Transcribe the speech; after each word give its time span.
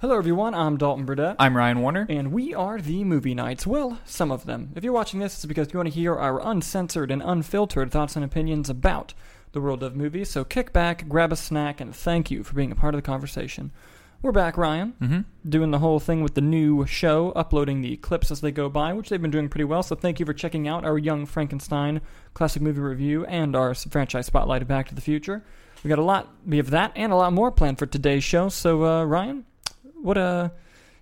Hello, 0.00 0.16
everyone. 0.16 0.54
I'm 0.54 0.76
Dalton 0.76 1.04
Burdett. 1.06 1.36
I'm 1.40 1.56
Ryan 1.56 1.80
Warner. 1.80 2.06
and 2.08 2.30
we 2.32 2.54
are 2.54 2.80
the 2.80 3.02
Movie 3.02 3.34
Nights. 3.34 3.66
Well, 3.66 3.98
some 4.04 4.30
of 4.30 4.46
them. 4.46 4.70
If 4.76 4.84
you're 4.84 4.92
watching 4.92 5.18
this, 5.18 5.34
it's 5.34 5.44
because 5.46 5.72
you 5.72 5.78
want 5.78 5.88
to 5.88 5.94
hear 5.94 6.14
our 6.14 6.40
uncensored 6.46 7.10
and 7.10 7.20
unfiltered 7.24 7.90
thoughts 7.90 8.14
and 8.14 8.24
opinions 8.24 8.70
about 8.70 9.14
the 9.52 9.60
world 9.60 9.82
of 9.82 9.96
movies. 9.96 10.30
So 10.30 10.44
kick 10.44 10.72
back, 10.72 11.08
grab 11.08 11.32
a 11.32 11.36
snack, 11.36 11.80
and 11.80 11.94
thank 11.94 12.30
you 12.30 12.44
for 12.44 12.54
being 12.54 12.70
a 12.70 12.76
part 12.76 12.94
of 12.94 12.98
the 12.98 13.06
conversation. 13.06 13.72
We're 14.22 14.30
back, 14.32 14.56
Ryan, 14.56 14.94
Mm-hmm. 15.00 15.48
doing 15.48 15.70
the 15.72 15.78
whole 15.80 15.98
thing 16.00 16.22
with 16.22 16.34
the 16.34 16.40
new 16.42 16.86
show, 16.86 17.30
uploading 17.32 17.80
the 17.82 17.96
clips 17.96 18.30
as 18.30 18.40
they 18.40 18.50
go 18.52 18.68
by, 18.68 18.92
which 18.92 19.08
they've 19.08 19.22
been 19.22 19.30
doing 19.32 19.48
pretty 19.48 19.64
well. 19.64 19.82
So 19.82 19.94
thank 19.96 20.20
you 20.20 20.26
for 20.26 20.32
checking 20.32 20.68
out 20.68 20.84
our 20.84 20.98
Young 20.98 21.26
Frankenstein 21.26 22.00
classic 22.34 22.62
movie 22.62 22.80
review 22.80 23.24
and 23.26 23.56
our 23.56 23.74
franchise 23.74 24.26
spotlight 24.26 24.62
of 24.62 24.68
Back 24.68 24.88
to 24.88 24.94
the 24.94 25.00
Future. 25.00 25.44
We 25.82 25.88
got 25.88 25.98
a 26.00 26.04
lot, 26.04 26.28
we 26.46 26.56
have 26.56 26.70
that 26.70 26.92
and 26.96 27.12
a 27.12 27.16
lot 27.16 27.32
more 27.32 27.50
planned 27.52 27.78
for 27.78 27.86
today's 27.86 28.24
show. 28.24 28.48
So, 28.48 28.84
uh, 28.84 29.04
Ryan, 29.04 29.44
what 30.02 30.18
uh, 30.18 30.50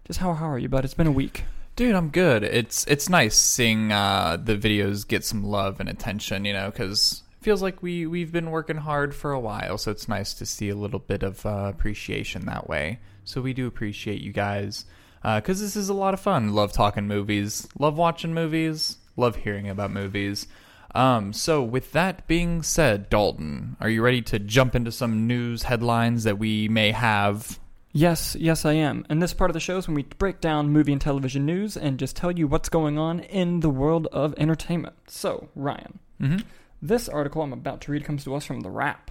just 0.06 0.18
how 0.20 0.32
how 0.34 0.50
are 0.50 0.59
you, 0.59 0.68
bud? 0.68 0.84
It's 0.84 0.95
been 0.95 1.06
a 1.06 1.12
week. 1.12 1.45
Dude, 1.74 1.95
I'm 1.95 2.09
good. 2.09 2.42
It's 2.42 2.87
it's 2.87 3.09
nice 3.09 3.37
seeing 3.37 3.92
uh, 3.92 4.38
the 4.42 4.56
videos 4.56 5.06
get 5.06 5.24
some 5.24 5.45
love 5.45 5.80
and 5.80 5.88
attention, 5.88 6.45
you 6.45 6.52
know, 6.52 6.70
because 6.70 7.23
it 7.40 7.45
feels 7.45 7.62
like 7.62 7.82
we 7.82 8.06
we've 8.06 8.32
been 8.32 8.51
working 8.51 8.78
hard 8.78 9.14
for 9.14 9.32
a 9.32 9.40
while. 9.40 9.78
So 9.78 9.90
it's 9.90 10.09
nice 10.09 10.34
to 10.34 10.46
see 10.46 10.68
a 10.68 10.74
little 10.74 11.01
bit 11.01 11.23
of 11.23 11.45
uh, 11.45 11.70
appreciation 11.74 12.46
that 12.46 12.68
way. 12.68 13.01
So 13.24 13.40
we 13.40 13.52
do 13.52 13.66
appreciate 13.66 14.20
you 14.20 14.32
guys 14.32 14.84
because 15.23 15.60
this 15.60 15.74
is 15.74 15.88
a 15.88 15.95
lot 15.95 16.15
of 16.15 16.20
fun. 16.20 16.54
Love 16.54 16.73
talking 16.73 17.09
movies. 17.09 17.68
Love 17.78 17.98
watching 17.98 18.32
movies. 18.32 18.98
Love 19.16 19.37
hearing 19.37 19.68
about 19.68 19.90
movies. 19.90 20.46
Um, 20.95 21.32
so 21.34 21.62
with 21.62 21.93
that 21.93 22.26
being 22.26 22.62
said, 22.62 23.10
Dalton, 23.10 23.76
are 23.80 23.90
you 23.90 24.01
ready 24.01 24.23
to 24.23 24.38
jump 24.38 24.74
into 24.74 24.90
some 24.90 25.26
news 25.26 25.65
headlines 25.65 26.24
that 26.24 26.38
we 26.38 26.68
may 26.68 26.93
have 26.93 27.59
Yes, 27.97 28.37
yes, 28.39 28.66
I 28.66 28.75
am. 28.75 29.07
And 29.09 29.23
this 29.23 29.33
part 29.33 29.49
of 29.49 29.55
the 29.55 29.61
show 29.61 29.79
is 29.79 29.87
when 29.89 29.95
we 29.95 30.02
break 30.02 30.43
down 30.43 30.69
movie 30.69 30.93
and 30.93 31.01
television 31.01 31.47
news 31.47 31.79
and 31.79 31.99
just 31.99 32.15
tell 32.15 32.30
you 32.30 32.47
what's 32.47 32.69
going 32.69 32.99
on 32.99 33.21
in 33.21 33.61
the 33.61 33.71
world 33.71 34.07
of 34.13 34.35
entertainment. 34.37 34.95
So, 35.09 35.49
Ryan, 35.57 35.99
Mm-hmm. 36.21 36.39
this 36.83 37.09
article 37.09 37.41
I'm 37.43 37.52
about 37.55 37.80
to 37.83 37.93
read 37.93 38.05
comes 38.05 38.24
to 38.24 38.35
us 38.35 38.45
from 38.45 38.61
The 38.61 38.71
Wrap, 38.71 39.11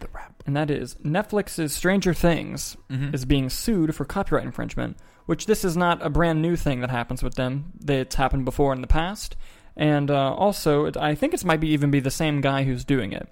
The 0.00 0.08
rap. 0.12 0.42
and 0.46 0.56
that 0.56 0.70
is 0.72 0.94
Netflix's 0.96 1.72
Stranger 1.72 2.12
Things 2.14 2.76
Mm-hmm. 2.90 3.14
is 3.14 3.24
being 3.24 3.48
sued 3.48 3.94
for 3.94 4.04
copyright 4.04 4.44
infringement, 4.44 4.96
which 5.26 5.46
this 5.46 5.64
is 5.64 5.76
not 5.76 6.04
a 6.04 6.10
brand 6.10 6.42
new 6.42 6.56
thing 6.56 6.80
that 6.80 6.90
happens 6.90 7.22
with 7.22 7.34
them. 7.36 7.72
It's 7.86 8.16
happened 8.16 8.44
before 8.44 8.72
in 8.72 8.80
the 8.80 8.86
past. 8.88 9.36
And 9.76 10.10
uh, 10.10 10.34
also, 10.34 10.86
it, 10.86 10.96
I 10.96 11.14
think 11.14 11.32
it 11.34 11.44
might 11.44 11.60
be 11.60 11.68
even 11.68 11.90
be 11.92 12.00
the 12.00 12.10
same 12.10 12.40
guy 12.40 12.64
who's 12.64 12.84
doing 12.84 13.12
it. 13.12 13.28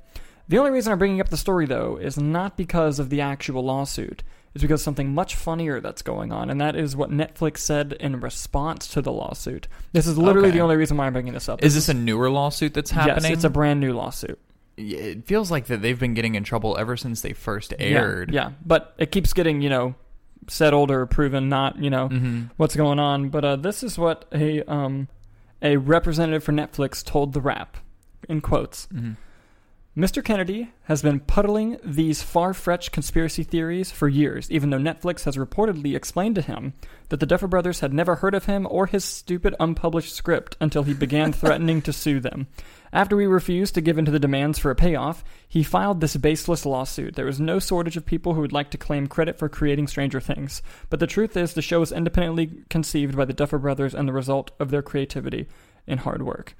The 0.46 0.58
only 0.58 0.70
reason 0.72 0.92
I'm 0.92 0.98
bringing 0.98 1.20
up 1.20 1.30
the 1.30 1.36
story, 1.38 1.66
though, 1.66 1.96
is 1.96 2.16
not 2.18 2.56
because 2.56 2.98
of 3.00 3.08
the 3.10 3.20
actual 3.22 3.64
lawsuit. 3.64 4.22
It's 4.54 4.62
because 4.62 4.82
something 4.82 5.12
much 5.14 5.34
funnier 5.34 5.80
that's 5.80 6.02
going 6.02 6.30
on, 6.30 6.48
and 6.48 6.60
that 6.60 6.76
is 6.76 6.94
what 6.94 7.10
Netflix 7.10 7.58
said 7.58 7.94
in 7.98 8.20
response 8.20 8.86
to 8.88 9.02
the 9.02 9.10
lawsuit. 9.10 9.66
This 9.92 10.06
is 10.06 10.16
literally 10.16 10.48
Okay. 10.50 10.58
the 10.58 10.62
only 10.62 10.76
reason 10.76 10.96
why 10.96 11.06
I'm 11.06 11.12
bringing 11.12 11.32
this 11.34 11.48
up. 11.48 11.62
Is 11.64 11.74
this 11.74 11.88
a 11.88 11.94
newer 11.94 12.30
lawsuit 12.30 12.72
that's 12.72 12.92
happening? 12.92 13.30
Yes, 13.30 13.38
it's 13.38 13.44
a 13.44 13.50
brand 13.50 13.80
new 13.80 13.92
lawsuit. 13.92 14.38
It 14.76 15.26
feels 15.26 15.50
like 15.50 15.66
that 15.66 15.82
they've 15.82 15.98
been 15.98 16.14
getting 16.14 16.34
in 16.36 16.44
trouble 16.44 16.76
ever 16.78 16.96
since 16.96 17.20
they 17.20 17.32
first 17.32 17.74
aired. 17.78 18.32
Yeah, 18.32 18.52
but 18.64 18.94
it 18.98 19.10
keeps 19.12 19.32
getting, 19.32 19.60
you 19.60 19.70
know, 19.70 19.94
settled 20.48 20.90
or 20.90 21.06
proven 21.06 21.48
not, 21.48 21.78
you 21.78 21.90
know, 21.90 22.08
hmm 22.08 22.42
what's 22.56 22.76
going 22.76 22.98
on. 23.00 23.30
But 23.30 23.44
uh, 23.44 23.56
this 23.56 23.82
is 23.82 23.98
what 23.98 24.24
a 24.32 24.62
um, 24.70 25.08
a 25.62 25.78
representative 25.78 26.44
for 26.44 26.52
Netflix 26.52 27.04
told 27.04 27.32
the 27.32 27.40
Wrap, 27.40 27.76
in 28.28 28.40
quotes. 28.40 28.86
hmm 28.86 29.12
Mr. 29.96 30.24
Kennedy 30.24 30.72
has 30.86 31.02
been 31.02 31.20
puddling 31.20 31.78
these 31.84 32.20
far-fetched 32.20 32.90
conspiracy 32.90 33.44
theories 33.44 33.92
for 33.92 34.08
years, 34.08 34.50
even 34.50 34.70
though 34.70 34.78
Netflix 34.78 35.22
has 35.22 35.36
reportedly 35.36 35.94
explained 35.94 36.34
to 36.34 36.42
him 36.42 36.74
that 37.10 37.20
the 37.20 37.26
Duffer 37.26 37.46
Brothers 37.46 37.78
had 37.78 37.94
never 37.94 38.16
heard 38.16 38.34
of 38.34 38.46
him 38.46 38.66
or 38.68 38.86
his 38.86 39.04
stupid 39.04 39.54
unpublished 39.60 40.12
script 40.12 40.56
until 40.60 40.82
he 40.82 40.94
began 40.94 41.32
threatening 41.32 41.80
to 41.82 41.92
sue 41.92 42.18
them. 42.18 42.48
After 42.92 43.14
we 43.14 43.28
refused 43.28 43.74
to 43.74 43.80
give 43.80 43.96
in 43.96 44.04
to 44.06 44.10
the 44.10 44.18
demands 44.18 44.58
for 44.58 44.72
a 44.72 44.74
payoff, 44.74 45.22
he 45.46 45.62
filed 45.62 46.00
this 46.00 46.16
baseless 46.16 46.66
lawsuit. 46.66 47.14
There 47.14 47.28
is 47.28 47.38
no 47.38 47.60
shortage 47.60 47.96
of 47.96 48.04
people 48.04 48.34
who 48.34 48.40
would 48.40 48.52
like 48.52 48.70
to 48.70 48.78
claim 48.78 49.06
credit 49.06 49.38
for 49.38 49.48
creating 49.48 49.86
Stranger 49.86 50.20
Things, 50.20 50.60
but 50.90 50.98
the 50.98 51.06
truth 51.06 51.36
is 51.36 51.54
the 51.54 51.62
show 51.62 51.78
was 51.78 51.92
independently 51.92 52.64
conceived 52.68 53.16
by 53.16 53.26
the 53.26 53.32
Duffer 53.32 53.58
Brothers 53.58 53.94
and 53.94 54.08
the 54.08 54.12
result 54.12 54.50
of 54.58 54.72
their 54.72 54.82
creativity 54.82 55.46
and 55.86 56.00
hard 56.00 56.22
work. 56.22 56.56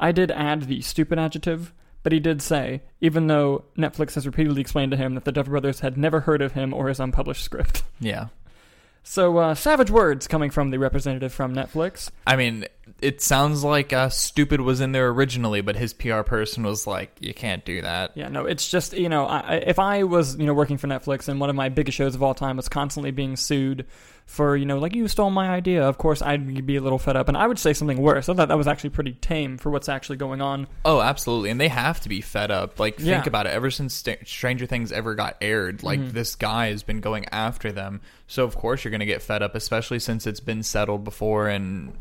I 0.00 0.10
did 0.10 0.30
add 0.30 0.62
the 0.62 0.80
stupid 0.80 1.18
adjective, 1.18 1.74
but 2.02 2.12
he 2.12 2.20
did 2.20 2.40
say, 2.42 2.82
even 3.00 3.26
though 3.26 3.64
Netflix 3.76 4.14
has 4.14 4.26
repeatedly 4.26 4.60
explained 4.60 4.92
to 4.92 4.96
him 4.96 5.14
that 5.14 5.24
the 5.24 5.32
Duffer 5.32 5.50
Brothers 5.50 5.80
had 5.80 5.96
never 5.96 6.20
heard 6.20 6.42
of 6.42 6.52
him 6.52 6.72
or 6.72 6.88
his 6.88 7.00
unpublished 7.00 7.44
script. 7.44 7.82
Yeah. 8.00 8.28
So, 9.02 9.38
uh, 9.38 9.54
savage 9.54 9.90
words 9.90 10.28
coming 10.28 10.50
from 10.50 10.70
the 10.70 10.78
representative 10.78 11.32
from 11.32 11.54
Netflix. 11.54 12.10
I 12.26 12.36
mean, 12.36 12.66
it 13.00 13.22
sounds 13.22 13.64
like 13.64 13.92
uh, 13.92 14.10
Stupid 14.10 14.60
was 14.60 14.82
in 14.82 14.92
there 14.92 15.08
originally, 15.08 15.62
but 15.62 15.76
his 15.76 15.94
PR 15.94 16.20
person 16.20 16.62
was 16.62 16.86
like, 16.86 17.16
you 17.18 17.32
can't 17.32 17.64
do 17.64 17.80
that. 17.80 18.12
Yeah, 18.16 18.28
no, 18.28 18.44
it's 18.44 18.68
just, 18.70 18.92
you 18.92 19.08
know, 19.08 19.24
I, 19.24 19.54
if 19.66 19.78
I 19.78 20.02
was, 20.02 20.36
you 20.36 20.44
know, 20.44 20.52
working 20.52 20.76
for 20.76 20.88
Netflix 20.88 21.26
and 21.26 21.40
one 21.40 21.48
of 21.48 21.56
my 21.56 21.70
biggest 21.70 21.96
shows 21.96 22.14
of 22.14 22.22
all 22.22 22.34
time 22.34 22.58
was 22.58 22.68
constantly 22.68 23.10
being 23.10 23.36
sued 23.36 23.86
for, 24.28 24.54
you 24.58 24.66
know, 24.66 24.78
like, 24.78 24.94
you 24.94 25.08
stole 25.08 25.30
my 25.30 25.48
idea, 25.48 25.82
of 25.82 25.96
course 25.96 26.20
I'd 26.20 26.66
be 26.66 26.76
a 26.76 26.82
little 26.82 26.98
fed 26.98 27.16
up. 27.16 27.28
And 27.28 27.36
I 27.36 27.46
would 27.46 27.58
say 27.58 27.72
something 27.72 27.96
worse. 27.96 28.28
I 28.28 28.34
thought 28.34 28.48
that 28.48 28.58
was 28.58 28.66
actually 28.68 28.90
pretty 28.90 29.14
tame 29.14 29.56
for 29.56 29.70
what's 29.70 29.88
actually 29.88 30.18
going 30.18 30.42
on. 30.42 30.66
Oh, 30.84 31.00
absolutely. 31.00 31.48
And 31.48 31.58
they 31.58 31.68
have 31.68 31.98
to 32.02 32.10
be 32.10 32.20
fed 32.20 32.50
up. 32.50 32.78
Like, 32.78 32.96
think 32.98 33.08
Yeah. 33.08 33.22
about 33.26 33.46
it. 33.46 33.54
Ever 33.54 33.70
since 33.70 33.94
St- 33.94 34.28
Stranger 34.28 34.66
Things 34.66 34.92
ever 34.92 35.14
got 35.14 35.38
aired, 35.40 35.82
like, 35.82 35.98
Mhm. 35.98 36.12
this 36.12 36.34
guy 36.34 36.68
has 36.68 36.82
been 36.82 37.00
going 37.00 37.24
after 37.32 37.72
them. 37.72 38.02
So, 38.26 38.44
of 38.44 38.54
course, 38.54 38.84
you're 38.84 38.90
going 38.90 39.00
to 39.00 39.06
get 39.06 39.22
fed 39.22 39.42
up, 39.42 39.54
especially 39.54 39.98
since 39.98 40.26
it's 40.26 40.40
been 40.40 40.62
settled 40.62 41.04
before 41.04 41.48
and 41.48 41.94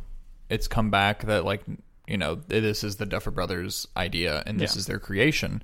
it's 0.49 0.67
come 0.67 0.89
back 0.91 1.23
that, 1.27 1.45
like, 1.45 1.61
you 2.09 2.17
know, 2.17 2.35
this 2.35 2.83
is 2.83 2.97
the 2.97 3.05
Duffer 3.05 3.31
Brothers' 3.31 3.87
idea 3.95 4.43
and 4.45 4.59
this 4.59 4.75
Yeah. 4.75 4.79
is 4.79 4.85
their 4.85 4.99
creation. 4.99 5.63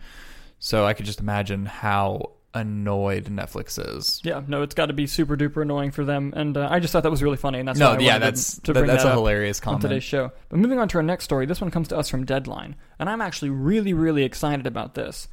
So, 0.60 0.86
I 0.86 0.94
could 0.94 1.06
just 1.06 1.20
imagine 1.20 1.66
how 1.66 2.32
annoyed 2.54 3.26
Netflix 3.26 3.80
is. 3.98 4.22
Yeah, 4.24 4.42
no, 4.48 4.62
it's 4.62 4.76
got 4.76 4.88
to 4.88 4.94
be 4.94 5.08
super 5.08 5.36
duper 5.36 5.62
annoying 5.64 5.92
for 5.92 6.06
them. 6.06 6.34
And 6.36 6.56
uh, 6.58 6.68
I 6.70 6.80
just 6.80 6.92
thought 6.94 7.04
that 7.04 7.10
was 7.12 7.24
really 7.24 7.38
funny. 7.38 7.60
And 7.60 7.68
that's 7.68 7.80
no, 7.80 7.90
why 7.92 7.96
I 7.96 8.00
yeah, 8.00 8.20
that's 8.20 8.56
to 8.60 8.74
that- 8.74 8.80
bring 8.80 8.88
that's 8.88 9.04
that 9.04 9.10
a 9.12 9.16
hilarious 9.16 9.60
on 9.60 9.64
comment. 9.64 9.82
today's 9.84 10.04
show. 10.04 10.32
But 10.50 10.60
moving 10.60 10.80
on 10.80 10.88
to 10.90 10.98
our 10.98 11.04
next 11.04 11.24
story, 11.26 11.46
this 11.46 11.62
one 11.62 11.72
comes 11.72 11.88
to 11.90 11.98
us 11.98 12.10
from 12.10 12.26
Deadline, 12.26 12.76
and 13.00 13.10
I'm 13.10 13.22
actually 13.22 13.50
really, 13.50 13.94
really 13.94 14.24
excited 14.24 14.68
about 14.68 14.94
this. 14.96 15.28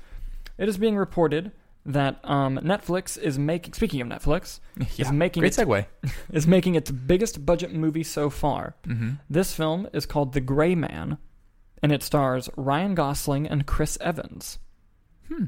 It 0.59 0.69
is 0.69 0.79
being 0.79 0.97
reported 0.97 1.53
that 1.87 2.21
um, 2.25 2.59
Netflix 2.59 3.17
is 3.19 3.39
making. 3.39 3.73
Speaking 3.73 4.01
of 4.03 4.09
Netflix, 4.09 4.61
yeah, 4.97 5.07
is 5.07 5.13
making 5.13 5.41
great 5.41 5.53
segue. 5.53 5.87
is 6.33 6.47
making 6.47 6.75
its 6.75 6.91
biggest 6.91 7.45
budget 7.47 7.73
movie 7.73 8.05
so 8.05 8.29
far. 8.31 8.77
hmm 8.85 9.13
This 9.29 9.55
film 9.55 9.89
is 9.93 10.05
called 10.07 10.33
The 10.35 10.41
Gray 10.41 10.75
Man, 10.75 11.17
and 11.83 11.93
it 11.93 12.03
stars 12.03 12.49
Ryan 12.57 12.95
Gosling 12.95 13.47
and 13.47 13.67
Chris 13.67 13.97
Evans. 14.01 14.59
Hmm. 15.29 15.45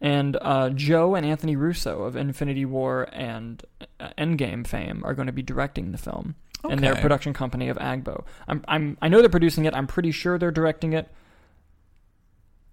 And 0.00 0.36
uh, 0.40 0.70
Joe 0.70 1.14
and 1.14 1.24
Anthony 1.24 1.56
Russo 1.56 2.02
of 2.02 2.16
Infinity 2.16 2.64
War 2.64 3.08
and 3.12 3.62
uh, 3.98 4.10
Endgame 4.18 4.66
fame 4.66 5.02
are 5.04 5.14
going 5.14 5.26
to 5.26 5.32
be 5.32 5.42
directing 5.42 5.92
the 5.92 5.98
film, 5.98 6.34
and 6.68 6.80
their 6.80 6.96
production 6.96 7.32
company 7.32 7.68
of 7.68 7.78
Agbo. 7.78 8.24
I'm, 8.46 8.62
I'm, 8.68 8.98
I 9.00 9.08
know 9.08 9.20
they're 9.20 9.30
producing 9.30 9.64
it. 9.64 9.74
I'm 9.74 9.86
pretty 9.86 10.10
sure 10.10 10.38
they're 10.38 10.50
directing 10.50 10.92
it. 10.92 11.10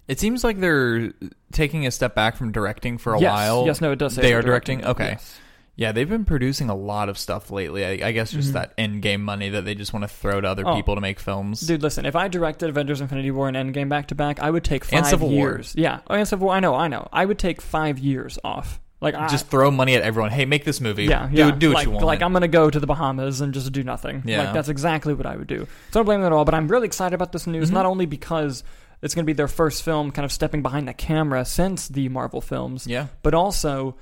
It 0.08 0.20
seems 0.20 0.44
like 0.44 0.60
they're 0.60 1.14
taking 1.54 1.88
a 1.88 1.92
step 1.92 2.14
back 2.14 2.36
from 2.36 2.52
directing 2.52 2.98
for 2.98 3.14
a 3.14 3.20
yes, 3.22 3.32
while. 3.32 3.66
yes, 3.66 3.80
no, 3.80 3.94
it 3.94 4.00
does. 4.00 4.16
Say 4.16 4.22
They 4.22 4.34
are 4.34 4.42
directing? 4.42 4.84
Okay. 4.86 5.12
yes. 5.12 5.40
Yeah, 5.76 5.92
they've 5.92 6.08
been 6.10 6.24
producing 6.26 6.70
a 6.70 6.76
lot 6.76 7.10
of 7.10 7.18
stuff 7.18 7.50
lately. 7.50 7.84
I, 8.04 8.10
I 8.10 8.12
guess 8.12 8.32
just 8.32 8.52
Mhm. 8.52 8.54
that 8.54 8.78
Endgame 8.78 9.22
money 9.22 9.50
that 9.50 9.66
they 9.66 9.74
just 9.74 9.92
want 9.92 10.04
to 10.04 10.08
throw 10.08 10.40
to 10.40 10.48
other 10.48 10.68
Oh. 10.68 10.75
people 10.75 10.94
to 10.96 11.02
make 11.02 11.20
films. 11.20 11.62
Dude, 11.62 11.81
listen. 11.81 12.06
If 12.06 12.16
I 12.16 12.28
directed 12.28 12.70
Avengers: 12.70 13.02
Infinity 13.02 13.31
War 13.31 13.48
and 13.48 13.58
Endgame 13.58 13.90
back 13.90 14.08
to 14.10 14.16
back, 14.16 14.40
I 14.40 14.52
would 14.52 14.64
take 14.64 14.86
five 14.86 15.00
And 15.00 15.08
Civil 15.08 15.30
War. 15.30 15.38
years. 15.50 15.74
Yeah, 15.75 16.02
oh, 16.08 16.14
and 16.14 16.28
Civil 16.28 16.46
War. 16.48 16.56
I 16.56 16.60
know, 16.60 16.75
I 16.75 16.88
know. 16.88 17.08
I 17.12 17.25
would 17.25 17.40
take 17.40 17.60
five 17.60 17.98
years 17.98 18.38
off. 18.44 18.80
Like, 19.02 19.16
I, 19.16 19.28
just 19.28 19.48
throw 19.48 19.70
money 19.72 19.96
at 19.96 20.02
everyone. 20.04 20.31
Hey, 20.31 20.46
make 20.46 20.64
this 20.64 20.80
movie. 20.80 21.06
Yeah, 21.06 21.28
do, 21.28 21.36
yeah. 21.36 21.52
do 21.52 21.70
what 21.70 21.74
like, 21.76 21.86
you 21.88 21.92
want. 21.92 22.06
Like 22.06 22.22
I'm 22.22 22.31
gonna 22.34 22.48
go 22.48 22.69
to 22.69 22.80
the 22.80 22.88
Bahamas 22.88 23.42
and 23.42 23.52
just 23.54 23.69
do 23.74 23.84
nothing. 23.84 24.22
Yeah. 24.26 24.44
Like 24.44 24.54
that's 24.54 24.69
exactly 24.69 25.14
what 25.16 25.26
I 25.26 25.36
would 25.36 25.48
do. 25.48 25.68
So 25.92 26.00
I 26.00 26.00
don't 26.00 26.06
blame 26.06 26.19
them 26.22 26.28
at 26.31 26.36
all. 26.36 26.46
But 26.46 26.54
I'm 26.54 26.68
really 26.69 26.86
excited 26.86 27.14
about 27.16 27.31
this 27.34 27.46
news, 27.48 27.69
Mhm. 27.69 27.74
not 27.74 27.86
only 27.86 28.06
because 28.06 28.64
it's 29.02 29.14
gonna 29.16 29.26
be 29.26 29.34
their 29.34 29.50
first 29.50 29.84
film, 29.84 30.12
kind 30.12 30.24
of 30.24 30.31
stepping 30.31 30.62
behind 30.62 30.88
the 30.88 30.94
camera 30.94 31.44
since 31.44 31.88
the 31.90 32.08
Marvel 32.10 32.40
films, 32.42 32.86
yeah. 32.88 33.08
but 33.24 33.34
also 33.34 33.96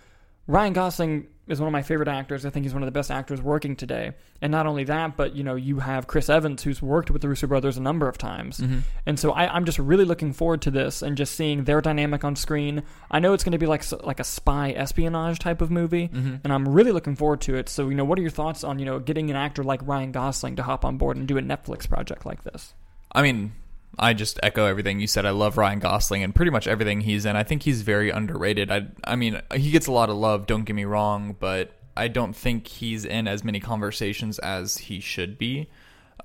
Ryan 0.45 0.74
Gosling 0.74 1.27
is 1.51 1.59
one 1.59 1.68
of 1.68 1.74
my 1.74 1.81
favorite 1.81 2.07
actors. 2.07 2.45
I 2.45 2.50
think 2.50 2.65
he's 2.65 2.74
one 2.74 2.81
of 2.81 2.88
the 2.88 2.92
best 2.92 3.12
actors 3.12 3.42
working 3.42 3.75
today. 3.75 4.13
And 4.42 4.51
not 4.51 4.65
only 4.65 4.83
that, 4.86 5.15
but 5.18 5.36
you 5.36 5.44
know, 5.44 5.56
you 5.56 5.80
have 5.80 6.07
Chris 6.07 6.30
Evans, 6.30 6.63
who's 6.63 6.81
worked 6.81 7.12
with 7.12 7.21
the 7.21 7.30
Russo 7.30 7.48
brothers 7.48 7.77
a 7.77 7.81
number 7.81 8.07
of 8.07 8.18
times. 8.18 8.57
hmm 8.57 8.80
And 9.06 9.19
so 9.19 9.31
I, 9.31 9.53
I'm 9.53 9.65
just 9.65 9.77
really 9.77 10.06
looking 10.06 10.33
forward 10.33 10.62
to 10.63 10.71
this 10.71 11.01
and 11.01 11.15
just 11.18 11.36
seeing 11.36 11.65
their 11.65 11.81
dynamic 11.81 12.24
on 12.24 12.36
screen. 12.36 12.83
I 13.12 13.19
know 13.19 13.33
it's 13.33 13.44
going 13.44 13.51
to 13.51 13.57
be 13.57 13.68
like 13.68 13.83
like 14.03 14.19
a 14.19 14.24
spy 14.24 14.71
espionage 14.71 15.39
type 15.39 15.62
of 15.62 15.69
movie, 15.69 16.07
hmm 16.07 16.36
and 16.44 16.51
I'm 16.51 16.68
really 16.68 16.92
looking 16.92 17.15
forward 17.15 17.42
to 17.42 17.56
it. 17.56 17.69
So 17.69 17.89
you 17.89 17.95
know, 17.95 18.06
what 18.06 18.18
are 18.18 18.21
your 18.21 18.31
thoughts 18.31 18.63
on 18.63 18.80
you 18.80 18.86
know 18.86 19.00
getting 19.00 19.30
an 19.30 19.36
actor 19.36 19.63
like 19.63 19.86
Ryan 19.86 20.12
Gosling 20.12 20.56
to 20.56 20.63
hop 20.63 20.86
on 20.86 20.98
board 20.98 21.18
and 21.18 21.27
do 21.27 21.38
a 21.38 21.42
Netflix 21.42 21.88
project 21.88 22.25
like 22.25 22.44
this? 22.44 22.74
I 23.12 23.21
mean, 23.21 23.51
I 23.99 24.13
just 24.13 24.39
echo 24.41 24.65
everything 24.65 24.99
you 24.99 25.07
said. 25.07 25.25
I 25.25 25.31
love 25.31 25.57
Ryan 25.57 25.79
Gosling 25.79 26.23
and 26.23 26.33
pretty 26.33 26.51
much 26.51 26.67
everything 26.67 27.01
he's 27.01 27.25
in. 27.25 27.35
I 27.35 27.43
think 27.43 27.63
he's 27.63 27.81
very 27.81 28.09
underrated. 28.09 28.71
I 28.71 28.88
I 29.03 29.15
mean, 29.15 29.41
he 29.53 29.71
gets 29.71 29.88
a 29.88 29.91
lot 29.91 30.09
of 30.09 30.15
love, 30.15 30.47
don't 30.47 30.63
get 30.63 30.75
me 30.75 30.85
wrong, 30.85 31.35
but 31.39 31.71
I 31.95 32.07
don't 32.07 32.33
think 32.35 32.67
he's 32.67 33.05
in 33.05 33.27
as 33.27 33.43
many 33.43 33.59
conversations 33.59 34.39
as 34.39 34.77
he 34.77 34.99
should 34.99 35.38
be. 35.38 35.69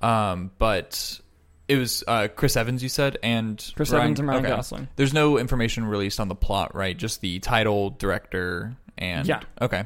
Um, 0.01 0.51
but 0.57 1.19
it 1.67 1.75
was 1.75 2.03
uh, 2.07 2.29
Chris 2.33 2.55
Evans, 2.55 2.81
you 2.81 2.89
said, 2.89 3.17
and 3.21 3.57
Chris 3.75 3.91
Evans 3.91 4.19
and 4.19 4.27
Ryan 4.27 4.43
Gosling. 4.43 4.87
There's 4.95 5.13
no 5.13 5.37
information 5.37 5.85
released 5.85 6.19
on 6.19 6.29
the 6.29 6.35
plot, 6.35 6.73
right? 6.73 6.97
Just 6.97 7.21
the 7.21 7.39
title, 7.39 7.89
director, 7.91 8.75
and 8.97 9.27
Yeah. 9.27 9.41
Okay. 9.61 9.85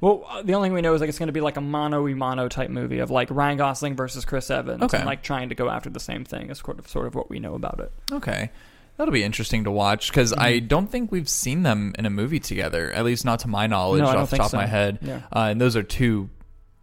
Well, 0.00 0.24
uh, 0.28 0.42
the 0.42 0.54
only 0.54 0.68
thing 0.68 0.74
we 0.74 0.80
know 0.82 0.94
is 0.94 1.00
like 1.00 1.08
it's 1.08 1.18
going 1.18 1.26
to 1.28 1.32
be 1.32 1.40
like 1.40 1.56
a 1.56 1.60
mono 1.60 2.02
y 2.04 2.14
mono 2.14 2.48
type 2.48 2.70
movie 2.70 2.98
of 3.00 3.10
like 3.10 3.28
Ryan 3.30 3.58
Gosling 3.58 3.96
versus 3.96 4.24
Chris 4.24 4.50
Evans, 4.50 4.82
Okay. 4.82 4.96
and 4.98 5.06
like 5.06 5.22
trying 5.22 5.48
to 5.50 5.54
go 5.54 5.68
after 5.68 5.90
the 5.90 6.00
same 6.00 6.24
thing. 6.24 6.50
Is 6.50 6.58
sort 6.58 6.78
of 6.78 6.88
sort 6.88 7.06
of 7.06 7.14
what 7.14 7.28
we 7.30 7.38
know 7.40 7.54
about 7.54 7.80
it. 7.80 7.92
Okay. 8.12 8.50
That'll 8.96 9.12
be 9.12 9.22
interesting 9.22 9.62
to 9.64 9.70
watch 9.70 10.10
because 10.10 10.32
I 10.32 10.54
Mm-hmm. 10.54 10.66
don't 10.66 10.86
think 10.90 11.12
we've 11.12 11.28
seen 11.28 11.62
them 11.62 11.94
in 11.98 12.04
a 12.06 12.10
movie 12.10 12.40
together, 12.40 12.90
at 12.92 13.04
least 13.04 13.24
not 13.24 13.40
to 13.40 13.48
my 13.48 13.68
knowledge, 13.68 14.00
No, 14.02 14.08
I 14.08 14.16
off 14.16 14.30
the 14.30 14.38
top 14.38 14.50
so. 14.50 14.58
of 14.58 14.62
my 14.62 14.66
head. 14.66 14.98
Yeah. 15.02 15.20
Uh, 15.32 15.48
and 15.50 15.60
those 15.60 15.76
are 15.76 15.84
two 15.84 16.28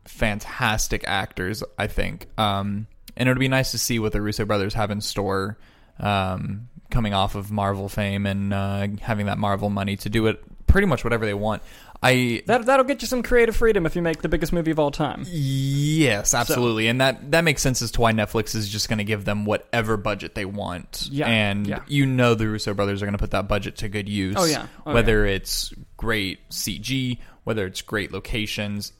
fantastic 0.06 1.04
actors, 1.08 1.64
I 1.78 1.88
think. 1.88 2.28
Um, 2.38 2.88
and 3.18 3.28
it 3.28 3.32
would 3.32 3.40
be 3.40 3.48
nice 3.48 3.72
to 3.72 3.78
see 3.78 4.00
what 4.00 4.12
the 4.14 4.22
Russo 4.22 4.46
brothers 4.46 4.74
have 4.76 4.92
in 4.92 5.02
store 5.02 5.58
um, 6.00 6.70
coming 6.90 7.14
off 7.14 7.36
of 7.36 7.52
Marvel 7.52 7.90
fame 7.90 8.26
and 8.26 8.54
uh, 8.54 8.88
having 9.02 9.26
that 9.26 9.38
Marvel 9.38 9.70
money 9.70 9.98
to 9.98 10.10
do 10.10 10.28
it 10.28 10.42
pretty 10.76 10.88
much 10.88 11.06
whatever 11.06 11.26
they 11.26 11.34
want. 11.34 11.64
I 12.04 12.44
That 12.48 12.66
that'll 12.66 12.84
get 12.84 13.02
you 13.02 13.08
some 13.08 13.24
creative 13.24 13.56
freedom 13.56 13.86
if 13.86 13.96
you 13.96 14.02
make 14.02 14.22
the 14.22 14.28
biggest 14.28 14.52
movie 14.52 14.72
of 14.72 14.78
all 14.78 14.92
time. 14.92 15.24
Yes, 15.26 16.34
absolutely, 16.34 16.90
and 16.90 17.00
that 17.00 17.32
that 17.32 17.46
makes 17.46 17.62
sense 17.62 17.82
as 17.82 17.92
to 17.92 18.02
why 18.02 18.12
Netflix 18.12 18.56
is 18.56 18.68
just 18.68 18.90
going 18.90 18.98
to 18.98 19.06
give 19.06 19.24
them 19.24 19.46
whatever 19.46 19.96
budget 19.96 20.36
they 20.36 20.44
want. 20.44 21.08
Yeah, 21.10 21.30
and 21.30 21.66
yeah. 21.66 21.80
you 21.88 22.06
know 22.06 22.36
the 22.36 22.50
Russo 22.50 22.74
brothers 22.74 23.02
are 23.02 23.06
going 23.06 23.14
to 23.14 23.20
put 23.20 23.32
that 23.32 23.48
budget 23.48 23.78
to 23.78 23.88
good 23.88 24.10
use. 24.10 24.36
Oh, 24.38 24.44
yeah. 24.44 24.68
Oh, 24.86 24.94
whether 24.94 25.26
it's 25.26 25.74
great 25.96 26.50
CG, 26.50 27.20
whether 27.46 27.66
it's 27.66 27.82
great 27.82 28.12
locations, 28.12 28.92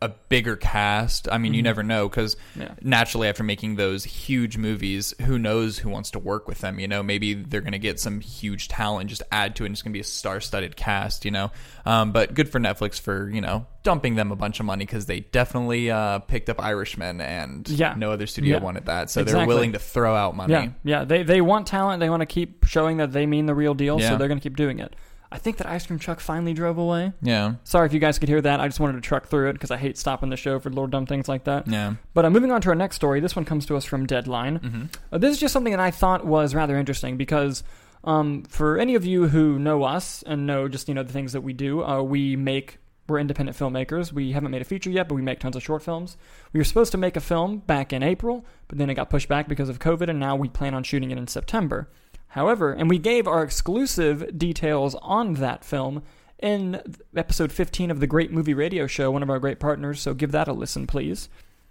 a 0.00 0.08
bigger 0.28 0.54
cast. 0.54 1.28
I 1.30 1.38
mean, 1.38 1.54
you 1.54 1.62
never 1.62 1.82
know 1.82 2.08
because 2.08 2.36
Mm-hmm. 2.36 2.60
Yeah. 2.62 2.74
naturally, 2.82 3.28
after 3.28 3.42
making 3.42 3.76
those 3.76 4.04
huge 4.04 4.56
movies, 4.56 5.12
who 5.22 5.38
knows 5.38 5.78
who 5.78 5.88
wants 5.88 6.12
to 6.12 6.18
work 6.18 6.46
with 6.46 6.58
them? 6.60 6.78
You 6.78 6.86
know, 6.86 7.02
maybe 7.02 7.34
they're 7.34 7.60
going 7.60 7.72
to 7.72 7.78
get 7.78 7.98
some 7.98 8.20
huge 8.20 8.68
talent, 8.68 9.10
just 9.10 9.22
add 9.32 9.56
to 9.56 9.64
it, 9.64 9.66
and 9.66 9.74
it's 9.74 9.82
going 9.82 9.92
to 9.92 9.96
be 9.96 10.00
a 10.00 10.04
star-studded 10.04 10.76
cast. 10.76 11.24
You 11.24 11.32
know, 11.32 11.50
um, 11.84 12.12
but 12.12 12.34
good 12.34 12.48
for 12.48 12.60
Netflix 12.60 13.00
for 13.00 13.28
you 13.28 13.40
know 13.40 13.66
dumping 13.82 14.14
them 14.14 14.30
a 14.30 14.36
bunch 14.36 14.60
of 14.60 14.66
money 14.66 14.84
because 14.84 15.06
they 15.06 15.20
definitely 15.20 15.90
uh, 15.90 16.18
picked 16.20 16.48
up 16.50 16.62
Irishman, 16.62 17.20
and 17.20 17.68
Yeah. 17.68 17.94
no 17.96 18.12
other 18.12 18.26
studio 18.26 18.58
Yeah. 18.58 18.62
wanted 18.62 18.86
that, 18.86 19.10
so 19.10 19.24
they're 19.24 19.46
willing 19.46 19.72
to 19.72 19.78
throw 19.80 20.14
out 20.14 20.36
money. 20.36 20.52
Yeah, 20.52 20.68
yeah. 20.84 21.04
They 21.04 21.22
they 21.24 21.40
want 21.40 21.66
talent. 21.66 21.98
They 22.00 22.10
want 22.10 22.20
to 22.20 22.26
keep 22.26 22.64
showing 22.66 22.98
that 22.98 23.12
they 23.12 23.26
mean 23.26 23.46
the 23.46 23.54
real 23.54 23.74
deal. 23.74 23.98
So 23.98 24.16
they're 24.16 24.28
going 24.28 24.38
to 24.40 24.42
keep 24.42 24.56
doing 24.56 24.78
it. 24.78 24.94
I 25.30 25.38
think 25.38 25.58
that 25.58 25.66
ice 25.66 25.86
cream 25.86 25.98
truck 25.98 26.20
finally 26.20 26.54
drove 26.54 26.78
away. 26.78 27.12
yeah, 27.20 27.54
Sorry 27.64 27.86
if 27.86 27.92
you 27.92 28.00
guys 28.00 28.18
could 28.18 28.28
hear 28.28 28.40
that. 28.40 28.60
I 28.60 28.68
just 28.68 28.80
wanted 28.80 28.94
to 28.94 29.00
truck 29.02 29.26
through 29.26 29.50
it 29.50 29.52
because 29.54 29.70
I 29.70 29.76
hate 29.76 29.98
stopping 29.98 30.30
the 30.30 30.36
show 30.36 30.58
for 30.58 30.70
little 30.70 30.86
dumb 30.86 31.04
things 31.06 31.28
like 31.28 31.44
that. 31.44 31.68
yeah. 31.68 31.94
But 32.14 32.24
uh, 32.24 32.30
moving 32.30 32.50
on 32.50 32.60
to 32.62 32.70
our 32.70 32.74
next 32.74 32.96
story. 32.96 33.20
This 33.20 33.36
one 33.36 33.44
comes 33.44 33.66
to 33.66 33.76
us 33.76 33.84
from 33.84 34.06
Deadline. 34.06 34.58
Mm-hmm. 34.58 34.84
Uh, 35.12 35.18
this 35.18 35.32
is 35.32 35.40
just 35.40 35.52
something 35.52 35.72
that 35.72 35.80
I 35.80 35.90
thought 35.90 36.24
was 36.24 36.54
rather 36.54 36.76
interesting 36.78 37.16
because 37.16 37.62
um, 38.04 38.44
for 38.44 38.78
any 38.78 38.94
of 38.94 39.04
you 39.04 39.28
who 39.28 39.58
know 39.58 39.82
us 39.84 40.22
and 40.26 40.46
know 40.46 40.68
just 40.68 40.88
you 40.88 40.94
know 40.94 41.02
the 41.02 41.12
things 41.12 41.32
that 41.32 41.42
we 41.42 41.52
do, 41.52 41.84
uh, 41.84 42.02
we 42.02 42.36
make 42.36 42.78
we're 43.08 43.18
independent 43.18 43.56
filmmakers. 43.56 44.12
We 44.12 44.32
haven't 44.32 44.50
made 44.50 44.62
a 44.62 44.66
feature 44.66 44.90
yet, 44.90 45.08
but 45.08 45.14
we 45.14 45.22
make 45.22 45.40
tons 45.40 45.56
of 45.56 45.62
short 45.62 45.82
films. 45.82 46.16
We 46.52 46.60
were 46.60 46.64
supposed 46.64 46.92
to 46.92 46.98
make 46.98 47.16
a 47.16 47.20
film 47.20 47.58
back 47.58 47.92
in 47.92 48.02
April, 48.02 48.44
but 48.68 48.78
then 48.78 48.90
it 48.90 48.94
got 48.94 49.08
pushed 49.10 49.28
back 49.28 49.48
because 49.48 49.68
of 49.70 49.78
COVID, 49.78 50.10
and 50.10 50.20
now 50.20 50.36
we 50.36 50.48
plan 50.48 50.74
on 50.74 50.82
shooting 50.82 51.10
it 51.10 51.18
in 51.18 51.26
September. 51.26 51.88
However, 52.28 52.72
and 52.72 52.88
we 52.90 52.98
gave 52.98 53.26
our 53.26 53.42
exclusive 53.42 54.38
details 54.38 54.94
on 55.02 55.34
that 55.34 55.64
film 55.64 56.02
in 56.38 56.80
episode 57.16 57.50
15 57.52 57.90
of 57.90 58.00
the 58.00 58.06
Great 58.06 58.30
Movie 58.30 58.54
Radio 58.54 58.86
Show, 58.86 59.10
one 59.10 59.22
of 59.22 59.30
our 59.30 59.38
great 59.38 59.58
partners. 59.58 60.00
So 60.00 60.14
give 60.14 60.32
that 60.32 60.46
a 60.48 60.52
listen, 60.52 60.86
please. 60.86 61.28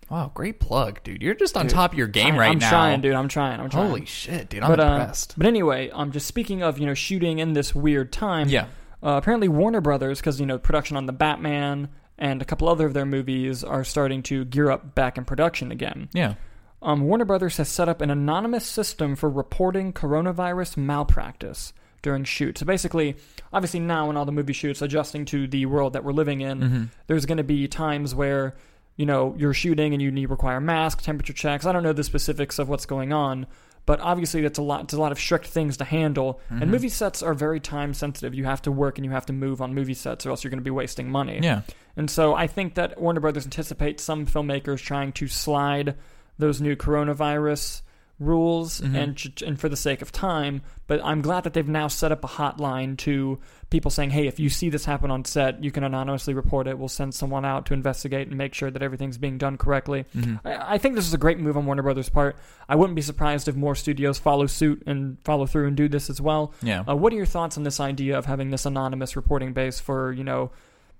Wow, 0.09 0.31
great 0.33 0.59
plug, 0.59 1.03
dude. 1.03 1.21
You're 1.21 1.33
just 1.35 1.57
on 1.57 1.65
Dude, 1.67 1.75
top 1.75 1.91
of 1.91 1.97
your 1.97 2.07
game 2.07 2.35
I, 2.35 2.39
right 2.39 2.51
I'm 2.51 2.59
now. 2.59 2.69
trying, 2.69 3.01
dude. 3.01 3.13
I'm 3.13 3.27
trying. 3.27 3.59
I'm 3.59 3.69
trying. 3.69 3.87
Holy 3.87 4.05
shit, 4.05 4.47
dude! 4.47 4.63
I'm 4.63 4.69
but, 4.71 4.79
uh, 4.79 4.83
impressed. 4.83 5.33
but 5.37 5.45
anyway, 5.45 5.89
um, 5.89 6.13
just 6.13 6.25
speaking 6.27 6.63
of 6.63 6.79
you 6.79 6.85
know 6.85 6.93
shooting 6.93 7.39
in 7.39 7.51
this 7.53 7.75
weird 7.75 8.11
time. 8.13 8.47
yeah. 8.47 8.67
Uh, 9.03 9.17
apparently, 9.21 9.49
Warner 9.49 9.81
Brothers, 9.81 10.19
because 10.19 10.39
you 10.39 10.45
know 10.45 10.57
production 10.57 10.95
on 10.95 11.07
the 11.07 11.13
Batman 11.13 11.89
and 12.17 12.41
a 12.41 12.45
couple 12.45 12.69
other 12.69 12.85
of 12.87 12.93
their 12.93 13.05
movies 13.05 13.63
are 13.65 13.83
starting 13.83 14.23
to 14.23 14.45
gear 14.45 14.71
up 14.71 14.95
back 14.95 15.17
in 15.17 15.25
production 15.25 15.71
again. 15.71 16.07
Yeah. 16.13 16.35
Um, 16.81 17.01
Warner 17.07 17.25
Brothers 17.25 17.57
has 17.57 17.69
set 17.69 17.89
up 17.89 18.01
an 18.01 18.09
anonymous 18.11 18.65
system 18.65 19.15
for 19.15 19.29
reporting 19.29 19.93
coronavirus 19.93 20.77
malpractice 20.77 21.73
during 22.03 22.23
shoots. 22.23 22.59
So 22.59 22.65
basically, 22.65 23.15
obviously 23.51 23.79
now 23.79 24.09
in 24.09 24.17
all 24.17 24.25
the 24.25 24.31
movie 24.31 24.53
shoots, 24.53 24.81
adjusting 24.81 25.25
to 25.25 25.47
the 25.47 25.65
world 25.65 25.93
that 25.93 26.03
we're 26.03 26.11
living 26.13 26.41
in, 26.41 26.59
Mm-hmm. 26.59 26.83
there's 27.07 27.25
going 27.25 27.39
to 27.39 27.43
be 27.43 27.67
times 27.67 28.13
where 28.13 28.55
you 28.95 29.05
know 29.05 29.35
you're 29.37 29.53
shooting 29.53 29.93
and 29.93 30.01
you 30.01 30.11
need 30.11 30.29
require 30.29 30.59
masks, 30.61 31.03
temperature 31.03 31.33
checks. 31.33 31.65
I 31.65 31.71
don't 31.71 31.83
know 31.83 31.93
the 31.93 32.03
specifics 32.03 32.59
of 32.59 32.69
what's 32.69 32.85
going 32.85 33.11
on, 33.11 33.47
but 33.87 33.99
obviously 33.99 34.41
that's 34.41 34.59
a 34.59 34.63
lot. 34.63 34.83
It's 34.83 34.93
a 34.93 34.99
lot 34.99 35.11
of 35.11 35.19
strict 35.19 35.47
things 35.47 35.77
to 35.77 35.83
handle. 35.83 36.39
Mm-hmm. 36.51 36.61
And 36.61 36.71
movie 36.71 36.89
sets 36.89 37.23
are 37.23 37.33
very 37.33 37.59
time 37.59 37.93
sensitive. 37.95 38.35
You 38.35 38.45
have 38.45 38.61
to 38.63 38.71
work 38.71 38.97
and 38.99 39.05
you 39.05 39.11
have 39.11 39.25
to 39.27 39.33
move 39.33 39.61
on 39.61 39.73
movie 39.73 39.93
sets, 39.95 40.25
or 40.25 40.29
else 40.29 40.43
you're 40.43 40.51
going 40.51 40.59
to 40.59 40.63
be 40.63 40.69
wasting 40.71 41.09
money. 41.09 41.39
Yeah. 41.41 41.61
And 41.95 42.09
so 42.09 42.35
I 42.35 42.45
think 42.45 42.75
that 42.75 43.01
Warner 43.01 43.19
Brothers 43.19 43.45
anticipates 43.45 44.03
some 44.03 44.27
filmmakers 44.27 44.79
trying 44.79 45.11
to 45.13 45.27
slide 45.27 45.95
those 46.37 46.61
new 46.61 46.75
coronavirus 46.75 47.81
rules 48.19 48.81
Mm-hmm. 48.81 48.95
and 48.95 49.43
and 49.45 49.59
for 49.59 49.69
the 49.69 49.77
sake 49.77 50.01
of 50.01 50.11
time, 50.11 50.63
but 50.87 50.99
I'm 51.03 51.21
glad 51.21 51.43
that 51.43 51.53
they've 51.53 51.67
now 51.67 51.87
set 51.87 52.11
up 52.11 52.23
a 52.23 52.27
hotline 52.27 52.97
to 52.99 53.37
people 53.69 53.91
saying, 53.91 54.09
"Hey, 54.09 54.25
if 54.25 54.39
you 54.39 54.49
see 54.49 54.69
this 54.71 54.85
happen 54.85 55.11
on 55.11 55.23
set, 55.23 55.63
you 55.63 55.69
can 55.71 55.83
anonymously 55.83 56.33
report 56.33 56.67
it. 56.67 56.79
We'll 56.79 56.87
send 56.87 57.13
someone 57.13 57.45
out 57.45 57.67
to 57.67 57.75
investigate 57.75 58.27
and 58.27 58.35
make 58.35 58.55
sure 58.55 58.71
that 58.71 58.81
everything's 58.81 59.19
being 59.19 59.37
done 59.37 59.55
correctly." 59.57 60.05
Mm-hmm. 60.15 60.47
I, 60.47 60.73
I 60.73 60.77
think 60.79 60.95
this 60.95 61.05
is 61.05 61.13
a 61.13 61.17
great 61.19 61.37
move 61.37 61.57
on 61.57 61.67
Warner 61.67 61.83
Brothers' 61.83 62.09
part. 62.09 62.37
I 62.67 62.75
wouldn't 62.75 62.95
be 62.95 63.03
surprised 63.03 63.47
if 63.47 63.55
more 63.55 63.75
studios 63.75 64.17
follow 64.17 64.47
suit 64.47 64.81
and 64.87 65.17
follow 65.23 65.45
through 65.45 65.67
and 65.67 65.77
do 65.77 65.87
this 65.87 66.09
as 66.09 66.19
well. 66.19 66.53
Yeah. 66.63 66.83
Uh, 66.87 66.95
what 66.95 67.13
are 67.13 67.17
your 67.17 67.27
thoughts 67.27 67.55
on 67.55 67.63
this 67.63 67.79
idea 67.79 68.17
of 68.17 68.25
having 68.25 68.49
this 68.49 68.65
anonymous 68.65 69.15
reporting 69.15 69.53
base 69.53 69.79
for 69.79 70.11
you 70.11 70.23
know 70.23 70.49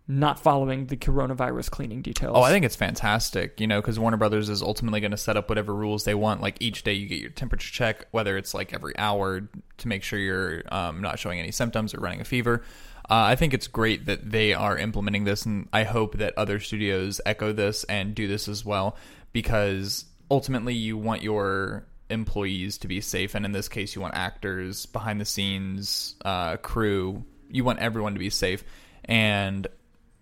not 0.08 0.40
following 0.40 0.86
the 0.86 0.96
coronavirus 0.96 1.70
cleaning 1.70 2.02
details? 2.02 2.34
Oh, 2.36 2.42
I 2.42 2.50
think 2.50 2.64
it's 2.64 2.76
fantastic, 2.76 3.60
you 3.60 3.68
know, 3.68 3.82
because 3.82 4.00
Warner 4.00 4.18
Brothers 4.18 4.48
is 4.48 4.62
ultimately 4.62 5.02
going 5.02 5.12
to 5.12 5.18
set 5.18 5.36
up 5.36 5.50
whatever 5.50 5.76
rules 5.76 6.06
they 6.06 6.16
want. 6.16 6.42
Like 6.42 6.58
each 6.62 6.84
day 6.84 6.94
you 6.94 7.08
get 7.08 7.20
your 7.20 7.30
temperature 7.30 7.72
check, 7.72 8.08
whether 8.12 8.38
it's 8.38 8.54
like 8.54 8.74
every 8.74 8.98
hour 8.98 9.50
to 9.78 9.88
make 9.88 10.04
sure 10.04 10.18
you're 10.18 10.64
um, 10.72 11.02
not 11.02 11.20
showing 11.20 11.40
any 11.40 11.52
symptoms 11.52 11.94
or 11.94 12.00
running 12.00 12.22
a 12.22 12.26
fever. 12.26 12.64
Uh, 13.10 13.32
I 13.32 13.36
think 13.36 13.54
it's 13.54 13.68
great 13.68 14.06
that 14.06 14.30
they 14.30 14.54
are 14.54 14.78
implementing 14.78 15.24
this, 15.24 15.46
and 15.46 15.68
I 15.72 15.84
hope 15.84 16.18
that 16.18 16.34
other 16.38 16.60
studios 16.60 17.22
echo 17.26 17.54
this 17.54 17.84
and 17.86 18.14
do 18.14 18.28
this 18.28 18.48
as 18.48 18.66
well, 18.66 18.98
because 19.32 20.06
ultimately 20.30 20.74
you 20.74 20.98
want 20.98 21.22
your 21.22 21.86
employees 22.10 22.78
to 22.80 22.88
be 22.88 23.00
safe, 23.00 23.34
and 23.34 23.46
in 23.46 23.54
this 23.54 23.70
case, 23.70 23.96
you 23.96 24.02
want 24.02 24.16
actors, 24.16 24.86
behind 24.88 25.22
the 25.22 25.26
scenes, 25.26 26.16
uh, 26.26 26.58
crew, 26.58 27.24
you 27.50 27.64
want 27.64 27.80
everyone 27.80 28.14
to 28.14 28.20
be 28.20 28.30
safe, 28.30 28.66
and 29.06 29.68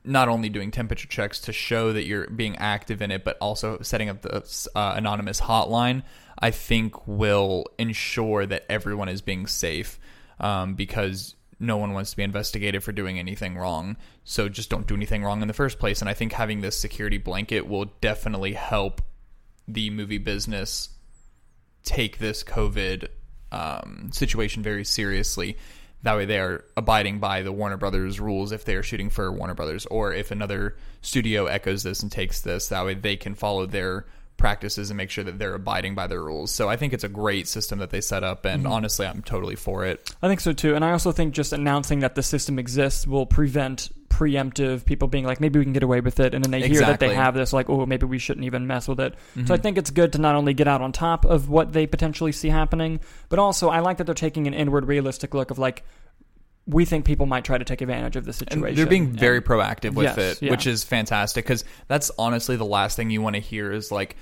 not 0.06 0.30
only 0.30 0.50
doing 0.50 0.72
temperature 0.72 1.08
checks 1.08 1.40
to 1.42 1.54
show 1.54 1.94
that 1.94 2.06
you're 2.06 2.28
being 2.30 2.56
active 2.58 3.02
in 3.02 3.12
it, 3.12 3.24
but 3.24 3.38
also 3.40 3.80
setting 3.82 4.10
up 4.10 4.22
the 4.22 4.70
uh, 4.76 4.94
anonymous 4.96 5.42
hotline, 5.42 6.04
I 6.40 6.52
think 6.52 7.08
will 7.08 7.66
ensure 7.78 8.46
that 8.46 8.66
everyone 8.70 9.10
is 9.10 9.22
being 9.22 9.48
safe 9.48 10.00
um, 10.40 10.76
because 10.76 11.36
no 11.60 11.78
one 11.78 11.94
wants 11.94 12.12
to 12.12 12.18
be 12.18 12.24
investigated 12.24 12.84
for 12.84 12.92
doing 12.92 13.18
anything 13.18 13.58
wrong. 13.58 13.98
So 14.24 14.50
just 14.50 14.70
don't 14.70 14.88
do 14.88 14.96
anything 14.96 15.24
wrong 15.24 15.42
in 15.42 15.48
the 15.48 15.54
first 15.54 15.80
place. 15.80 16.02
And 16.02 16.10
I 16.10 16.14
think 16.14 16.34
having 16.34 16.62
this 16.62 16.78
security 16.78 17.18
blanket 17.18 17.68
will 17.68 17.86
definitely 18.02 18.54
help 18.54 19.02
the 19.68 19.90
movie 19.90 20.18
business 20.18 20.90
take 21.84 22.18
this 22.18 22.44
COVID 22.44 23.08
um, 23.52 24.10
situation 24.12 24.64
very 24.64 24.84
seriously. 24.84 25.58
That 26.06 26.18
way, 26.18 26.26
they 26.26 26.38
are 26.38 26.64
abiding 26.78 27.18
by 27.18 27.42
the 27.42 27.52
Warner 27.52 27.78
Brothers 27.78 28.20
rules 28.20 28.52
if 28.52 28.64
they 28.64 28.76
are 28.76 28.84
shooting 28.84 29.10
for 29.10 29.32
Warner 29.32 29.56
Brothers, 29.56 29.88
or 29.88 30.14
if 30.14 30.30
another 30.30 30.76
studio 31.02 31.48
echoes 31.48 31.82
this 31.82 32.04
and 32.04 32.12
takes 32.12 32.42
this. 32.42 32.68
That 32.68 32.86
way, 32.86 32.94
they 32.94 33.18
can 33.18 33.34
follow 33.34 33.66
their 33.66 34.06
practices 34.38 34.92
and 34.92 34.98
make 34.98 35.10
sure 35.10 35.24
that 35.24 35.40
they're 35.40 35.56
abiding 35.56 35.96
by 35.96 36.06
their 36.06 36.22
rules. 36.22 36.52
So, 36.52 36.70
I 36.70 36.78
think 36.78 36.94
it's 36.94 37.04
a 37.04 37.10
great 37.10 37.48
system 37.48 37.80
that 37.80 37.90
they 37.90 38.02
set 38.02 38.24
up, 38.24 38.46
and 38.46 38.66
mm-hmm. 38.66 38.72
honestly, 38.72 39.08
I'm 39.08 39.24
totally 39.24 39.56
for 39.56 39.84
it. 39.84 40.14
I 40.22 40.28
think 40.28 40.42
so 40.42 40.54
too, 40.54 40.76
and 40.76 40.86
I 40.86 40.92
also 40.92 41.12
think 41.12 41.34
just 41.34 41.54
announcing 41.54 42.02
that 42.02 42.14
the 42.14 42.22
system 42.22 42.60
exists 42.60 43.08
will 43.08 43.26
prevent 43.26 43.90
preemptive 44.16 44.86
people 44.86 45.08
being 45.08 45.26
like, 45.26 45.42
maybe 45.42 45.60
we 45.60 45.66
can 45.66 45.74
get 45.74 45.84
away 45.84 46.00
with 46.00 46.20
it, 46.20 46.34
and 46.34 46.44
then 46.44 46.52
they 46.52 46.68
hear 46.68 46.80
that 46.82 47.00
they 47.00 47.14
have 47.14 47.34
this, 47.36 47.52
like, 47.52 47.70
oh, 47.70 47.86
maybe 47.86 48.06
we 48.06 48.18
shouldn't 48.18 48.46
even 48.46 48.66
mess 48.66 48.88
with 48.88 49.00
it. 49.00 49.14
Mm-hmm. 49.36 49.48
So 49.48 49.54
I 49.54 49.58
think 49.58 49.78
it's 49.78 49.92
good 49.92 50.14
to 50.14 50.20
not 50.20 50.36
only 50.36 50.54
get 50.54 50.68
out 50.68 50.82
on 50.82 50.92
top 50.92 51.26
of 51.26 51.50
what 51.50 51.74
they 51.74 51.86
potentially 51.86 52.32
see 52.32 52.50
happening, 52.50 53.02
but 53.30 53.40
also 53.40 53.70
I 53.70 53.80
like 53.80 53.98
that 53.98 54.06
they're 54.06 54.14
taking 54.16 54.48
an 54.48 54.54
inward, 54.54 54.86
realistic 54.88 55.34
look 55.34 55.52
of 55.52 55.60
like, 55.60 55.84
we 56.68 56.86
think 56.86 57.06
people 57.06 57.26
might 57.28 57.44
try 57.44 57.58
to 57.58 57.66
take 57.66 57.82
advantage 57.82 58.16
of 58.16 58.24
the 58.26 58.30
And 58.30 58.36
situation. 58.36 58.76
they're 58.76 58.88
being 58.88 59.12
very 59.12 59.38
And- 59.38 59.46
proactive 59.46 59.94
with 59.94 60.06
Yes, 60.06 60.18
it, 60.18 60.42
yeah. 60.46 60.52
which 60.52 60.66
is 60.66 60.84
fantastic 60.84 61.46
because 61.46 61.64
that's 61.88 62.10
honestly 62.18 62.56
the 62.56 62.66
last 62.66 62.96
thing 62.96 63.10
you 63.12 63.22
want 63.22 63.36
to 63.36 63.42
hear 63.42 63.72
is 63.72 63.92
like, 63.92 64.16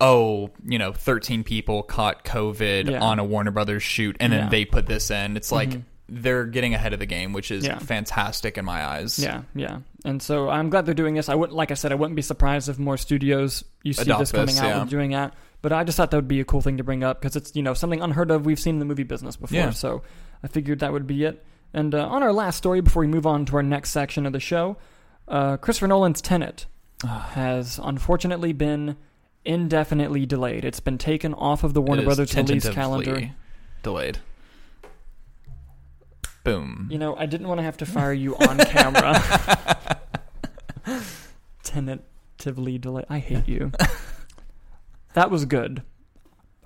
oh, 0.00 0.50
you 0.66 0.78
know, 0.78 0.92
13 0.92 1.44
people 1.44 1.84
caught 1.84 2.24
COVID 2.24 2.90
Yeah. 2.90 3.00
on 3.00 3.20
a 3.20 3.24
Warner 3.24 3.52
Brothers 3.52 3.82
shoot 3.84 4.16
and 4.18 4.32
then 4.32 4.40
Yeah. 4.44 4.48
they 4.48 4.64
put 4.64 4.86
this 4.86 5.10
in. 5.12 5.36
It's 5.36 5.52
like, 5.52 5.78
they're 6.08 6.44
getting 6.44 6.74
ahead 6.74 6.92
of 6.92 6.98
the 6.98 7.06
game, 7.06 7.32
which 7.32 7.50
is 7.50 7.64
Yeah. 7.64 7.78
fantastic 7.78 8.58
in 8.58 8.64
my 8.64 8.84
eyes. 8.84 9.18
Yeah, 9.18 9.42
yeah. 9.54 9.78
And 10.04 10.22
so 10.22 10.50
I'm 10.50 10.68
glad 10.68 10.84
they're 10.84 10.94
doing 10.94 11.14
this. 11.14 11.28
I 11.30 11.34
wouldn't, 11.34 11.56
like 11.56 11.70
I 11.70 11.74
said, 11.74 11.92
I 11.92 11.94
wouldn't 11.94 12.16
be 12.16 12.22
surprised 12.22 12.68
if 12.68 12.78
more 12.78 12.96
studios 12.98 13.64
you 13.82 13.94
see 13.94 14.02
Adopt 14.02 14.20
this 14.20 14.32
coming 14.32 14.46
this, 14.46 14.60
out 14.60 14.68
yeah. 14.68 14.80
and 14.82 14.90
doing 14.90 15.10
that. 15.12 15.34
But 15.62 15.72
I 15.72 15.82
just 15.82 15.96
thought 15.96 16.10
that 16.10 16.18
would 16.18 16.28
be 16.28 16.40
a 16.40 16.44
cool 16.44 16.60
thing 16.60 16.76
to 16.76 16.84
bring 16.84 17.02
up 17.02 17.20
because 17.22 17.36
it's 17.36 17.56
you 17.56 17.62
know 17.62 17.72
something 17.72 18.02
unheard 18.02 18.30
of. 18.30 18.44
We've 18.44 18.60
seen 18.60 18.74
in 18.74 18.78
the 18.80 18.84
movie 18.84 19.02
business 19.02 19.36
before, 19.36 19.56
Yeah. 19.56 19.70
so 19.70 20.02
I 20.42 20.48
figured 20.48 20.80
that 20.80 20.92
would 20.92 21.06
be 21.06 21.24
it. 21.24 21.42
And 21.72 21.94
uh, 21.94 22.06
on 22.06 22.22
our 22.22 22.32
last 22.34 22.56
story, 22.58 22.82
before 22.82 23.00
we 23.00 23.06
move 23.06 23.26
on 23.26 23.46
to 23.46 23.56
our 23.56 23.62
next 23.62 23.90
section 23.90 24.26
of 24.26 24.32
the 24.34 24.40
show, 24.40 24.76
uh, 25.26 25.56
Christopher 25.56 25.88
Nolan's 25.88 26.20
Tenet 26.20 26.66
has 27.06 27.80
unfortunately 27.82 28.52
been 28.52 28.96
indefinitely 29.44 30.26
delayed. 30.26 30.64
It's 30.66 30.80
been 30.80 30.98
taken 30.98 31.32
off 31.32 31.64
of 31.64 31.72
the 31.72 31.80
Warner 31.80 32.02
Brothers 32.02 32.34
release 32.36 32.68
calendar. 32.68 33.30
Delayed. 33.82 34.18
Boom. 36.44 36.88
You 36.90 36.98
know, 36.98 37.16
I 37.16 37.26
didn't 37.26 37.48
want 37.48 37.58
to 37.58 37.64
have 37.64 37.78
to 37.78 37.86
fire 37.86 38.12
you 38.12 38.36
on 38.36 38.58
camera. 38.58 39.20
Tentatively 41.62 42.78
delayed. 42.78 43.06
I 43.08 43.18
hate 43.18 43.48
you. 43.48 43.72
that 45.14 45.30
was 45.30 45.44
good. 45.46 45.82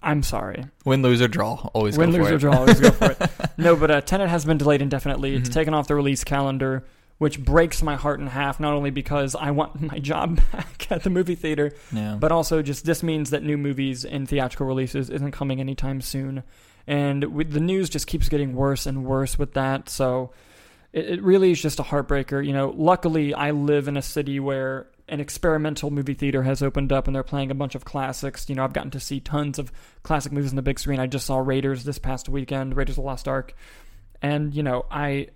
I'm 0.02 0.22
sorry. 0.22 0.64
Win, 0.84 1.02
lose, 1.02 1.20
or 1.22 1.28
draw. 1.28 1.54
Always 1.74 1.96
Win, 1.98 2.10
go 2.12 2.18
lose, 2.18 2.26
for 2.28 2.32
or 2.32 2.36
it. 2.36 2.40
draw. 2.40 2.56
Always 2.58 2.80
go 2.80 2.90
for 2.90 3.10
it. 3.12 3.30
No, 3.58 3.74
but 3.74 3.90
uh, 3.90 4.00
Tenet 4.00 4.28
has 4.28 4.44
been 4.44 4.56
delayed 4.56 4.80
indefinitely. 4.82 5.34
It's 5.34 5.48
Mhm. 5.48 5.52
taken 5.52 5.74
off 5.74 5.88
the 5.88 5.96
release 5.96 6.22
calendar, 6.22 6.84
which 7.18 7.40
breaks 7.44 7.82
my 7.82 7.96
heart 7.96 8.20
in 8.20 8.28
half. 8.28 8.60
Not 8.60 8.72
only 8.72 8.90
because 8.90 9.34
I 9.34 9.50
want 9.50 9.80
my 9.92 9.98
job 9.98 10.40
back 10.52 10.86
at 10.92 11.02
the 11.02 11.10
movie 11.10 11.34
theater, 11.34 11.72
Yeah. 11.92 12.16
but 12.20 12.30
also 12.30 12.62
just 12.62 12.84
this 12.84 13.02
means 13.02 13.30
that 13.30 13.42
new 13.42 13.56
movies 13.56 14.04
and 14.04 14.28
theatrical 14.28 14.64
releases 14.66 15.10
isn't 15.10 15.32
coming 15.32 15.58
anytime 15.58 16.00
soon 16.00 16.44
and 16.88 17.22
with 17.34 17.52
the 17.52 17.60
news 17.60 17.88
just 17.88 18.06
keeps 18.06 18.28
getting 18.28 18.54
worse 18.54 18.86
and 18.86 19.04
worse 19.04 19.38
with 19.38 19.52
that 19.52 19.88
so 19.88 20.30
it, 20.92 21.10
it 21.10 21.22
really 21.22 21.52
is 21.52 21.62
just 21.62 21.78
a 21.78 21.82
heartbreaker 21.84 22.44
you 22.44 22.52
know 22.52 22.74
luckily 22.76 23.34
i 23.34 23.50
live 23.50 23.86
in 23.86 23.96
a 23.96 24.02
city 24.02 24.40
where 24.40 24.86
an 25.08 25.20
experimental 25.20 25.90
movie 25.90 26.14
theater 26.14 26.42
has 26.42 26.62
opened 26.62 26.92
up 26.92 27.06
and 27.06 27.14
they're 27.14 27.22
playing 27.22 27.50
a 27.50 27.54
bunch 27.54 27.74
of 27.74 27.84
classics 27.84 28.48
you 28.48 28.54
know 28.54 28.64
i've 28.64 28.72
gotten 28.72 28.90
to 28.90 29.00
see 29.00 29.20
tons 29.20 29.58
of 29.58 29.70
classic 30.02 30.32
movies 30.32 30.50
on 30.50 30.56
the 30.56 30.62
big 30.62 30.78
screen 30.78 30.98
i 30.98 31.06
just 31.06 31.26
saw 31.26 31.38
raiders 31.38 31.84
this 31.84 31.98
past 31.98 32.28
weekend 32.28 32.76
raiders 32.76 32.94
of 32.98 33.02
the 33.02 33.06
lost 33.06 33.28
ark 33.28 33.54
and 34.20 34.54
you 34.54 34.62
know 34.62 34.86
i 34.90 35.28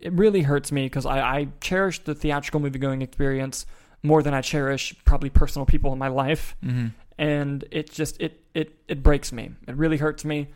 it 0.00 0.12
really 0.12 0.42
hurts 0.42 0.70
me 0.70 0.84
because 0.84 1.06
I, 1.06 1.20
I 1.20 1.48
cherish 1.60 2.04
the 2.04 2.14
theatrical 2.14 2.60
movie 2.60 2.78
going 2.78 3.02
experience 3.02 3.66
more 4.02 4.22
than 4.22 4.34
I 4.34 4.40
cherish 4.40 4.94
probably 5.04 5.30
personal 5.30 5.66
people 5.66 5.92
in 5.92 5.98
my 5.98 6.08
life. 6.08 6.56
hmm 6.62 6.88
And 7.18 7.64
it 7.70 7.90
just 7.90 8.20
it 8.20 8.44
it 8.54 8.78
it 8.86 9.02
breaks 9.02 9.32
me. 9.32 9.50
It 9.66 9.76
really 9.76 9.96
hurts 9.96 10.24
me. 10.24 10.48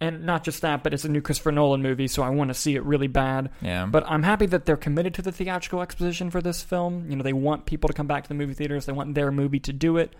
And 0.00 0.24
not 0.24 0.44
just 0.44 0.62
that, 0.62 0.84
but 0.84 0.94
it's 0.94 1.04
a 1.04 1.08
new 1.08 1.20
Christopher 1.20 1.50
Nolan 1.50 1.82
movie, 1.82 2.06
so 2.06 2.22
I 2.22 2.30
want 2.30 2.48
to 2.48 2.54
see 2.54 2.76
it 2.76 2.84
really 2.84 3.08
bad. 3.08 3.50
Yeah. 3.60 3.86
But 3.86 4.04
I'm 4.06 4.22
happy 4.22 4.46
that 4.46 4.64
they're 4.64 4.76
committed 4.76 5.14
to 5.14 5.22
the 5.22 5.32
theatrical 5.32 5.82
exposition 5.82 6.30
for 6.30 6.40
this 6.40 6.62
film. 6.62 7.10
You 7.10 7.16
know, 7.16 7.24
they 7.24 7.32
want 7.32 7.66
people 7.66 7.88
to 7.88 7.94
come 7.94 8.06
back 8.06 8.22
to 8.22 8.28
the 8.28 8.36
movie 8.36 8.54
theaters. 8.54 8.86
They 8.86 8.92
want 8.92 9.16
their 9.16 9.32
movie 9.32 9.58
to 9.60 9.72
do 9.72 9.96
it. 9.96 10.14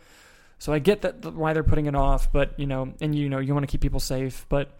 So 0.58 0.72
I 0.72 0.80
get 0.80 1.02
that 1.02 1.24
why 1.34 1.52
they're 1.52 1.62
putting 1.62 1.86
it 1.86 1.94
off, 1.94 2.32
but 2.32 2.58
you 2.58 2.66
know, 2.66 2.92
and 3.00 3.14
you 3.14 3.28
know, 3.28 3.38
you 3.38 3.54
want 3.54 3.62
to 3.62 3.70
keep 3.70 3.80
people 3.80 4.00
safe, 4.00 4.46
but 4.48 4.76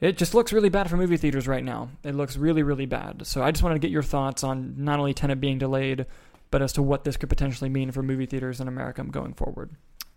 it 0.00 0.16
just 0.16 0.34
looks 0.34 0.52
really 0.52 0.68
bad 0.68 0.90
for 0.90 0.96
movie 0.96 1.16
theaters 1.16 1.46
right 1.46 1.62
now. 1.62 1.90
It 2.02 2.14
looks 2.16 2.36
really, 2.36 2.64
really 2.64 2.86
bad. 2.86 3.26
So 3.26 3.42
I 3.42 3.52
just 3.52 3.62
wanted 3.62 3.76
to 3.76 3.80
get 3.80 3.92
your 3.92 4.02
thoughts 4.02 4.42
on 4.42 4.74
not 4.78 4.98
only 4.98 5.14
Tenet 5.14 5.40
being 5.40 5.58
delayed, 5.58 6.06
but 6.50 6.62
as 6.62 6.72
to 6.74 6.82
what 6.82 7.04
this 7.04 7.16
could 7.16 7.28
potentially 7.28 7.70
mean 7.70 7.92
for 7.92 8.02
movie 8.02 8.26
theaters 8.26 8.60
in 8.60 8.66
America 8.66 9.04
going 9.04 9.34
forward. 9.34 9.70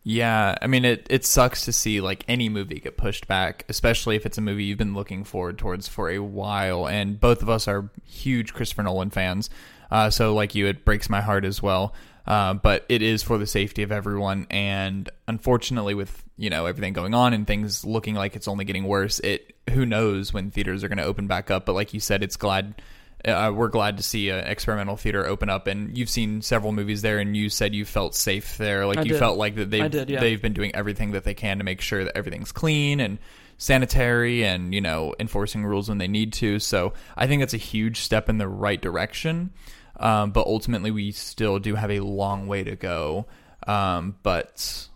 Yeah, 0.03 0.55
I 0.59 0.65
mean 0.65 0.83
it 0.83 1.05
it 1.11 1.25
sucks 1.25 1.65
to 1.65 1.71
see 1.71 2.01
like 2.01 2.25
any 2.27 2.49
movie 2.49 2.79
get 2.79 2.97
pushed 2.97 3.27
back, 3.27 3.65
especially 3.69 4.15
if 4.15 4.25
it's 4.25 4.37
a 4.37 4.41
movie 4.41 4.63
you've 4.63 4.79
been 4.79 4.95
looking 4.95 5.23
forward 5.23 5.59
towards 5.59 5.87
for 5.87 6.09
a 6.09 6.19
while 6.19 6.87
and 6.87 7.19
both 7.19 7.43
of 7.43 7.49
us 7.49 7.67
are 7.67 7.91
huge 8.05 8.53
Christopher 8.53 8.83
Nolan 8.83 9.11
fans. 9.11 9.49
Uh, 9.91 10.09
so 10.09 10.33
like 10.33 10.55
you 10.55 10.65
it 10.67 10.85
breaks 10.85 11.09
my 11.09 11.21
heart 11.21 11.45
as 11.45 11.61
well. 11.61 11.93
Uh, 12.25 12.53
but 12.53 12.85
it 12.89 13.01
is 13.01 13.21
for 13.23 13.37
the 13.37 13.47
safety 13.47 13.83
of 13.83 13.91
everyone 13.91 14.45
and 14.49 15.09
unfortunately 15.27 15.93
with, 15.95 16.23
you 16.37 16.49
know, 16.49 16.65
everything 16.67 16.93
going 16.93 17.13
on 17.13 17.33
and 17.33 17.45
things 17.47 17.83
looking 17.83 18.15
like 18.15 18.35
it's 18.35 18.47
only 18.47 18.65
getting 18.65 18.85
worse, 18.85 19.19
it 19.19 19.55
who 19.71 19.85
knows 19.85 20.33
when 20.33 20.49
theaters 20.49 20.83
are 20.83 20.87
going 20.87 20.97
to 20.97 21.03
open 21.03 21.27
back 21.27 21.51
up, 21.51 21.65
but 21.65 21.73
like 21.73 21.93
you 21.93 21.99
said 21.99 22.23
it's 22.23 22.37
glad 22.37 22.81
uh, 23.25 23.51
we're 23.53 23.67
glad 23.69 23.97
to 23.97 24.03
see 24.03 24.29
an 24.29 24.39
experimental 24.47 24.97
theater 24.97 25.25
open 25.25 25.49
up, 25.49 25.67
and 25.67 25.97
you've 25.97 26.09
seen 26.09 26.41
several 26.41 26.71
movies 26.71 27.01
there, 27.01 27.19
and 27.19 27.35
you 27.35 27.49
said 27.49 27.73
you 27.75 27.85
felt 27.85 28.15
safe 28.15 28.57
there. 28.57 28.85
Like 28.85 28.99
I 28.99 29.01
you 29.03 29.09
did. 29.13 29.19
felt 29.19 29.37
like 29.37 29.55
that 29.55 29.69
they've 29.69 29.89
did, 29.91 30.09
yeah. 30.09 30.19
they've 30.19 30.41
been 30.41 30.53
doing 30.53 30.73
everything 30.75 31.11
that 31.11 31.23
they 31.23 31.33
can 31.33 31.57
to 31.59 31.63
make 31.63 31.81
sure 31.81 32.03
that 32.03 32.15
everything's 32.17 32.51
clean 32.51 32.99
and 32.99 33.19
sanitary, 33.57 34.43
and 34.43 34.73
you 34.73 34.81
know 34.81 35.13
enforcing 35.19 35.63
rules 35.65 35.89
when 35.89 35.97
they 35.97 36.07
need 36.07 36.33
to. 36.33 36.59
So 36.59 36.93
I 37.15 37.27
think 37.27 37.41
that's 37.41 37.53
a 37.53 37.57
huge 37.57 37.99
step 38.01 38.29
in 38.29 38.37
the 38.37 38.47
right 38.47 38.81
direction. 38.81 39.51
Um, 39.99 40.31
but 40.31 40.47
ultimately, 40.47 40.89
we 40.91 41.11
still 41.11 41.59
do 41.59 41.75
have 41.75 41.91
a 41.91 41.99
long 41.99 42.47
way 42.47 42.63
to 42.63 42.75
go. 42.75 43.27
Um, 43.67 44.15
but 44.23 44.87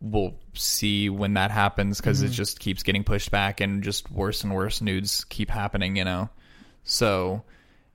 we'll 0.00 0.34
see 0.54 1.08
when 1.08 1.34
that 1.34 1.50
happens 1.50 1.98
because 2.00 2.22
it 2.22 2.30
Mhm. 2.30 2.34
just 2.34 2.60
keeps 2.60 2.82
getting 2.82 3.04
pushed 3.04 3.30
back 3.30 3.60
and 3.60 3.82
just 3.82 4.10
worse 4.10 4.42
and 4.44 4.54
worse 4.54 4.80
nudes 4.80 5.24
keep 5.24 5.48
happening 5.50 5.96
you 5.96 6.04
know 6.04 6.28
so 6.84 7.42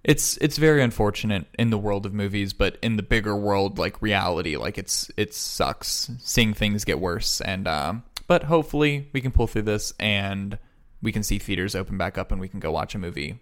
it's 0.03 0.37
it's 0.37 0.57
very 0.57 0.81
unfortunate 0.81 1.45
in 1.59 1.69
the 1.69 1.77
world 1.77 2.05
of 2.05 2.13
movies 2.13 2.53
but 2.53 2.77
in 2.81 2.95
the 2.95 3.03
bigger 3.03 3.35
world 3.35 3.77
like 3.77 4.01
reality 4.01 4.55
like 4.55 4.77
it's 4.77 5.11
it 5.17 5.33
sucks 5.33 6.09
seeing 6.19 6.53
things 6.53 6.85
get 6.85 6.99
worse. 6.99 7.41
And 7.41 7.67
um 7.67 8.03
but 8.27 8.43
hopefully 8.43 9.09
we 9.13 9.21
can 9.21 9.31
pull 9.31 9.47
through 9.47 9.63
this 9.63 9.93
and 9.99 10.57
we 11.01 11.11
can 11.11 11.23
see 11.23 11.39
theaters 11.39 11.75
open 11.75 11.97
back 11.97 12.17
up 12.17 12.31
and 12.31 12.39
we 12.41 12.47
can 12.47 12.59
go 12.59 12.71
watch 12.71 12.95
a 12.95 12.99
movie 12.99 13.39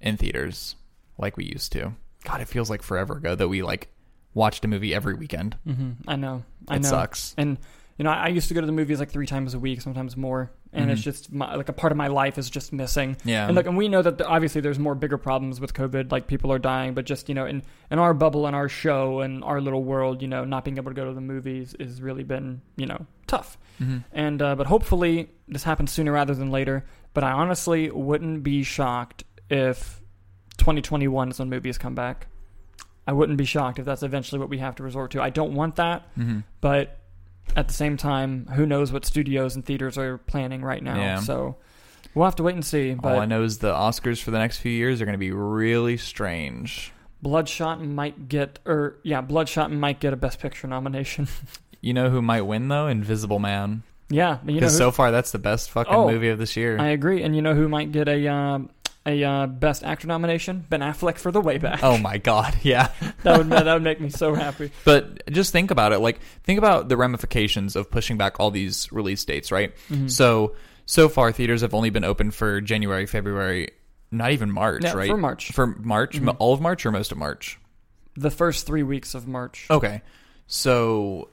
in 0.00 0.16
theaters 0.16 0.76
like 1.18 1.36
we 1.36 1.44
used 1.44 1.72
to. 1.72 1.94
God 2.24 2.40
it 2.40 2.48
feels 2.48 2.70
like 2.70 2.82
forever 2.82 3.16
ago 3.16 3.34
that 3.34 3.48
we 3.48 3.62
like 3.62 3.88
watched 4.34 4.64
a 4.64 4.68
movie 4.68 4.94
every 4.94 5.14
weekend. 5.14 5.56
Hmm 5.64 5.92
I 6.06 6.16
know. 6.16 6.44
I 6.68 6.76
it 6.76 6.82
know. 6.82 6.88
sucks. 6.88 7.34
And 7.36 7.58
you 7.98 8.04
know, 8.04 8.10
I 8.10 8.28
used 8.28 8.48
to 8.48 8.54
go 8.54 8.60
to 8.60 8.66
the 8.66 8.72
movies 8.72 9.00
like 9.00 9.10
three 9.10 9.26
times 9.26 9.54
a 9.54 9.58
week, 9.58 9.80
sometimes 9.80 10.16
more, 10.16 10.52
and 10.72 10.90
it's 10.90 11.00
Mhm. 11.00 11.04
just 11.04 11.32
my, 11.32 11.54
like 11.56 11.68
a 11.68 11.72
part 11.72 11.90
of 11.92 11.96
my 11.98 12.06
life 12.06 12.38
is 12.38 12.48
just 12.48 12.72
missing. 12.72 13.16
yeah 13.24 13.46
And 13.46 13.56
like, 13.56 13.66
and 13.66 13.76
we 13.76 13.88
know 13.88 14.00
that 14.02 14.18
the, 14.18 14.26
obviously 14.26 14.60
there's 14.60 14.78
more 14.78 14.94
bigger 14.94 15.18
problems 15.18 15.60
with 15.60 15.74
COVID, 15.74 16.12
like 16.12 16.26
people 16.28 16.52
are 16.52 16.58
dying, 16.60 16.94
but 16.94 17.04
just 17.06 17.28
you 17.28 17.34
know, 17.34 17.44
in 17.44 17.62
in 17.90 17.98
our 17.98 18.14
bubble, 18.14 18.46
in 18.46 18.54
our 18.54 18.68
show, 18.68 19.20
and 19.20 19.42
our 19.44 19.60
little 19.60 19.82
world, 19.82 20.22
you 20.22 20.28
know, 20.28 20.44
not 20.44 20.64
being 20.64 20.76
able 20.78 20.90
to 20.92 20.94
go 20.94 21.04
to 21.06 21.12
the 21.12 21.20
movies 21.20 21.74
has 21.80 22.00
really 22.00 22.22
been 22.24 22.60
you 22.76 22.86
know 22.86 23.04
tough. 23.26 23.58
Mhm. 23.80 24.04
And 24.12 24.40
uh, 24.42 24.54
but 24.54 24.66
hopefully 24.68 25.30
this 25.48 25.64
happens 25.64 25.90
sooner 25.90 26.12
rather 26.12 26.34
than 26.34 26.50
later. 26.50 26.84
But 27.14 27.24
I 27.24 27.32
honestly 27.32 27.90
wouldn't 27.90 28.42
be 28.42 28.62
shocked 28.62 29.24
if 29.50 30.00
2021 30.58 31.30
is 31.30 31.38
when 31.38 31.48
movies 31.50 31.78
come 31.78 31.94
back. 31.94 32.26
I 33.06 33.12
wouldn't 33.12 33.38
be 33.38 33.44
shocked 33.46 33.78
if 33.78 33.86
that's 33.86 34.02
eventually 34.02 34.38
what 34.38 34.50
we 34.50 34.58
have 34.58 34.74
to 34.76 34.82
resort 34.82 35.12
to. 35.12 35.22
I 35.22 35.30
don't 35.30 35.54
want 35.54 35.76
that, 35.76 36.02
Mhm. 36.16 36.44
but 36.60 36.98
at 37.56 37.68
the 37.68 37.74
same 37.74 37.96
time, 37.96 38.46
who 38.54 38.66
knows 38.66 38.92
what 38.92 39.04
studios 39.04 39.54
and 39.56 39.64
theaters 39.64 39.96
are 39.98 40.18
planning 40.18 40.62
right 40.62 40.82
now? 40.82 40.96
Yeah. 40.96 41.20
So 41.20 41.56
we'll 42.14 42.24
have 42.24 42.36
to 42.36 42.42
wait 42.42 42.54
and 42.54 42.64
see. 42.64 42.94
But 42.94 43.14
All 43.14 43.20
I 43.20 43.26
know 43.26 43.42
is 43.42 43.58
the 43.58 43.72
Oscars 43.72 44.22
for 44.22 44.30
the 44.30 44.38
next 44.38 44.58
few 44.58 44.72
years 44.72 45.00
are 45.00 45.04
going 45.04 45.14
to 45.14 45.18
be 45.18 45.32
really 45.32 45.96
strange. 45.96 46.92
Bloodshot 47.22 47.82
might 47.84 48.28
get, 48.28 48.58
or 48.64 48.98
yeah, 49.02 49.20
Bloodshot 49.20 49.72
might 49.72 49.98
get 50.00 50.12
a 50.12 50.16
Best 50.16 50.38
Picture 50.40 50.66
nomination. 50.68 51.28
You 51.80 51.94
know 51.94 52.10
who 52.10 52.20
might 52.20 52.42
win 52.42 52.66
though? 52.66 52.88
Invisible 52.88 53.38
Man. 53.38 53.84
yeah, 54.10 54.38
you 54.44 54.54
know, 54.54 54.54
Because 54.54 54.72
who, 54.72 54.78
so 54.78 54.90
far 54.90 55.12
that's 55.12 55.30
the 55.30 55.38
best 55.38 55.70
fucking 55.70 55.94
Oh, 55.94 56.10
movie 56.10 56.28
of 56.28 56.36
this 56.36 56.56
year. 56.56 56.76
I 56.76 56.88
agree. 56.88 57.22
And 57.22 57.36
you 57.36 57.40
know 57.40 57.54
who 57.54 57.68
might 57.68 57.92
get 57.92 58.08
a 58.08 58.26
um 58.26 58.68
a 59.06 59.24
uh, 59.24 59.46
Best 59.46 59.84
Actor 59.84 60.06
nomination? 60.06 60.64
Ben 60.68 60.80
Affleck 60.80 61.16
for 61.18 61.30
The 61.32 61.40
Way 61.40 61.58
Back. 61.58 61.80
oh 61.82 61.96
my 61.98 62.18
god, 62.18 62.56
yeah. 62.62 62.90
that 63.22 63.38
would 63.38 63.48
that 63.50 63.64
would 63.72 63.82
make 63.82 64.00
me 64.00 64.10
so 64.10 64.34
happy. 64.34 64.70
But 64.84 65.30
just 65.30 65.52
think 65.52 65.70
about 65.70 65.92
it. 65.92 65.98
Like 66.00 66.20
think 66.44 66.58
about 66.58 66.88
the 66.88 66.96
ramifications 66.96 67.76
of 67.76 67.90
pushing 67.90 68.16
back 68.16 68.38
all 68.40 68.50
these 68.50 68.90
release 68.92 69.24
dates, 69.24 69.50
right? 69.52 69.72
Mhm. 69.88 70.10
So 70.10 70.54
so 70.86 71.08
far 71.08 71.32
theaters 71.32 71.60
have 71.62 71.74
only 71.74 71.90
been 71.90 72.04
open 72.04 72.30
for 72.30 72.60
January, 72.60 73.06
February, 73.06 73.70
not 74.10 74.32
even 74.32 74.50
March, 74.50 74.84
Yeah, 74.84 74.94
right? 74.94 75.08
for 75.10 75.16
March, 75.18 75.52
For 75.52 75.66
March, 75.66 76.20
Mhm. 76.20 76.34
all 76.38 76.54
of 76.54 76.60
March 76.60 76.84
or 76.86 76.92
most 76.92 77.12
of 77.12 77.18
March? 77.18 77.58
the 78.16 78.30
first 78.30 78.66
three 78.66 78.82
weeks 78.82 79.14
of 79.14 79.28
March. 79.28 79.66
Okay. 79.70 80.02
So 80.48 81.28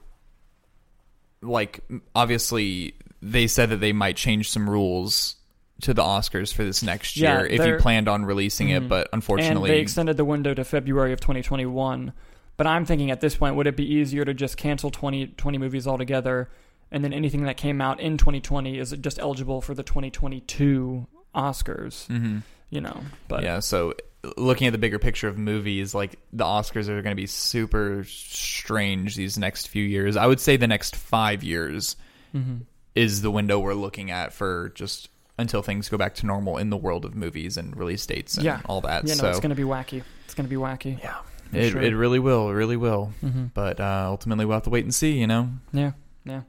like 1.42 1.80
obviously 2.14 2.94
they 3.22 3.46
said 3.46 3.70
that 3.70 3.78
they 3.78 3.92
might 3.92 4.16
change 4.16 4.50
some 4.50 4.68
rules 4.68 5.36
to 5.82 5.92
the 5.92 6.02
Oscars 6.02 6.52
for 6.52 6.64
this 6.64 6.82
next 6.82 7.16
Yeah, 7.16 7.38
year 7.40 7.46
if 7.46 7.66
you 7.66 7.76
planned 7.76 8.08
on 8.08 8.24
releasing 8.24 8.68
Mhm. 8.68 8.76
it, 8.76 8.88
but 8.88 9.08
and 9.12 9.18
unfortunately 9.18 9.70
they 9.70 9.80
extended 9.80 10.16
the 10.16 10.24
window 10.24 10.54
to 10.54 10.64
February 10.64 11.12
of 11.12 11.20
2021. 11.20 12.12
But 12.56 12.66
I'm 12.66 12.86
thinking 12.86 13.10
at 13.10 13.20
this 13.20 13.36
point, 13.36 13.56
would 13.56 13.66
it 13.66 13.76
be 13.76 13.84
easier 13.84 14.24
to 14.24 14.32
just 14.32 14.56
cancel 14.56 14.90
20, 14.90 15.26
20 15.26 15.58
movies 15.58 15.86
altogether, 15.86 16.48
and 16.90 17.04
then 17.04 17.12
anything 17.12 17.42
that 17.44 17.58
came 17.58 17.80
out 17.82 18.00
in 18.00 18.16
2020 18.16 18.78
is 18.78 18.92
just 19.00 19.18
eligible 19.18 19.60
for 19.60 19.74
the 19.74 19.82
2022 19.82 21.06
Oscars? 21.34 22.06
Mhm. 22.08 22.42
You 22.70 22.80
know, 22.80 23.02
but 23.28 23.42
yeah, 23.42 23.60
so 23.60 23.94
looking 24.36 24.66
at 24.66 24.72
the 24.72 24.78
bigger 24.78 24.98
picture 24.98 25.28
of 25.28 25.38
movies, 25.38 25.94
like 25.94 26.18
the 26.32 26.44
Oscars 26.44 26.88
are 26.88 27.00
going 27.02 27.14
to 27.14 27.20
be 27.20 27.26
super 27.26 28.02
strange 28.08 29.14
these 29.14 29.38
next 29.38 29.68
few 29.68 29.84
years. 29.84 30.16
I 30.16 30.26
would 30.26 30.40
say 30.40 30.56
the 30.56 30.66
next 30.66 30.96
5 30.96 31.44
years 31.44 31.94
Mhm. 32.34 32.62
is 32.96 33.22
the 33.22 33.30
window 33.30 33.60
we're 33.60 33.74
looking 33.74 34.10
at 34.10 34.32
for 34.32 34.72
just 34.74 35.10
until 35.38 35.62
things 35.62 35.88
go 35.88 35.96
back 35.98 36.14
to 36.16 36.26
normal 36.26 36.56
in 36.58 36.70
the 36.70 36.76
world 36.76 37.04
of 37.04 37.14
movies 37.14 37.56
and 37.56 37.76
release 37.76 38.04
dates 38.06 38.36
and 38.36 38.44
Yeah. 38.44 38.60
all 38.66 38.80
that. 38.82 39.04
Yeah, 39.06 39.14
no, 39.14 39.20
so 39.20 39.28
it's 39.30 39.40
going 39.40 39.50
to 39.50 39.54
be 39.56 39.62
wacky. 39.64 40.02
It's 40.24 40.34
going 40.34 40.46
to 40.48 40.50
be 40.50 40.56
wacky. 40.60 40.98
yeah, 41.02 41.16
it 41.52 41.70
sure. 41.70 41.82
it 41.82 41.92
really 41.94 42.18
will, 42.18 42.48
it 42.50 42.54
really 42.54 42.76
will. 42.76 43.12
hmm 43.20 43.46
But 43.54 43.78
uh, 43.80 44.04
ultimately, 44.06 44.44
we'll 44.44 44.56
have 44.56 44.62
to 44.64 44.70
wait 44.70 44.84
and 44.84 44.94
see. 44.94 45.12
You 45.18 45.26
know. 45.26 45.50
Yeah, 45.72 45.92
yeah. 46.24 46.42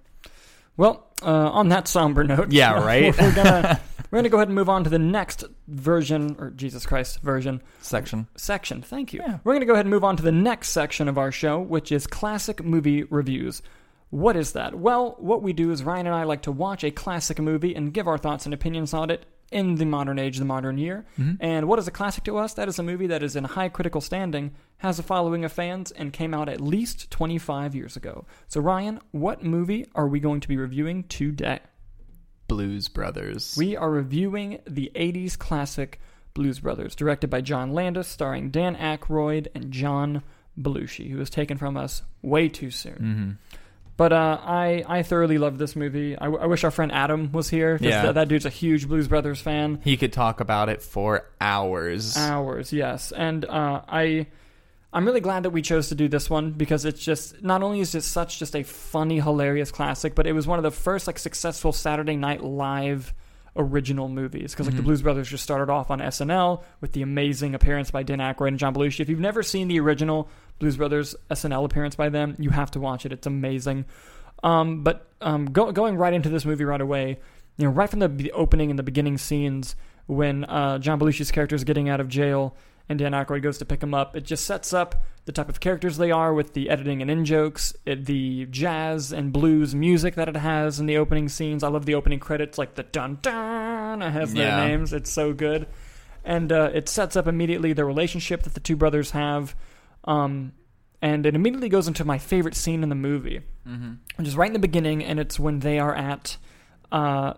Well, 0.77 1.07
uh, 1.23 1.31
on 1.31 1.69
that 1.69 1.87
somber 1.87 2.23
note, 2.23 2.51
Yeah, 2.51 2.83
right? 2.85 3.15
we're 3.19 3.35
gonna 3.35 3.79
we're 4.11 4.19
gonna 4.19 4.29
go 4.29 4.37
ahead 4.37 4.47
and 4.47 4.55
move 4.55 4.69
on 4.69 4.83
to 4.83 4.89
the 4.89 4.99
next 4.99 5.43
version, 5.67 6.35
or 6.39 6.51
Jesus 6.51 6.85
Christ 6.85 7.19
version 7.21 7.61
Section. 7.81 8.27
section. 8.35 8.81
Thank 8.83 9.11
you. 9.13 9.21
Yeah. 9.25 9.39
We're 9.43 9.53
gonna 9.53 9.65
go 9.65 9.73
ahead 9.73 9.85
and 9.85 9.91
move 9.93 10.03
on 10.03 10.15
to 10.17 10.23
the 10.23 10.31
next 10.31 10.69
section 10.69 11.07
of 11.07 11.17
our 11.17 11.31
show, 11.31 11.59
which 11.59 11.91
is 11.91 12.05
classic 12.07 12.63
movie 12.63 13.03
reviews. 13.03 13.61
What 14.09 14.35
is 14.37 14.53
that? 14.53 14.75
Well, 14.75 15.15
what 15.19 15.41
we 15.41 15.51
do 15.53 15.71
is 15.71 15.83
Ryan 15.83 16.07
and 16.07 16.15
I 16.15 16.23
like 16.23 16.43
to 16.43 16.51
watch 16.51 16.83
a 16.83 16.91
classic 16.91 17.39
movie 17.39 17.75
and 17.75 17.93
give 17.93 18.07
our 18.07 18.17
thoughts 18.17 18.45
and 18.45 18.53
opinions 18.53 18.93
on 18.93 19.09
it 19.09 19.25
in 19.51 19.75
the 19.75 19.85
modern 19.85 20.19
age, 20.19 20.37
the 20.37 20.45
modern 20.45 20.77
year. 20.77 21.05
Mhm. 21.17 21.37
And 21.39 21.67
what 21.67 21.79
is 21.79 21.87
a 21.87 21.91
classic 21.91 22.23
to 22.25 22.37
us? 22.37 22.53
That 22.53 22.67
is 22.67 22.79
a 22.79 22.83
movie 22.83 23.07
that 23.07 23.23
is 23.23 23.35
in 23.35 23.43
high 23.45 23.69
critical 23.69 24.01
standing, 24.01 24.51
has 24.79 24.99
a 24.99 25.03
following 25.03 25.43
of 25.45 25.51
fans, 25.51 25.91
and 25.91 26.11
came 26.13 26.33
out 26.33 26.49
at 26.49 26.59
least 26.61 27.09
25 27.11 27.73
years 27.75 27.95
ago. 27.95 28.25
So, 28.47 28.59
Ryan, 28.61 28.99
what 29.11 29.43
movie 29.43 29.87
are 29.95 30.07
we 30.07 30.19
going 30.19 30.39
to 30.41 30.47
be 30.47 30.57
reviewing 30.57 31.03
today? 31.03 31.59
Blues 32.47 32.87
Brothers. 32.87 33.55
We 33.57 33.75
are 33.75 33.89
reviewing 33.91 34.59
the 34.65 34.91
80s 34.95 35.35
classic 35.37 35.99
Blues 36.33 36.59
Brothers, 36.59 36.95
directed 36.95 37.29
by 37.29 37.41
John 37.41 37.73
Landis, 37.73 38.07
starring 38.07 38.51
Dan 38.51 38.75
Aykroyd 38.75 39.47
and 39.55 39.71
John 39.71 40.23
Belushi, 40.59 41.09
who 41.09 41.17
was 41.17 41.29
taken 41.29 41.57
from 41.57 41.75
us 41.77 42.03
way 42.21 42.47
too 42.49 42.71
soon. 42.71 42.95
hmm 42.95 43.31
But 43.97 44.13
uh, 44.13 44.37
I 44.43 44.83
I 44.87 45.01
thoroughly 45.03 45.37
love 45.39 45.57
this 45.57 45.75
movie. 45.75 46.15
I, 46.15 46.25
w- 46.25 46.41
I 46.41 46.45
wish 46.45 46.63
our 46.63 46.69
friend 46.71 46.91
Adam 46.91 47.31
was 47.31 47.49
here. 47.49 47.77
Yeah. 47.81 48.03
that, 48.03 48.15
that 48.15 48.27
dude's 48.27 48.45
a 48.45 48.49
huge 48.51 48.87
Blues 48.87 49.07
Brothers 49.07 49.41
fan. 49.41 49.81
He 49.83 49.97
could 49.97 50.13
talk 50.13 50.39
about 50.39 50.69
it 50.69 50.81
for 50.83 51.25
hours. 51.41 52.15
Hours, 52.15 52.71
yes. 52.71 53.11
And 53.11 53.43
uh, 53.43 53.81
I 53.89 54.27
I'm 54.93 55.05
really 55.05 55.19
glad 55.19 55.43
that 55.43 55.49
we 55.49 55.61
chose 55.63 55.89
to 55.89 55.95
do 55.95 56.07
this 56.07 56.29
one 56.29 56.51
because 56.51 56.85
it's 56.85 57.03
just 57.03 57.41
not 57.43 57.63
only 57.63 57.79
is 57.79 57.95
it 57.95 58.03
such 58.03 58.37
just 58.39 58.55
a 58.55 58.61
funny, 58.63 59.19
hilarious 59.19 59.71
classic, 59.71 60.13
but 60.15 60.27
it 60.27 60.33
was 60.33 60.45
one 60.47 60.59
of 60.59 60.63
the 60.63 60.71
first 60.71 61.07
like 61.07 61.17
successful 61.19 61.71
Saturday 61.73 62.15
Night 62.15 62.43
Live 62.43 63.13
original 63.55 64.07
movies 64.07 64.51
because 64.53 64.67
like 64.67 64.75
the 64.75 64.83
Mhm. 64.83 64.85
Blues 64.85 65.01
Brothers 65.01 65.27
just 65.27 65.43
started 65.43 65.71
off 65.71 65.89
on 65.89 65.99
SNL 65.99 66.63
with 66.79 66.91
the 66.93 67.01
amazing 67.01 67.55
appearance 67.55 67.89
by 67.89 68.03
Dan 68.03 68.19
Aykroyd 68.19 68.49
and 68.49 68.59
John 68.59 68.75
Belushi. 68.75 68.99
If 68.99 69.09
you've 69.09 69.19
never 69.19 69.41
seen 69.41 69.67
the 69.67 69.79
original 69.79 70.29
Blues 70.59 70.77
Brothers 70.77 71.15
SNL 71.29 71.65
appearance 71.65 71.95
by 71.95 72.09
them, 72.09 72.35
you 72.39 72.49
have 72.49 72.71
to 72.71 72.79
watch 72.79 73.05
it. 73.05 73.11
It's 73.11 73.27
amazing. 73.27 73.85
Um, 74.43 74.83
but 74.83 75.07
um, 75.21 75.45
go, 75.45 75.71
going 75.71 75.97
right 75.97 76.13
into 76.13 76.29
this 76.29 76.45
movie 76.45 76.63
right 76.63 76.81
away, 76.81 77.19
you 77.57 77.65
know, 77.65 77.71
right 77.71 77.89
from 77.89 77.99
the, 77.99 78.07
the 78.07 78.31
opening 78.33 78.69
and 78.69 78.77
the 78.77 78.83
beginning 78.83 79.17
scenes 79.17 79.75
when 80.05 80.45
uh, 80.45 80.79
John 80.79 80.99
Belushi's 80.99 81.31
character 81.31 81.55
is 81.55 81.63
getting 81.63 81.89
out 81.89 81.99
of 81.99 82.07
jail 82.07 82.55
and 82.89 82.99
Dan 82.99 83.11
Aykroyd 83.11 83.41
goes 83.41 83.57
to 83.57 83.65
pick 83.65 83.83
him 83.83 83.93
up, 83.93 84.15
it 84.15 84.23
just 84.23 84.45
sets 84.45 84.73
up 84.73 85.03
the 85.25 85.31
type 85.33 85.49
of 85.49 85.59
characters 85.59 85.97
they 85.97 86.09
are 86.09 86.33
with 86.33 86.53
the 86.53 86.69
editing 86.69 87.01
and 87.01 87.11
in 87.11 87.25
jokes, 87.25 87.73
it, 87.85 88.05
the 88.05 88.45
jazz 88.45 89.11
and 89.11 89.33
blues 89.33 89.75
music 89.75 90.15
that 90.15 90.29
it 90.29 90.37
has 90.37 90.79
in 90.79 90.85
the 90.85 90.97
opening 90.97 91.27
scenes. 91.27 91.63
I 91.63 91.67
love 91.67 91.85
the 91.85 91.95
opening 91.95 92.19
credits, 92.19 92.57
like 92.57 92.75
the 92.75 92.83
dun 92.83 93.19
dun. 93.21 94.01
It 94.01 94.11
has 94.11 94.33
their 94.33 94.55
names. 94.65 94.93
It's 94.93 95.11
so 95.11 95.33
good, 95.33 95.67
and 96.23 96.51
uh, 96.51 96.71
it 96.73 96.87
sets 96.87 97.17
up 97.17 97.27
immediately 97.27 97.73
the 97.73 97.83
relationship 97.83 98.43
that 98.43 98.53
the 98.53 98.61
two 98.61 98.77
brothers 98.77 99.11
have. 99.11 99.53
Um, 100.07 100.53
and 101.01 101.25
it 101.25 101.35
immediately 101.35 101.69
goes 101.69 101.87
into 101.87 102.03
my 102.05 102.17
favorite 102.17 102.55
scene 102.55 102.81
in 102.83 102.89
the 102.89 102.95
movie, 102.95 103.41
hmm 103.65 103.93
which 104.15 104.27
is 104.27 104.35
right 104.35 104.47
in 104.47 104.53
the 104.53 104.59
beginning, 104.59 105.03
and 105.03 105.19
it's 105.19 105.39
when 105.39 105.59
they 105.59 105.77
are 105.77 105.93
at, 105.93 106.37
uh, 106.91 107.33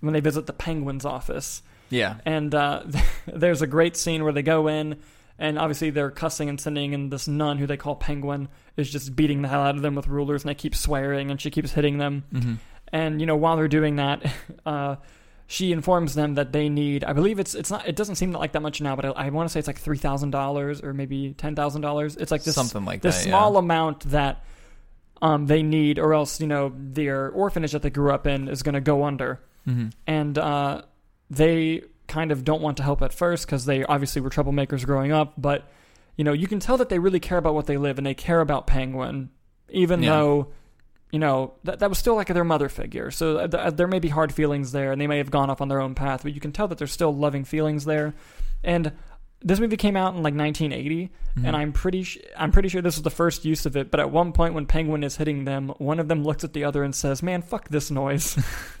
when 0.00 0.12
they 0.12 0.20
visit 0.20 0.46
the 0.46 0.52
Penguin's 0.52 1.04
office, 1.04 1.62
Yeah. 1.88 2.18
and 2.24 2.54
uh, 2.54 2.84
there's 3.26 3.62
a 3.62 3.66
great 3.66 3.96
scene 3.96 4.22
where 4.22 4.32
they 4.32 4.42
go 4.42 4.68
in, 4.68 5.00
and 5.40 5.58
obviously 5.58 5.90
they're 5.90 6.10
cussing 6.12 6.48
and 6.48 6.60
sinning, 6.60 6.94
and 6.94 7.10
this 7.12 7.26
nun 7.26 7.58
who 7.58 7.66
they 7.66 7.76
call 7.76 7.96
Penguin 7.96 8.48
is 8.76 8.90
just 8.92 9.16
beating 9.16 9.42
the 9.42 9.48
hell 9.48 9.62
out 9.62 9.74
of 9.74 9.82
them 9.82 9.96
with 9.96 10.06
rulers, 10.06 10.44
and 10.44 10.50
they 10.50 10.54
keep 10.54 10.74
swearing, 10.76 11.30
and 11.32 11.40
she 11.40 11.50
keeps 11.50 11.72
hitting 11.72 11.98
them. 11.98 12.22
hmm 12.30 12.54
And 12.92 13.20
you 13.20 13.26
know, 13.26 13.36
while 13.36 13.56
they're 13.56 13.66
doing 13.66 13.96
that, 13.96 14.22
uh, 14.66 14.96
she 15.52 15.72
informs 15.72 16.14
them 16.14 16.34
that 16.36 16.52
they 16.52 16.68
need. 16.68 17.02
I 17.02 17.12
believe 17.12 17.40
it's 17.40 17.56
it's 17.56 17.72
not. 17.72 17.88
It 17.88 17.96
doesn't 17.96 18.14
seem 18.14 18.30
like 18.30 18.52
that 18.52 18.62
much 18.62 18.80
now, 18.80 18.94
but 18.94 19.04
I, 19.04 19.08
I 19.26 19.30
want 19.30 19.48
to 19.48 19.52
say 19.52 19.58
it's 19.58 19.66
like 19.66 19.80
three 19.80 19.98
thousand 19.98 20.30
dollars 20.30 20.80
or 20.80 20.94
maybe 20.94 21.34
ten 21.36 21.56
thousand 21.56 21.82
dollars. 21.82 22.16
It's 22.16 22.30
like 22.30 22.44
this 22.44 22.54
Something 22.54 22.84
like 22.84 23.02
this 23.02 23.16
that. 23.16 23.24
small 23.24 23.54
yeah. 23.54 23.58
amount 23.58 24.08
that 24.10 24.44
um, 25.20 25.46
they 25.46 25.64
need, 25.64 25.98
or 25.98 26.14
else 26.14 26.40
you 26.40 26.46
know 26.46 26.72
their 26.76 27.30
orphanage 27.30 27.72
that 27.72 27.82
they 27.82 27.90
grew 27.90 28.12
up 28.12 28.28
in 28.28 28.46
is 28.46 28.62
going 28.62 28.74
to 28.76 28.80
go 28.80 29.02
under 29.04 29.40
hmm 29.64 29.88
and 30.06 30.38
uh, 30.38 30.82
they 31.30 31.82
kind 32.06 32.30
of 32.32 32.44
don't 32.44 32.62
want 32.62 32.76
to 32.76 32.82
help 32.84 33.02
at 33.02 33.12
first 33.12 33.44
because 33.44 33.64
they 33.64 33.84
obviously 33.84 34.22
were 34.22 34.30
troublemakers 34.30 34.86
growing 34.86 35.10
up. 35.10 35.34
But 35.36 35.68
you 36.16 36.22
know, 36.22 36.32
you 36.32 36.46
can 36.46 36.60
tell 36.60 36.76
that 36.76 36.90
they 36.90 37.00
really 37.00 37.18
care 37.20 37.38
about 37.38 37.54
what 37.54 37.66
they 37.66 37.76
live 37.76 37.98
and 37.98 38.06
they 38.06 38.14
care 38.14 38.40
about 38.40 38.68
Penguin, 38.68 39.30
even 39.68 40.00
Yeah. 40.02 40.10
though 40.10 40.48
you 41.12 41.18
know 41.18 41.54
that 41.64 41.80
that 41.80 41.88
was 41.88 41.98
still 41.98 42.14
like 42.14 42.28
their 42.28 42.44
mother 42.44 42.68
figure. 42.68 43.10
So 43.10 43.38
th- 43.46 43.50
th- 43.50 43.74
there 43.74 43.86
may 43.88 43.98
be 43.98 44.08
hard 44.08 44.32
feelings 44.32 44.72
there, 44.72 44.92
and 44.92 45.00
they 45.00 45.06
may 45.06 45.18
have 45.18 45.30
gone 45.30 45.50
off 45.50 45.60
on 45.60 45.68
their 45.68 45.80
own 45.80 45.94
path, 45.94 46.22
but 46.22 46.32
you 46.34 46.40
can 46.40 46.52
tell 46.52 46.68
that 46.68 46.78
there's 46.78 46.92
still 46.92 47.14
loving 47.14 47.44
feelings 47.44 47.84
there. 47.84 48.14
And 48.62 48.92
this 49.42 49.58
movie 49.58 49.76
came 49.78 49.96
out 49.96 50.14
in 50.14 50.22
like 50.22 50.34
1980, 50.34 51.10
Mm-hmm. 51.30 51.46
and 51.46 51.54
I'm 51.56 51.72
pretty 51.72 52.02
sh- 52.02 52.18
I'm 52.36 52.50
pretty 52.50 52.68
sure 52.68 52.82
this 52.82 52.96
was 52.96 53.02
the 53.04 53.10
first 53.10 53.44
use 53.44 53.64
of 53.64 53.76
it. 53.76 53.90
But 53.92 54.00
at 54.00 54.10
one 54.10 54.32
point, 54.32 54.52
when 54.54 54.66
Penguin 54.66 55.04
is 55.04 55.16
hitting 55.16 55.44
them, 55.44 55.68
one 55.78 56.00
of 56.00 56.08
them 56.08 56.24
looks 56.24 56.42
at 56.42 56.52
the 56.54 56.64
other 56.64 56.82
and 56.82 56.92
says, 56.92 57.22
"Man, 57.22 57.40
fuck 57.42 57.68
this 57.68 57.88
noise." 57.90 58.36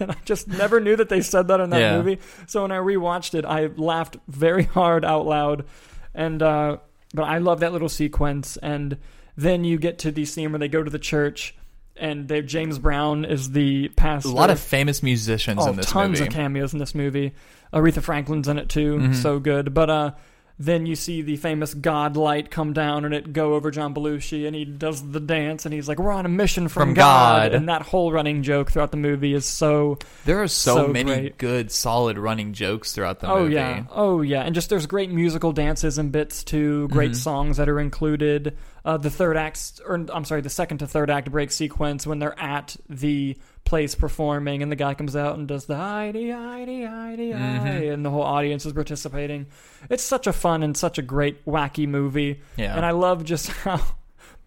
and 0.00 0.10
I 0.10 0.16
just 0.24 0.48
never 0.48 0.80
knew 0.80 0.96
that 0.96 1.10
they 1.10 1.20
said 1.20 1.48
that 1.48 1.60
in 1.60 1.68
that 1.70 1.78
Yeah. 1.78 1.96
movie. 1.98 2.18
So 2.46 2.62
when 2.62 2.72
I 2.72 2.78
rewatched 2.78 3.34
it, 3.34 3.44
I 3.44 3.66
laughed 3.66 4.16
very 4.28 4.64
hard 4.64 5.04
out 5.04 5.26
loud, 5.26 5.66
and 6.14 6.42
uh, 6.42 6.78
but 7.12 7.24
I 7.24 7.36
love 7.36 7.60
that 7.60 7.72
little 7.74 7.90
sequence. 7.90 8.56
And 8.56 8.96
then 9.36 9.62
you 9.64 9.76
get 9.78 9.98
to 9.98 10.10
the 10.10 10.24
scene 10.24 10.50
where 10.52 10.58
they 10.58 10.68
go 10.68 10.82
to 10.82 10.90
the 10.90 10.98
church, 10.98 11.54
and 12.00 12.26
they 12.28 12.42
James 12.42 12.78
Brown 12.78 13.24
is 13.24 13.50
the 13.50 13.88
pastor. 13.90 14.28
A 14.30 14.32
lot 14.32 14.50
of 14.50 14.58
famous 14.58 15.02
musicians 15.02 15.60
oh, 15.62 15.70
in 15.70 15.76
this 15.76 15.86
tons 15.86 16.20
movie. 16.20 16.28
of 16.28 16.34
cameos 16.34 16.72
in 16.72 16.78
this 16.78 16.94
movie. 16.94 17.32
Aretha 17.72 18.02
Franklin's 18.02 18.48
in 18.48 18.58
it 18.58 18.68
too, 18.68 18.96
Mhm. 18.96 19.14
so 19.14 19.38
good. 19.38 19.72
But 19.74 19.90
uh, 19.90 20.10
then 20.58 20.84
you 20.84 20.94
see 20.94 21.22
the 21.22 21.36
famous 21.36 21.72
God 21.72 22.18
light 22.18 22.50
come 22.50 22.74
down 22.74 23.06
and 23.06 23.14
it 23.14 23.32
go 23.32 23.54
over 23.54 23.70
John 23.70 23.94
Belushi, 23.94 24.46
and 24.46 24.54
he 24.54 24.66
does 24.66 25.00
the 25.12 25.20
dance, 25.20 25.64
and 25.64 25.72
he's 25.72 25.88
like, 25.88 25.98
"We're 25.98 26.10
on 26.12 26.26
a 26.26 26.28
mission 26.28 26.68
from, 26.68 26.88
From 26.88 26.94
God. 26.94 27.54
And 27.54 27.68
that 27.70 27.80
whole 27.80 28.12
running 28.12 28.42
joke 28.42 28.70
throughout 28.70 28.90
the 28.90 28.98
movie 28.98 29.32
is 29.32 29.46
so 29.46 29.96
there 30.26 30.42
are 30.42 30.48
so, 30.48 30.74
So 30.74 30.88
many 30.88 31.04
great. 31.14 31.38
good, 31.38 31.70
solid 31.70 32.18
running 32.18 32.52
jokes 32.52 32.92
throughout 32.92 33.20
the 33.20 33.30
oh 33.30 33.44
movie. 33.44 33.56
Oh 33.56 33.58
yeah, 33.58 33.82
oh 33.90 34.20
yeah, 34.20 34.42
and 34.42 34.54
just 34.54 34.68
there's 34.68 34.86
great 34.86 35.10
musical 35.10 35.52
dances 35.52 35.96
and 35.96 36.12
bits 36.12 36.44
too. 36.44 36.88
Great 36.88 37.12
Mhm. 37.12 37.16
songs 37.16 37.56
that 37.56 37.68
are 37.68 37.80
included. 37.80 38.56
Uh, 38.84 38.96
the 38.96 39.10
third 39.10 39.36
act, 39.36 39.80
or 39.86 40.06
I'm 40.12 40.24
sorry, 40.24 40.40
the 40.40 40.48
second 40.50 40.78
to 40.78 40.86
third 40.86 41.10
act 41.10 41.30
break 41.30 41.50
sequence 41.50 42.06
when 42.06 42.18
they're 42.18 42.38
at 42.40 42.76
the 42.88 43.36
place 43.64 43.94
performing, 43.94 44.62
and 44.62 44.72
the 44.72 44.76
guy 44.76 44.94
comes 44.94 45.14
out 45.14 45.36
and 45.38 45.46
does 45.46 45.66
the 45.66 45.76
Heidi, 45.76 46.30
Heidi, 46.30 46.84
Heidi, 46.84 47.32
Mhm. 47.32 47.92
and 47.92 48.04
the 48.04 48.10
whole 48.10 48.22
audience 48.22 48.64
is 48.64 48.72
participating. 48.72 49.46
It's 49.90 50.02
such 50.02 50.26
a 50.26 50.32
fun 50.32 50.62
and 50.62 50.76
such 50.76 50.96
a 50.98 51.02
great 51.02 51.44
wacky 51.44 51.86
movie, 51.86 52.40
Yeah. 52.56 52.74
and 52.74 52.86
I 52.86 52.92
love 52.92 53.22
just 53.24 53.48
how 53.64 53.80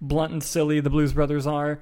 blunt 0.02 0.34
and 0.34 0.44
silly 0.44 0.80
the 0.80 0.90
Blues 0.90 1.14
Brothers 1.14 1.46
are. 1.48 1.80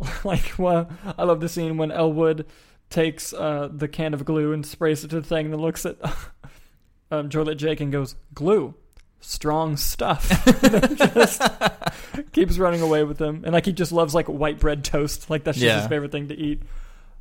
like, 0.24 0.54
well, 0.58 0.90
I 1.16 1.22
love 1.24 1.40
the 1.40 1.48
scene 1.48 1.76
when 1.78 1.90
Elwood 1.92 2.46
takes 2.90 3.32
uh, 3.32 3.68
the 3.72 3.88
can 3.88 4.12
of 4.12 4.24
glue 4.24 4.52
and 4.52 4.66
sprays 4.66 5.02
it 5.04 5.08
to 5.10 5.20
the 5.20 5.26
thing 5.26 5.46
and 5.52 5.60
looks 5.60 5.86
at 5.86 5.96
um, 7.10 7.28
Joliet 7.30 7.58
Jake 7.58 7.80
and 7.80 7.90
goes, 7.92 8.14
glue. 8.34 8.74
Strong 9.28 9.76
stuff. 9.78 10.28
Just 11.14 11.42
keeps 12.32 12.58
running 12.58 12.80
away 12.80 13.02
with 13.02 13.18
them. 13.18 13.42
And 13.44 13.52
like 13.52 13.66
he 13.66 13.72
just 13.72 13.90
loves 13.90 14.14
like 14.14 14.26
white 14.26 14.60
bread 14.60 14.84
toast. 14.84 15.28
Like 15.28 15.42
that's 15.42 15.58
just 15.58 15.66
Yeah. 15.66 15.80
his 15.80 15.88
favorite 15.88 16.12
thing 16.12 16.28
to 16.28 16.34
eat. 16.38 16.62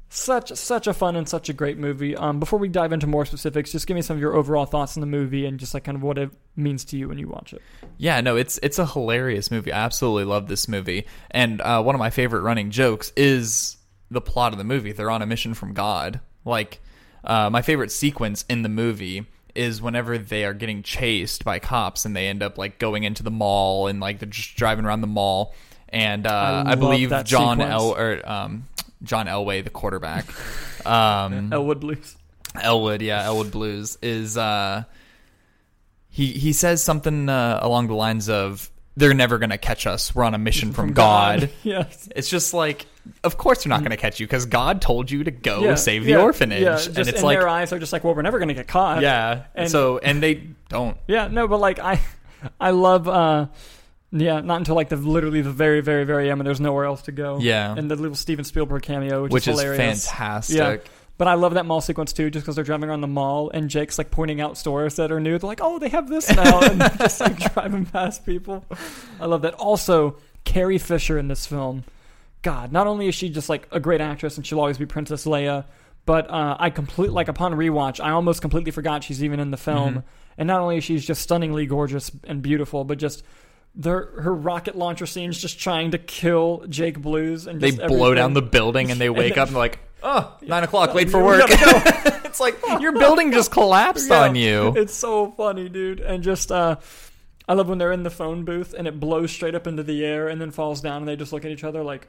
Such 0.10 0.50
such 0.56 0.86
a 0.86 0.94
fun 0.94 1.16
and 1.16 1.28
such 1.28 1.50
a 1.50 1.54
great 1.54 1.80
movie. 1.80 2.16
Um, 2.16 2.40
before 2.40 2.60
we 2.60 2.68
dive 2.70 2.94
into 2.94 3.08
more 3.08 3.26
specifics, 3.26 3.72
just 3.72 3.88
give 3.88 3.96
me 3.96 4.04
some 4.04 4.18
of 4.18 4.22
your 4.22 4.36
overall 4.36 4.66
thoughts 4.68 4.96
on 4.96 5.02
the 5.02 5.08
movie 5.08 5.48
and 5.48 5.60
just 5.60 5.74
like 5.74 5.84
kind 5.86 5.96
of 5.96 6.04
what 6.04 6.20
it 6.20 6.30
means 6.56 6.86
to 6.86 6.98
you 6.98 7.10
when 7.10 7.18
you 7.18 7.28
watch 7.28 7.54
it. 7.54 7.62
Yeah, 7.98 8.22
no, 8.22 8.36
it's 8.38 8.60
it's 8.62 8.78
a 8.78 8.86
hilarious 8.86 9.50
movie. 9.50 9.74
I 9.74 9.84
absolutely 9.84 10.26
love 10.26 10.48
this 10.48 10.68
movie. 10.68 11.08
And 11.32 11.60
uh, 11.60 11.82
one 11.82 11.96
of 11.96 12.00
my 12.00 12.12
favorite 12.12 12.42
running 12.42 12.70
jokes 12.70 13.12
is 13.18 13.78
the 14.12 14.22
plot 14.22 14.52
of 14.52 14.60
the 14.60 14.64
movie. 14.64 14.92
They're 14.92 15.10
on 15.12 15.24
a 15.24 15.26
mission 15.26 15.56
from 15.56 15.74
God. 15.74 16.20
Like 16.46 16.82
uh, 17.24 17.50
my 17.50 17.64
favorite 17.64 17.92
sequence 17.92 18.46
in 18.48 18.62
the 18.62 18.70
movie 18.70 19.26
is 19.56 19.82
whenever 19.82 20.18
they 20.18 20.46
are 20.46 20.54
getting 20.54 20.84
chased 20.84 21.44
by 21.44 21.60
cops 21.60 22.06
and 22.06 22.16
they 22.16 22.28
end 22.28 22.44
up 22.44 22.58
like 22.58 22.80
going 22.80 23.04
into 23.04 23.24
the 23.24 23.32
mall 23.32 23.88
and 23.88 24.00
like 24.00 24.20
they're 24.20 24.30
just 24.30 24.56
driving 24.56 24.86
around 24.86 25.02
the 25.02 25.08
mall. 25.08 25.54
And 25.90 26.28
uh, 26.28 26.64
I 26.66 26.72
I, 26.74 26.76
believe 26.76 27.10
John 27.24 27.58
sequence. 27.58 27.72
El 27.72 27.92
or 27.96 28.30
um, 28.30 28.68
John 29.04 29.28
Elway, 29.28 29.64
the 29.64 29.70
quarterback, 29.70 30.26
um, 30.86 31.50
Elwood 31.54 31.80
Blues. 31.80 32.16
Elwood, 32.62 33.02
yeah, 33.02 33.24
Elwood 33.24 33.52
Blues 33.52 33.98
is 34.02 34.38
uh 34.38 34.84
he 36.10 36.28
he 36.28 36.54
says 36.54 36.82
something 36.82 37.28
uh, 37.28 37.60
along 37.62 37.88
the 37.88 37.94
lines 37.94 38.30
of 38.30 38.72
they're 38.96 39.14
never 39.14 39.38
gonna 39.38 39.58
catch 39.58 39.86
us. 39.86 40.16
We're 40.16 40.24
on 40.24 40.34
a 40.34 40.38
mission 40.38 40.72
from, 40.74 40.88
From 40.88 40.94
God. 40.94 41.40
God. 41.42 41.50
Yes. 41.64 42.08
It's 42.16 42.30
just 42.30 42.54
like, 42.54 42.86
of 43.24 43.38
course 43.38 43.64
they're 43.64 43.70
not 43.70 43.84
gonna 43.84 43.98
catch 43.98 44.20
you 44.20 44.26
because 44.28 44.46
God 44.46 44.82
told 44.82 45.10
you 45.12 45.24
to 45.24 45.32
go 45.32 45.62
Yeah, 45.64 45.76
save 45.76 46.04
the 46.06 46.12
yeah, 46.12 46.22
orphanage, 46.22 46.62
Yeah, 46.62 46.80
and 46.80 46.98
it's 47.08 47.20
in 47.20 47.26
like, 47.26 47.38
their 47.38 47.48
eyes, 47.48 47.70
they're 47.70 47.80
just 47.80 47.94
like, 47.94 48.04
well, 48.04 48.16
we're 48.16 48.22
never 48.22 48.40
going 48.40 48.48
to 48.50 48.54
get 48.56 48.68
caught. 48.68 49.02
yeah. 49.02 49.44
And- 49.56 49.70
so 49.70 49.98
and 50.00 50.22
they 50.24 50.36
don't. 50.70 50.98
Yeah, 51.08 51.28
no, 51.28 51.48
but 51.48 51.60
like 51.60 51.80
I, 51.80 52.00
I 52.60 52.72
love. 52.72 53.08
uh 53.08 53.48
Yeah, 54.12 54.40
not 54.42 54.58
until 54.58 54.76
like 54.76 54.90
the 54.90 54.96
literally 54.96 55.42
the 55.42 55.52
very, 55.52 55.82
very, 55.82 56.06
very 56.06 56.30
end, 56.32 56.40
and 56.40 56.48
there's 56.48 56.62
nowhere 56.62 56.86
else 56.86 57.02
to 57.04 57.12
go. 57.12 57.40
Yeah. 57.42 57.76
and 57.78 57.90
the 57.92 57.96
little 57.96 58.16
Steven 58.16 58.46
Spielberg 58.46 58.82
cameo, 58.84 59.24
which, 59.24 59.32
which 59.34 59.48
is 59.48 59.56
is 59.58 59.62
hilarious. 59.62 60.08
fantastic. 60.08 60.56
Yeah. 60.58 60.92
But 61.18 61.28
I 61.30 61.36
love 61.36 61.54
that 61.54 61.66
mall 61.66 61.80
sequence 61.82 62.12
too, 62.14 62.30
just 62.30 62.44
because 62.46 62.56
they're 62.56 62.66
driving 62.66 62.90
around 62.90 63.00
the 63.02 63.08
mall 63.08 63.50
and 63.54 63.70
Jake's 63.70 63.98
like 63.98 64.12
pointing 64.12 64.42
out 64.42 64.58
stores 64.58 64.96
that 64.98 65.12
are 65.14 65.20
new. 65.22 65.38
They're 65.38 65.48
like, 65.48 65.62
"Oh, 65.62 65.80
they 65.80 65.88
have 65.90 66.10
this 66.10 66.30
now," 66.30 66.60
and 66.60 66.80
just 66.98 67.22
like 67.22 67.38
driving 67.54 67.86
past 67.86 68.26
people. 68.26 68.66
I 69.20 69.26
love 69.26 69.42
that. 69.44 69.54
Also, 69.54 70.18
Carrie 70.44 70.78
Fisher 70.78 71.18
in 71.18 71.30
this 71.30 71.46
film, 71.46 71.86
God, 72.46 72.72
not 72.72 72.86
only 72.88 73.08
is 73.08 73.16
she 73.16 73.30
just 73.30 73.50
like 73.50 73.68
a 73.72 73.80
great 73.80 74.02
actress 74.02 74.38
and 74.38 74.46
she'll 74.46 74.60
always 74.60 74.78
be 74.78 74.86
Princess 74.86 75.26
Leia, 75.26 75.66
but 76.06 76.30
uh, 76.30 76.56
I 76.60 76.70
complete 76.70 77.12
like 77.12 77.28
upon 77.28 77.54
rewatch, 77.54 78.00
I 78.00 78.12
almost 78.12 78.42
completely 78.42 78.72
forgot 78.72 79.04
she's 79.04 79.24
even 79.24 79.40
in 79.40 79.50
the 79.52 79.58
film. 79.58 79.96
Mhm. 79.96 80.04
And 80.38 80.48
not 80.48 80.62
only 80.62 80.78
is 80.78 80.84
she 80.84 80.98
just 81.00 81.22
stunningly 81.22 81.66
gorgeous 81.66 82.12
and 82.24 82.42
beautiful, 82.42 82.84
but 82.86 82.98
just. 83.00 83.24
Their, 83.78 84.06
her 84.22 84.34
rocket 84.34 84.78
launcher 84.78 85.06
scenes 85.06 85.38
just 85.38 85.60
trying 85.60 85.92
to 85.92 85.98
kill 85.98 86.64
Jake 86.70 86.98
Blues 87.02 87.46
and 87.46 87.60
They 87.60 87.72
blow 87.72 88.14
down 88.14 88.32
the 88.34 88.42
building 88.42 88.90
and 88.90 89.02
they 89.02 89.10
wake 89.10 89.34
then- 89.34 89.42
up 89.42 89.48
and 89.50 89.56
they're 89.58 89.64
like, 89.64 89.80
oh, 90.04 90.34
nine 90.44 90.64
o'clock, 90.64 90.94
late 90.94 91.10
for 91.10 91.22
work. 91.32 91.42
it's 91.50 92.40
like 92.40 92.56
your 92.80 92.94
building 92.94 93.34
just 93.34 93.52
collapsed 93.52 94.10
Yeah, 94.10 94.22
on 94.24 94.36
you. 94.36 94.74
It's 94.78 94.94
so 94.94 95.32
funny, 95.32 95.68
dude. 95.68 96.00
And 96.00 96.24
just 96.24 96.54
uh 96.54 96.78
I 97.50 97.54
love 97.54 97.68
when 97.68 97.78
they're 97.78 97.92
in 97.92 98.04
the 98.04 98.10
phone 98.10 98.46
booth 98.46 98.74
and 98.74 98.88
it 98.88 98.98
blows 98.98 99.30
straight 99.34 99.56
up 99.56 99.68
into 99.68 99.84
the 99.84 100.06
air 100.06 100.30
and 100.30 100.40
then 100.40 100.52
falls 100.52 100.80
down 100.80 101.00
and 101.02 101.08
they 101.10 101.18
just 101.18 101.34
look 101.34 101.44
at 101.44 101.52
each 101.52 101.66
other 101.66 101.84
like 101.84 102.08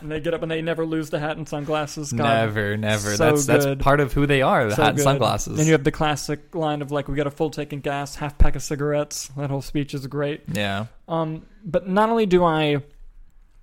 and 0.00 0.10
they 0.10 0.20
get 0.20 0.34
up 0.34 0.42
and 0.42 0.50
they 0.50 0.62
never 0.62 0.86
lose 0.86 1.10
the 1.10 1.18
hat 1.18 1.36
and 1.36 1.48
sunglasses. 1.48 2.12
God, 2.12 2.22
Never, 2.24 2.76
never. 2.76 3.16
So 3.16 3.30
that's 3.30 3.46
that's 3.46 3.82
part 3.82 4.00
of 4.00 4.12
who 4.12 4.26
they 4.26 4.42
are. 4.42 4.68
The 4.68 4.74
so 4.76 4.82
hat 4.82 4.88
and 4.90 4.96
good. 4.98 5.04
sunglasses. 5.04 5.58
And 5.58 5.66
you 5.66 5.72
have 5.72 5.84
the 5.84 5.92
classic 5.92 6.54
line 6.54 6.82
of 6.82 6.90
like, 6.92 7.08
"We 7.08 7.16
got 7.16 7.26
a 7.26 7.30
full 7.32 7.50
tank 7.50 7.72
of 7.72 7.82
gas, 7.82 8.14
half 8.16 8.38
pack 8.38 8.56
of 8.56 8.62
cigarettes." 8.62 9.28
That 9.36 9.50
whole 9.50 9.62
speech 9.62 9.94
is 9.94 10.06
great. 10.06 10.42
yeah. 10.52 10.86
Um, 11.08 11.46
but 11.64 11.88
not 11.88 12.10
only 12.10 12.26
do 12.26 12.44
I, 12.44 12.66
you 12.68 12.82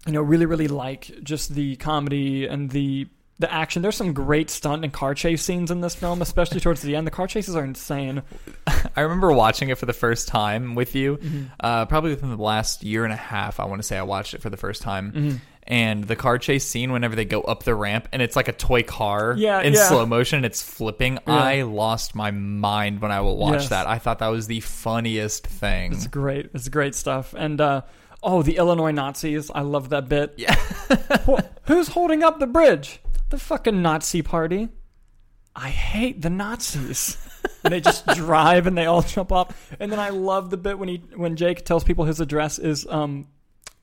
know, 0.08 0.22
really 0.22 0.46
really 0.46 0.68
like 0.68 1.12
just 1.24 1.54
the 1.54 1.76
comedy 1.78 2.46
and 2.46 2.70
the 2.70 3.08
the 3.40 3.52
action. 3.52 3.82
There's 3.82 3.96
some 3.98 4.14
great 4.14 4.50
stunt 4.50 4.84
and 4.84 4.94
car 4.94 5.14
chase 5.16 5.42
scenes 5.44 5.72
in 5.72 5.82
this 5.82 5.96
film, 5.96 6.22
especially 6.22 6.60
towards 6.60 6.82
the 6.82 6.96
end. 6.96 7.08
The 7.08 7.12
car 7.12 7.28
chases 7.28 7.56
are 7.56 7.64
insane. 7.64 8.22
I 8.96 9.02
remember 9.02 9.32
watching 9.32 9.70
it 9.70 9.78
for 9.78 9.86
the 9.86 9.94
first 9.94 10.28
time 10.28 10.76
with 10.76 10.96
you. 10.96 11.18
Mm-hmm. 11.18 11.44
Uh, 11.60 11.86
probably 11.86 12.12
within 12.12 12.30
the 12.30 12.42
last 12.42 12.84
year 12.84 13.04
and 13.04 13.12
a 13.14 13.18
half, 13.18 13.60
I 13.60 13.66
want 13.66 13.80
to 13.82 13.84
say 13.88 13.98
I 13.98 14.04
watched 14.04 14.34
it 14.34 14.42
for 14.42 14.50
the 14.50 14.58
first 14.58 14.82
time. 14.82 15.12
Mm-hmm. 15.12 15.38
And 15.66 16.04
the 16.04 16.18
car 16.18 16.38
chase 16.40 16.66
scene, 16.68 16.92
whenever 16.92 17.16
they 17.16 17.24
go 17.24 17.42
up 17.42 17.64
the 17.64 17.74
ramp, 17.74 18.10
and 18.12 18.22
it's 18.22 18.36
like 18.36 18.50
a 18.50 18.54
toy 18.54 18.84
car 18.84 19.34
Yeah, 19.38 19.62
in 19.62 19.74
yeah. 19.74 19.88
slow 19.88 20.06
motion, 20.06 20.38
and 20.38 20.46
it's 20.46 20.62
flipping. 20.62 21.20
I 21.26 21.62
lost 21.62 22.16
my 22.16 22.32
mind 22.32 23.02
when 23.02 23.12
I 23.14 23.22
will 23.22 23.38
watch 23.38 23.62
Yes. 23.62 23.70
that. 23.70 23.88
I 23.88 23.98
thought 23.98 24.20
that 24.20 24.28
was 24.28 24.48
the 24.48 24.60
funniest 24.60 25.48
thing. 25.48 25.94
It's 25.94 26.08
great. 26.08 26.50
It's 26.54 26.68
great 26.68 26.96
stuff. 26.96 27.34
And 27.36 27.62
uh, 27.62 27.82
oh, 28.22 28.44
the 28.44 28.58
Illinois 28.58 28.92
Nazis. 28.92 29.50
I 29.56 29.62
love 29.62 29.90
that 29.90 30.10
bit. 30.10 30.34
Yeah. 30.36 30.54
Who's 31.64 31.88
holding 31.88 32.24
up 32.24 32.40
the 32.40 32.48
bridge? 32.48 33.00
The 33.34 33.40
fucking 33.40 33.82
Nazi 33.82 34.22
party. 34.22 34.70
I 35.56 35.70
hate 35.70 36.22
the 36.22 36.30
Nazis. 36.30 37.18
and 37.64 37.74
they 37.74 37.82
just 37.82 38.06
drive 38.14 38.68
and 38.68 38.78
they 38.78 38.86
all 38.86 39.02
jump 39.02 39.32
off. 39.32 39.72
And 39.80 39.92
then 39.92 40.00
I 40.00 40.10
love 40.10 40.52
the 40.52 40.58
bit 40.58 40.78
when 40.78 40.88
he 40.88 40.98
when 41.16 41.36
Jake 41.36 41.66
tells 41.66 41.84
people 41.84 42.06
his 42.06 42.20
address 42.20 42.60
is 42.60 42.86
um 42.86 43.26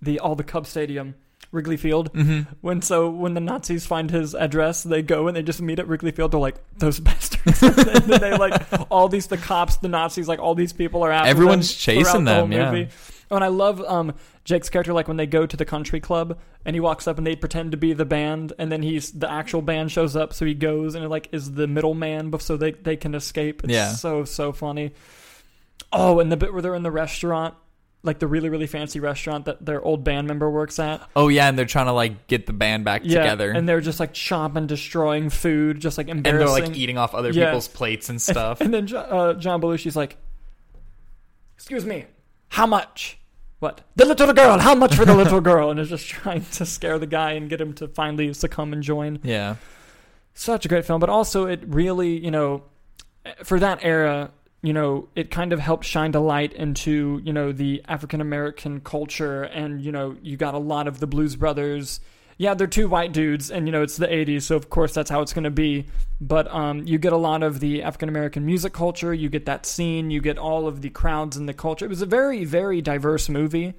the 0.01 0.21
all 0.21 0.37
the 0.37 0.45
Cub 0.45 0.69
Stadium. 0.69 1.17
Wrigley 1.51 1.77
Field. 1.77 2.13
Mm-hmm. 2.13 2.43
When 2.61 2.81
so 2.81 3.11
when 3.11 3.35
the 3.35 3.41
Nazis 3.41 3.87
find 3.87 4.09
his 4.09 4.37
address, 4.37 4.85
they 4.85 5.03
go 5.03 5.27
and 5.27 5.37
they 5.37 5.43
just 5.43 5.61
meet 5.61 5.81
at 5.81 5.89
Wrigley 5.89 6.13
Field. 6.13 6.31
They're 6.31 6.39
like 6.39 6.55
those 6.79 7.01
bastards. 7.01 7.61
and 7.61 7.75
then 7.75 8.21
they 8.21 8.37
like 8.37 8.63
all 8.89 9.09
these 9.09 9.27
the 9.27 9.37
cops, 9.37 9.79
the 9.79 9.89
Nazis, 9.89 10.29
like 10.29 10.39
all 10.39 10.55
these 10.55 10.73
people 10.73 11.03
are 11.03 11.11
after 11.11 11.29
Everyone's 11.29 11.71
them 11.71 11.77
chasing 11.97 12.23
the 12.25 12.31
them, 12.31 12.51
whole 12.53 12.57
yeah. 12.57 12.71
movie. 12.71 12.89
Oh, 13.33 13.37
and 13.37 13.45
I 13.45 13.49
love 13.49 13.81
um, 13.83 14.13
Jake's 14.45 14.69
character, 14.69 14.93
like 14.93 15.07
when 15.07 15.17
they 15.17 15.27
go 15.27 15.47
to 15.47 15.57
the 15.57 15.65
country 15.65 16.01
club 16.01 16.37
and 16.65 16.75
he 16.75 16.81
walks 16.81 17.07
up 17.07 17.17
and 17.17 17.25
they 17.27 17.37
pretend 17.37 17.71
to 17.71 17.77
be 17.77 17.93
the 17.93 18.05
band, 18.05 18.53
and 18.59 18.73
then 18.73 18.83
he's 18.83 19.13
the 19.13 19.31
actual 19.31 19.63
band 19.63 19.93
shows 19.93 20.17
up, 20.17 20.33
so 20.35 20.45
he 20.45 20.55
goes 20.55 20.95
and 20.97 21.09
like 21.09 21.29
is 21.31 21.53
the 21.53 21.67
middleman, 21.69 22.37
so 22.41 22.57
they 22.57 22.73
they 22.73 22.97
can 22.97 23.15
escape. 23.15 23.63
It's 23.65 23.73
Yeah. 23.73 23.93
so 23.93 24.25
so 24.25 24.53
funny. 24.53 24.93
Oh, 25.93 26.19
and 26.21 26.31
the 26.33 26.37
bit 26.37 26.53
where 26.53 26.61
they're 26.63 26.75
in 26.75 26.83
the 26.83 26.91
restaurant, 26.91 27.55
like 28.03 28.19
the 28.19 28.27
really 28.27 28.49
really 28.49 28.67
fancy 28.67 28.99
restaurant 28.99 29.45
that 29.45 29.65
their 29.65 29.81
old 29.81 30.03
band 30.03 30.27
member 30.27 30.51
works 30.51 30.81
at. 30.81 31.01
Oh 31.15 31.29
yeah, 31.29 31.49
and 31.49 31.57
they're 31.57 31.67
trying 31.67 31.87
to 31.87 31.93
like 31.93 32.27
get 32.27 32.47
the 32.47 32.53
band 32.53 32.85
back 32.85 33.03
Yeah, 33.05 33.21
together, 33.21 33.53
and 33.53 33.69
they're 33.69 33.81
just 33.81 34.01
like 34.01 34.13
chopping, 34.13 34.67
destroying 34.67 35.31
food, 35.31 35.79
just 35.79 35.99
like 35.99 36.09
embarrassing. 36.09 36.49
and 36.49 36.57
they're 36.63 36.69
like 36.69 36.77
eating 36.77 36.99
off 36.99 37.15
other 37.15 37.31
Yeah. 37.31 37.47
people's 37.47 37.69
plates 37.69 38.09
and 38.09 38.21
stuff. 38.31 38.61
And 38.61 38.75
then 38.75 38.93
uh, 38.93 39.35
John 39.35 39.61
Belushi's 39.63 39.95
like, 39.97 40.17
"Excuse 41.57 41.85
me, 41.85 42.07
how 42.49 42.67
much? 42.67 43.19
What? 43.61 43.83
The 43.95 44.05
little 44.05 44.33
girl? 44.33 44.59
How 44.59 44.75
much 44.75 44.95
for 44.95 45.05
the 45.05 45.15
little 45.15 45.41
girl?" 45.41 45.71
And 45.71 45.79
is 45.79 45.91
just 45.91 46.09
trying 46.09 46.45
to 46.45 46.67
scare 46.67 46.99
the 46.99 47.07
guy 47.07 47.33
and 47.33 47.49
get 47.49 47.61
him 47.61 47.73
to 47.75 47.89
finally 47.89 48.33
succumb 48.33 48.73
and 48.73 48.83
join. 48.83 49.21
yeah, 49.23 49.57
Such 50.35 50.65
a 50.65 50.69
great 50.69 50.85
film, 50.85 50.99
but 50.99 51.11
also 51.11 51.47
it 51.47 51.63
really, 51.67 52.19
you 52.19 52.31
know, 52.31 52.65
for 53.45 53.59
that 53.61 53.79
era, 53.83 54.31
you 54.63 54.73
know, 54.73 55.09
it 55.15 55.31
kind 55.31 55.53
of 55.53 55.61
helped 55.61 55.85
shine 55.85 56.15
a 56.15 56.21
light 56.21 56.53
into, 56.53 57.21
you 57.25 57.33
know, 57.33 57.53
the 57.53 57.83
African 57.87 58.21
American 58.21 58.81
culture, 58.81 59.43
and 59.43 59.83
you 59.83 59.93
know, 59.93 60.17
you 60.23 60.37
got 60.37 60.55
a 60.55 60.59
lot 60.59 60.89
of 60.89 61.01
the 61.01 61.07
Blues 61.07 61.37
Brothers. 61.37 62.01
Yeah, 62.41 62.55
they're 62.55 62.67
two 62.67 62.89
white 62.89 63.13
dudes, 63.13 63.51
and 63.51 63.67
you 63.69 63.73
know 63.73 63.83
it's 63.83 63.99
the 63.99 64.07
'80s, 64.07 64.45
so 64.45 64.57
of 64.57 64.71
course 64.71 64.95
that's 64.95 65.11
how 65.11 65.21
it's 65.21 65.35
going 65.35 65.45
to 65.45 65.51
be. 65.51 65.85
But 66.23 66.49
um, 66.53 66.87
you 66.87 66.97
get 66.97 67.13
a 67.13 67.17
lot 67.19 67.43
of 67.43 67.61
the 67.61 67.83
African 67.83 68.09
American 68.09 68.47
music 68.47 68.73
culture. 68.73 69.13
You 69.13 69.29
get 69.29 69.45
that 69.45 69.67
scene. 69.67 70.11
You 70.11 70.23
get 70.23 70.39
all 70.39 70.67
of 70.67 70.81
the 70.81 70.89
crowds 70.89 71.37
and 71.37 71.47
the 71.47 71.53
culture. 71.53 71.85
It 71.85 71.89
was 71.89 72.01
a 72.01 72.07
very, 72.07 72.47
very 72.47 72.81
diverse 72.81 73.29
movie, 73.29 73.75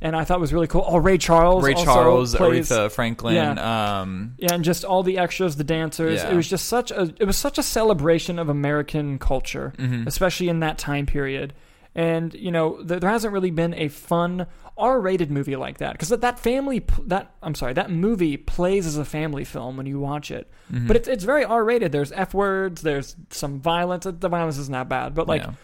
and 0.00 0.16
I 0.16 0.24
thought 0.24 0.38
it 0.38 0.40
was 0.40 0.54
really 0.54 0.68
cool. 0.68 0.84
Oh, 0.86 0.96
Ray 0.96 1.18
Charles, 1.18 1.62
Ray 1.62 1.74
Charles, 1.74 2.34
plays, 2.34 2.70
Aretha 2.70 2.90
Franklin. 2.90 3.58
Um, 3.58 4.34
yeah, 4.38 4.54
and 4.54 4.64
just 4.64 4.86
all 4.86 5.02
the 5.02 5.18
extras, 5.18 5.56
the 5.56 5.64
dancers. 5.64 6.22
Yeah. 6.22 6.30
It 6.30 6.36
was 6.36 6.48
just 6.48 6.64
such 6.66 6.90
a 6.90 7.12
it 7.20 7.26
was 7.26 7.36
such 7.36 7.58
a 7.58 7.62
celebration 7.62 8.38
of 8.38 8.48
American 8.48 9.18
culture, 9.18 9.74
Mm-hmm. 9.76 10.08
especially 10.08 10.48
in 10.48 10.60
that 10.60 10.78
time 10.78 11.04
period. 11.04 11.52
And 11.98 12.32
you 12.34 12.52
know, 12.52 12.76
th- 12.76 13.00
there 13.00 13.10
hasn't 13.10 13.32
really 13.32 13.50
been 13.50 13.74
a 13.74 13.88
fun 13.88 14.46
R-rated 14.76 15.32
movie 15.32 15.56
like 15.56 15.78
that 15.78 15.92
because 15.94 16.10
that, 16.10 16.20
that 16.20 16.38
family 16.38 16.78
p- 16.78 17.02
that 17.06 17.34
I'm 17.42 17.56
sorry, 17.56 17.72
that 17.72 17.90
movie 17.90 18.36
plays 18.36 18.86
as 18.86 18.96
a 18.96 19.04
family 19.04 19.42
film 19.42 19.76
when 19.76 19.86
you 19.86 19.98
watch 19.98 20.30
it. 20.30 20.48
Mm-hmm. 20.72 20.86
But 20.86 20.94
it's 20.94 21.08
it's 21.08 21.24
very 21.24 21.44
R-rated. 21.44 21.90
There's 21.90 22.12
F 22.12 22.34
words, 22.34 22.82
there's 22.82 23.16
some 23.30 23.58
violence. 23.60 24.04
The 24.08 24.28
violence 24.28 24.58
isn't 24.58 24.72
that 24.72 24.88
bad, 24.88 25.14
but 25.14 25.26
like 25.26 25.42
Yeah. 25.42 25.54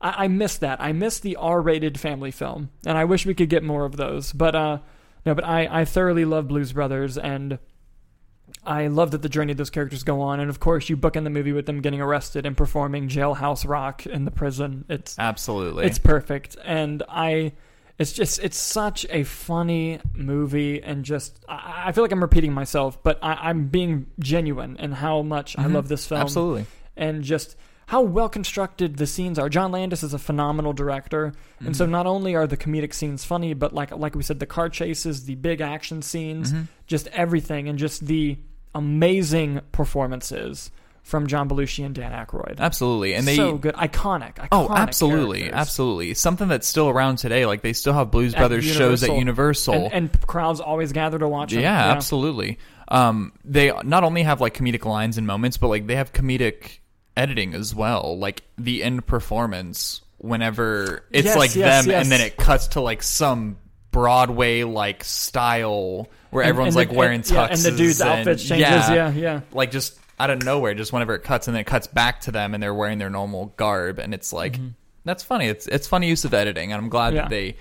I, 0.00 0.24
I 0.24 0.28
miss 0.28 0.58
that. 0.58 0.80
I 0.82 0.90
miss 0.92 1.20
the 1.20 1.36
R-rated 1.36 2.00
family 2.00 2.32
film, 2.32 2.70
and 2.84 2.98
I 2.98 3.04
wish 3.04 3.24
we 3.24 3.34
could 3.34 3.48
get 3.48 3.62
more 3.62 3.84
of 3.84 3.96
those. 3.96 4.32
But 4.32 4.56
uh, 4.56 4.78
no, 5.24 5.36
but 5.36 5.44
I 5.44 5.68
I 5.70 5.84
thoroughly 5.84 6.24
love 6.24 6.48
Blues 6.48 6.72
Brothers, 6.72 7.16
and 7.16 7.60
I 8.66 8.88
love 8.88 9.12
that 9.12 9.22
the 9.22 9.28
journey 9.28 9.54
those 9.54 9.70
characters 9.70 10.02
go 10.02 10.20
on, 10.20 10.40
and 10.40 10.50
of 10.50 10.60
course 10.60 10.88
you 10.88 10.96
bookend 10.96 11.24
the 11.24 11.30
movie 11.30 11.52
with 11.52 11.66
them 11.66 11.80
getting 11.80 12.00
arrested 12.00 12.44
and 12.46 12.56
performing 12.56 13.08
jailhouse 13.08 13.66
rock 13.68 14.04
in 14.06 14.24
the 14.24 14.30
prison. 14.30 14.84
It's 14.88 15.18
absolutely. 15.18 15.86
it's 15.86 15.98
perfect, 15.98 16.56
and 16.64 17.02
I. 17.08 17.52
It's 17.98 18.12
just 18.12 18.40
it's 18.40 18.58
such 18.58 19.06
a 19.08 19.24
funny 19.24 20.00
movie, 20.14 20.82
and 20.82 21.02
just 21.02 21.42
I, 21.48 21.84
I 21.86 21.92
feel 21.92 22.04
like 22.04 22.12
I'm 22.12 22.20
repeating 22.20 22.52
myself, 22.52 23.02
but 23.02 23.18
I, 23.22 23.32
I'm 23.48 23.68
being 23.68 24.06
genuine 24.18 24.76
in 24.76 24.92
how 24.92 25.22
much 25.22 25.56
I 25.58 25.62
Mhm. 25.64 25.72
love 25.74 25.88
this 25.88 26.06
film 26.06 26.20
absolutely. 26.20 26.66
and 26.94 27.22
just 27.24 27.56
how 27.86 28.02
well 28.02 28.28
constructed 28.28 28.96
the 28.96 29.06
scenes 29.06 29.38
are. 29.38 29.48
John 29.48 29.72
Landis 29.72 30.02
is 30.02 30.12
a 30.12 30.18
phenomenal 30.18 30.74
director, 30.74 31.26
and 31.60 31.68
Mm-hmm. 31.68 31.72
so 31.72 31.86
not 31.86 32.04
only 32.04 32.34
are 32.34 32.46
the 32.46 32.56
comedic 32.58 32.92
scenes 32.92 33.24
funny, 33.24 33.54
but 33.54 33.72
like 33.72 33.90
like 33.96 34.14
we 34.14 34.22
said, 34.22 34.40
the 34.40 34.46
car 34.46 34.68
chases, 34.68 35.24
the 35.24 35.36
big 35.36 35.62
action 35.62 36.02
scenes, 36.02 36.52
Mm-hmm. 36.52 36.62
just 36.86 37.06
everything, 37.08 37.66
and 37.66 37.78
just 37.78 38.06
the 38.06 38.36
amazing 38.76 39.60
performances 39.72 40.70
from 41.02 41.28
John 41.28 41.48
Belushi 41.48 41.84
and 41.86 41.94
Dan 41.94 42.10
Aykroyd. 42.10 42.58
Absolutely, 42.58 43.14
and 43.14 43.26
they 43.26 43.36
so 43.36 43.56
good, 43.56 43.74
iconic. 43.76 44.34
iconic 44.34 44.48
Oh, 44.50 44.68
absolutely, 44.74 45.38
characters. 45.42 45.60
absolutely. 45.60 46.14
Something 46.14 46.48
that's 46.48 46.66
still 46.66 46.88
around 46.88 47.16
today. 47.18 47.46
Like 47.46 47.62
they 47.62 47.72
still 47.72 47.92
have 47.92 48.10
Blues 48.10 48.34
At 48.34 48.38
Brothers 48.40 48.64
shows 48.64 49.02
at 49.04 49.16
Universal. 49.16 49.74
Universal. 49.74 49.74
And, 49.96 50.10
and 50.12 50.26
crowds 50.26 50.60
always 50.60 50.92
gather 50.92 51.18
to 51.18 51.28
watch 51.28 51.52
them. 51.52 51.62
yeah, 51.62 51.92
absolutely. 51.92 52.58
Um, 52.88 53.32
they 53.44 53.72
not 53.84 54.02
only 54.04 54.24
have 54.24 54.40
like 54.40 54.54
comedic 54.54 54.84
lines 54.84 55.16
and 55.16 55.26
moments, 55.26 55.58
but 55.58 55.68
like 55.68 55.86
they 55.86 55.94
have 55.96 56.12
comedic 56.12 56.78
editing 57.16 57.54
as 57.54 57.72
well. 57.74 58.18
Like 58.18 58.42
the 58.58 58.82
end 58.82 59.06
performance, 59.06 60.02
whenever 60.18 61.04
it's 61.12 61.26
Yes, 61.26 61.36
like 61.36 61.54
yes, 61.54 61.84
them, 61.84 61.90
yes. 61.92 62.02
and 62.04 62.10
then 62.12 62.20
it 62.20 62.36
cuts 62.36 62.68
to 62.68 62.80
like 62.80 63.02
some 63.04 63.58
Broadway 63.92 64.64
like 64.64 65.04
style 65.04 66.08
where 66.30 66.42
And- 66.44 66.50
everyone's 66.50 66.74
and 66.74 66.76
like 66.76 66.88
the- 66.90 66.94
wearing 66.96 67.20
tuxes, 67.22 67.32
yeah, 67.32 67.46
and 67.48 67.58
the 67.60 67.70
dude's 67.72 68.00
and- 68.00 68.10
outfits 68.10 68.44
changes. 68.44 68.66
Yeah, 68.90 69.10
yeah. 69.12 69.40
like 69.52 69.70
just 69.70 69.98
out 70.18 70.30
of 70.30 70.42
nowhere, 70.42 70.74
just 70.74 70.92
whenever 70.92 71.14
it 71.14 71.22
cuts, 71.24 71.46
and 71.48 71.54
then 71.54 71.60
it 71.60 71.66
cuts 71.66 71.86
back 71.86 72.22
to 72.22 72.32
them, 72.32 72.54
and 72.54 72.62
they're 72.62 72.72
wearing 72.74 72.98
their 72.98 73.10
normal 73.10 73.52
garb, 73.56 73.98
and 73.98 74.14
it's 74.14 74.32
like 74.32 74.54
Mm-hmm. 74.54 74.68
That's 75.04 75.22
funny. 75.22 75.46
It's 75.46 75.68
it's 75.68 75.86
funny 75.86 76.08
use 76.08 76.24
of 76.24 76.34
editing, 76.34 76.72
and 76.72 76.82
I'm 76.82 76.88
glad 76.88 77.14
Yeah. 77.14 77.22
that 77.22 77.30
they 77.30 77.54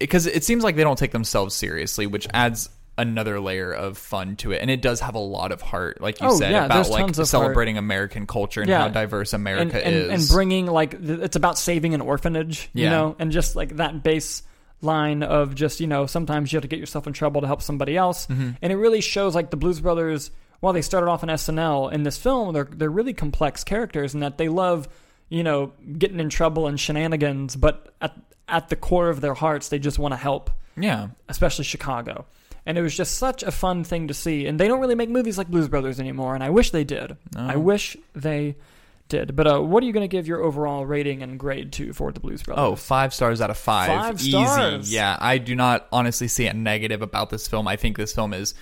because 0.00 0.26
it 0.26 0.44
seems 0.44 0.64
like 0.64 0.76
they 0.76 0.82
don't 0.82 0.98
take 0.98 1.12
themselves 1.12 1.54
seriously, 1.54 2.06
which 2.06 2.26
adds 2.32 2.70
another 2.96 3.38
layer 3.40 3.72
of 3.72 3.98
fun 3.98 4.36
to 4.36 4.52
it. 4.52 4.60
And 4.62 4.70
it 4.70 4.80
does 4.80 5.00
have 5.00 5.14
a 5.14 5.18
lot 5.20 5.52
of 5.52 5.60
heart, 5.60 6.00
like 6.00 6.20
you 6.20 6.28
Oh, 6.28 6.36
said, 6.38 6.52
yeah, 6.52 6.64
about 6.64 6.88
like 6.88 7.14
celebrating 7.14 7.76
American 7.76 8.26
culture 8.26 8.60
and 8.62 8.70
Yeah. 8.70 8.78
how 8.78 8.88
diverse 8.88 9.32
America 9.32 9.84
and, 9.84 9.94
is. 9.94 10.08
and 10.10 10.28
bringing 10.34 10.66
like 10.66 10.94
it's 11.02 11.36
about 11.36 11.58
saving 11.58 11.92
an 11.94 12.00
orphanage, 12.00 12.70
you 12.72 12.88
know, 12.88 13.14
and 13.18 13.30
just 13.32 13.56
like 13.56 13.76
that 13.76 14.02
base 14.02 14.42
line 14.84 15.22
of 15.22 15.54
just 15.54 15.80
you 15.80 15.86
know 15.86 16.06
sometimes 16.06 16.52
you 16.52 16.56
have 16.56 16.62
to 16.62 16.68
get 16.68 16.78
yourself 16.78 17.06
in 17.06 17.12
trouble 17.12 17.40
to 17.40 17.46
help 17.46 17.62
somebody 17.62 17.96
else, 17.96 18.26
Mm-hmm. 18.26 18.50
and 18.62 18.72
it 18.72 18.76
really 18.76 19.00
shows 19.00 19.34
like 19.34 19.50
the 19.50 19.56
Blues 19.56 19.80
Brothers. 19.80 20.30
While 20.60 20.72
they 20.72 20.82
started 20.82 21.08
off 21.10 21.22
in 21.22 21.28
SNL, 21.28 21.92
in 21.92 22.04
this 22.04 22.16
film, 22.16 22.54
they're 22.54 22.64
they're 22.70 22.88
really 22.90 23.12
complex 23.12 23.64
characters, 23.64 24.14
and 24.14 24.22
that 24.22 24.38
they 24.38 24.48
love 24.48 24.88
you 25.28 25.42
know 25.42 25.72
getting 25.98 26.20
in 26.20 26.28
trouble 26.30 26.66
and 26.66 26.78
shenanigans, 26.78 27.56
but 27.56 27.92
at 28.00 28.14
at 28.48 28.68
the 28.68 28.76
core 28.76 29.08
of 29.08 29.20
their 29.20 29.34
hearts, 29.34 29.68
they 29.68 29.78
just 29.78 29.98
want 29.98 30.12
to 30.12 30.16
help 30.16 30.50
yeah. 30.76 31.08
especially 31.28 31.64
Chicago. 31.64 32.26
And 32.66 32.78
it 32.78 32.82
was 32.82 32.96
just 32.96 33.18
such 33.18 33.42
a 33.42 33.50
fun 33.50 33.84
thing 33.84 34.08
to 34.08 34.14
see. 34.14 34.46
And 34.46 34.58
they 34.58 34.68
don't 34.68 34.80
really 34.80 34.94
make 34.94 35.10
movies 35.10 35.36
like 35.36 35.48
Blues 35.48 35.68
Brothers 35.68 36.00
anymore, 36.00 36.34
and 36.34 36.42
I 36.42 36.48
wish 36.50 36.70
they 36.70 36.84
did. 36.84 37.16
I 37.36 37.56
wish 37.56 37.94
they 38.14 38.56
did. 39.08 39.36
But 39.36 39.46
uh, 39.46 39.60
what 39.60 39.82
are 39.82 39.86
you 39.86 39.92
going 39.92 40.04
to 40.08 40.08
give 40.08 40.26
your 40.26 40.42
overall 40.42 40.86
rating 40.86 41.22
and 41.22 41.38
grade 41.38 41.72
to 41.74 41.92
for 41.92 42.12
the 42.12 42.20
Blues 42.20 42.42
Brothers? 42.42 42.62
Oh, 42.62 42.74
five 42.76 43.12
stars 43.14 43.40
out 43.40 43.50
of 43.50 43.58
five. 43.58 43.88
Five 43.88 44.14
Easy. 44.20 44.30
stars. 44.30 44.92
Yeah, 44.92 45.16
I 45.20 45.38
do 45.38 45.54
not 45.54 45.86
honestly 45.92 46.28
see 46.28 46.46
a 46.46 46.52
negative 46.54 47.02
about 47.02 47.30
this 47.30 47.46
film. 47.48 47.68
I 47.68 47.76
think 47.76 47.96
this 47.96 48.12
film 48.14 48.32
is 48.34 48.54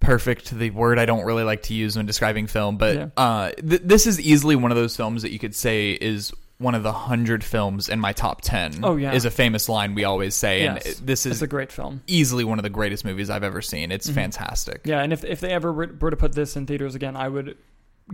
perfect. 0.00 0.50
The 0.50 0.70
word 0.70 0.98
I 0.98 1.06
don't 1.06 1.24
really 1.24 1.44
like 1.44 1.62
to 1.64 1.74
use 1.74 1.96
when 1.96 2.06
describing 2.06 2.46
film, 2.46 2.76
but 2.76 2.94
Yeah. 2.96 3.08
uh, 3.16 3.50
th- 3.52 3.82
this 3.84 4.06
is 4.06 4.20
easily 4.20 4.56
one 4.56 4.70
of 4.70 4.76
those 4.76 4.96
films 4.96 5.22
that 5.22 5.32
you 5.32 5.38
could 5.38 5.54
say 5.54 5.92
is 5.92 6.32
one 6.58 6.74
of 6.74 6.82
the 6.82 6.92
hundred 6.92 7.44
films 7.44 7.88
in 7.88 8.00
my 8.00 8.12
top 8.12 8.40
ten. 8.40 8.80
Oh, 8.82 8.96
yeah. 8.96 9.12
is 9.12 9.24
a 9.26 9.30
famous 9.30 9.68
line 9.68 9.94
we 9.94 10.04
always 10.04 10.34
say, 10.34 10.62
yes. 10.62 10.98
and 10.98 11.06
this 11.06 11.26
it's 11.26 11.36
is 11.36 11.42
a 11.42 11.46
great 11.46 11.70
film. 11.70 12.02
easily 12.06 12.44
one 12.44 12.58
of 12.58 12.62
the 12.62 12.70
greatest 12.70 13.04
movies 13.04 13.28
I've 13.30 13.42
ever 13.42 13.60
seen. 13.60 13.92
It's 13.92 14.08
fantastic. 14.08 14.82
Yeah, 14.84 15.02
and 15.02 15.12
if, 15.12 15.24
if 15.24 15.40
they 15.40 15.50
ever 15.50 15.72
were 15.72 16.10
to 16.10 16.16
put 16.16 16.32
this 16.32 16.56
in 16.56 16.66
theaters 16.66 16.94
again, 16.94 17.14
I 17.16 17.28
would 17.28 17.58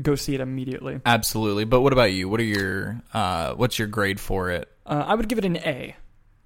go 0.00 0.14
see 0.14 0.34
it 0.34 0.40
immediately. 0.40 1.00
Absolutely. 1.04 1.64
But 1.64 1.80
what 1.80 1.92
about 1.92 2.12
you? 2.12 2.28
What 2.28 2.40
are 2.40 2.44
your 2.44 3.02
uh, 3.12 3.54
what's 3.54 3.78
your 3.78 3.88
grade 3.88 4.20
for 4.20 4.50
it? 4.50 4.68
Uh, 4.86 5.04
I 5.06 5.14
would 5.14 5.28
give 5.28 5.38
it 5.38 5.44
an 5.44 5.56
A. 5.58 5.96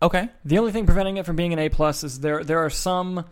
Okay. 0.02 0.28
The 0.44 0.59
only 0.59 0.72
thing 0.72 0.87
preventing 0.87 1.16
it 1.16 1.26
from 1.26 1.37
being 1.37 1.52
an 1.52 1.59
A 1.59 1.68
plus 1.68 2.04
is 2.04 2.20
there 2.20 2.44
there 2.44 2.59
are 2.61 2.70
some 2.70 3.24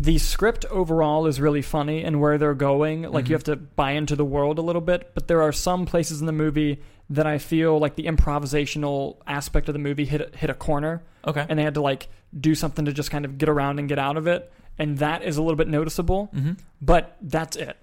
the 0.00 0.18
script 0.18 0.64
overall 0.66 1.26
is 1.26 1.40
really 1.40 1.62
funny 1.62 2.04
and 2.04 2.20
where 2.20 2.38
they're 2.38 2.54
going 2.54 3.02
like 3.02 3.28
you 3.28 3.34
have 3.34 3.44
to 3.44 3.56
buy 3.56 3.92
into 3.92 4.14
the 4.14 4.24
world 4.24 4.58
a 4.58 4.62
little 4.62 4.80
bit 4.80 5.10
but 5.14 5.26
there 5.26 5.42
are 5.42 5.50
some 5.50 5.86
places 5.86 6.20
in 6.20 6.26
the 6.26 6.32
movie 6.32 6.80
that 7.10 7.26
I 7.26 7.38
feel 7.38 7.78
like 7.78 7.96
the 7.96 8.04
improvisational 8.04 9.16
aspect 9.26 9.68
of 9.68 9.72
the 9.72 9.80
movie 9.80 10.04
hit 10.04 10.34
hit 10.36 10.50
a 10.50 10.54
corner 10.54 11.02
Okay. 11.26 11.44
and 11.48 11.58
they 11.58 11.64
had 11.64 11.74
to 11.74 11.80
like 11.80 12.08
do 12.38 12.54
something 12.54 12.84
to 12.84 12.92
just 12.92 13.10
kind 13.10 13.24
of 13.24 13.38
get 13.38 13.48
around 13.48 13.80
and 13.80 13.88
get 13.88 13.98
out 13.98 14.16
of 14.16 14.26
it 14.28 14.52
and 14.78 14.98
that 14.98 15.24
is 15.24 15.36
a 15.36 15.42
little 15.42 15.56
bit 15.56 15.68
noticeable 15.68 16.30
mm-hmm. 16.32 16.52
but 16.80 17.16
that's 17.20 17.56
it 17.56 17.76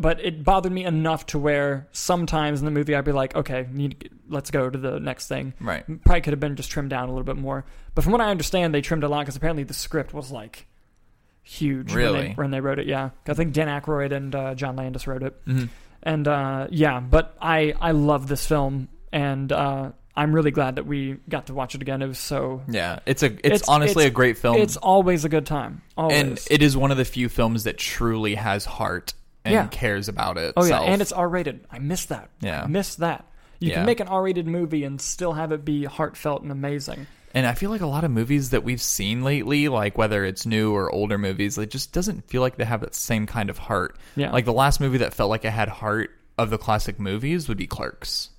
but 0.00 0.20
it 0.20 0.42
bothered 0.44 0.72
me 0.72 0.84
enough 0.84 1.26
to 1.26 1.38
where 1.38 1.88
sometimes 1.92 2.58
in 2.60 2.64
the 2.64 2.70
movie 2.70 2.94
I'd 2.94 3.04
be 3.04 3.12
like 3.12 3.34
okay 3.36 3.66
need, 3.72 4.10
let's 4.28 4.50
go 4.50 4.68
to 4.70 4.78
the 4.78 4.98
next 5.00 5.28
thing 5.28 5.54
Right. 5.60 5.84
probably 6.04 6.20
could 6.22 6.32
have 6.32 6.40
been 6.40 6.56
just 6.56 6.70
trimmed 6.70 6.90
down 6.90 7.08
a 7.08 7.12
little 7.12 7.24
bit 7.24 7.36
more. 7.36 7.64
But 7.94 8.02
from 8.04 8.12
what 8.12 8.20
I 8.20 8.30
understand, 8.30 8.74
they 8.74 8.80
trimmed 8.80 9.04
a 9.04 9.08
lot 9.08 9.20
because 9.20 9.36
apparently 9.36 9.64
the 9.64 9.74
script 9.74 10.12
was 10.14 10.30
like 10.30 10.66
huge 11.42 11.88
when, 11.88 11.96
Really? 11.96 12.20
they, 12.28 12.32
when 12.34 12.50
they 12.50 12.60
wrote 12.60 12.78
it. 12.78 12.86
Yeah, 12.86 13.10
I 13.26 13.34
think 13.34 13.52
Dan 13.52 13.68
Aykroyd 13.68 14.12
and 14.12 14.34
uh, 14.34 14.54
John 14.54 14.76
Landis 14.76 15.06
wrote 15.06 15.22
it, 15.22 15.44
Mm-hmm. 15.46 15.64
and 16.02 16.28
uh, 16.28 16.66
yeah. 16.70 17.00
But 17.00 17.36
I 17.40 17.74
I 17.80 17.92
love 17.92 18.28
this 18.28 18.46
film, 18.46 18.88
and 19.12 19.50
uh, 19.50 19.90
I'm 20.16 20.32
really 20.34 20.50
glad 20.50 20.76
that 20.76 20.86
we 20.86 21.16
got 21.28 21.46
to 21.46 21.54
watch 21.54 21.74
it 21.74 21.82
again. 21.82 22.02
It 22.02 22.06
was 22.06 22.18
so. 22.18 22.62
Yeah. 22.68 23.00
It's 23.06 23.22
a 23.22 23.26
it's, 23.26 23.40
It's- 23.44 23.68
honestly 23.68 24.04
it's- 24.04 24.12
a 24.12 24.14
great 24.14 24.38
film. 24.38 24.56
It's 24.56 24.76
always 24.76 25.24
a 25.24 25.28
good 25.28 25.46
time. 25.46 25.82
Always. 25.96 26.16
and 26.20 26.40
it 26.50 26.62
is 26.62 26.76
one 26.76 26.90
of 26.90 26.96
the 26.96 27.04
few 27.04 27.28
films 27.28 27.64
that 27.64 27.78
truly 27.78 28.34
has 28.36 28.64
heart 28.64 29.14
and 29.44 29.52
Yeah. 29.54 29.66
cares 29.68 30.08
about 30.08 30.36
it. 30.38 30.54
oh 30.56 30.64
yeah, 30.64 30.80
and 30.80 31.00
it's 31.02 31.12
R 31.12 31.28
rated. 31.28 31.64
I 31.70 31.78
miss 31.78 32.06
that. 32.06 32.28
Yeah. 32.40 32.62
I 32.62 32.66
missed 32.66 32.98
that. 32.98 33.24
You 33.58 33.68
Yeah. 33.70 33.74
can 33.76 33.86
make 33.86 34.00
an 34.00 34.08
R 34.08 34.22
rated 34.22 34.46
movie 34.46 34.84
and 34.84 35.00
still 35.00 35.32
have 35.34 35.52
it 35.52 35.64
be 35.64 35.84
heartfelt 35.84 36.42
and 36.42 36.50
amazing. 36.52 37.06
and 37.34 37.46
I 37.46 37.54
feel 37.54 37.70
like 37.70 37.80
a 37.80 37.86
lot 37.86 38.02
of 38.04 38.10
movies 38.10 38.50
that 38.50 38.64
we've 38.64 38.82
seen 38.82 39.22
lately, 39.22 39.68
like 39.68 39.96
whether 39.96 40.24
it's 40.24 40.46
new 40.46 40.72
or 40.74 40.90
older 40.90 41.16
movies, 41.18 41.56
it 41.58 41.70
just 41.70 41.92
doesn't 41.92 42.26
feel 42.28 42.40
like 42.42 42.56
they 42.56 42.64
have 42.64 42.80
that 42.80 42.94
same 42.94 43.26
kind 43.26 43.48
of 43.50 43.56
heart. 43.58 43.96
Yeah. 44.16 44.32
Like 44.32 44.46
the 44.46 44.52
last 44.52 44.80
movie 44.80 44.98
that 44.98 45.14
felt 45.14 45.30
like 45.30 45.44
it 45.44 45.50
had 45.52 45.68
heart 45.68 46.10
of 46.38 46.50
the 46.50 46.58
classic 46.58 46.98
movies 46.98 47.46
would 47.48 47.58
be 47.58 47.66
Clerks. 47.68 48.29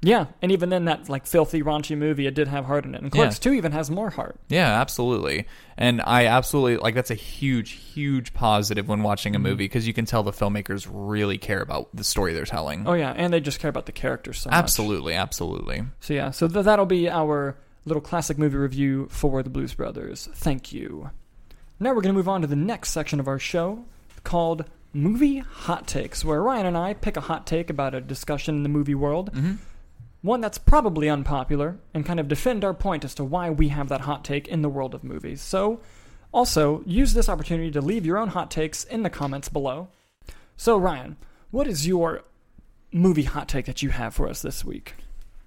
Yeah, 0.00 0.26
and 0.40 0.52
even 0.52 0.68
then, 0.68 0.84
that 0.84 1.08
like 1.08 1.26
filthy, 1.26 1.60
raunchy 1.62 1.98
movie, 1.98 2.26
it 2.28 2.34
did 2.34 2.46
have 2.46 2.66
heart 2.66 2.84
in 2.84 2.94
it. 2.94 3.02
And 3.02 3.06
Yeah. 3.12 3.22
Clerks 3.22 3.40
Two 3.40 3.52
even 3.52 3.72
has 3.72 3.90
more 3.90 4.10
heart. 4.10 4.36
Yeah, 4.48 4.80
absolutely. 4.80 5.46
And 5.76 6.00
I 6.00 6.26
absolutely 6.26 6.76
like 6.76 6.94
that's 6.94 7.10
a 7.10 7.14
huge, 7.16 7.70
huge 7.72 8.32
positive 8.32 8.86
when 8.86 9.02
watching 9.02 9.32
Mm-hmm. 9.32 9.44
a 9.46 9.48
movie 9.48 9.64
because 9.64 9.86
you 9.88 9.92
can 9.94 10.04
tell 10.04 10.22
the 10.22 10.30
filmmakers 10.30 10.86
really 10.88 11.36
care 11.36 11.60
about 11.60 11.88
the 11.94 12.04
story 12.04 12.32
they're 12.32 12.44
telling. 12.44 12.86
Oh 12.86 12.92
yeah, 12.92 13.12
and 13.16 13.32
they 13.32 13.40
just 13.40 13.58
care 13.58 13.70
about 13.70 13.86
the 13.86 13.92
characters 13.92 14.38
so 14.40 14.50
much. 14.50 14.56
absolutely, 14.58 15.14
absolutely. 15.14 15.82
So 16.00 16.14
yeah, 16.14 16.30
so 16.30 16.46
th- 16.46 16.64
that'll 16.64 16.86
be 16.86 17.08
our 17.10 17.56
little 17.84 18.00
classic 18.00 18.38
movie 18.38 18.56
review 18.56 19.08
for 19.10 19.42
the 19.42 19.50
Blues 19.50 19.74
Brothers. 19.74 20.28
Thank 20.34 20.72
you. 20.72 21.10
Now 21.80 21.90
we're 21.90 22.02
going 22.02 22.14
to 22.14 22.18
move 22.18 22.28
on 22.28 22.40
to 22.42 22.46
the 22.46 22.54
next 22.56 22.90
section 22.90 23.18
of 23.18 23.26
our 23.28 23.38
show 23.40 23.84
called 24.24 24.64
Movie 24.92 25.38
Hot 25.38 25.86
Takes, 25.86 26.24
where 26.24 26.42
Ryan 26.42 26.66
and 26.66 26.76
I 26.76 26.94
pick 26.94 27.16
a 27.16 27.20
hot 27.20 27.46
take 27.46 27.68
about 27.70 27.94
a 27.94 28.00
discussion 28.00 28.54
in 28.56 28.62
the 28.62 28.68
movie 28.68 28.94
world, 28.94 29.30
hmm 29.34 29.54
one 30.22 30.40
that's 30.40 30.58
probably 30.58 31.08
unpopular, 31.08 31.78
and 31.94 32.04
kind 32.04 32.18
of 32.20 32.28
defend 32.28 32.64
our 32.64 32.74
point 32.74 33.04
as 33.04 33.14
to 33.14 33.24
why 33.24 33.50
we 33.50 33.68
have 33.68 33.88
that 33.88 34.02
hot 34.02 34.24
take 34.24 34.48
in 34.48 34.62
the 34.62 34.68
world 34.68 34.94
of 34.94 35.04
movies. 35.04 35.40
So, 35.40 35.80
also 36.32 36.82
use 36.84 37.14
this 37.14 37.28
opportunity 37.28 37.70
to 37.70 37.80
leave 37.80 38.04
your 38.04 38.18
own 38.18 38.28
hot 38.28 38.50
takes 38.50 38.84
in 38.84 39.02
the 39.02 39.10
comments 39.10 39.48
below. 39.48 39.88
So, 40.56 40.76
Ryan, 40.76 41.16
what 41.50 41.66
is 41.66 41.86
your 41.86 42.24
movie 42.92 43.22
hot 43.22 43.48
take 43.48 43.66
that 43.66 43.82
you 43.82 43.90
have 43.90 44.14
for 44.14 44.28
us 44.28 44.42
this 44.42 44.64
week? 44.64 44.94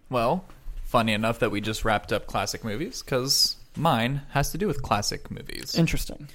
Well, 0.10 0.46
funny 0.84 1.14
enough 1.14 1.40
that 1.40 1.52
we 1.52 1.62
just 1.62 1.86
wrapped 1.86 2.12
up 2.12 2.28
classic 2.28 2.64
movies 2.64 3.02
because 3.02 3.58
mine 3.76 4.22
has 4.30 4.52
to 4.52 4.58
do 4.58 4.68
with 4.68 4.82
classic 4.82 5.30
movies. 5.30 5.76
Interesting. 5.76 6.28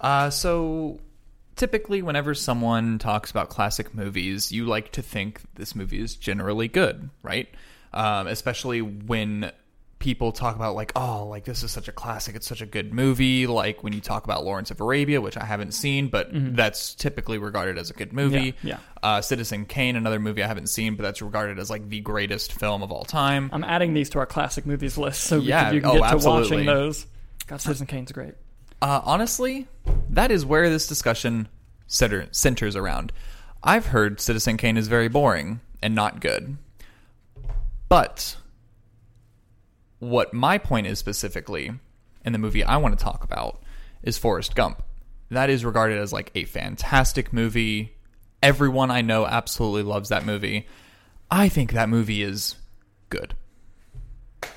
Uh, 0.00 0.30
so 0.30 0.98
typically, 1.56 2.02
whenever 2.02 2.34
someone 2.34 2.98
talks 2.98 3.30
about 3.30 3.48
classic 3.48 3.94
movies, 3.94 4.52
you 4.52 4.66
like 4.66 4.92
to 4.92 5.02
think 5.02 5.40
this 5.54 5.74
movie 5.74 6.00
is 6.00 6.14
generally 6.14 6.68
good, 6.68 7.10
right? 7.22 7.48
Um, 7.92 8.26
especially 8.26 8.82
when 8.82 9.50
people 9.98 10.30
talk 10.30 10.54
about 10.54 10.74
like, 10.74 10.92
oh, 10.94 11.26
like 11.26 11.44
this 11.44 11.62
is 11.62 11.70
such 11.70 11.88
a 11.88 11.92
classic, 11.92 12.36
it's 12.36 12.46
such 12.46 12.60
a 12.60 12.66
good 12.66 12.92
movie. 12.92 13.46
Like 13.46 13.82
when 13.82 13.94
you 13.94 14.00
talk 14.00 14.24
about 14.24 14.44
Lawrence 14.44 14.70
of 14.70 14.80
Arabia, 14.80 15.22
which 15.22 15.38
I 15.38 15.44
haven't 15.44 15.72
seen, 15.72 16.08
but 16.08 16.28
that's 16.32 16.94
typically 16.94 17.38
regarded 17.38 17.78
as 17.78 17.88
a 17.88 17.94
good 17.94 18.12
movie. 18.12 18.52
Mm-hmm. 18.52 18.68
Yeah, 18.68 18.78
Uh, 19.02 19.22
Citizen 19.22 19.64
Kane, 19.64 19.96
another 19.96 20.20
movie 20.20 20.42
I 20.42 20.46
haven't 20.46 20.68
seen, 20.68 20.96
but 20.96 21.02
that's 21.04 21.22
regarded 21.22 21.58
as 21.58 21.70
like 21.70 21.88
the 21.88 22.00
greatest 22.00 22.52
film 22.52 22.82
of 22.82 22.92
all 22.92 23.04
time. 23.04 23.48
I'm 23.52 23.64
adding 23.64 23.94
these 23.94 24.10
to 24.10 24.18
our 24.18 24.26
classic 24.26 24.66
movies 24.66 24.98
list 24.98 25.22
so 25.22 25.38
Yeah, 25.38 25.70
you 25.70 25.80
can 25.80 25.90
oh, 25.90 25.92
get 25.94 26.00
to 26.00 26.04
absolutely. 26.04 26.56
watching 26.58 26.66
those. 26.66 27.06
God, 27.46 27.60
Citizen 27.62 27.86
Kane's 27.86 28.12
great. 28.12 28.34
Uh, 28.80 29.00
honestly, 29.04 29.66
that 30.10 30.30
is 30.30 30.44
where 30.44 30.68
this 30.68 30.86
discussion 30.86 31.48
center, 31.86 32.28
centers 32.30 32.76
around. 32.76 33.12
I've 33.62 33.86
heard 33.86 34.20
Citizen 34.20 34.56
Kane 34.56 34.76
is 34.76 34.88
very 34.88 35.08
boring 35.08 35.60
and 35.82 35.94
not 35.94 36.20
good. 36.20 36.56
But 37.88 38.36
what 39.98 40.34
my 40.34 40.58
point 40.58 40.86
is 40.86 40.98
specifically 40.98 41.72
in 42.24 42.32
the 42.32 42.38
movie 42.38 42.64
I 42.64 42.76
want 42.76 42.98
to 42.98 43.02
talk 43.02 43.24
about 43.24 43.62
is 44.02 44.18
Forrest 44.18 44.54
Gump. 44.54 44.82
That 45.30 45.50
is 45.50 45.64
regarded 45.64 45.98
as 45.98 46.12
like 46.12 46.30
a 46.34 46.44
fantastic 46.44 47.32
movie. 47.32 47.94
Everyone 48.42 48.90
I 48.90 49.00
know 49.00 49.26
absolutely 49.26 49.82
loves 49.82 50.10
that 50.10 50.26
movie. 50.26 50.66
I 51.30 51.48
think 51.48 51.72
that 51.72 51.88
movie 51.88 52.22
is 52.22 52.56
good. 53.08 53.34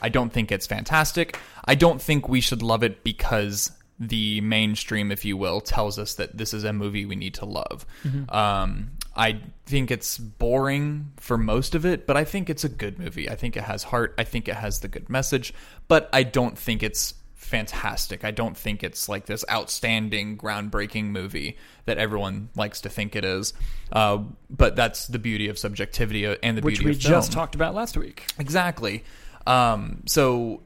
I 0.02 0.10
don't 0.10 0.32
think 0.32 0.52
it's 0.52 0.68
fantastic. 0.68 1.40
I 1.66 1.76
don't 1.76 2.02
think 2.02 2.28
we 2.28 2.42
should 2.42 2.62
love 2.62 2.84
it 2.84 3.04
because 3.04 3.72
the 4.00 4.42
mainstream, 4.42 5.12
if 5.12 5.26
you 5.26 5.36
will, 5.36 5.60
tells 5.60 6.00
us 6.00 6.16
that 6.16 6.38
this 6.38 6.54
is 6.54 6.64
a 6.64 6.72
movie 6.72 7.06
we 7.06 7.16
need 7.16 7.34
to 7.36 7.46
love. 7.46 7.86
Um, 8.30 8.92
I 9.16 9.42
think 9.66 9.92
it's 9.92 10.18
boring 10.18 11.12
for 11.18 11.38
most 11.38 11.76
of 11.76 11.86
it, 11.86 12.08
but 12.08 12.16
I 12.16 12.24
think 12.24 12.50
it's 12.50 12.64
a 12.64 12.70
good 12.70 12.98
movie. 12.98 13.30
I 13.30 13.36
think 13.36 13.58
it 13.58 13.64
has 13.64 13.84
heart. 13.84 14.16
I 14.18 14.24
think 14.24 14.48
it 14.48 14.56
has 14.56 14.80
the 14.80 14.88
good 14.88 15.10
message, 15.10 15.54
but 15.88 16.10
I 16.14 16.24
don't 16.24 16.58
think 16.58 16.84
it's 16.84 17.16
fantastic. 17.36 18.24
I 18.24 18.32
don't 18.32 18.56
think 18.56 18.84
it's 18.84 19.10
like 19.10 19.26
this 19.26 19.44
outstanding, 19.52 20.38
groundbreaking 20.38 21.06
movie 21.06 21.58
that 21.86 21.98
everyone 21.98 22.50
likes 22.56 22.82
to 22.82 22.90
think 22.90 23.16
it 23.16 23.26
is. 23.26 23.54
Uh, 23.92 24.20
but 24.50 24.76
that's 24.76 25.08
the 25.08 25.20
beauty 25.20 25.50
of 25.50 25.58
subjectivity 25.58 26.28
uh, 26.28 26.36
and 26.44 26.58
the 26.58 26.62
Which 26.62 26.80
beauty 26.80 26.92
we 26.92 26.98
just 26.98 27.32
talked 27.32 27.56
about 27.56 27.74
last 27.74 27.98
week. 27.98 28.28
Exactly. 28.38 29.04
Um, 29.48 30.04
so 30.06 30.62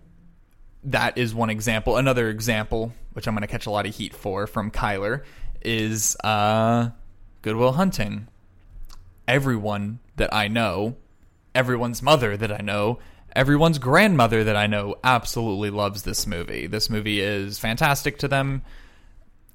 that 0.85 1.17
is 1.17 1.33
one 1.33 1.49
example. 1.49 1.97
Another 1.97 2.29
example, 2.29 2.93
which 3.13 3.27
I'm 3.27 3.33
going 3.33 3.41
to 3.41 3.47
catch 3.47 3.65
a 3.65 3.71
lot 3.71 3.85
of 3.85 3.95
heat 3.95 4.13
for 4.13 4.47
from 4.47 4.71
Kyler, 4.71 5.23
is 5.61 6.15
uh, 6.23 6.89
Good 7.41 7.55
Will 7.55 7.73
Hunting. 7.73 8.27
Everyone 9.27 9.99
that 10.17 10.33
I 10.33 10.47
know, 10.47 10.97
everyone's 11.55 12.01
mother 12.01 12.35
that 12.35 12.51
I 12.51 12.61
know, 12.61 12.99
everyone's 13.35 13.79
grandmother 13.79 14.43
that 14.43 14.55
I 14.55 14.67
know 14.67 14.95
absolutely 15.03 15.69
loves 15.69 16.03
this 16.03 16.27
movie. 16.27 16.67
This 16.67 16.89
movie 16.89 17.21
is 17.21 17.57
fantastic 17.57 18.19
to 18.19 18.27
them. 18.27 18.63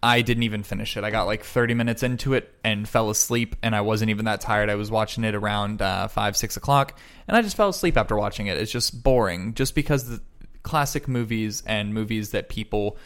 I 0.02 0.22
didn't 0.22 0.44
even 0.44 0.62
finish 0.62 0.96
it. 0.96 1.02
I 1.02 1.10
got 1.10 1.26
like 1.26 1.42
30 1.42 1.74
minutes 1.74 2.04
into 2.04 2.34
it 2.34 2.54
and 2.62 2.88
fell 2.88 3.10
asleep, 3.10 3.56
and 3.62 3.74
I 3.74 3.80
wasn't 3.80 4.10
even 4.10 4.26
that 4.26 4.40
tired. 4.40 4.70
I 4.70 4.76
was 4.76 4.92
watching 4.92 5.24
it 5.24 5.34
around 5.34 5.82
uh, 5.82 6.06
5, 6.06 6.36
6 6.36 6.56
o'clock, 6.56 6.98
and 7.26 7.36
I 7.36 7.42
just 7.42 7.56
fell 7.56 7.68
asleep 7.68 7.96
after 7.96 8.16
watching 8.16 8.46
it. 8.46 8.56
It's 8.58 8.70
just 8.70 9.02
boring, 9.02 9.54
just 9.54 9.74
because 9.74 10.08
the 10.08 10.20
classic 10.68 11.08
movies 11.08 11.62
and 11.66 11.94
movies 11.94 12.32
that 12.32 12.50
people 12.50 12.98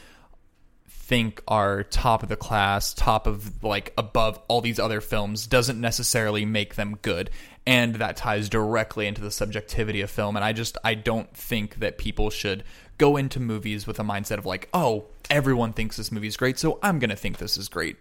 think 0.89 1.41
are 1.47 1.85
top 1.85 2.25
of 2.25 2.29
the 2.29 2.37
class, 2.37 2.93
top 2.93 3.29
of 3.29 3.63
like 3.63 3.93
above 3.97 4.41
all 4.49 4.61
these 4.61 4.81
other 4.81 5.01
films 5.01 5.47
doesn't 5.47 5.81
necessarily 5.81 6.45
make 6.45 6.75
them 6.75 6.99
good. 7.03 7.31
And 7.65 7.95
that 7.97 8.17
ties 8.17 8.49
directly 8.49 9.07
into 9.07 9.21
the 9.21 9.31
subjectivity 9.31 10.01
of 10.01 10.11
film. 10.11 10.35
And 10.35 10.45
I 10.45 10.53
just, 10.53 10.77
I 10.83 10.95
don't 10.95 11.33
think 11.37 11.77
that 11.77 11.99
people 11.99 12.31
should 12.31 12.65
go 12.99 13.17
into 13.17 13.39
movies 13.39 13.87
with 13.87 14.01
a 14.01 14.03
mindset 14.03 14.39
of 14.39 14.47
like, 14.47 14.69
oh, 14.75 15.05
everyone 15.31 15.73
thinks 15.73 15.97
this 15.97 16.11
movie 16.11 16.27
is 16.27 16.37
great, 16.37 16.59
so 16.59 16.81
I'm 16.83 16.99
going 16.99 17.11
to 17.11 17.17
think 17.17 17.39
this 17.39 17.57
is 17.57 17.69
great. 17.69 17.97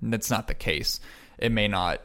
And 0.00 0.12
that's 0.12 0.30
not 0.30 0.48
the 0.48 0.54
case. 0.54 0.98
It 1.38 1.52
may 1.52 1.68
not, 1.68 2.00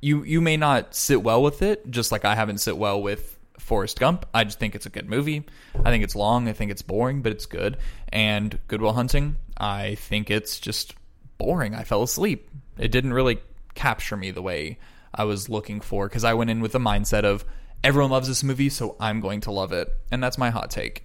you, 0.00 0.24
you 0.24 0.40
may 0.40 0.56
not 0.56 0.94
sit 0.94 1.22
well 1.22 1.42
with 1.42 1.60
it, 1.60 1.90
just 1.90 2.12
like 2.12 2.24
I 2.24 2.34
haven't 2.34 2.58
sit 2.58 2.78
well 2.78 3.02
with 3.02 3.35
Forrest 3.58 3.98
Gump. 3.98 4.26
I 4.34 4.44
just 4.44 4.58
think 4.58 4.74
it's 4.74 4.86
a 4.86 4.90
good 4.90 5.08
movie. 5.08 5.44
I 5.84 5.90
think 5.90 6.04
it's 6.04 6.14
long. 6.14 6.48
I 6.48 6.52
think 6.52 6.70
it's 6.70 6.82
boring, 6.82 7.22
but 7.22 7.32
it's 7.32 7.46
good. 7.46 7.76
And 8.08 8.58
Good 8.68 8.80
Will 8.80 8.92
Hunting, 8.92 9.36
I 9.56 9.94
think 9.96 10.30
it's 10.30 10.58
just 10.58 10.94
boring. 11.38 11.74
I 11.74 11.84
fell 11.84 12.02
asleep. 12.02 12.48
It 12.78 12.92
didn't 12.92 13.12
really 13.12 13.38
capture 13.74 14.16
me 14.16 14.30
the 14.30 14.42
way 14.42 14.78
I 15.14 15.24
was 15.24 15.48
looking 15.48 15.80
for 15.80 16.08
because 16.08 16.24
I 16.24 16.34
went 16.34 16.50
in 16.50 16.60
with 16.60 16.72
the 16.72 16.78
mindset 16.78 17.24
of 17.24 17.44
everyone 17.82 18.10
loves 18.10 18.28
this 18.28 18.42
movie, 18.42 18.68
so 18.68 18.96
I'm 19.00 19.20
going 19.20 19.40
to 19.42 19.50
love 19.50 19.72
it. 19.72 19.88
And 20.10 20.22
that's 20.22 20.38
my 20.38 20.50
hot 20.50 20.70
take. 20.70 21.04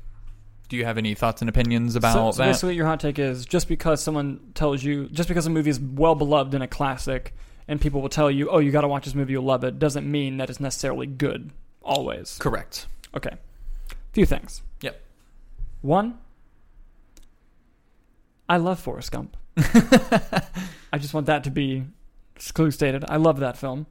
Do 0.69 0.77
you 0.77 0.85
have 0.85 0.97
any 0.97 1.15
thoughts 1.15 1.41
and 1.41 1.49
opinions 1.49 1.95
about 1.95 2.13
so, 2.13 2.31
so 2.31 2.37
that? 2.37 2.49
basically, 2.49 2.75
your 2.75 2.85
hot 2.85 3.01
take 3.01 3.19
is 3.19 3.45
just 3.45 3.67
because 3.67 4.01
someone 4.01 4.51
tells 4.53 4.81
you, 4.83 5.09
just 5.09 5.27
because 5.27 5.45
a 5.45 5.49
movie 5.49 5.69
is 5.69 5.79
well 5.79 6.15
beloved 6.15 6.53
and 6.53 6.63
a 6.63 6.67
classic, 6.67 7.33
and 7.67 7.81
people 7.81 8.01
will 8.01 8.09
tell 8.09 8.31
you, 8.31 8.49
"Oh, 8.49 8.59
you 8.59 8.71
got 8.71 8.81
to 8.81 8.87
watch 8.87 9.03
this 9.03 9.13
movie, 9.13 9.33
you'll 9.33 9.43
love 9.43 9.65
it," 9.65 9.79
doesn't 9.79 10.09
mean 10.09 10.37
that 10.37 10.49
it's 10.49 10.61
necessarily 10.61 11.07
good 11.07 11.51
always. 11.83 12.37
Correct. 12.39 12.87
Okay. 13.15 13.35
Few 14.13 14.25
things. 14.25 14.61
Yep. 14.81 15.01
One, 15.81 16.19
I 18.47 18.57
love 18.57 18.79
Forrest 18.79 19.11
Gump. 19.11 19.37
I 19.57 20.97
just 20.97 21.13
want 21.13 21.25
that 21.27 21.43
to 21.45 21.51
be 21.51 21.85
clue 22.53 22.71
stated. 22.71 23.05
I 23.07 23.17
love 23.17 23.39
that 23.39 23.57
film. 23.57 23.85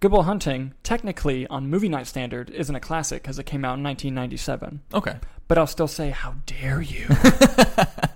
Good 0.00 0.12
Will 0.12 0.22
Hunting, 0.22 0.72
technically 0.82 1.46
on 1.48 1.68
movie 1.68 1.88
night 1.88 2.06
standard, 2.06 2.48
isn't 2.50 2.74
a 2.74 2.80
classic 2.80 3.22
because 3.22 3.38
it 3.38 3.44
came 3.44 3.64
out 3.64 3.76
in 3.76 3.84
1997. 3.84 4.80
Okay. 4.94 5.16
But 5.46 5.58
I'll 5.58 5.66
still 5.66 5.88
say, 5.88 6.10
how 6.10 6.36
dare 6.46 6.80
you? 6.80 7.06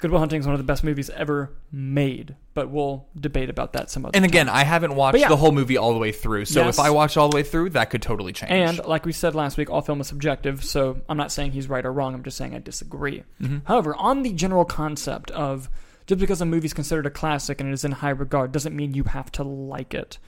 Good 0.00 0.10
Will 0.10 0.18
Hunting 0.20 0.40
is 0.40 0.46
one 0.46 0.54
of 0.54 0.58
the 0.58 0.64
best 0.64 0.84
movies 0.84 1.10
ever 1.10 1.50
made, 1.72 2.36
but 2.54 2.70
we'll 2.70 3.06
debate 3.18 3.50
about 3.50 3.72
that 3.72 3.90
some 3.90 4.04
other 4.04 4.12
time. 4.12 4.22
And 4.22 4.30
time. 4.32 4.40
again, 4.42 4.48
I 4.48 4.62
haven't 4.64 4.94
watched 4.94 5.18
yeah. 5.18 5.28
the 5.28 5.36
whole 5.36 5.52
movie 5.52 5.76
all 5.76 5.92
the 5.92 5.98
way 5.98 6.12
through, 6.12 6.44
so 6.44 6.64
Yes. 6.64 6.78
if 6.78 6.84
I 6.84 6.90
watch 6.90 7.16
all 7.16 7.28
the 7.28 7.34
way 7.36 7.42
through, 7.42 7.70
that 7.70 7.90
could 7.90 8.02
totally 8.02 8.32
change. 8.32 8.50
And 8.52 8.84
like 8.86 9.04
we 9.04 9.12
said 9.12 9.34
last 9.34 9.56
week, 9.56 9.70
all 9.70 9.80
film 9.80 10.00
is 10.00 10.06
subjective, 10.06 10.62
so 10.64 11.00
I'm 11.08 11.16
not 11.16 11.32
saying 11.32 11.52
he's 11.52 11.68
right 11.68 11.84
or 11.84 11.92
wrong. 11.92 12.14
I'm 12.14 12.22
just 12.22 12.36
saying 12.36 12.54
I 12.54 12.58
disagree. 12.60 13.24
However, 13.64 13.94
on 13.96 14.22
the 14.22 14.32
general 14.32 14.64
concept 14.64 15.30
of 15.32 15.68
just 16.06 16.20
because 16.20 16.40
a 16.40 16.46
movie 16.46 16.66
is 16.66 16.74
considered 16.74 17.06
a 17.06 17.10
classic 17.10 17.60
and 17.60 17.68
it 17.68 17.72
is 17.72 17.84
in 17.84 17.92
high 17.92 18.10
regard 18.10 18.52
doesn't 18.52 18.74
mean 18.74 18.94
you 18.94 19.04
have 19.04 19.30
to 19.32 19.42
like 19.42 19.94
it. 19.94 20.18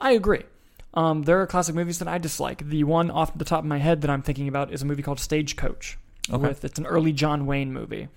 I 0.00 0.12
agree. 0.12 0.42
Um, 0.94 1.22
there 1.24 1.40
are 1.42 1.46
classic 1.46 1.74
movies 1.74 1.98
that 1.98 2.08
I 2.08 2.18
dislike. 2.18 2.66
The 2.68 2.82
one 2.84 3.10
off 3.10 3.36
the 3.36 3.44
top 3.44 3.60
of 3.60 3.66
my 3.66 3.78
head 3.78 4.00
that 4.00 4.10
I'm 4.10 4.22
thinking 4.22 4.48
about 4.48 4.72
is 4.72 4.82
a 4.82 4.86
movie 4.86 5.02
called 5.02 5.20
Stagecoach. 5.20 5.98
Okay. 6.32 6.48
With 6.48 6.64
it's 6.64 6.78
an 6.78 6.86
early 6.86 7.12
John 7.12 7.46
Wayne 7.46 7.72
movie. 7.72 8.08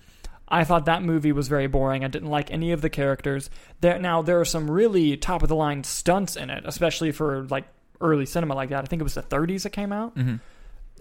I 0.52 0.64
thought 0.64 0.84
that 0.84 1.02
movie 1.02 1.32
was 1.32 1.48
very 1.48 1.66
boring. 1.66 2.04
I 2.04 2.08
didn't 2.08 2.28
like 2.30 2.50
any 2.52 2.72
of 2.72 2.82
the 2.82 2.90
characters. 2.90 3.48
There 3.80 3.98
now 3.98 4.20
there 4.22 4.38
are 4.38 4.44
some 4.44 4.70
really 4.70 5.16
top 5.16 5.42
of 5.42 5.48
the 5.48 5.56
line 5.56 5.82
stunts 5.82 6.36
in 6.36 6.50
it, 6.50 6.62
especially 6.66 7.10
for 7.10 7.44
like 7.44 7.64
early 8.00 8.26
cinema 8.26 8.54
like 8.54 8.68
that. 8.68 8.84
I 8.84 8.86
think 8.86 9.00
it 9.00 9.04
was 9.04 9.14
the 9.14 9.22
30s 9.22 9.64
it 9.66 9.70
came 9.70 9.92
out. 9.92 10.14
Mhm. 10.16 10.40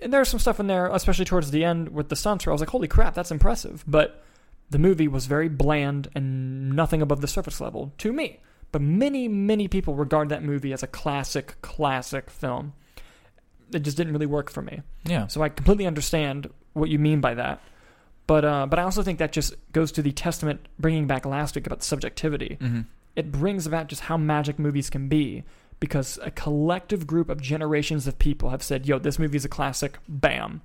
And 0.01 0.13
there's 0.13 0.29
some 0.29 0.39
stuff 0.39 0.59
in 0.59 0.67
there, 0.67 0.87
especially 0.87 1.25
towards 1.25 1.51
the 1.51 1.65
end 1.65 1.89
with 1.89 2.07
the 2.09 2.15
stunts, 2.15 2.45
where 2.45 2.51
I 2.51 2.55
was 2.55 2.61
like, 2.61 2.69
"Holy 2.69 2.87
crap, 2.87 3.13
that's 3.13 3.29
impressive!" 3.29 3.83
But 3.85 4.23
the 4.69 4.79
movie 4.79 5.07
was 5.09 5.25
very 5.25 5.49
bland 5.49 6.07
and 6.15 6.71
nothing 6.71 7.01
above 7.01 7.19
the 7.19 7.27
surface 7.27 7.59
level 7.59 7.93
to 7.97 8.13
me. 8.13 8.39
But 8.71 8.81
many, 8.81 9.27
many 9.27 9.67
people 9.67 9.95
regard 9.95 10.29
that 10.29 10.43
movie 10.43 10.71
as 10.71 10.81
a 10.81 10.87
classic, 10.87 11.55
classic 11.61 12.29
film. 12.29 12.71
It 13.73 13.79
just 13.79 13.97
didn't 13.97 14.13
really 14.13 14.25
work 14.27 14.49
for 14.49 14.61
me. 14.61 14.81
yeah. 15.03 15.27
So 15.27 15.41
I 15.41 15.49
completely 15.49 15.85
understand 15.87 16.49
what 16.71 16.89
you 16.89 16.97
mean 16.99 17.19
by 17.19 17.33
that. 17.33 17.59
But 18.32 18.46
uh, 18.46 18.65
but 18.65 18.80
I 18.80 18.84
also 18.84 19.04
think 19.04 19.20
that 19.20 19.34
just 19.34 19.54
goes 19.74 19.91
to 19.91 20.02
the 20.02 20.13
testament, 20.13 20.60
bringing 20.80 21.06
back 21.06 21.26
last 21.26 21.54
week 21.56 21.67
about 21.67 21.84
subjectivity. 21.84 22.58
hmm 22.62 22.82
It 23.13 23.30
brings 23.30 23.67
about 23.67 23.88
just 23.88 24.04
how 24.04 24.15
magic 24.15 24.58
movies 24.58 24.89
can 24.89 25.10
be 25.10 25.44
because 25.82 26.17
a 26.24 26.32
collective 26.32 27.06
group 27.06 27.28
of 27.30 27.41
generations 27.41 28.08
of 28.08 28.17
people 28.20 28.50
have 28.52 28.63
said, 28.63 28.88
"Yo, 28.88 29.00
this 29.00 29.20
movie's 29.20 29.44
a 29.44 29.50
classic." 29.50 30.00
Bam, 30.08 30.62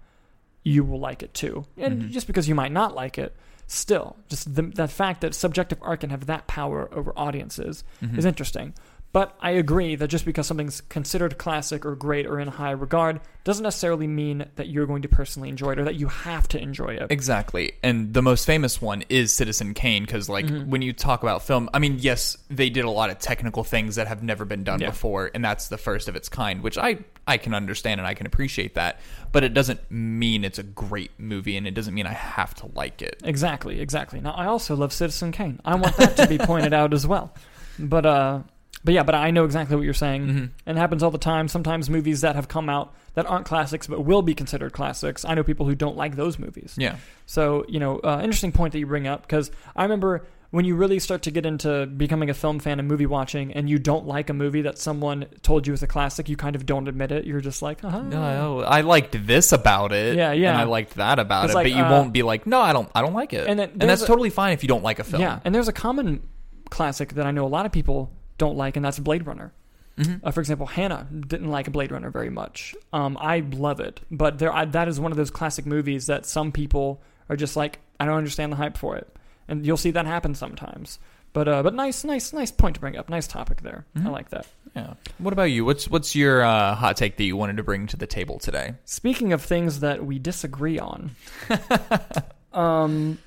you 0.62 0.84
will 0.84 1.00
like 1.00 1.24
it 1.24 1.34
too. 1.34 1.64
And 1.76 2.02
Mhm. 2.02 2.10
just 2.10 2.28
because 2.28 2.48
you 2.48 2.54
might 2.54 2.70
not 2.70 2.94
like 2.94 3.18
it, 3.18 3.34
still, 3.66 4.14
just 4.28 4.54
the, 4.54 4.62
the 4.62 4.86
fact 4.86 5.20
that 5.22 5.34
subjective 5.34 5.78
art 5.82 5.98
can 6.00 6.10
have 6.10 6.26
that 6.26 6.46
power 6.46 6.88
over 6.92 7.12
audiences 7.16 7.82
Mhm. 8.00 8.16
is 8.16 8.24
interesting. 8.24 8.74
But 9.16 9.34
I 9.40 9.52
agree 9.52 9.94
that 9.96 10.08
just 10.08 10.26
because 10.26 10.46
something's 10.46 10.82
considered 10.82 11.38
classic 11.38 11.86
or 11.86 11.96
great 11.96 12.26
or 12.26 12.38
in 12.38 12.48
high 12.48 12.72
regard 12.72 13.20
doesn't 13.44 13.62
necessarily 13.62 14.06
mean 14.06 14.44
that 14.56 14.68
you're 14.68 14.84
going 14.84 15.00
to 15.00 15.08
personally 15.08 15.48
enjoy 15.48 15.72
it 15.72 15.78
or 15.78 15.84
that 15.84 15.94
you 15.94 16.08
have 16.08 16.46
to 16.48 16.60
enjoy 16.60 16.88
it. 16.96 17.06
Exactly. 17.08 17.72
And 17.82 18.12
the 18.12 18.20
most 18.20 18.44
famous 18.44 18.82
one 18.82 19.04
is 19.08 19.32
Citizen 19.32 19.72
Kane 19.72 20.02
because, 20.04 20.28
like, 20.28 20.44
Mhm. 20.44 20.66
when 20.66 20.82
you 20.82 20.92
talk 20.92 21.22
about 21.22 21.42
film, 21.42 21.70
I 21.72 21.78
mean, 21.78 21.96
yes, 21.98 22.36
they 22.50 22.68
did 22.68 22.84
a 22.84 22.90
lot 22.90 23.08
of 23.08 23.18
technical 23.18 23.64
things 23.64 23.94
that 23.94 24.06
have 24.06 24.22
never 24.22 24.44
been 24.44 24.64
done 24.64 24.80
Yeah. 24.82 24.90
before, 24.90 25.30
and 25.34 25.42
that's 25.42 25.68
the 25.68 25.78
first 25.78 26.08
of 26.08 26.14
its 26.16 26.28
kind, 26.28 26.60
which 26.62 26.76
I, 26.76 26.98
I 27.26 27.38
can 27.38 27.54
understand 27.54 28.00
and 28.00 28.06
I 28.06 28.12
can 28.12 28.26
appreciate 28.26 28.74
that. 28.74 29.00
But 29.32 29.44
it 29.44 29.54
doesn't 29.54 29.80
mean 29.90 30.44
it's 30.44 30.58
a 30.58 30.62
great 30.62 31.12
movie, 31.18 31.56
and 31.56 31.66
it 31.66 31.72
doesn't 31.72 31.94
mean 31.94 32.06
I 32.06 32.12
have 32.12 32.54
to 32.56 32.66
like 32.74 33.00
it. 33.00 33.22
Exactly, 33.24 33.80
exactly. 33.80 34.20
Now 34.20 34.32
I 34.32 34.44
also 34.44 34.76
love 34.76 34.92
Citizen 34.92 35.32
Kane. 35.32 35.58
I 35.64 35.74
want 35.76 35.96
that 35.96 36.18
to 36.18 36.26
be 36.26 36.36
pointed 36.52 36.74
out 36.74 36.92
as 36.92 37.06
well. 37.06 37.32
But 37.78 38.04
uh 38.04 38.40
but 38.86 38.94
yeah, 38.94 39.02
but 39.02 39.14
I 39.14 39.30
know 39.32 39.44
exactly 39.44 39.76
what 39.76 39.82
you're 39.84 39.92
saying. 39.92 40.26
Mhm. 40.26 40.50
And 40.64 40.78
it 40.78 40.80
happens 40.80 41.02
all 41.02 41.10
the 41.10 41.18
time. 41.18 41.48
Sometimes 41.48 41.90
movies 41.90 42.22
that 42.22 42.36
have 42.36 42.46
come 42.48 42.68
out 42.70 42.94
that 43.14 43.26
aren't 43.26 43.44
classics 43.44 43.86
but 43.88 44.04
will 44.04 44.22
be 44.22 44.32
considered 44.34 44.72
classics. 44.72 45.24
I 45.24 45.34
know 45.34 45.42
people 45.42 45.66
who 45.66 45.74
don't 45.74 45.96
like 45.96 46.16
those 46.16 46.38
movies. 46.38 46.74
Yeah. 46.78 46.96
So, 47.26 47.64
you 47.68 47.80
know, 47.80 47.98
uh, 47.98 48.20
interesting 48.22 48.52
point 48.52 48.72
that 48.72 48.78
you 48.78 48.86
bring 48.86 49.06
up 49.08 49.22
because 49.22 49.50
I 49.74 49.82
remember 49.82 50.24
when 50.50 50.64
you 50.64 50.76
really 50.76 51.00
start 51.00 51.22
to 51.22 51.32
get 51.32 51.44
into 51.44 51.86
becoming 51.86 52.30
a 52.30 52.34
film 52.34 52.60
fan 52.60 52.78
and 52.78 52.86
movie 52.86 53.04
watching 53.06 53.52
and 53.52 53.68
you 53.68 53.80
don't 53.80 54.06
like 54.06 54.30
a 54.30 54.32
movie 54.32 54.62
that 54.62 54.78
someone 54.78 55.26
told 55.42 55.66
you 55.66 55.72
is 55.72 55.82
a 55.82 55.88
classic, 55.88 56.28
you 56.28 56.36
kind 56.36 56.54
of 56.54 56.64
don't 56.64 56.86
admit 56.86 57.10
it. 57.10 57.26
You're 57.26 57.40
just 57.40 57.62
like, 57.62 57.82
uh-huh. 57.82 58.02
No, 58.02 58.60
I 58.62 58.82
liked 58.82 59.26
this 59.26 59.50
about 59.50 59.92
it. 59.92 60.16
Yeah, 60.16 60.30
yeah. 60.30 60.52
And 60.52 60.58
I 60.60 60.64
liked 60.64 60.94
that 60.94 61.18
about 61.18 61.50
it, 61.50 61.54
like, 61.54 61.64
but 61.64 61.72
you 61.72 61.82
uh, 61.82 61.90
won't 61.90 62.12
be 62.12 62.22
like, 62.22 62.46
no, 62.46 62.60
I 62.60 62.72
don't, 62.72 62.88
I 62.94 63.02
don't 63.02 63.12
like 63.14 63.32
it. 63.32 63.48
And 63.48 63.58
And, 63.60 63.80
that's 63.80 64.02
a- 64.02 64.06
totally 64.06 64.30
fine 64.30 64.52
if 64.52 64.62
you 64.62 64.68
don't 64.68 64.84
like 64.84 65.00
a 65.00 65.04
film. 65.04 65.20
Yeah, 65.20 65.40
and 65.44 65.52
there's 65.52 65.68
a 65.68 65.72
common 65.72 66.22
classic 66.70 67.14
that 67.14 67.26
I 67.26 67.32
know 67.32 67.44
a 67.44 67.48
lot 67.48 67.66
of 67.66 67.72
people 67.72 68.12
don't 68.38 68.56
like, 68.56 68.76
and 68.76 68.84
that's 68.84 68.98
Blade 68.98 69.26
Runner. 69.26 69.52
Mhm. 69.98 70.20
Uh, 70.22 70.30
for 70.30 70.40
example, 70.40 70.66
Hannah 70.66 71.06
didn't 71.10 71.48
like 71.48 71.72
Blade 71.72 71.90
Runner 71.90 72.10
very 72.10 72.28
much. 72.30 72.74
Um, 72.92 73.16
I 73.20 73.40
love 73.40 73.80
it, 73.80 74.00
but 74.10 74.38
there 74.38 74.52
I, 74.54 74.66
that 74.66 74.88
is 74.88 75.00
one 75.00 75.10
of 75.10 75.16
those 75.16 75.30
classic 75.30 75.64
movies 75.64 76.06
that 76.06 76.26
some 76.26 76.52
people 76.52 77.00
are 77.30 77.36
just 77.36 77.56
like, 77.56 77.78
I 77.98 78.04
don't 78.04 78.16
understand 78.18 78.52
the 78.52 78.56
hype 78.56 78.76
for 78.76 78.96
it, 78.96 79.16
and 79.48 79.64
you'll 79.66 79.78
see 79.78 79.90
that 79.92 80.04
happen 80.06 80.34
sometimes. 80.34 80.98
But 81.32 81.48
uh, 81.48 81.62
but 81.62 81.74
nice, 81.74 82.02
nice, 82.04 82.32
nice 82.32 82.50
point 82.50 82.74
to 82.76 82.80
bring 82.80 82.96
up. 82.96 83.08
Nice 83.10 83.26
topic 83.26 83.60
there. 83.62 83.84
I 83.94 84.00
Mhm. 84.00 84.10
like 84.12 84.30
that. 84.30 84.46
Yeah. 84.74 84.94
What 85.18 85.32
about 85.32 85.44
you? 85.44 85.64
What's 85.64 85.88
what's 85.88 86.14
your 86.14 86.42
uh, 86.42 86.74
hot 86.74 86.96
take 86.96 87.16
that 87.16 87.24
you 87.24 87.36
wanted 87.36 87.56
to 87.58 87.62
bring 87.62 87.86
to 87.88 87.96
the 87.96 88.06
table 88.06 88.38
today? 88.38 88.74
Speaking 88.84 89.32
of 89.34 89.42
things 89.42 89.80
that 89.80 90.04
we 90.06 90.18
disagree 90.18 90.78
on, 90.78 91.10
um, 92.52 93.18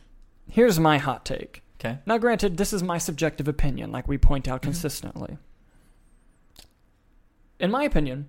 here's 0.50 0.80
my 0.80 0.98
hot 0.98 1.26
take. 1.26 1.62
Okay. 1.80 2.00
Now, 2.06 2.18
granted, 2.18 2.58
this 2.58 2.74
is 2.74 2.84
my 2.84 2.98
subjective 2.98 3.48
opinion, 3.48 3.92
like 3.92 4.08
we 4.08 4.18
point 4.18 4.48
out 4.48 4.62
Mhm. 4.62 4.66
consistently. 4.66 5.38
In 7.60 7.72
my 7.72 7.84
opinion, 7.84 8.28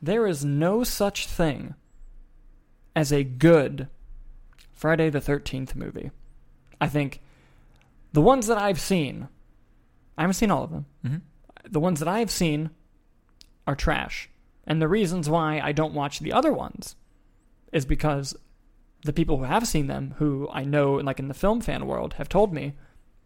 there 0.00 0.26
is 0.26 0.44
no 0.44 0.84
such 0.84 1.26
thing 1.26 1.74
as 2.94 3.12
a 3.12 3.24
good 3.24 3.88
Friday 4.72 5.10
the 5.10 5.20
13th 5.20 5.74
movie. 5.74 6.10
I 6.80 6.88
think 6.88 7.20
the 8.12 8.22
ones 8.22 8.46
that 8.46 8.58
I've 8.58 8.80
seen, 8.80 9.28
I 10.16 10.22
haven't 10.22 10.34
seen 10.34 10.50
all 10.50 10.64
of 10.64 10.70
them. 10.70 10.86
Mhm. 11.04 11.20
The 11.64 11.80
ones 11.80 11.98
that 11.98 12.08
I've 12.08 12.30
seen 12.30 12.70
are 13.66 13.74
trash. 13.76 14.30
And 14.66 14.80
the 14.80 14.88
reasons 14.88 15.28
why 15.28 15.60
I 15.60 15.72
don't 15.72 15.94
watch 15.94 16.20
the 16.20 16.32
other 16.32 16.52
ones 16.52 16.94
is 17.72 17.84
because 17.84 18.36
the 19.04 19.12
people 19.12 19.38
who 19.38 19.44
have 19.44 19.66
seen 19.66 19.86
them, 19.86 20.14
who 20.18 20.48
I 20.52 20.64
know, 20.64 20.94
like 20.94 21.18
in 21.18 21.28
the 21.28 21.34
film 21.34 21.60
fan 21.60 21.86
world, 21.86 22.14
have 22.14 22.28
told 22.28 22.52
me 22.52 22.74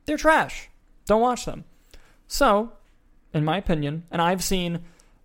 they're 0.05 0.17
trash. 0.17 0.69
Don't 1.07 1.21
watch 1.23 1.45
them. 1.45 1.65
So, 2.27 2.73
in 3.35 3.45
my 3.45 3.57
opinion, 3.59 4.05
and 4.11 4.21
I've 4.23 4.43
seen 4.45 4.81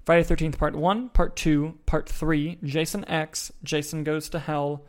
Friday 0.05 0.23
the 0.23 0.35
13th 0.35 0.57
Part 0.57 0.75
1, 0.75 1.09
Part 1.09 1.35
2, 1.35 1.79
Part 1.85 2.07
3, 2.09 2.59
Jason 2.63 3.03
X, 3.09 3.51
Jason 3.63 4.03
Goes 4.03 4.29
to 4.29 4.39
Hell, 4.39 4.85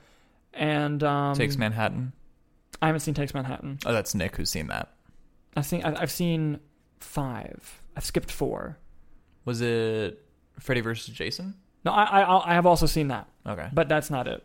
and 0.54 1.02
um, 1.02 1.34
Takes 1.34 1.56
Manhattan. 1.56 2.12
I 2.80 2.86
haven't 2.86 3.00
seen 3.00 3.14
Takes 3.14 3.34
Manhattan. 3.34 3.78
Oh, 3.84 3.92
that's 3.92 4.14
Nick 4.14 4.36
who's 4.36 4.50
seen 4.50 4.68
that. 4.68 4.92
I've 5.56 5.66
seen 5.66 5.82
I've 5.82 6.10
seen 6.12 6.60
five. 7.00 7.82
I've 7.96 8.04
skipped 8.04 8.30
four. 8.30 8.78
Was 9.44 9.60
it 9.60 10.24
Freddy 10.60 10.80
versus 10.80 11.12
Jason? 11.12 11.54
No, 11.84 11.90
I 11.92 12.20
I, 12.22 12.50
I 12.50 12.54
have 12.54 12.66
also 12.66 12.86
seen 12.86 13.08
that, 13.08 13.26
Okay. 13.46 13.68
but 13.72 13.88
that's 13.88 14.10
not 14.10 14.28
it. 14.28 14.44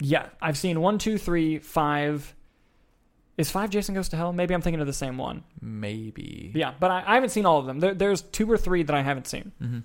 Yeah, 0.00 0.26
I've 0.40 0.56
seen 0.56 0.80
one, 0.80 0.98
two, 0.98 1.18
three, 1.18 1.58
five. 1.58 2.34
Is 3.36 3.50
five 3.50 3.70
Jason 3.70 3.94
Goes 3.94 4.08
to 4.10 4.16
Hell? 4.16 4.32
Maybe 4.32 4.52
I'm 4.54 4.62
thinking 4.62 4.80
of 4.80 4.86
the 4.86 4.92
same 4.92 5.16
one. 5.16 5.44
Maybe. 5.60 6.50
Yeah, 6.54 6.74
but 6.78 6.90
I, 6.90 7.04
I 7.06 7.14
haven't 7.14 7.30
seen 7.30 7.46
all 7.46 7.58
of 7.58 7.66
them. 7.66 7.78
There, 7.80 7.94
there's 7.94 8.22
two 8.22 8.50
or 8.50 8.56
three 8.58 8.82
that 8.82 8.94
I 8.94 9.02
haven't 9.02 9.26
seen. 9.28 9.52
hmm 9.60 9.78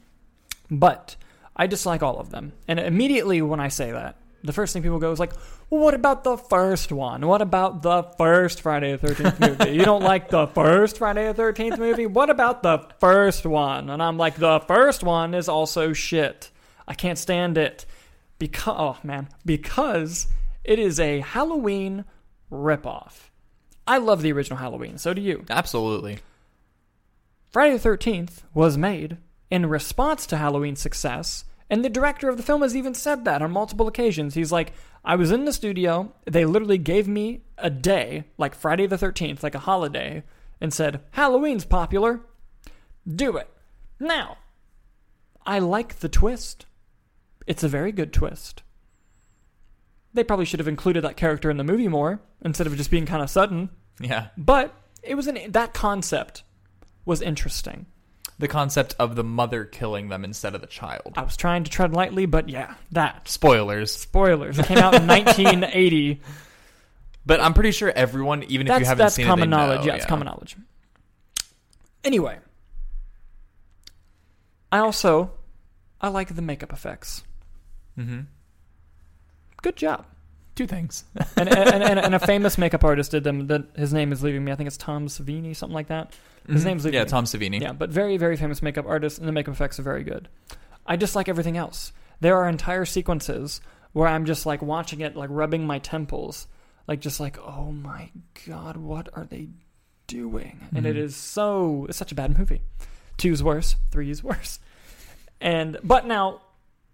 But 0.71 1.15
I 1.55 1.67
dislike 1.67 2.01
all 2.01 2.19
of 2.19 2.31
them. 2.31 2.53
And 2.67 2.79
immediately 2.79 3.41
when 3.43 3.59
I 3.59 3.67
say 3.67 3.91
that, 3.91 4.15
the 4.43 4.53
first 4.53 4.73
thing 4.73 4.81
people 4.81 4.99
go 4.99 5.11
is 5.11 5.19
like, 5.19 5.33
well, 5.69 5.81
what 5.81 5.93
about 5.93 6.23
the 6.23 6.35
first 6.35 6.91
one? 6.91 7.25
What 7.27 7.41
about 7.41 7.81
the 7.83 8.03
first 8.17 8.61
Friday 8.61 8.95
the 8.95 9.07
13th 9.07 9.39
movie? 9.59 9.71
you 9.71 9.85
don't 9.85 10.03
like 10.03 10.29
the 10.29 10.47
first 10.47 10.97
Friday 10.97 11.31
the 11.31 11.41
13th 11.41 11.77
movie? 11.77 12.07
What 12.07 12.29
about 12.29 12.61
the 12.63 12.79
first 12.99 13.45
one? 13.45 13.89
And 13.89 14.01
I'm 14.01 14.17
like, 14.17 14.35
the 14.35 14.59
first 14.61 15.03
one 15.03 15.33
is 15.33 15.47
also 15.47 15.93
shit. 15.93 16.49
I 16.87 16.93
can't 16.95 17.17
stand 17.19 17.57
it. 17.57 17.85
Because, 18.43 18.75
oh 18.77 18.97
man, 19.07 19.29
because 19.45 20.27
it 20.65 20.77
is 20.77 20.99
a 20.99 21.21
Halloween 21.21 22.03
ripoff. 22.51 23.29
I 23.87 23.99
love 23.99 24.21
the 24.21 24.33
original 24.33 24.59
Halloween. 24.59 24.97
So 24.97 25.13
do 25.13 25.21
you. 25.21 25.45
Absolutely. 25.49 26.19
Friday 27.47 27.77
the 27.77 27.89
13th 27.89 28.41
was 28.53 28.77
made 28.77 29.15
in 29.49 29.67
response 29.67 30.25
to 30.25 30.35
Halloween's 30.35 30.81
success, 30.81 31.45
and 31.69 31.85
the 31.85 31.89
director 31.89 32.27
of 32.27 32.35
the 32.35 32.43
film 32.43 32.63
has 32.63 32.75
even 32.75 32.93
said 32.93 33.23
that 33.23 33.41
on 33.41 33.51
multiple 33.51 33.87
occasions. 33.87 34.33
He's 34.33 34.51
like, 34.51 34.73
I 35.05 35.15
was 35.15 35.31
in 35.31 35.45
the 35.45 35.53
studio, 35.53 36.11
they 36.25 36.43
literally 36.43 36.77
gave 36.77 37.07
me 37.07 37.43
a 37.57 37.69
day, 37.69 38.25
like 38.37 38.55
Friday 38.55 38.87
the 38.87 38.97
13th, 38.97 39.41
like 39.41 39.55
a 39.55 39.59
holiday, 39.59 40.23
and 40.59 40.73
said, 40.73 40.99
Halloween's 41.11 41.63
popular. 41.63 42.19
Do 43.07 43.37
it. 43.37 43.47
Now, 44.01 44.39
I 45.45 45.59
like 45.59 45.99
the 45.99 46.09
twist. 46.09 46.65
It's 47.47 47.63
a 47.63 47.67
very 47.67 47.91
good 47.91 48.13
twist. 48.13 48.63
They 50.13 50.23
probably 50.23 50.45
should 50.45 50.59
have 50.59 50.67
included 50.67 51.03
that 51.03 51.17
character 51.17 51.49
in 51.49 51.57
the 51.57 51.63
movie 51.63 51.87
more 51.87 52.21
instead 52.43 52.67
of 52.67 52.75
just 52.77 52.91
being 52.91 53.05
kind 53.05 53.23
of 53.23 53.29
sudden. 53.29 53.69
Yeah. 53.99 54.27
But 54.37 54.73
it 55.01 55.15
was 55.15 55.27
an 55.27 55.39
that 55.51 55.73
concept 55.73 56.43
was 57.05 57.21
interesting. 57.21 57.87
The 58.39 58.47
concept 58.47 58.95
of 58.99 59.15
the 59.15 59.23
mother 59.23 59.63
killing 59.65 60.09
them 60.09 60.23
instead 60.23 60.55
of 60.55 60.61
the 60.61 60.67
child. 60.67 61.13
I 61.15 61.23
was 61.23 61.37
trying 61.37 61.63
to 61.65 61.71
tread 61.71 61.93
lightly, 61.93 62.25
but 62.25 62.49
yeah, 62.49 62.75
that 62.91 63.27
Spoilers. 63.27 63.91
spoilers. 63.91 64.57
It 64.59 64.65
came 64.65 64.77
out 64.79 64.95
in 64.95 65.07
1980. 65.07 66.21
But 67.25 67.39
I'm 67.41 67.53
pretty 67.53 67.71
sure 67.71 67.91
everyone, 67.95 68.43
even 68.43 68.67
if 68.67 68.71
you 68.73 68.79
That's 68.79 68.87
haven't 68.87 69.03
that's 69.05 69.15
seen 69.15 69.25
common 69.27 69.43
it, 69.43 69.51
they 69.51 69.57
knowledge. 69.57 69.79
know, 69.81 69.85
yeah, 69.85 69.95
it's 69.95 70.05
common 70.05 70.25
knowledge. 70.25 70.57
Anyway, 72.03 72.37
I 74.71 74.79
also 74.79 75.31
I 76.01 76.09
like 76.09 76.35
the 76.35 76.41
makeup 76.41 76.73
effects. 76.73 77.23
Mm-hmm. 77.97 78.21
Good 79.61 79.75
job. 79.75 80.05
Two 80.55 80.67
things. 80.67 81.03
And 81.37 81.49
and, 81.49 81.83
and, 81.83 81.99
and 81.99 82.15
a 82.15 82.19
famous 82.19 82.57
makeup 82.57 82.83
artist 82.83 83.11
did 83.11 83.23
them. 83.23 83.47
That 83.47 83.63
his 83.75 83.91
name 83.93 84.11
is 84.11 84.21
leaving 84.23 84.43
me. 84.45 84.51
I 84.51 84.55
think 84.55 84.67
it's 84.67 84.77
Tom 84.77 85.07
Savini, 85.07 85.55
something 85.55 85.73
like 85.73 85.87
that. 85.87 86.13
His 86.47 86.61
Mhm. 86.61 86.65
name's 86.65 86.85
leaving 86.85 86.97
yeah, 86.99 87.03
me. 87.05 87.09
Tom 87.09 87.25
Savini. 87.25 87.59
Yeah, 87.61 87.71
but 87.73 87.89
very, 87.89 88.17
very 88.17 88.35
famous 88.37 88.61
makeup 88.61 88.85
artist, 88.87 89.17
and 89.19 89.27
the 89.27 89.31
makeup 89.31 89.53
effects 89.53 89.79
are 89.79 89.83
very 89.83 90.03
good. 90.03 90.27
I 90.85 90.95
just 90.97 91.15
like 91.15 91.27
everything 91.29 91.57
else. 91.57 91.91
There 92.19 92.37
are 92.37 92.47
entire 92.47 92.85
sequences 92.85 93.61
where 93.93 94.07
I'm 94.07 94.25
just 94.25 94.45
like 94.45 94.61
watching 94.61 95.01
it, 95.01 95.15
like 95.15 95.29
rubbing 95.31 95.65
my 95.65 95.79
temples, 95.79 96.47
like 96.87 96.99
just 96.99 97.19
like, 97.19 97.37
oh 97.39 97.71
my 97.71 98.11
god, 98.47 98.77
what 98.77 99.09
are 99.13 99.25
they 99.25 99.47
doing? 100.07 100.59
And 100.75 100.85
it 100.85 100.95
Mhm. 100.95 100.99
is 100.99 101.15
so, 101.15 101.85
it's 101.89 101.97
such 101.97 102.11
a 102.11 102.15
bad 102.15 102.37
movie. 102.37 102.61
Two's 103.17 103.41
worse, 103.41 103.75
three 103.91 104.09
is 104.09 104.23
worse. 104.23 104.59
And, 105.41 105.77
but 105.83 106.05
now, 106.05 106.41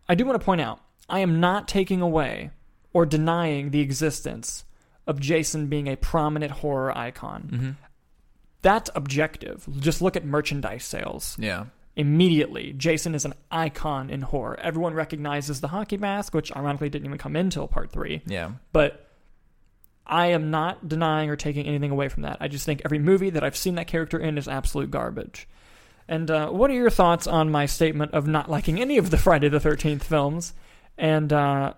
I 0.08 0.16
do 0.16 0.26
want 0.26 0.40
to 0.40 0.46
point 0.46 0.62
out, 0.62 0.80
I 1.10 1.20
am 1.20 1.40
not 1.40 1.68
taking 1.68 2.02
away 2.02 2.52
or 2.94 3.06
denying 3.06 3.72
the 3.72 3.82
existence 3.82 4.64
of 5.08 5.20
Jason 5.20 5.68
being 5.68 5.88
a 5.88 5.96
prominent 5.98 6.52
horror 6.52 6.96
icon. 6.98 7.50
Mm-hmm. 7.52 7.70
That's 8.62 8.90
objective. 8.94 9.68
Just 9.80 10.02
look 10.02 10.16
at 10.16 10.26
merchandise 10.26 10.84
sales 10.84 11.36
Yeah. 11.40 11.66
immediately 11.96 12.74
Jason 12.74 13.16
is 13.16 13.26
an 13.26 13.34
icon 13.52 14.10
in 14.10 14.22
horror. 14.22 14.60
Everyone 14.60 14.94
recognizes 14.94 15.62
the 15.62 15.70
hockey 15.70 15.98
mask, 15.98 16.34
which 16.34 16.56
ironically 16.56 16.90
didn't 16.90 17.06
even 17.06 17.18
come 17.18 17.36
in 17.36 17.48
until 17.48 17.68
part 17.68 17.92
three. 17.92 18.22
Yeah. 18.26 18.52
But 18.74 19.06
I 20.06 20.28
am 20.28 20.50
not 20.52 20.88
denying 20.90 21.30
or 21.30 21.36
taking 21.36 21.66
anything 21.68 21.92
away 21.92 22.10
from 22.10 22.24
that. 22.24 22.38
I 22.40 22.48
just 22.48 22.66
think 22.66 22.82
every 22.84 23.00
movie 23.00 23.30
that 23.30 23.44
I've 23.44 23.56
seen 23.58 23.76
that 23.76 23.88
character 23.88 24.18
in 24.20 24.38
is 24.38 24.48
absolute 24.48 24.90
garbage. 24.92 25.48
And 26.08 26.30
uh, 26.32 26.50
what 26.50 26.72
are 26.72 26.74
your 26.76 26.90
thoughts 26.90 27.28
on 27.28 27.52
my 27.52 27.68
statement 27.68 28.14
of 28.14 28.26
not 28.28 28.50
liking 28.50 28.80
any 28.82 28.98
of 28.98 29.12
the 29.12 29.18
Friday 29.18 29.50
the 29.50 29.60
Thirteenth 29.60 30.04
films? 30.04 30.54
And 31.00 31.32
uh, 31.34 31.74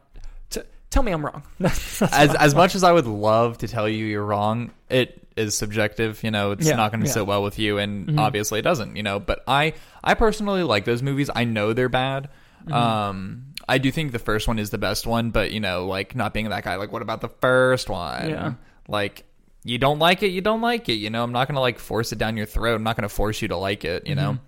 t- 0.49 0.61
tell 0.89 1.03
me 1.03 1.11
I'm 1.13 1.24
wrong. 1.26 1.43
as 1.61 2.01
as 2.11 2.55
much 2.55 2.76
as 2.76 2.84
I 2.84 2.91
would 2.91 3.05
love 3.07 3.59
to 3.59 3.67
tell 3.67 3.88
you 3.88 4.05
you're 4.05 4.26
wrong, 4.26 4.72
it 4.89 5.26
is 5.38 5.55
subjective. 5.55 6.24
You 6.24 6.32
know, 6.32 6.51
it's 6.51 6.67
Yeah, 6.67 6.76
not 6.76 6.91
going 6.91 7.01
to 7.01 7.07
yeah. 7.07 7.13
sit 7.13 7.26
well 7.28 7.43
with 7.43 7.59
you, 7.59 7.78
and 7.78 8.07
Mhm. 8.07 8.19
obviously 8.19 8.59
it 8.59 8.63
doesn't. 8.63 8.95
You 8.95 9.03
know, 9.03 9.19
but 9.19 9.43
I 9.47 9.74
I 10.03 10.15
personally 10.15 10.63
like 10.63 10.86
those 10.86 11.01
movies. 11.03 11.30
I 11.34 11.43
know 11.45 11.72
they're 11.74 11.88
bad. 11.88 12.30
Mhm. 12.67 12.74
Um, 12.74 13.43
I 13.69 13.78
do 13.78 13.91
think 13.91 14.11
the 14.11 14.19
first 14.19 14.47
one 14.47 14.59
is 14.59 14.72
the 14.72 14.78
best 14.80 15.05
one, 15.07 15.30
but 15.30 15.51
you 15.51 15.59
know, 15.59 15.86
like 15.86 16.15
not 16.15 16.34
being 16.34 16.49
that 16.49 16.63
guy. 16.63 16.76
Like, 16.76 16.91
what 16.91 17.01
about 17.03 17.22
the 17.22 17.30
first 17.30 17.89
one? 17.89 18.30
Yeah. 18.30 18.53
Like. 18.88 19.24
You 19.63 19.78
don't 19.78 19.99
like 19.99 20.24
it, 20.24 20.30
you 20.32 20.41
don't 20.41 20.61
like 20.61 20.89
it. 20.89 20.93
You 20.95 21.11
know, 21.11 21.24
I'm 21.24 21.32
not 21.32 21.47
gonna 21.47 21.59
like 21.59 21.78
force 21.78 22.11
it 22.11 22.17
down 22.17 22.36
your 22.36 22.47
throat. 22.47 22.74
I'm 22.74 22.82
not 22.82 22.95
gonna 22.95 23.07
force 23.09 23.43
you 23.43 23.47
to 23.49 23.57
like 23.57 23.86
it. 23.86 24.07
You 24.07 24.15
know, 24.15 24.39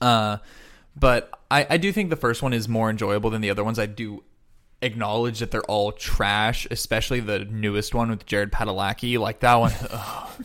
uh, 0.00 0.38
but 0.96 1.30
I, 1.50 1.66
I 1.70 1.76
do 1.78 1.92
think 1.92 2.10
the 2.10 2.16
first 2.16 2.42
one 2.42 2.52
is 2.52 2.68
more 2.68 2.90
enjoyable 2.90 3.30
than 3.30 3.40
the 3.40 3.50
other 3.50 3.64
ones. 3.64 3.78
I 3.78 3.86
do 3.86 4.22
acknowledge 4.82 5.38
that 5.40 5.50
they're 5.50 5.62
all 5.64 5.92
trash, 5.92 6.66
especially 6.70 7.20
the 7.20 7.40
newest 7.40 7.94
one 7.94 8.10
with 8.10 8.26
Jared 8.26 8.52
Padalecki. 8.52 9.18
Like 9.18 9.40
that 9.40 9.54
one, 9.54 9.72
ugh. 9.90 10.44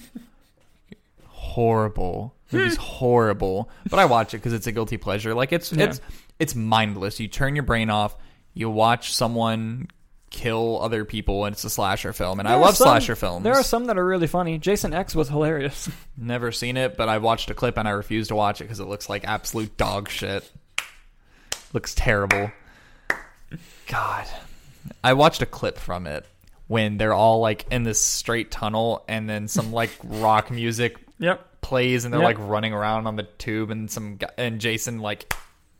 horrible. 1.27 2.35
Movie's 2.51 2.77
horrible. 2.77 3.69
But 3.89 3.99
I 3.99 4.05
watch 4.05 4.33
it 4.33 4.37
because 4.37 4.53
it's 4.53 4.67
a 4.67 4.71
guilty 4.71 4.97
pleasure. 4.97 5.33
Like 5.33 5.51
it's 5.51 5.71
Yeah. 5.73 5.85
it's 5.85 6.01
it's 6.39 6.55
mindless. 6.55 7.19
You 7.19 7.27
turn 7.27 7.55
your 7.55 7.63
brain 7.63 7.89
off. 7.89 8.15
You 8.53 8.69
watch 8.69 9.13
someone 9.13 9.87
kill 10.29 10.79
other 10.81 11.05
people, 11.05 11.45
and 11.45 11.53
it's 11.53 11.63
a 11.63 11.69
slasher 11.69 12.11
film. 12.13 12.39
And 12.39 12.47
I 12.47 12.51
There 12.51 12.59
are 12.59 12.65
love 12.65 12.75
some- 12.75 12.85
slasher 12.87 13.15
films. 13.15 13.43
There 13.43 13.53
are 13.53 13.63
some 13.63 13.85
that 13.85 13.97
are 13.97 14.05
really 14.05 14.27
funny. 14.27 14.57
Jason 14.57 14.93
X 14.93 15.15
was 15.15 15.29
hilarious. 15.29 15.89
Never 16.17 16.51
seen 16.51 16.75
it, 16.77 16.97
but 16.97 17.07
I 17.09 17.17
watched 17.19 17.49
a 17.49 17.53
clip 17.53 17.77
and 17.77 17.87
I 17.87 17.91
refuse 17.91 18.27
to 18.29 18.35
watch 18.35 18.61
it 18.61 18.65
because 18.65 18.79
it 18.79 18.87
looks 18.87 19.09
like 19.09 19.25
absolute 19.27 19.75
dog 19.77 20.09
shit. 20.09 20.51
Looks 21.73 21.93
terrible. 21.95 22.51
God. 23.87 24.25
I 25.03 25.13
watched 25.13 25.41
a 25.41 25.45
clip 25.45 25.77
from 25.77 26.07
it 26.07 26.25
when 26.67 26.97
they're 26.97 27.13
all 27.13 27.39
like 27.39 27.65
in 27.71 27.83
this 27.83 27.99
straight 28.01 28.51
tunnel 28.51 29.03
and 29.07 29.29
then 29.29 29.47
some 29.47 29.71
like 29.71 29.91
rock 30.03 30.49
music 30.51 30.97
yep. 31.19 31.61
plays 31.61 32.05
and 32.05 32.13
they're 32.13 32.21
Yep. 32.21 32.37
like 32.39 32.47
running 32.49 32.73
around 32.73 33.07
on 33.07 33.15
the 33.15 33.23
tube 33.23 33.69
and 33.71 33.89
some 33.91 34.17
guy, 34.17 34.29
and 34.37 34.59
Jason 34.61 34.99
like 34.99 35.33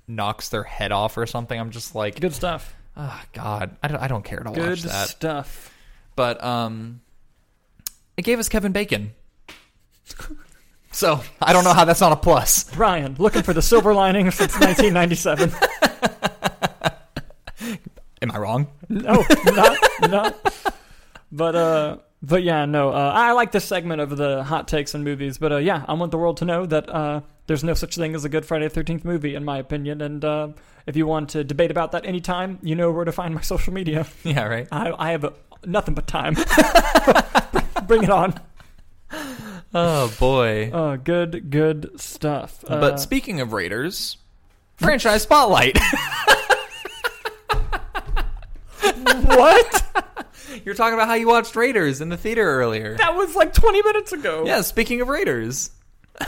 knocks 0.07 0.49
their 0.49 0.63
head 0.63 0.91
off 0.91 1.17
or 1.17 1.25
something. 1.25 1.57
I'm 1.59 1.71
just 1.71 1.95
like, 1.95 2.19
Good 2.19 2.33
stuff. 2.33 2.73
oh 2.97 3.21
god, 3.33 3.75
I 3.81 3.87
don't, 3.87 4.01
I 4.01 4.07
don't 4.07 4.23
care 4.25 4.39
to 4.39 4.51
Good 4.51 4.69
watch 4.69 4.81
that. 4.83 5.07
stuff. 5.09 5.69
But 6.15 6.43
um, 6.43 7.01
it 8.17 8.21
gave 8.23 8.39
us 8.39 8.49
Kevin 8.49 8.71
Bacon. 8.71 9.13
So 10.93 11.21
I 11.41 11.53
don't 11.53 11.63
know 11.63 11.73
how 11.73 11.85
that's 11.85 12.01
not 12.01 12.11
a 12.11 12.15
plus. 12.15 12.65
Brian, 12.75 13.15
looking 13.17 13.41
for 13.41 13.51
the 13.53 13.61
silver 13.61 13.93
lining 13.93 14.31
since 14.31 14.53
1997. 14.59 15.51
Am 18.21 18.31
I 18.31 18.37
wrong? 18.37 18.67
No, 18.87 19.25
not, 19.45 19.77
not. 20.09 20.53
But 21.31 21.55
uh, 21.55 21.97
but 22.21 22.43
yeah, 22.43 22.65
no. 22.65 22.89
Uh, 22.89 23.11
I 23.13 23.31
like 23.33 23.51
this 23.51 23.65
segment 23.65 23.99
of 24.01 24.15
the 24.15 24.43
hot 24.43 24.67
takes 24.67 24.93
and 24.93 25.03
movies. 25.03 25.37
But 25.37 25.51
uh, 25.51 25.57
yeah, 25.57 25.83
I 25.87 25.93
want 25.93 26.11
the 26.11 26.17
world 26.17 26.37
to 26.37 26.45
know 26.45 26.65
that 26.67 26.87
uh, 26.89 27.21
there's 27.47 27.63
no 27.63 27.73
such 27.73 27.95
thing 27.95 28.15
as 28.15 28.23
a 28.23 28.29
good 28.29 28.45
Friday 28.45 28.67
the 28.67 28.83
13th 28.83 29.03
movie, 29.03 29.35
in 29.35 29.43
my 29.43 29.57
opinion. 29.57 29.99
And 29.99 30.23
uh, 30.23 30.49
if 30.85 30.95
you 30.95 31.05
want 31.07 31.29
to 31.31 31.43
debate 31.43 31.71
about 31.71 31.91
that 31.91 32.05
anytime, 32.05 32.59
you 32.61 32.75
know 32.75 32.91
where 32.91 33.03
to 33.03 33.11
find 33.11 33.33
my 33.35 33.41
social 33.41 33.73
media. 33.73 34.05
Yeah, 34.23 34.43
right. 34.45 34.67
I, 34.71 34.93
I 34.97 35.11
have 35.11 35.25
uh 35.25 35.31
nothing 35.65 35.95
but 35.95 36.07
time. 36.07 36.35
Bring 37.87 38.03
it 38.03 38.09
on. 38.09 38.39
Oh 39.73 40.13
boy. 40.19 40.69
Uh, 40.71 40.97
good, 40.97 41.49
good 41.49 41.99
stuff. 41.99 42.63
Uh, 42.67 42.79
but 42.79 42.99
speaking 42.99 43.41
of 43.41 43.53
Raiders, 43.53 44.17
franchise 44.77 45.23
spotlight. 45.23 45.79
what? 49.25 49.83
You're 50.65 50.75
talking 50.75 50.93
about 50.93 51.07
how 51.07 51.15
you 51.15 51.27
watched 51.27 51.55
Raiders 51.55 52.01
in 52.01 52.09
the 52.09 52.17
theater 52.17 52.43
earlier. 52.43 52.95
That 52.97 53.15
was 53.15 53.35
like 53.35 53.53
20 53.53 53.81
minutes 53.81 54.11
ago. 54.13 54.43
Yeah, 54.45 54.61
speaking 54.61 55.01
of 55.01 55.07
Raiders. 55.07 55.71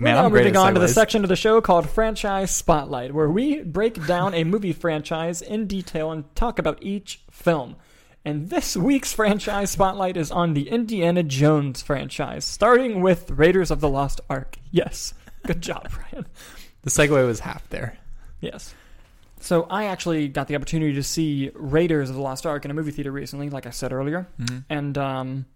Man, 0.00 0.14
We're 0.14 0.20
now 0.20 0.26
I'm 0.26 0.32
moving 0.32 0.54
at 0.54 0.60
on 0.60 0.74
to 0.74 0.80
the 0.80 0.86
section 0.86 1.24
of 1.24 1.28
the 1.28 1.34
show 1.34 1.60
called 1.60 1.90
Franchise 1.90 2.52
Spotlight, 2.52 3.12
where 3.12 3.28
we 3.28 3.62
break 3.62 4.06
down 4.06 4.32
a 4.32 4.44
movie 4.44 4.72
franchise 4.72 5.42
in 5.42 5.66
detail 5.66 6.12
and 6.12 6.32
talk 6.36 6.60
about 6.60 6.80
each 6.80 7.20
film. 7.32 7.74
And 8.28 8.50
this 8.50 8.76
week's 8.76 9.12
franchise 9.14 9.70
spotlight 9.70 10.18
is 10.18 10.30
on 10.30 10.52
the 10.52 10.68
Indiana 10.68 11.22
Jones 11.22 11.80
franchise, 11.80 12.44
starting 12.44 13.00
with 13.00 13.30
Raiders 13.30 13.70
of 13.70 13.80
the 13.80 13.88
Lost 13.88 14.20
Ark. 14.28 14.58
Yes, 14.70 15.14
good 15.46 15.62
job, 15.62 15.88
Brian. 16.10 16.26
The 16.82 16.90
segue 16.90 17.26
was 17.26 17.40
half 17.40 17.66
there. 17.70 17.96
Yes. 18.42 18.74
So 19.40 19.62
I 19.70 19.84
actually 19.86 20.28
got 20.28 20.46
the 20.46 20.56
opportunity 20.56 20.92
to 20.94 21.02
see 21.02 21.50
Raiders 21.54 22.10
of 22.10 22.16
the 22.16 22.20
Lost 22.20 22.44
Ark 22.44 22.66
in 22.66 22.70
a 22.70 22.74
movie 22.74 22.90
theater 22.90 23.10
recently, 23.10 23.48
like 23.48 23.64
I 23.66 23.70
said 23.70 23.94
earlier, 23.94 24.28
Mm-hmm. 24.38 24.58
and 24.68 24.98
um, 24.98 25.46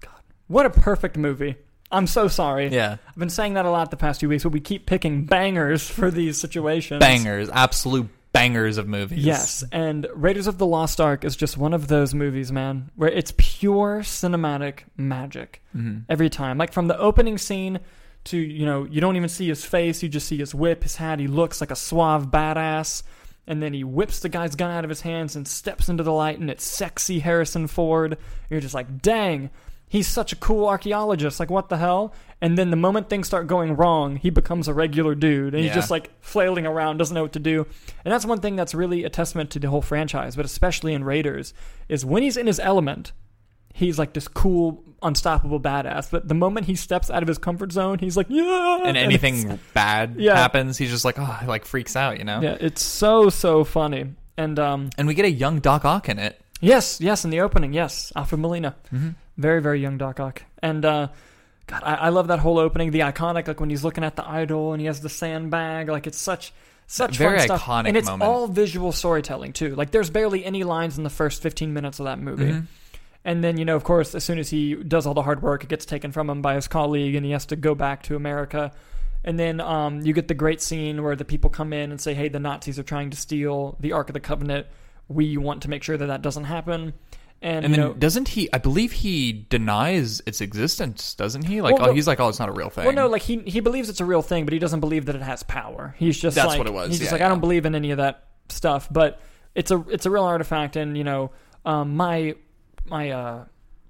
God, 0.00 0.20
what 0.48 0.66
a 0.66 0.70
perfect 0.70 1.16
movie! 1.16 1.54
I'm 1.92 2.08
so 2.08 2.26
sorry. 2.26 2.68
Yeah, 2.70 2.96
I've 3.06 3.14
been 3.16 3.30
saying 3.30 3.54
that 3.54 3.66
a 3.66 3.70
lot 3.70 3.90
the 3.92 3.96
past 3.96 4.18
few 4.18 4.28
weeks, 4.28 4.42
but 4.42 4.50
we 4.50 4.58
keep 4.60 4.86
picking 4.86 5.26
bangers 5.26 5.88
for 5.88 6.10
these 6.10 6.40
situations. 6.40 6.98
bangers, 6.98 7.48
absolute 7.50 8.08
bangers 8.32 8.78
of 8.78 8.88
movies. 8.88 9.24
Yes, 9.24 9.64
and 9.72 10.06
Raiders 10.14 10.46
of 10.46 10.58
the 10.58 10.66
Lost 10.66 11.00
Ark 11.00 11.24
is 11.24 11.36
just 11.36 11.56
one 11.56 11.74
of 11.74 11.88
those 11.88 12.14
movies, 12.14 12.50
man, 12.50 12.90
where 12.96 13.10
it's 13.10 13.32
pure 13.36 14.00
cinematic 14.00 14.80
magic 14.96 15.62
hmm 15.72 15.98
every 16.08 16.30
time. 16.30 16.58
Like 16.58 16.72
from 16.72 16.88
the 16.88 16.98
opening 16.98 17.38
scene 17.38 17.80
to, 18.24 18.36
you 18.36 18.66
know, 18.66 18.84
you 18.84 19.00
don't 19.00 19.16
even 19.16 19.28
see 19.28 19.48
his 19.48 19.64
face, 19.64 20.02
you 20.02 20.08
just 20.08 20.28
see 20.28 20.38
his 20.38 20.54
whip, 20.54 20.82
his 20.82 20.96
hat. 20.96 21.18
He 21.18 21.26
looks 21.26 21.60
like 21.60 21.70
a 21.70 21.76
suave 21.76 22.26
badass. 22.26 23.02
And 23.44 23.60
then 23.60 23.74
he 23.74 23.82
whips 23.82 24.20
the 24.20 24.28
guy's 24.28 24.54
gun 24.54 24.70
out 24.70 24.84
of 24.84 24.88
his 24.88 25.00
hands 25.00 25.34
and 25.34 25.48
steps 25.48 25.88
into 25.88 26.04
the 26.04 26.12
light, 26.12 26.38
and 26.38 26.48
it's 26.48 26.62
sexy 26.62 27.18
Harrison 27.18 27.66
Ford. 27.66 28.16
You're 28.48 28.60
just 28.60 28.72
like, 28.72 29.02
dang, 29.02 29.50
he's 29.92 30.08
such 30.08 30.32
a 30.32 30.36
cool 30.36 30.66
archaeologist. 30.66 31.38
Like, 31.38 31.50
what 31.50 31.68
the 31.68 31.76
hell? 31.76 32.14
And 32.40 32.56
then 32.58 32.70
the 32.70 32.76
moment 32.76 33.08
things 33.10 33.26
start 33.26 33.46
going 33.46 33.76
wrong, 33.76 34.16
he 34.16 34.30
becomes 34.30 34.66
a 34.66 34.74
regular 34.74 35.14
dude, 35.14 35.52
and 35.54 35.62
he's 35.62 35.70
Yeah. 35.70 35.74
just 35.82 35.90
like 35.90 36.10
flailing 36.20 36.66
around, 36.66 36.96
doesn't 36.96 37.14
know 37.14 37.22
what 37.22 37.32
to 37.34 37.38
do. 37.38 37.66
And 38.04 38.10
that's 38.12 38.24
one 38.24 38.40
thing 38.40 38.56
that's 38.56 38.74
really 38.74 39.04
a 39.04 39.10
testament 39.10 39.50
to 39.50 39.58
the 39.58 39.68
whole 39.68 39.82
franchise, 39.82 40.34
but 40.34 40.44
especially 40.46 40.94
in 40.94 41.04
Raiders, 41.04 41.52
is 41.88 42.04
when 42.04 42.22
he's 42.22 42.36
in 42.38 42.46
his 42.46 42.58
element, 42.58 43.12
he's 43.74 43.98
like 43.98 44.12
this 44.14 44.28
cool, 44.28 44.82
unstoppable 45.02 45.60
badass. 45.60 46.10
But 46.10 46.26
the 46.28 46.34
moment 46.34 46.66
he 46.66 46.74
steps 46.74 47.10
out 47.10 47.22
of 47.22 47.28
his 47.28 47.38
comfort 47.38 47.70
zone, 47.72 47.98
he's 47.98 48.16
like, 48.16 48.26
yeah. 48.30 48.80
And 48.84 48.96
anything 48.96 49.58
bad 49.74 50.14
Yeah. 50.18 50.34
happens, 50.36 50.78
he's 50.78 50.90
just 50.90 51.04
like, 51.04 51.18
oh, 51.18 51.38
he 51.42 51.46
like 51.46 51.64
freaks 51.66 51.96
out, 51.96 52.18
you 52.18 52.24
know. 52.24 52.40
yeah, 52.40 52.56
it's 52.60 52.82
so 52.82 53.28
so 53.28 53.62
funny. 53.62 54.06
And 54.38 54.58
um, 54.58 54.90
And 54.96 55.06
we 55.06 55.14
get 55.14 55.26
a 55.26 55.30
young 55.30 55.60
Doc 55.60 55.84
Ock 55.84 56.08
in 56.08 56.18
it. 56.18 56.40
yes, 56.60 56.98
yes, 57.00 57.24
in 57.24 57.30
the 57.30 57.40
opening, 57.40 57.72
yes, 57.74 58.10
Alfred 58.16 58.40
Molina, 58.40 58.74
Mm-hmm. 58.92 59.10
Very 59.36 59.60
very 59.62 59.80
young 59.80 59.98
Doc 59.98 60.20
Ock, 60.20 60.42
and 60.62 60.84
uh, 60.84 61.08
God, 61.66 61.82
I, 61.84 61.94
I 61.94 62.08
love 62.10 62.28
that 62.28 62.38
whole 62.40 62.58
opening, 62.58 62.90
the 62.90 63.00
iconic, 63.00 63.46
like 63.48 63.60
when 63.60 63.70
he's 63.70 63.84
looking 63.84 64.04
at 64.04 64.16
the 64.16 64.28
idol 64.28 64.72
and 64.72 64.80
he 64.80 64.86
has 64.86 65.00
the 65.00 65.08
sandbag, 65.08 65.88
like 65.88 66.06
it's 66.06 66.18
such. 66.18 66.52
Such 66.88 67.16
Very 67.16 67.38
fun 67.38 67.46
stuff. 67.58 67.68
and 67.86 67.96
it's 67.96 68.06
moment. 68.08 68.28
all 68.28 68.46
visual 68.48 68.92
storytelling 68.92 69.54
too. 69.54 69.74
Like 69.76 69.92
there's 69.92 70.10
barely 70.10 70.44
any 70.44 70.62
lines 70.62 70.98
in 70.98 71.04
the 71.04 71.10
first 71.10 71.40
15 71.40 71.72
minutes 71.72 72.00
of 72.00 72.04
that 72.04 72.18
movie. 72.18 72.52
Mhm. 72.52 72.66
And 73.24 73.42
then, 73.42 73.56
you 73.56 73.64
know, 73.64 73.76
of 73.76 73.84
course, 73.84 74.14
as 74.14 74.24
soon 74.24 74.38
as 74.38 74.50
he 74.50 74.74
does 74.74 75.06
all 75.06 75.14
the 75.14 75.22
hard 75.22 75.40
work, 75.40 75.62
it 75.64 75.70
gets 75.70 75.86
taken 75.86 76.12
from 76.12 76.28
him 76.28 76.42
by 76.42 76.54
his 76.54 76.68
colleague 76.68 77.14
and 77.14 77.24
he 77.24 77.32
has 77.32 77.46
to 77.46 77.56
go 77.56 77.74
back 77.74 78.02
to 78.04 78.16
America. 78.16 78.72
And 79.24 79.38
then 79.38 79.58
um, 79.60 80.02
you 80.02 80.12
get 80.12 80.28
the 80.28 80.34
great 80.34 80.60
scene 80.60 81.02
where 81.02 81.16
the 81.16 81.24
people 81.24 81.48
come 81.48 81.72
in 81.72 81.92
and 81.92 82.00
say, 82.00 82.12
hey, 82.12 82.28
the 82.28 82.40
Nazis 82.40 82.78
are 82.78 82.82
trying 82.82 83.08
to 83.10 83.16
steal 83.16 83.76
the 83.80 83.92
Ark 83.92 84.10
of 84.10 84.14
the 84.14 84.20
Covenant. 84.20 84.66
We 85.08 85.38
want 85.38 85.62
to 85.62 85.70
make 85.70 85.82
sure 85.84 85.96
that 85.96 86.06
that 86.06 86.20
doesn't 86.20 86.44
happen. 86.44 86.92
And, 87.42 87.64
And 87.64 87.74
then 87.74 87.80
know, 87.80 87.92
doesn't 87.92 88.28
he? 88.28 88.48
I 88.52 88.58
believe 88.58 88.92
he 88.92 89.32
denies 89.48 90.22
its 90.26 90.40
existence, 90.40 91.14
doesn't 91.14 91.42
he? 91.42 91.60
Like, 91.60 91.74
Well, 91.74 91.82
oh, 91.82 91.86
no- 91.88 91.92
he's 91.94 92.06
like, 92.06 92.20
oh, 92.20 92.28
it's 92.28 92.38
not 92.38 92.48
a 92.48 92.52
real 92.52 92.70
thing. 92.70 92.84
well, 92.84 92.94
no, 92.94 93.08
like 93.08 93.22
he, 93.22 93.38
he 93.40 93.58
believes 93.60 93.88
it's 93.88 94.00
a 94.00 94.04
real 94.04 94.22
thing, 94.22 94.44
but 94.44 94.52
he 94.52 94.58
doesn't 94.60 94.80
believe 94.80 95.06
that 95.06 95.16
it 95.16 95.22
has 95.22 95.42
power. 95.42 95.94
He's 95.98 96.18
just 96.18 96.36
That's 96.36 96.46
like, 96.48 96.58
what 96.58 96.66
it 96.68 96.72
was, 96.72 96.90
He's 96.90 96.98
just 97.00 97.10
yeah, 97.10 97.14
like, 97.16 97.22
I 97.22 97.28
don't 97.28 97.40
believe 97.40 97.66
in 97.66 97.74
any 97.74 97.90
of 97.90 97.98
that 97.98 98.28
stuff, 98.48 98.88
but 98.90 99.20
it's 99.54 99.70
a 99.70 99.84
it's 99.90 100.06
a 100.06 100.10
real 100.10 100.22
artifact. 100.24 100.76
And 100.76 100.96
you 100.96 101.04
know, 101.04 101.32
um, 101.64 101.96
my 101.96 102.36
my 102.86 103.10
uh, 103.10 103.44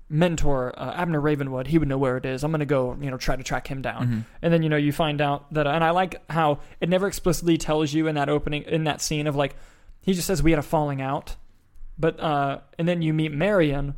mentor 0.09 0.73
uh, 0.79 0.93
Abner 0.95 1.21
Ravenwood, 1.21 1.67
he 1.67 1.79
would 1.79 1.89
know 1.89 1.99
where 1.99 2.17
it 2.17 2.27
is. 2.27 2.45
I'm 2.45 2.51
gonna 2.51 2.67
go, 2.67 2.97
you 3.01 3.11
know, 3.11 3.17
try 3.17 3.37
to 3.37 3.43
track 3.43 3.67
him 3.67 3.83
down. 3.83 4.07
Mhm. 4.09 4.25
And 4.43 4.53
then 4.53 4.63
you 4.63 4.69
know 4.69 4.77
you 4.77 4.93
find 4.93 5.21
out 5.21 5.53
that, 5.55 5.67
and 5.67 5.83
I 5.85 5.91
like 5.91 6.23
how 6.31 6.59
it 6.81 6.89
never 6.89 7.07
explicitly 7.07 7.57
tells 7.59 7.93
you 7.93 8.07
in 8.09 8.15
that 8.17 8.29
opening 8.29 8.63
in 8.63 8.85
that 8.85 9.01
scene 9.01 9.27
of 9.27 9.37
like 9.37 9.57
he 10.01 10.13
just 10.15 10.27
says 10.27 10.43
we 10.43 10.51
had 10.53 10.59
a 10.59 10.63
falling 10.63 11.01
out, 11.01 11.37
but 12.03 12.21
uh, 12.21 12.59
and 12.79 12.87
then 12.87 13.01
you 13.01 13.15
meet 13.15 13.33
Marion, 13.33 13.95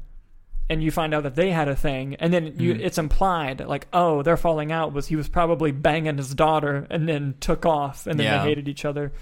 and 0.71 0.83
you 0.83 0.91
find 0.93 1.13
out 1.13 1.25
that 1.25 1.35
they 1.35 1.51
had 1.51 1.67
a 1.69 1.75
thing, 1.75 2.15
and 2.21 2.33
then 2.33 2.55
you 2.59 2.75
Mhm. 2.75 2.81
it's 2.81 2.99
implied 2.99 3.61
like 3.67 3.89
oh 3.93 4.23
their 4.23 4.37
falling 4.37 4.71
out 4.71 4.93
was 4.93 5.09
he 5.09 5.17
was 5.17 5.29
probably 5.29 5.73
banging 5.73 6.17
his 6.19 6.35
daughter 6.35 6.87
and 6.91 7.09
then 7.09 7.35
took 7.41 7.67
off 7.67 8.07
and 8.07 8.19
then 8.21 8.27
Yeah. 8.27 8.43
they 8.43 8.49
hated 8.51 8.69
each 8.69 8.85
other. 8.85 9.13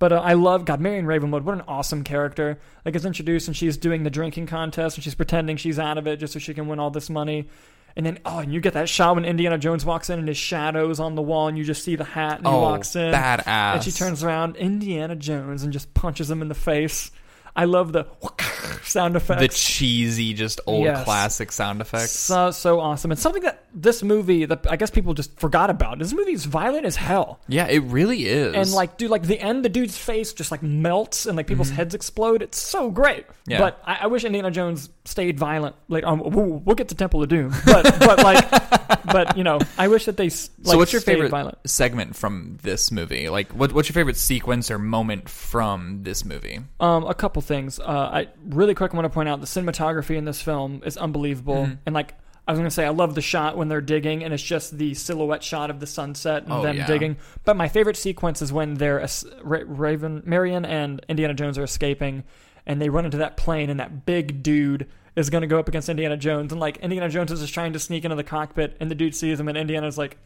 But 0.00 0.12
uh, 0.12 0.20
I 0.24 0.32
love 0.32 0.64
God 0.64 0.80
Marion 0.80 1.06
Ravenwood. 1.06 1.44
What 1.44 1.54
an 1.54 1.64
awesome 1.68 2.02
character! 2.04 2.58
Like 2.84 2.96
it's 2.96 3.04
introduced 3.04 3.46
and 3.48 3.56
she's 3.56 3.76
doing 3.76 4.02
the 4.02 4.10
drinking 4.10 4.46
contest 4.46 4.96
and 4.96 5.04
she's 5.04 5.14
pretending 5.14 5.56
she's 5.58 5.78
out 5.78 5.98
of 5.98 6.06
it 6.06 6.16
just 6.16 6.32
so 6.32 6.38
she 6.38 6.54
can 6.54 6.66
win 6.68 6.78
all 6.80 6.90
this 6.90 7.10
money. 7.10 7.48
And 7.96 8.06
then 8.06 8.18
oh, 8.24 8.38
and 8.38 8.52
you 8.54 8.60
get 8.60 8.72
that 8.74 8.88
shot 8.88 9.16
when 9.16 9.24
Indiana 9.24 9.58
Jones 9.58 9.84
walks 9.84 10.08
in 10.08 10.18
and 10.18 10.28
his 10.28 10.36
shadow's 10.38 11.00
on 11.00 11.16
the 11.16 11.22
wall 11.22 11.48
and 11.48 11.58
you 11.58 11.64
just 11.64 11.82
see 11.84 11.96
the 11.96 12.04
hat 12.04 12.38
and 12.38 12.46
he 12.46 12.52
oh, 12.52 12.60
walks 12.62 12.94
in 12.96 13.12
badass. 13.12 13.46
and 13.74 13.82
she 13.82 13.90
turns 13.90 14.22
around 14.24 14.56
Indiana 14.56 15.16
Jones 15.16 15.62
and 15.64 15.72
just 15.72 15.92
punches 15.92 16.30
him 16.30 16.40
in 16.40 16.48
the 16.48 16.54
face. 16.54 17.10
I 17.56 17.64
love 17.64 17.92
the 17.92 18.06
sound 18.82 19.16
effects. 19.16 19.40
the 19.40 19.48
cheesy, 19.48 20.34
just 20.34 20.60
old 20.66 20.84
Yes. 20.84 21.04
classic 21.04 21.52
sound 21.52 21.80
effects. 21.80 22.12
So 22.12 22.50
so 22.50 22.80
awesome. 22.80 23.12
It's 23.12 23.22
something 23.22 23.42
that 23.42 23.64
this 23.74 24.02
movie 24.02 24.44
that 24.46 24.66
I 24.70 24.76
guess 24.76 24.90
people 24.90 25.14
just 25.14 25.38
forgot 25.38 25.70
about. 25.70 25.98
This 25.98 26.12
movie 26.12 26.32
is 26.32 26.44
violent 26.44 26.86
as 26.86 26.96
hell. 26.96 27.40
yeah, 27.48 27.66
it 27.66 27.80
really 27.84 28.26
is. 28.26 28.54
And 28.54 28.70
like 28.72 28.96
dude, 28.96 29.10
like 29.10 29.22
the 29.22 29.38
end 29.40 29.64
the 29.64 29.68
dude's 29.68 29.96
face 29.98 30.32
just 30.32 30.50
like 30.50 30.62
melts 30.62 31.26
and 31.26 31.36
like 31.36 31.46
people's 31.46 31.70
heads 31.70 31.94
explode. 31.94 32.42
It's 32.42 32.58
so 32.58 32.90
great. 32.90 33.26
Mm-hmm. 33.26 33.50
Yeah. 33.52 33.58
But 33.60 33.82
I, 33.84 33.98
I 34.02 34.06
wish 34.06 34.24
Indiana 34.24 34.50
Jones 34.50 34.88
stayed 35.04 35.38
violent. 35.38 35.76
Like 35.88 36.04
um, 36.04 36.20
we'll, 36.20 36.58
we'll 36.64 36.76
get 36.76 36.88
to 36.88 36.94
Temple 36.94 37.22
of 37.22 37.28
Doom. 37.28 37.52
But 37.66 37.98
but 37.98 38.22
like 38.22 38.48
but 39.06 39.36
you 39.36 39.44
know, 39.44 39.58
I 39.78 39.88
wish 39.88 40.04
that 40.06 40.16
they 40.16 40.24
like 40.24 40.32
so, 40.32 40.76
what's 40.76 40.92
your 40.92 41.02
favorite 41.02 41.30
violent. 41.30 41.58
segment 41.66 42.16
from 42.16 42.58
this 42.62 42.90
movie? 42.92 43.28
Like, 43.28 43.52
what, 43.52 43.72
what's 43.72 43.88
your 43.88 43.94
favorite 43.94 44.16
sequence 44.16 44.70
or 44.70 44.78
moment 44.78 45.28
from 45.28 46.02
this 46.02 46.24
movie? 46.24 46.60
Um, 46.78 47.04
a 47.04 47.14
couple 47.14 47.39
things. 47.40 47.78
Uh, 47.80 47.84
I 48.12 48.28
really 48.48 48.74
quick 48.74 48.92
want 48.94 49.04
to 49.04 49.10
point 49.10 49.28
out 49.28 49.40
the 49.40 49.46
cinematography 49.46 50.16
in 50.16 50.24
this 50.24 50.40
film 50.42 50.82
is 50.84 50.96
unbelievable, 50.96 51.66
Mhm. 51.66 51.78
and 51.86 51.94
like 51.94 52.14
I 52.48 52.52
was 52.52 52.58
gonna 52.58 52.70
say, 52.70 52.84
I 52.84 52.88
love 52.90 53.14
the 53.14 53.20
shot 53.20 53.56
when 53.56 53.68
they're 53.68 53.80
digging, 53.80 54.24
and 54.24 54.34
it's 54.34 54.42
just 54.42 54.76
the 54.76 54.94
silhouette 54.94 55.44
shot 55.44 55.70
of 55.70 55.78
the 55.78 55.86
sunset 55.86 56.44
and 56.44 56.52
Oh, 56.52 56.62
them 56.62 56.78
yeah. 56.78 56.86
digging. 56.86 57.16
But 57.44 57.56
my 57.56 57.68
favorite 57.68 57.96
sequence 57.96 58.42
is 58.42 58.52
when 58.52 58.74
they're 58.74 59.06
Raven, 59.44 60.22
Marion, 60.24 60.64
and 60.64 61.04
Indiana 61.08 61.34
Jones 61.34 61.58
are 61.58 61.62
escaping, 61.64 62.24
and 62.66 62.80
they 62.80 62.88
run 62.88 63.04
into 63.04 63.18
that 63.18 63.36
plane, 63.36 63.70
and 63.70 63.78
that 63.78 64.04
big 64.04 64.42
dude 64.42 64.86
is 65.16 65.30
gonna 65.30 65.46
go 65.46 65.58
up 65.58 65.68
against 65.68 65.88
Indiana 65.88 66.16
Jones, 66.16 66.50
and 66.52 66.60
like 66.60 66.76
Indiana 66.78 67.08
Jones 67.08 67.30
is 67.30 67.40
just 67.40 67.54
trying 67.54 67.72
to 67.72 67.78
sneak 67.78 68.04
into 68.04 68.16
the 68.16 68.24
cockpit, 68.24 68.76
and 68.80 68.90
the 68.90 68.94
dude 68.94 69.14
sees 69.14 69.38
him, 69.38 69.48
and 69.48 69.56
Indiana's 69.58 69.98
like. 69.98 70.16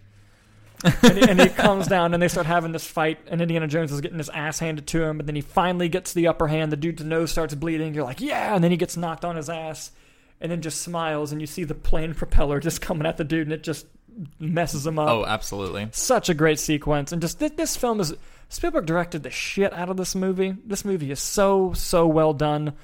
And, 0.85 1.19
he, 1.19 1.29
and 1.31 1.41
he 1.41 1.49
comes 1.49 1.87
down 1.87 2.13
and 2.15 2.23
they 2.23 2.29
start 2.29 2.47
having 2.47 2.73
this 2.73 2.87
fight 2.87 3.19
and 3.29 3.41
indiana 3.41 3.67
jones 3.67 3.91
is 3.91 4.01
getting 4.01 4.19
his 4.19 4.29
ass 4.31 4.59
handed 4.59 4.87
to 4.87 5.03
him 5.03 5.17
but 5.17 5.27
then 5.27 5.35
he 5.35 5.41
finally 5.41 5.89
gets 5.89 6.13
the 6.13 6.29
upper 6.29 6.47
hand 6.47 6.71
the 6.71 6.77
dude's 6.77 7.03
nose 7.03 7.31
starts 7.31 7.55
bleeding 7.55 7.95
you're 7.95 8.05
like 8.05 8.21
yeah 8.21 8.55
and 8.55 8.63
then 8.63 8.71
he 8.71 8.77
gets 8.77 8.97
knocked 8.97 9.25
on 9.25 9.37
his 9.37 9.49
ass 9.49 9.91
and 10.41 10.53
then 10.53 10.61
just 10.61 10.83
smiles 10.83 11.33
and 11.33 11.41
you 11.41 11.47
see 11.47 11.65
the 11.65 11.75
plane 11.75 12.13
propeller 12.23 12.61
just 12.61 12.81
coming 12.81 13.07
at 13.07 13.17
the 13.17 13.25
dude 13.25 13.47
and 13.47 13.53
it 13.53 13.63
just 13.63 13.87
messes 14.39 14.87
him 14.87 14.97
up. 14.97 15.09
Oh, 15.09 15.25
absolutely. 15.27 15.89
such 15.91 16.29
a 16.29 16.35
great 16.35 16.61
sequence 16.61 17.11
and 17.13 17.21
just 17.21 17.41
th- 17.41 17.57
this 17.57 17.77
film 17.77 17.99
is 17.99 18.15
spielberg 18.49 18.87
directed 18.87 19.23
the 19.25 19.31
shit 19.31 19.73
out 19.73 19.89
of 19.89 19.97
this 19.97 20.15
movie. 20.15 20.55
This 20.65 20.85
movie 20.85 21.11
is 21.11 21.19
so 21.21 21.73
so 21.73 22.07
well 22.07 22.33
done. 22.33 22.75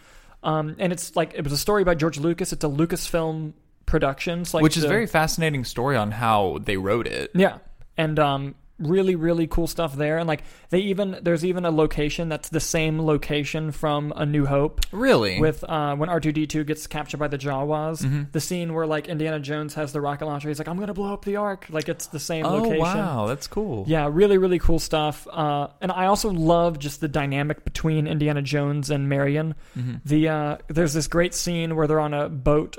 Um, 0.43 0.75
and 0.79 0.93
it's 0.93 1.15
like 1.15 1.35
it 1.35 1.45
was 1.45 1.53
a 1.53 1.59
story 1.59 1.85
by 1.85 1.95
george 1.95 2.19
lucas. 2.19 2.53
It's 2.53 2.65
a 2.65 2.69
lucasfilm 2.69 3.53
productions 3.87 4.55
like 4.55 4.63
Which 4.63 4.77
is 4.77 4.83
the- 4.83 4.89
a 4.89 4.91
very 4.91 5.07
fascinating 5.07 5.65
story 5.65 5.97
on 5.97 6.11
how 6.11 6.59
they 6.65 6.77
wrote 6.77 7.07
it. 7.07 7.31
yeah, 7.35 7.59
and 8.01 8.19
um, 8.19 8.55
really, 8.79 9.15
really 9.15 9.47
cool 9.47 9.67
stuff 9.67 9.95
there. 9.95 10.17
And 10.17 10.27
like 10.27 10.43
they 10.71 10.79
even 10.79 11.19
there's 11.23 11.45
even 11.45 11.67
a 11.67 11.71
location 11.71 12.31
that's 12.31 12.49
the 12.49 12.61
same 12.61 12.99
location 13.05 13.73
from 13.73 14.11
A 14.17 14.25
New 14.25 14.47
Hope 14.47 14.81
Really? 14.91 15.39
with 15.39 15.63
uh, 15.65 15.95
when 15.97 16.09
R 16.09 16.19
two 16.19 16.33
D 16.33 16.47
two 16.47 16.65
gets 16.65 16.87
captured 16.87 17.19
by 17.19 17.29
the 17.29 17.37
Jawas. 17.37 18.03
Mhm. 18.03 18.33
The 18.33 18.41
scene 18.41 18.73
where 18.73 18.87
like 18.87 19.09
Indiana 19.09 19.39
Jones 19.39 19.75
has 19.75 19.93
the 19.93 20.01
rocket 20.01 20.25
launcher. 20.25 20.49
He's 20.49 20.59
like, 20.59 20.69
I'm 20.69 20.79
gonna 20.79 20.95
blow 20.95 21.13
up 21.13 21.25
the 21.27 21.37
Ark. 21.37 21.67
Like 21.69 21.91
it's 21.91 22.07
the 22.07 22.19
same 22.21 22.47
oh, 22.47 22.55
location. 22.57 22.79
wow. 22.81 23.27
That's 23.27 23.47
cool. 23.47 23.85
Yeah, 23.87 24.09
really, 24.11 24.39
really 24.39 24.59
cool 24.59 24.79
stuff. 24.79 25.29
Uh, 25.31 25.69
and 25.83 25.93
I 25.93 26.07
also 26.07 26.31
love 26.31 26.79
just 26.79 27.01
the 27.03 27.09
dynamic 27.09 27.65
between 27.65 28.07
Indiana 28.07 28.41
Jones 28.41 28.89
and 28.89 29.09
Marion. 29.11 29.55
Mhm. 29.79 30.01
The 30.07 30.29
uh, 30.29 30.57
there's 30.69 30.95
this 30.95 31.07
great 31.07 31.35
scene 31.35 31.77
where 31.77 31.87
they're 31.87 32.01
on 32.01 32.15
a 32.15 32.31
boat, 32.31 32.79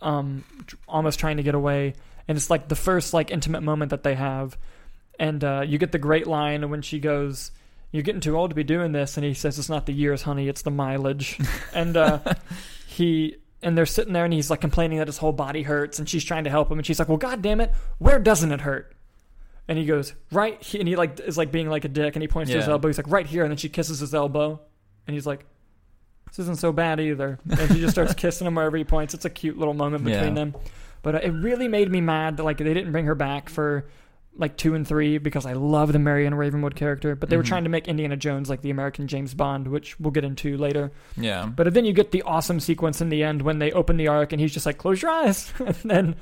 um, 0.00 0.42
almost 0.88 1.20
trying 1.20 1.36
to 1.36 1.42
get 1.44 1.54
away, 1.54 1.94
and 2.30 2.36
it's 2.38 2.48
like 2.48 2.68
the 2.68 2.76
first 2.76 3.12
like 3.12 3.32
intimate 3.32 3.62
moment 3.62 3.90
that 3.90 4.04
they 4.04 4.14
have, 4.14 4.56
and 5.18 5.42
uh, 5.42 5.64
you 5.66 5.78
get 5.78 5.90
the 5.90 5.98
great 5.98 6.28
line 6.28 6.70
when 6.70 6.80
she 6.80 7.00
goes, 7.00 7.50
"You're 7.90 8.04
getting 8.04 8.20
too 8.20 8.36
old 8.38 8.50
to 8.50 8.54
be 8.54 8.62
doing 8.62 8.92
this," 8.92 9.16
and 9.16 9.26
he 9.26 9.34
says, 9.34 9.58
"It's 9.58 9.68
not 9.68 9.86
the 9.86 9.92
years, 9.92 10.22
honey, 10.22 10.48
it's 10.48 10.62
the 10.62 10.70
mileage," 10.70 11.40
and 11.74 11.96
uh, 11.96 12.20
he. 12.86 13.36
And 13.62 13.76
they're 13.76 13.84
sitting 13.84 14.12
there, 14.14 14.24
and 14.24 14.32
he's 14.32 14.48
like 14.48 14.60
complaining 14.60 14.98
that 14.98 15.08
his 15.08 15.18
whole 15.18 15.32
body 15.32 15.62
hurts, 15.62 15.98
and 15.98 16.08
she's 16.08 16.24
trying 16.24 16.44
to 16.44 16.50
help 16.50 16.70
him, 16.70 16.78
and 16.78 16.86
she's 16.86 16.98
like, 17.00 17.08
"Well, 17.08 17.18
god 17.18 17.42
damn 17.42 17.60
it, 17.60 17.72
where 17.98 18.18
doesn't 18.20 18.50
it 18.52 18.60
hurt?" 18.60 18.94
and 19.68 19.78
he 19.78 19.84
goes 19.84 20.14
right, 20.32 20.60
he, 20.62 20.78
and 20.80 20.88
he 20.88 20.96
like 20.96 21.20
is 21.20 21.36
like 21.36 21.52
being 21.52 21.68
like 21.68 21.84
a 21.84 21.88
dick, 21.88 22.14
and 22.16 22.22
he 22.22 22.28
points 22.28 22.50
to 22.50 22.56
his 22.56 22.68
elbow. 22.68 22.88
He's 22.88 22.96
like 22.98 23.10
right 23.10 23.26
here, 23.26 23.42
and 23.42 23.50
then 23.50 23.56
she 23.58 23.68
kisses 23.68 24.00
his 24.00 24.14
elbow, 24.14 24.60
and 25.06 25.14
he's 25.14 25.26
like, 25.26 25.44
"This 26.28 26.38
isn't 26.40 26.58
so 26.58 26.72
bad 26.72 27.00
either." 27.00 27.38
And 27.50 27.70
she 27.72 27.80
just 27.80 27.92
starts 27.92 28.14
kissing 28.22 28.46
him 28.46 28.54
wherever 28.54 28.76
he 28.76 28.84
points. 28.84 29.14
It's 29.14 29.24
a 29.26 29.30
cute 29.30 29.58
little 29.58 29.74
moment 29.74 30.04
between 30.04 30.28
Yeah. 30.28 30.34
them, 30.34 30.54
but 31.02 31.14
uh, 31.14 31.18
it 31.22 31.30
really 31.30 31.68
made 31.68 31.90
me 31.90 32.00
mad 32.00 32.36
that 32.36 32.44
like 32.44 32.58
they 32.58 32.64
didn't 32.74 32.92
bring 32.92 33.06
her 33.06 33.14
back 33.14 33.48
for 33.48 33.86
like 34.36 34.56
two 34.56 34.74
and 34.74 34.86
three 34.86 35.18
because 35.18 35.44
I 35.44 35.52
love 35.54 35.92
the 35.92 35.98
Marion 35.98 36.34
Ravenwood 36.34 36.74
character, 36.76 37.14
but 37.16 37.28
they 37.28 37.36
were 37.36 37.42
Mhm. 37.42 37.46
trying 37.48 37.64
to 37.64 37.70
make 37.70 37.88
Indiana 37.88 38.16
Jones 38.16 38.48
like 38.48 38.62
the 38.62 38.70
American 38.70 39.06
James 39.08 39.34
Bond, 39.34 39.66
which 39.68 39.98
we'll 39.98 40.12
get 40.12 40.24
into 40.24 40.56
later. 40.56 40.92
Yeah. 41.16 41.46
But 41.46 41.74
then 41.74 41.84
you 41.84 41.92
get 41.92 42.12
the 42.12 42.22
awesome 42.22 42.60
sequence 42.60 43.00
in 43.00 43.08
the 43.08 43.22
end 43.24 43.42
when 43.42 43.58
they 43.58 43.72
open 43.72 43.96
the 43.96 44.08
ark 44.08 44.32
and 44.32 44.40
he's 44.40 44.52
just 44.54 44.66
like, 44.66 44.78
"Close 44.78 45.02
your 45.02 45.10
eyes," 45.10 45.52
and 45.58 45.74
then 45.84 46.14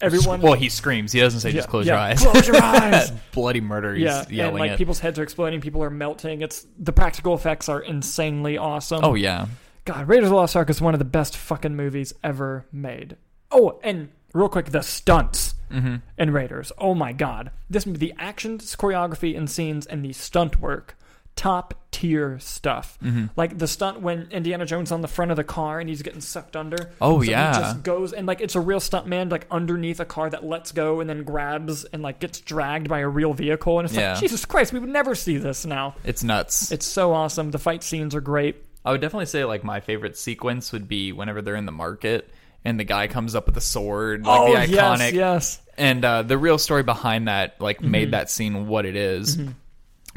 everyone, 0.00 0.40
Well, 0.42 0.52
he 0.52 0.68
screams. 0.68 1.12
He 1.12 1.20
doesn't 1.20 1.40
say 1.40 1.52
just 1.52 1.68
close 1.68 1.86
yeah, 1.86 1.94
your 1.94 2.00
eyes. 2.00 2.20
Close 2.22 2.46
your 2.46 2.56
eyes. 2.62 3.10
Bloody 3.32 3.60
murder. 3.62 3.94
He's 3.94 4.04
yeah, 4.30 4.48
and 4.48 4.56
like 4.58 4.72
it. 4.72 4.78
people's 4.78 5.00
heads 5.00 5.18
are 5.18 5.22
exploding, 5.22 5.60
people 5.60 5.82
are 5.82 5.90
melting. 5.90 6.42
It's 6.42 6.66
the 6.78 6.92
practical 6.92 7.34
effects 7.34 7.68
are 7.68 7.80
insanely 7.80 8.58
awesome. 8.58 9.00
oh 9.04 9.14
yeah. 9.14 9.46
God, 9.86 10.08
Raiders 10.08 10.26
of 10.26 10.30
the 10.30 10.36
Lost 10.36 10.56
Ark 10.56 10.68
is 10.68 10.80
one 10.80 10.94
of 10.94 10.98
the 10.98 11.04
best 11.04 11.36
fucking 11.36 11.76
movies 11.76 12.12
ever 12.24 12.66
made. 12.72 13.16
Oh, 13.50 13.78
and 13.82 14.08
real 14.32 14.48
quick, 14.48 14.66
the 14.66 14.82
stunts 14.82 15.54
Mm-hmm. 15.68 15.96
in 16.16 16.30
Raiders. 16.30 16.70
Oh 16.78 16.94
my 16.94 17.12
god, 17.12 17.50
this 17.68 17.82
the 17.82 18.14
action 18.18 18.58
choreography 18.58 19.36
and 19.36 19.50
scenes 19.50 19.84
and 19.84 20.04
the 20.04 20.12
stunt 20.12 20.60
work, 20.60 20.96
top 21.34 21.74
tier 21.90 22.38
stuff. 22.38 22.96
Mm-hmm. 23.02 23.24
Like 23.34 23.58
the 23.58 23.66
stunt 23.66 24.00
when 24.00 24.28
Indiana 24.30 24.64
Jones 24.64 24.92
on 24.92 25.00
the 25.00 25.08
front 25.08 25.32
of 25.32 25.36
the 25.36 25.42
car 25.42 25.80
and 25.80 25.88
he's 25.88 26.02
getting 26.02 26.20
sucked 26.20 26.54
under. 26.54 26.90
Oh, 27.00 27.20
So 27.20 27.28
yeah. 27.32 27.52
he 27.52 27.60
just 27.60 27.82
goes 27.82 28.12
and 28.12 28.28
like 28.28 28.40
it's 28.40 28.54
a 28.54 28.60
real 28.60 28.78
stunt 28.78 29.08
man 29.08 29.28
like 29.28 29.48
underneath 29.50 29.98
a 29.98 30.04
car 30.04 30.30
that 30.30 30.44
lets 30.44 30.70
go 30.70 31.00
and 31.00 31.10
then 31.10 31.24
grabs 31.24 31.84
and 31.86 32.00
like 32.00 32.20
gets 32.20 32.38
dragged 32.40 32.88
by 32.88 33.00
a 33.00 33.08
real 33.08 33.32
vehicle 33.34 33.80
and 33.80 33.86
it's 33.88 33.96
Yeah. 33.96 34.12
like 34.12 34.20
Jesus 34.20 34.44
Christ, 34.44 34.72
we 34.72 34.78
would 34.78 34.88
never 34.88 35.16
see 35.16 35.36
this 35.36 35.66
now. 35.66 35.96
It's 36.04 36.22
nuts. 36.22 36.70
It's 36.70 36.86
so 36.86 37.12
awesome. 37.12 37.50
The 37.50 37.58
fight 37.58 37.82
scenes 37.82 38.14
are 38.14 38.20
great. 38.20 38.62
I 38.84 38.92
would 38.92 39.00
definitely 39.00 39.26
say 39.26 39.44
like 39.44 39.64
my 39.64 39.80
favorite 39.80 40.16
sequence 40.16 40.70
would 40.70 40.86
be 40.86 41.10
whenever 41.10 41.42
they're 41.42 41.56
in 41.56 41.66
the 41.66 41.72
market 41.72 42.30
and 42.66 42.78
the 42.78 42.84
guy 42.84 43.06
comes 43.06 43.34
up 43.34 43.46
with 43.46 43.56
a 43.56 43.60
sword, 43.62 44.26
like 44.26 44.40
oh 44.40 44.52
the 44.52 44.58
iconic. 44.60 45.12
yes, 45.12 45.12
yes. 45.14 45.62
And 45.78 46.04
uh, 46.04 46.22
the 46.22 46.36
real 46.38 46.58
story 46.58 46.82
behind 46.82 47.28
that 47.28 47.60
like 47.60 47.78
Mm-hmm. 47.78 47.90
made 47.90 48.10
that 48.12 48.28
scene 48.30 48.66
what 48.66 48.84
it 48.86 48.96
is. 48.96 49.38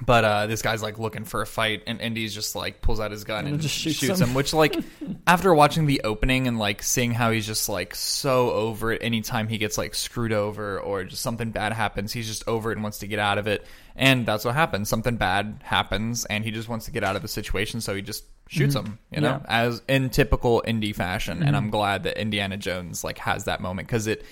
But 0.02 0.24
uh, 0.24 0.47
this 0.47 0.62
guy's 0.62 0.82
like 0.82 0.97
looking 0.97 1.26
for 1.26 1.41
a 1.41 1.45
fight, 1.45 1.84
and 1.86 2.00
Indy's 2.00 2.34
just 2.34 2.56
like 2.56 2.82
pulls 2.82 3.02
out 3.02 3.12
his 3.12 3.26
gun 3.26 3.39
and, 3.43 3.56
And 3.56 3.62
just 3.62 3.76
shoots 3.76 3.97
shoots 3.97 4.22
him. 4.22 4.30
him. 4.30 4.34
Which 4.34 4.54
like 4.54 4.74
after 5.28 5.54
watching 5.54 5.88
the 5.88 6.00
opening 6.06 6.47
and 6.47 6.58
like 6.58 6.82
seeing 6.82 7.12
how 7.12 7.32
he's 7.32 7.45
just 7.45 7.68
like 7.68 7.93
so 7.95 8.50
over 8.52 8.93
it 8.93 9.04
anytime 9.04 9.50
he 9.50 9.58
gets 9.58 9.78
like 9.78 9.93
screwed 9.95 10.32
over 10.32 10.80
or 10.80 11.04
just 11.04 11.22
something 11.22 11.52
bad 11.52 11.74
happens, 11.74 12.14
he's 12.14 12.28
just 12.28 12.47
over 12.47 12.72
it 12.72 12.76
and 12.76 12.84
wants 12.84 13.00
to 13.00 13.08
get 13.08 13.20
out 13.20 13.38
of 13.38 13.47
it. 13.47 13.66
And 14.00 14.26
that's 14.26 14.45
what 14.45 14.56
happens. 14.56 14.88
Something 14.89 15.18
bad 15.18 15.60
happens, 15.64 16.26
and 16.26 16.43
he 16.43 16.52
just 16.52 16.70
wants 16.70 16.86
to 16.86 16.91
get 16.91 17.04
out 17.04 17.16
of 17.16 17.22
the 17.22 17.28
situation, 17.28 17.82
so 17.82 17.93
he 17.93 18.02
just 18.02 18.24
shoots 18.47 18.74
him. 18.74 18.97
You 19.12 19.22
know, 19.22 19.41
Yeah. 19.43 19.45
as 19.47 19.82
in 19.88 20.10
typical 20.10 20.64
Indy 20.66 20.93
fashion. 20.93 21.43
And 21.43 21.56
I'm 21.56 21.70
glad 21.70 22.04
that 22.04 22.20
Indiana 22.20 22.58
Jones 22.58 23.04
like 23.04 23.18
has 23.20 23.43
that 23.43 23.62
moment 23.62 23.88
because 23.88 24.08
it 24.08 24.26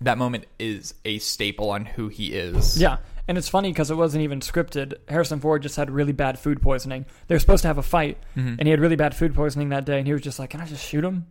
that 0.00 0.18
moment 0.18 0.46
is 0.58 0.94
a 1.04 1.18
staple 1.20 1.70
on 1.70 1.84
who 1.84 2.08
he 2.08 2.32
is. 2.32 2.76
Yeah. 2.80 2.96
And 3.28 3.38
it's 3.38 3.48
funny 3.48 3.70
because 3.70 3.88
it 3.92 3.94
wasn't 3.94 4.24
even 4.24 4.40
scripted. 4.40 4.94
Harrison 5.08 5.38
Ford 5.38 5.62
just 5.62 5.76
had 5.76 5.90
really 5.92 6.10
bad 6.10 6.40
food 6.40 6.60
poisoning. 6.60 7.06
They 7.28 7.36
were 7.36 7.38
supposed 7.38 7.62
to 7.62 7.68
have 7.68 7.78
a 7.78 7.82
fight, 7.84 8.18
Mm-hmm. 8.36 8.54
and 8.58 8.62
he 8.62 8.70
had 8.70 8.80
really 8.80 8.96
bad 8.96 9.14
food 9.14 9.32
poisoning 9.32 9.68
that 9.68 9.84
day. 9.84 9.98
And 9.98 10.06
he 10.08 10.12
was 10.12 10.22
just 10.22 10.40
like, 10.40 10.50
"Can 10.50 10.60
I 10.60 10.66
just 10.66 10.84
shoot 10.84 11.04
him?" 11.04 11.26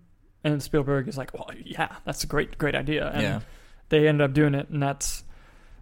And 0.46 0.64
Spielberg 0.64 1.10
is 1.10 1.18
like, 1.18 1.34
"Well, 1.34 1.50
yeah, 1.66 1.90
that's 2.06 2.24
a 2.24 2.28
great, 2.28 2.58
great 2.58 2.76
idea." 2.76 3.10
And 3.10 3.22
Yeah. 3.22 3.40
they 3.90 4.08
ended 4.08 4.24
up 4.24 4.34
doing 4.34 4.54
it, 4.56 4.70
and 4.70 4.82
that's. 4.82 5.24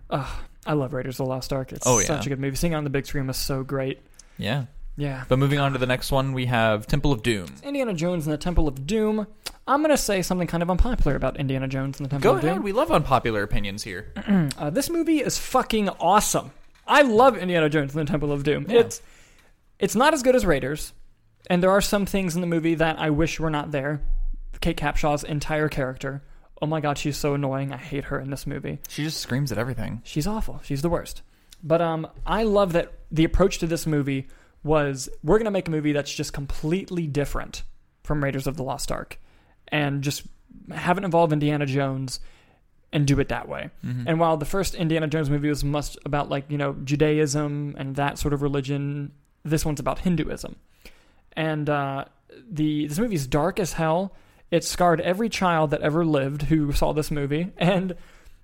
Uh, 0.10 0.26
I 0.66 0.74
love 0.74 0.94
Raiders 0.94 1.20
of 1.20 1.26
the 1.26 1.30
Lost 1.30 1.54
Ark. 1.54 1.72
It's 1.72 1.88
Oh, 1.88 2.00
yeah. 2.00 2.06
such 2.08 2.26
a 2.26 2.30
good 2.30 2.40
movie. 2.40 2.56
Seeing 2.56 2.74
it 2.74 2.76
on 2.76 2.84
the 2.84 2.90
big 2.90 3.06
screen 3.06 3.28
was 3.28 3.38
so 3.38 3.64
great. 3.64 4.02
Yeah. 4.38 4.66
Yeah. 4.98 5.24
But 5.30 5.40
moving 5.40 5.60
on 5.60 5.72
to 5.74 5.78
the 5.80 5.86
next 5.86 6.12
one, 6.12 6.34
we 6.34 6.46
have 6.48 6.86
Temple 6.86 7.12
of 7.14 7.24
Doom. 7.24 7.48
Indiana 7.64 7.94
Jones 7.94 8.26
and 8.28 8.34
the 8.34 8.38
Temple 8.38 8.68
of 8.68 8.86
Doom. 8.86 9.26
I'm 9.68 9.80
going 9.82 9.92
to 9.92 9.98
say 9.98 10.22
something 10.22 10.48
kind 10.48 10.62
of 10.62 10.70
unpopular 10.70 11.16
about 11.16 11.38
Indiana 11.38 11.68
Jones 11.68 12.00
and 12.00 12.06
the 12.06 12.10
Temple 12.10 12.18
of 12.18 12.22
Doom. 12.22 12.32
Go 12.34 12.38
of 12.40 12.44
ahead. 12.44 12.56
Doom. 12.58 12.64
We 12.64 12.72
love 12.74 12.92
unpopular 12.92 13.44
opinions 13.44 13.84
here. 13.84 14.12
Uh, 14.58 14.70
this 14.70 14.90
movie 14.90 15.20
is 15.20 15.38
fucking 15.38 15.88
awesome. 15.90 16.52
I 16.86 17.04
love 17.04 17.38
Indiana 17.38 17.70
Jones 17.70 17.96
and 17.96 18.06
the 18.06 18.12
Temple 18.12 18.32
of 18.32 18.44
Doom. 18.44 18.66
Yeah. 18.68 18.80
It's 18.80 19.02
it's 19.80 19.96
not 19.96 20.14
as 20.14 20.22
good 20.24 20.36
as 20.36 20.46
Raiders, 20.46 20.92
and 21.50 21.64
there 21.64 21.70
are 21.72 21.80
some 21.82 22.06
things 22.06 22.36
in 22.36 22.42
the 22.42 22.48
movie 22.48 22.76
that 22.76 23.00
I 23.00 23.10
wish 23.12 23.40
were 23.40 23.50
not 23.50 23.72
there. 23.72 24.02
Kate 24.60 24.76
Capshaw's 24.76 25.24
entire 25.24 25.70
character. 25.70 26.22
Oh 26.62 26.66
my 26.66 26.82
god, 26.82 26.98
she's 26.98 27.18
so 27.18 27.34
annoying. 27.34 27.72
I 27.72 27.78
hate 27.78 28.06
her 28.06 28.20
in 28.20 28.30
this 28.30 28.46
movie. 28.46 28.80
She 28.90 29.04
just 29.04 29.20
screams 29.20 29.52
at 29.52 29.58
everything. 29.58 30.02
She's 30.04 30.28
awful. 30.28 30.62
She's 30.64 30.82
the 30.82 30.90
worst. 30.90 31.22
But 31.64 31.82
um, 31.82 32.08
I 32.26 32.44
love 32.44 32.74
that 32.74 32.94
the 33.12 33.24
approach 33.24 33.60
to 33.60 33.68
this 33.68 33.86
movie 33.86 34.28
was 34.64 35.10
we're 35.24 35.38
gonna 35.38 35.52
make 35.52 35.68
a 35.68 35.72
movie 35.72 35.94
that's 35.94 36.14
just 36.14 36.34
completely 36.34 37.08
different 37.08 37.64
from 38.04 38.24
Raiders 38.24 38.48
of 38.48 38.58
the 38.58 38.64
Lost 38.64 38.92
Ark, 38.92 39.20
and 39.70 40.02
just 40.02 40.24
have 40.72 40.98
it 40.98 41.04
involve 41.04 41.32
Indiana 41.34 41.66
Jones 41.66 42.20
and 42.92 43.06
do 43.06 43.20
it 43.20 43.30
that 43.30 43.48
way. 43.48 43.70
Mm-hmm. 43.86 44.08
And 44.08 44.20
while 44.20 44.38
the 44.38 44.46
first 44.46 44.76
Indiana 44.76 45.08
Jones 45.08 45.30
movie 45.30 45.50
was 45.50 45.64
much 45.64 45.98
about 46.06 46.30
like 46.30 46.50
you 46.50 46.58
know 46.58 46.74
Judaism 46.84 47.76
and 47.78 47.96
that 47.96 48.18
sort 48.18 48.34
of 48.34 48.42
religion, 48.42 49.12
this 49.44 49.66
one's 49.66 49.80
about 49.80 50.00
Hinduism. 50.00 50.56
And 51.34 51.70
uh, 51.70 52.06
the 52.50 52.88
this 52.88 53.00
movie's 53.00 53.28
dark 53.28 53.60
as 53.60 53.74
hell. 53.74 54.14
It 54.52 54.64
scarred 54.64 55.02
every 55.02 55.30
child 55.30 55.72
that 55.72 55.82
ever 55.82 56.06
lived 56.06 56.44
who 56.44 56.72
saw 56.72 56.92
this 56.94 57.12
movie. 57.12 57.52
And 57.58 57.96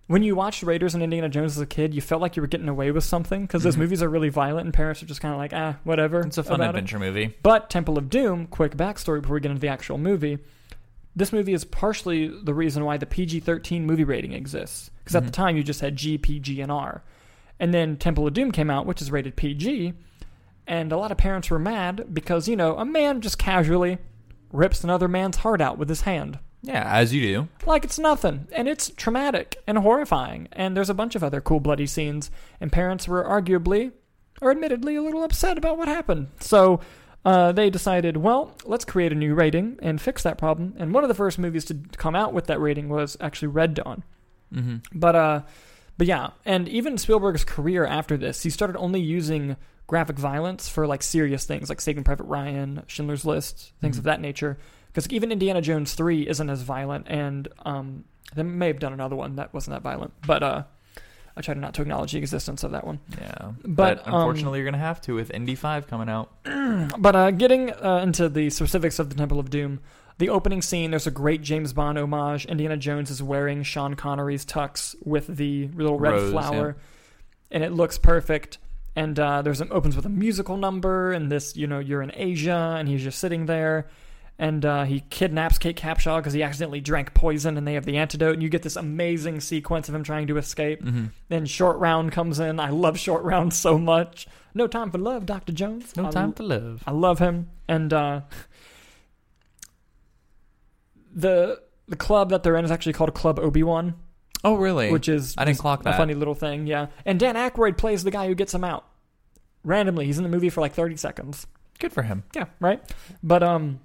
when 0.08 0.22
you 0.22 0.36
watched 0.36 0.62
Raiders 0.62 0.94
and 0.94 1.04
Indiana 1.04 1.30
Jones 1.30 1.58
as 1.58 1.62
a 1.62 1.66
kid, 1.66 1.94
you 1.96 2.02
felt 2.02 2.22
like 2.22 2.36
you 2.36 2.42
were 2.42 2.48
getting 2.48 2.70
away 2.70 2.92
with 2.92 3.04
something 3.04 3.42
because 3.42 3.64
those 3.64 3.76
Mhm. 3.76 3.80
movies 3.80 4.04
are 4.04 4.10
really 4.10 4.30
violent, 4.30 4.66
and 4.66 4.74
parents 4.74 5.02
are 5.02 5.08
just 5.08 5.20
kind 5.20 5.34
of 5.34 5.40
like, 5.40 5.52
ah, 5.54 5.78
whatever. 5.84 6.22
It's 6.22 6.38
a 6.38 6.44
fun 6.44 6.56
about 6.62 6.66
it. 6.66 6.70
adventure 6.78 7.00
movie. 7.00 7.36
But 7.42 7.70
Temple 7.72 7.98
of 7.98 8.10
Doom, 8.10 8.46
quick 8.48 8.78
backstory 8.78 9.22
before 9.22 9.34
we 9.36 9.40
get 9.40 9.50
into 9.50 9.62
the 9.62 9.68
actual 9.68 9.98
movie. 9.98 10.38
This 11.16 11.34
movie 11.34 11.54
is 11.54 11.64
partially 11.66 12.28
the 12.28 12.54
reason 12.54 12.84
why 12.86 12.98
the 12.98 13.06
PG 13.06 13.40
13 13.40 13.86
movie 13.86 14.04
rating 14.04 14.34
exists. 14.34 14.92
Because 15.00 15.16
at 15.16 15.24
the 15.24 15.30
Mhm. 15.30 15.34
time, 15.34 15.58
you 15.58 15.64
just 15.64 15.82
had 15.82 15.96
G, 15.96 16.18
PG, 16.18 16.62
and 16.62 16.72
R. 16.72 17.02
And 17.60 17.74
then 17.74 17.96
Temple 17.96 18.28
of 18.28 18.34
Doom 18.34 18.52
came 18.52 18.70
out, 18.70 18.86
which 18.86 19.02
is 19.02 19.12
rated 19.12 19.36
PG. 19.38 19.94
And 20.68 20.92
a 20.92 20.98
lot 20.98 21.12
of 21.12 21.18
parents 21.18 21.50
were 21.50 21.58
mad 21.58 22.08
because, 22.14 22.48
you 22.50 22.56
know, 22.56 22.76
a 22.78 22.84
man 22.86 23.22
just 23.22 23.38
casually 23.40 23.98
rips 24.56 24.84
another 24.84 25.08
man's 25.08 25.38
heart 25.38 25.62
out 25.62 25.78
with 25.78 25.90
his 25.90 26.02
hand. 26.02 26.40
Yeah, 26.62 26.84
as 26.92 27.14
you 27.14 27.22
do. 27.22 27.48
Like 27.66 27.84
it's 27.84 28.00
nothing. 28.00 28.48
And 28.52 28.68
it's 28.68 28.90
traumatic 28.90 29.62
and 29.68 29.78
horrifying. 29.78 30.48
And 30.52 30.76
there's 30.76 30.90
a 30.90 30.96
bunch 30.96 31.16
of 31.16 31.24
other 31.24 31.42
cool 31.42 31.60
bloody 31.60 31.86
scenes. 31.86 32.32
And 32.60 32.72
parents 32.72 33.08
were 33.08 33.24
arguably, 33.24 33.92
or 34.42 34.52
admittedly, 34.52 34.96
a 34.96 35.02
little 35.02 35.24
upset 35.24 35.58
about 35.58 35.78
what 35.78 35.88
happened. 35.88 36.30
So 36.40 36.82
uh, 37.24 37.52
they 37.52 37.70
decided, 37.70 38.18
well, 38.18 38.56
let's 38.66 38.86
create 38.86 39.12
a 39.12 39.16
new 39.16 39.36
rating 39.36 39.78
and 39.82 40.02
fix 40.02 40.24
that 40.24 40.38
problem. 40.38 40.74
And 40.78 40.94
one 40.94 41.04
of 41.04 41.08
the 41.08 41.14
first 41.14 41.38
movies 41.38 41.66
to 41.66 41.76
come 41.98 42.16
out 42.16 42.34
with 42.34 42.48
that 42.48 42.60
rating 42.60 42.90
was 42.90 43.16
actually 43.22 43.50
Red 43.50 43.76
Dawn. 43.76 44.04
Mm-hmm. 44.54 44.78
But 44.94 45.16
uh, 45.16 45.42
but 45.98 46.08
yeah, 46.08 46.32
and 46.46 46.68
even 46.68 46.98
Spielberg's 46.98 47.44
career 47.44 47.86
after 47.86 48.18
this, 48.18 48.44
he 48.44 48.50
started 48.50 48.78
only 48.78 49.00
using 49.02 49.56
graphic 49.88 50.18
violence 50.18 50.68
for 50.68 50.88
like 50.88 51.04
serious 51.04 51.46
things, 51.46 51.70
like 51.70 51.80
Saving 51.82 52.04
Private 52.04 52.24
Ryan, 52.26 52.84
Schindler's 52.88 53.26
List, 53.26 53.72
things 53.82 53.96
Mhm. 53.96 54.00
of 54.00 54.04
that 54.06 54.22
nature. 54.22 54.58
Because 54.88 55.08
even 55.10 55.32
Indiana 55.32 55.62
Jones 55.62 55.94
three 55.94 56.28
isn't 56.28 56.50
as 56.50 56.62
violent, 56.62 57.06
and 57.10 57.48
um, 57.66 58.06
they 58.34 58.44
may 58.44 58.68
have 58.68 58.80
done 58.80 58.94
another 58.94 59.16
one 59.16 59.36
that 59.36 59.54
wasn't 59.54 59.76
that 59.76 59.82
violent, 59.84 60.14
but 60.26 60.42
uh, 60.42 60.64
I 61.38 61.42
try 61.42 61.54
to 61.54 61.60
not 61.60 61.74
to 61.74 61.82
acknowledge 61.82 62.14
the 62.14 62.18
existence 62.18 62.64
of 62.64 62.72
that 62.72 62.88
one. 62.88 63.00
Yeah. 63.20 63.52
But, 63.64 63.66
But, 63.66 64.08
um, 64.08 64.14
unfortunately, 64.16 64.60
you're 64.60 64.66
going 64.66 64.74
to 64.74 64.80
have 64.80 65.02
to 65.02 65.16
with 65.16 65.32
Indy 65.32 65.56
5 65.56 65.88
coming 65.88 66.10
out. 66.10 66.32
But 66.98 67.16
uh, 67.16 67.32
getting 67.32 67.72
uh, 67.72 68.00
into 68.04 68.30
the 68.30 68.50
specifics 68.50 69.00
of 69.00 69.10
the 69.10 69.16
Temple 69.16 69.40
of 69.40 69.50
Doom, 69.50 69.80
the 70.18 70.30
opening 70.30 70.62
scene, 70.62 70.92
there's 70.92 71.08
a 71.08 71.12
great 71.12 71.42
James 71.42 71.74
Bond 71.74 71.98
homage. 71.98 72.46
Indiana 72.46 72.78
Jones 72.78 73.10
is 73.12 73.22
wearing 73.24 73.64
Sean 73.64 73.96
Connery's 73.96 74.46
tux 74.46 74.96
with 75.04 75.28
the 75.28 75.68
little 75.70 76.00
red 76.00 76.14
Rose, 76.14 76.32
flower, 76.32 76.78
and 77.52 77.64
it 77.64 77.72
looks 77.74 77.98
perfect. 77.98 78.58
And 78.96 79.20
uh, 79.20 79.42
there's 79.42 79.60
an 79.60 79.68
opens 79.72 79.96
with 79.96 80.06
a 80.06 80.10
musical 80.10 80.56
number, 80.56 81.12
and 81.12 81.30
this, 81.30 81.58
you 81.58 81.68
know, 81.68 81.80
you're 81.80 82.02
in 82.02 82.12
Asia, 82.16 82.76
and 82.80 82.88
he's 82.88 83.04
just 83.04 83.20
sitting 83.20 83.46
there, 83.46 83.90
and 84.40 84.66
uh, 84.66 84.84
he 84.86 85.02
kidnaps 85.10 85.58
Kate 85.58 85.76
Capshaw 85.76 86.18
because 86.18 86.32
he 86.32 86.42
accidentally 86.44 86.80
drank 86.80 87.14
poison, 87.14 87.58
and 87.58 87.68
they 87.68 87.74
have 87.74 87.86
the 87.86 87.98
antidote, 87.98 88.34
and 88.36 88.44
you 88.44 88.48
get 88.48 88.64
this 88.64 88.78
amazing 88.78 89.42
sequence 89.42 89.90
of 89.90 89.96
him 89.96 90.04
trying 90.04 90.28
to 90.28 90.38
escape. 90.38 90.82
Mm-hmm. 90.82 91.08
Then 91.28 91.46
Short 91.46 91.78
Round 91.78 92.12
comes 92.12 92.40
in. 92.40 92.60
I 92.60 92.70
love 92.70 92.98
Short 92.98 93.24
Round 93.24 93.54
so 93.54 93.78
much. 93.78 94.28
No 94.54 94.68
time 94.68 94.92
for 94.92 94.98
love, 94.98 95.26
Doctor 95.26 95.52
Jones. 95.52 95.96
No 95.98 96.08
I 96.08 96.12
time 96.12 96.32
to 96.34 96.44
live. 96.44 96.82
I 96.88 96.92
love 96.92 97.20
him, 97.20 97.50
and 97.68 97.92
uh, 97.92 98.22
the 101.14 101.62
the 101.88 101.96
club 101.98 102.30
that 102.30 102.44
they're 102.44 102.56
in 102.56 102.66
is 102.66 102.72
actually 102.72 102.94
called 102.94 103.14
Club 103.14 103.40
Obi 103.40 103.64
Wan, 103.64 103.96
Oh, 104.46 104.56
really? 104.56 104.92
which 104.92 105.10
is 105.10 105.36
I 105.38 105.44
didn't 105.46 105.58
clock 105.60 105.82
a 105.82 105.84
that. 105.86 105.98
funny 105.98 106.14
little 106.14 106.36
thing. 106.36 106.68
Yeah, 106.68 106.88
and 107.06 107.20
Dan 107.20 107.36
Aykroyd 107.36 107.78
plays 107.78 108.04
the 108.04 108.12
guy 108.12 108.28
who 108.28 108.36
gets 108.36 108.54
him 108.54 108.64
out 108.64 108.86
randomly. 109.64 110.06
He's 110.06 110.18
in 110.18 110.24
the 110.24 110.30
movie 110.30 110.50
for 110.50 110.62
like 110.62 110.74
thirty 110.74 110.96
seconds. 110.96 111.48
Good 111.80 111.92
for 111.92 112.04
him. 112.04 112.24
Yeah, 112.34 112.46
right. 112.62 112.82
But 113.22 113.44
um, 113.44 113.80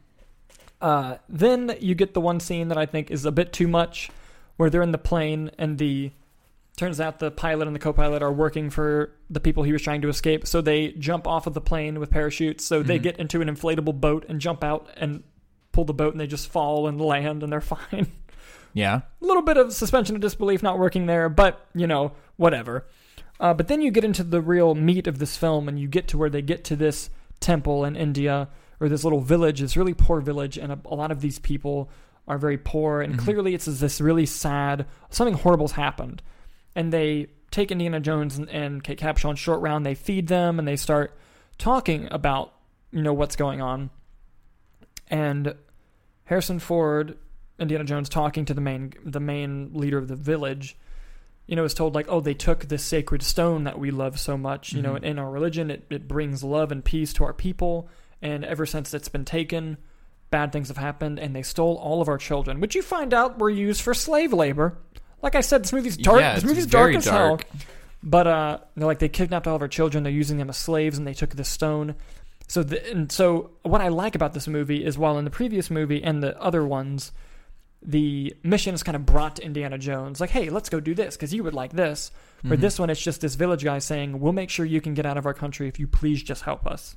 uh, 0.80 1.16
then 1.28 1.76
you 1.80 1.94
get 1.94 2.14
the 2.14 2.20
one 2.20 2.38
scene 2.40 2.68
that 2.68 2.78
I 2.78 2.86
think 2.86 3.10
is 3.10 3.24
a 3.24 3.32
bit 3.32 3.52
too 3.52 3.66
much, 3.68 4.10
where 4.56 4.70
they're 4.70 4.82
in 4.82 4.92
the 4.92 4.98
plane 4.98 5.50
and 5.58 5.78
the 5.78 6.12
turns 6.76 7.00
out 7.00 7.18
the 7.18 7.30
pilot 7.30 7.66
and 7.66 7.74
the 7.74 7.80
co-pilot 7.80 8.22
are 8.22 8.32
working 8.32 8.70
for 8.70 9.10
the 9.28 9.40
people 9.40 9.64
he 9.64 9.72
was 9.72 9.82
trying 9.82 10.00
to 10.02 10.08
escape. 10.08 10.46
So 10.46 10.60
they 10.62 10.92
jump 10.92 11.26
off 11.26 11.46
of 11.46 11.52
the 11.52 11.60
plane 11.60 11.98
with 12.00 12.10
parachutes. 12.10 12.64
So 12.64 12.82
they 12.82 12.98
Mhm. 12.98 13.02
get 13.02 13.18
into 13.18 13.42
an 13.42 13.48
inflatable 13.54 14.00
boat 14.00 14.24
and 14.28 14.40
jump 14.40 14.64
out 14.64 14.88
and 14.96 15.22
pull 15.72 15.84
the 15.84 15.92
boat, 15.92 16.14
and 16.14 16.20
they 16.20 16.26
just 16.26 16.48
fall 16.48 16.86
and 16.88 16.98
land, 17.00 17.42
and 17.42 17.52
they're 17.52 17.60
fine. 17.90 18.06
Yeah. 18.72 19.00
a 19.20 19.24
little 19.26 19.42
bit 19.42 19.56
of 19.56 19.72
suspension 19.72 20.14
of 20.16 20.20
disbelief 20.22 20.62
not 20.62 20.78
working 20.78 21.06
there, 21.06 21.28
but 21.28 21.66
you 21.74 21.86
know, 21.86 22.12
whatever. 22.36 22.86
Uh, 23.38 23.54
but 23.54 23.68
then 23.68 23.80
you 23.82 23.90
get 23.90 24.04
into 24.04 24.22
the 24.22 24.40
real 24.40 24.74
meat 24.74 25.06
of 25.06 25.18
this 25.18 25.36
film, 25.36 25.68
and 25.68 25.78
you 25.78 25.88
get 25.88 26.08
to 26.08 26.18
where 26.18 26.30
they 26.30 26.42
get 26.42 26.62
to 26.64 26.76
this 26.76 27.08
temple 27.40 27.84
in 27.84 27.96
India 27.96 28.48
or 28.80 28.88
this 28.88 29.02
little 29.04 29.20
village, 29.20 29.60
this 29.60 29.76
really 29.76 29.94
poor 29.94 30.20
village, 30.20 30.56
and 30.58 30.72
a, 30.72 30.78
a 30.86 30.94
lot 30.94 31.10
of 31.10 31.20
these 31.20 31.38
people 31.38 31.90
are 32.28 32.36
very 32.38 32.58
poor, 32.58 33.00
and 33.00 33.14
Mhm. 33.14 33.18
clearly 33.18 33.54
it's 33.54 33.64
this 33.64 34.00
really 34.00 34.26
sad 34.26 34.86
something 35.08 35.34
horrible's 35.34 35.72
happened, 35.72 36.22
and 36.76 36.92
they 36.92 37.28
take 37.50 37.72
Indiana 37.72 37.98
Jones 37.98 38.36
and, 38.38 38.48
and 38.50 38.84
Kate 38.84 38.98
Capshaw 39.00 39.30
in 39.30 39.36
short 39.36 39.60
round, 39.60 39.84
they 39.84 39.94
feed 39.94 40.28
them, 40.28 40.58
and 40.58 40.68
they 40.68 40.76
start 40.76 41.18
talking 41.58 42.08
about 42.10 42.52
you 42.92 43.02
know 43.02 43.12
what's 43.14 43.36
going 43.36 43.60
on, 43.62 43.90
and 45.08 45.54
Harrison 46.24 46.58
Ford 46.58 47.16
Indiana 47.60 47.84
Jones 47.84 48.08
talking 48.08 48.44
to 48.46 48.54
the 48.54 48.60
main 48.60 48.92
the 49.04 49.20
main 49.20 49.70
leader 49.74 49.98
of 49.98 50.08
the 50.08 50.16
village, 50.16 50.76
you 51.46 51.54
know, 51.56 51.64
is 51.64 51.74
told 51.74 51.94
like, 51.94 52.06
oh, 52.08 52.20
they 52.20 52.34
took 52.34 52.64
this 52.66 52.82
sacred 52.82 53.22
stone 53.22 53.64
that 53.64 53.78
we 53.78 53.90
love 53.90 54.18
so 54.18 54.36
much. 54.36 54.72
You 54.72 54.82
know, 54.82 54.92
Mhm. 54.92 54.96
and 54.96 55.04
in 55.04 55.18
our 55.18 55.30
religion, 55.30 55.70
it, 55.70 55.84
it 55.90 56.08
brings 56.08 56.42
love 56.42 56.72
and 56.72 56.84
peace 56.84 57.12
to 57.14 57.24
our 57.24 57.32
people. 57.34 57.88
And 58.22 58.44
ever 58.44 58.66
since 58.66 58.92
it's 58.94 59.08
been 59.08 59.24
taken, 59.24 59.76
bad 60.30 60.52
things 60.52 60.68
have 60.68 60.76
happened, 60.76 61.18
and 61.18 61.34
they 61.34 61.42
stole 61.42 61.76
all 61.76 62.00
of 62.02 62.08
our 62.08 62.18
children, 62.18 62.60
which 62.60 62.74
you 62.74 62.82
find 62.82 63.12
out 63.14 63.38
were 63.38 63.50
used 63.50 63.80
for 63.82 63.94
slave 63.94 64.32
labor. 64.32 64.78
Like 65.22 65.34
I 65.34 65.40
said, 65.40 65.62
this 65.64 65.72
movie's 65.72 65.96
dark. 65.96 66.20
Yeah, 66.20 66.34
this 66.34 66.44
movie's 66.44 66.66
dark 66.66 66.94
as 66.94 67.04
hell. 67.06 67.38
But 68.02 68.26
uh, 68.26 68.58
they're 68.76 68.86
like 68.86 68.98
they 69.00 69.08
kidnapped 69.10 69.46
all 69.46 69.56
of 69.56 69.62
our 69.62 69.68
children. 69.68 70.04
They're 70.04 70.12
using 70.12 70.38
them 70.38 70.48
as 70.48 70.56
slaves, 70.56 70.96
and 70.96 71.06
they 71.06 71.12
took 71.14 71.34
this 71.34 71.48
stone. 71.48 71.94
So, 72.48 72.62
the, 72.62 72.90
and 72.90 73.12
so 73.12 73.50
what 73.62 73.80
I 73.80 73.88
like 73.88 74.14
about 74.14 74.32
this 74.32 74.48
movie 74.48 74.84
is, 74.84 74.96
while 74.96 75.18
in 75.18 75.24
the 75.24 75.30
previous 75.30 75.70
movie 75.70 76.02
and 76.02 76.22
the 76.22 76.40
other 76.40 76.64
ones, 76.66 77.12
the 77.82 78.34
mission 78.42 78.74
is 78.74 78.82
kind 78.82 78.94
of 78.96 79.06
brought 79.06 79.36
to 79.36 79.44
Indiana 79.44 79.78
Jones, 79.78 80.20
like, 80.20 80.30
"Hey, 80.30 80.50
let's 80.50 80.68
go 80.68 80.80
do 80.80 80.94
this 80.94 81.16
because 81.16 81.32
you 81.32 81.42
would 81.44 81.54
like 81.54 81.72
this." 81.72 82.10
For 82.46 82.56
Mhm. 82.56 82.60
this 82.60 82.78
one, 82.78 82.90
it's 82.90 83.00
just 83.00 83.20
this 83.20 83.34
village 83.34 83.64
guy 83.64 83.78
saying, 83.78 84.20
"We'll 84.20 84.32
make 84.32 84.50
sure 84.50 84.64
you 84.66 84.80
can 84.80 84.94
get 84.94 85.06
out 85.06 85.16
of 85.16 85.26
our 85.26 85.34
country 85.34 85.68
if 85.68 85.78
you 85.78 85.86
please 85.86 86.22
just 86.22 86.42
help 86.42 86.66
us." 86.66 86.96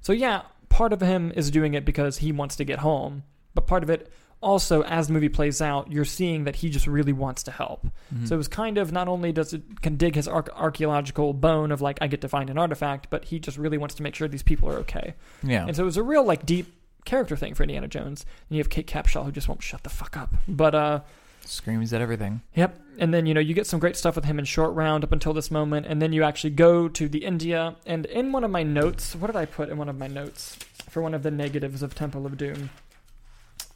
So 0.00 0.12
yeah, 0.12 0.42
part 0.68 0.92
of 0.92 1.00
him 1.00 1.32
is 1.34 1.50
doing 1.50 1.74
it 1.74 1.84
because 1.84 2.18
he 2.18 2.32
wants 2.32 2.56
to 2.56 2.64
get 2.64 2.80
home, 2.80 3.22
but 3.54 3.66
part 3.66 3.82
of 3.82 3.90
it 3.90 4.10
also, 4.42 4.82
as 4.82 5.06
the 5.06 5.12
movie 5.14 5.30
plays 5.30 5.62
out, 5.62 5.90
you're 5.90 6.04
seeing 6.04 6.44
that 6.44 6.56
he 6.56 6.68
just 6.68 6.86
really 6.86 7.14
wants 7.14 7.42
to 7.44 7.50
help. 7.50 7.86
Mhm. 8.14 8.28
So 8.28 8.34
it 8.34 8.38
was 8.38 8.48
kind 8.48 8.76
of 8.76 8.92
not 8.92 9.08
only 9.08 9.32
does 9.32 9.54
it 9.54 9.80
can 9.80 9.96
dig 9.96 10.14
his 10.16 10.28
arch- 10.28 10.48
archaeological 10.54 11.32
bone 11.32 11.72
of 11.72 11.80
like 11.80 11.96
I 12.02 12.08
get 12.08 12.20
to 12.22 12.28
find 12.28 12.50
an 12.50 12.58
artifact, 12.58 13.08
but 13.08 13.24
he 13.26 13.38
just 13.38 13.56
really 13.56 13.78
wants 13.78 13.94
to 13.94 14.02
make 14.02 14.14
sure 14.14 14.28
these 14.28 14.42
people 14.42 14.68
are 14.68 14.76
okay. 14.80 15.14
yeah. 15.42 15.64
And 15.66 15.74
so 15.74 15.82
it 15.82 15.86
was 15.86 15.96
a 15.96 16.02
real 16.02 16.24
like 16.24 16.44
deep 16.44 16.74
character 17.04 17.36
thing 17.36 17.54
for 17.54 17.62
Indiana 17.62 17.88
Jones. 17.88 18.24
And 18.48 18.56
you 18.56 18.60
have 18.60 18.70
Kate 18.70 18.86
Capshaw 18.86 19.24
who 19.24 19.32
just 19.32 19.48
won't 19.48 19.62
shut 19.62 19.82
the 19.82 19.90
fuck 19.90 20.16
up. 20.16 20.34
But 20.48 20.74
uh 20.74 21.00
Screams 21.46 21.92
at 21.92 22.00
everything. 22.00 22.40
Yep. 22.54 22.80
And 22.98 23.12
then, 23.12 23.26
you 23.26 23.34
know, 23.34 23.40
you 23.40 23.52
get 23.52 23.66
some 23.66 23.78
great 23.78 23.96
stuff 23.96 24.16
with 24.16 24.24
him 24.24 24.38
in 24.38 24.46
short 24.46 24.72
round 24.74 25.04
up 25.04 25.12
until 25.12 25.34
this 25.34 25.50
moment. 25.50 25.84
And 25.86 26.00
then 26.00 26.12
you 26.14 26.22
actually 26.22 26.50
go 26.50 26.88
to 26.88 27.06
the 27.06 27.24
India. 27.24 27.76
And 27.84 28.06
in 28.06 28.32
one 28.32 28.44
of 28.44 28.50
my 28.50 28.62
notes, 28.62 29.14
what 29.14 29.26
did 29.26 29.36
I 29.36 29.44
put 29.44 29.68
in 29.68 29.76
one 29.76 29.90
of 29.90 29.98
my 29.98 30.06
notes 30.06 30.56
for 30.88 31.02
one 31.02 31.12
of 31.12 31.22
the 31.22 31.30
negatives 31.30 31.82
of 31.82 31.94
Temple 31.94 32.24
of 32.24 32.38
Doom? 32.38 32.70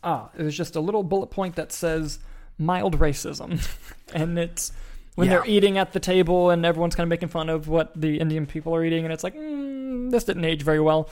Ah, 0.02 0.30
it 0.38 0.42
was 0.42 0.56
just 0.56 0.76
a 0.76 0.80
little 0.80 1.02
bullet 1.02 1.26
point 1.26 1.56
that 1.56 1.70
says 1.72 2.20
mild 2.56 2.98
racism. 2.98 3.60
and 4.14 4.38
it's 4.38 4.72
when 5.16 5.26
Yeah. 5.26 5.34
they're 5.34 5.46
eating 5.46 5.76
at 5.76 5.92
the 5.92 6.00
table 6.00 6.48
and 6.50 6.64
everyone's 6.64 6.94
kind 6.94 7.04
of 7.04 7.10
making 7.10 7.28
fun 7.28 7.48
of 7.50 7.68
what 7.68 8.00
the 8.00 8.18
Indian 8.18 8.46
people 8.46 8.74
are 8.74 8.84
eating. 8.84 9.04
And 9.04 9.12
it's 9.12 9.24
like, 9.24 9.34
mm, 9.34 10.10
this 10.10 10.24
didn't 10.24 10.44
age 10.44 10.62
very 10.62 10.80
well. 10.80 11.10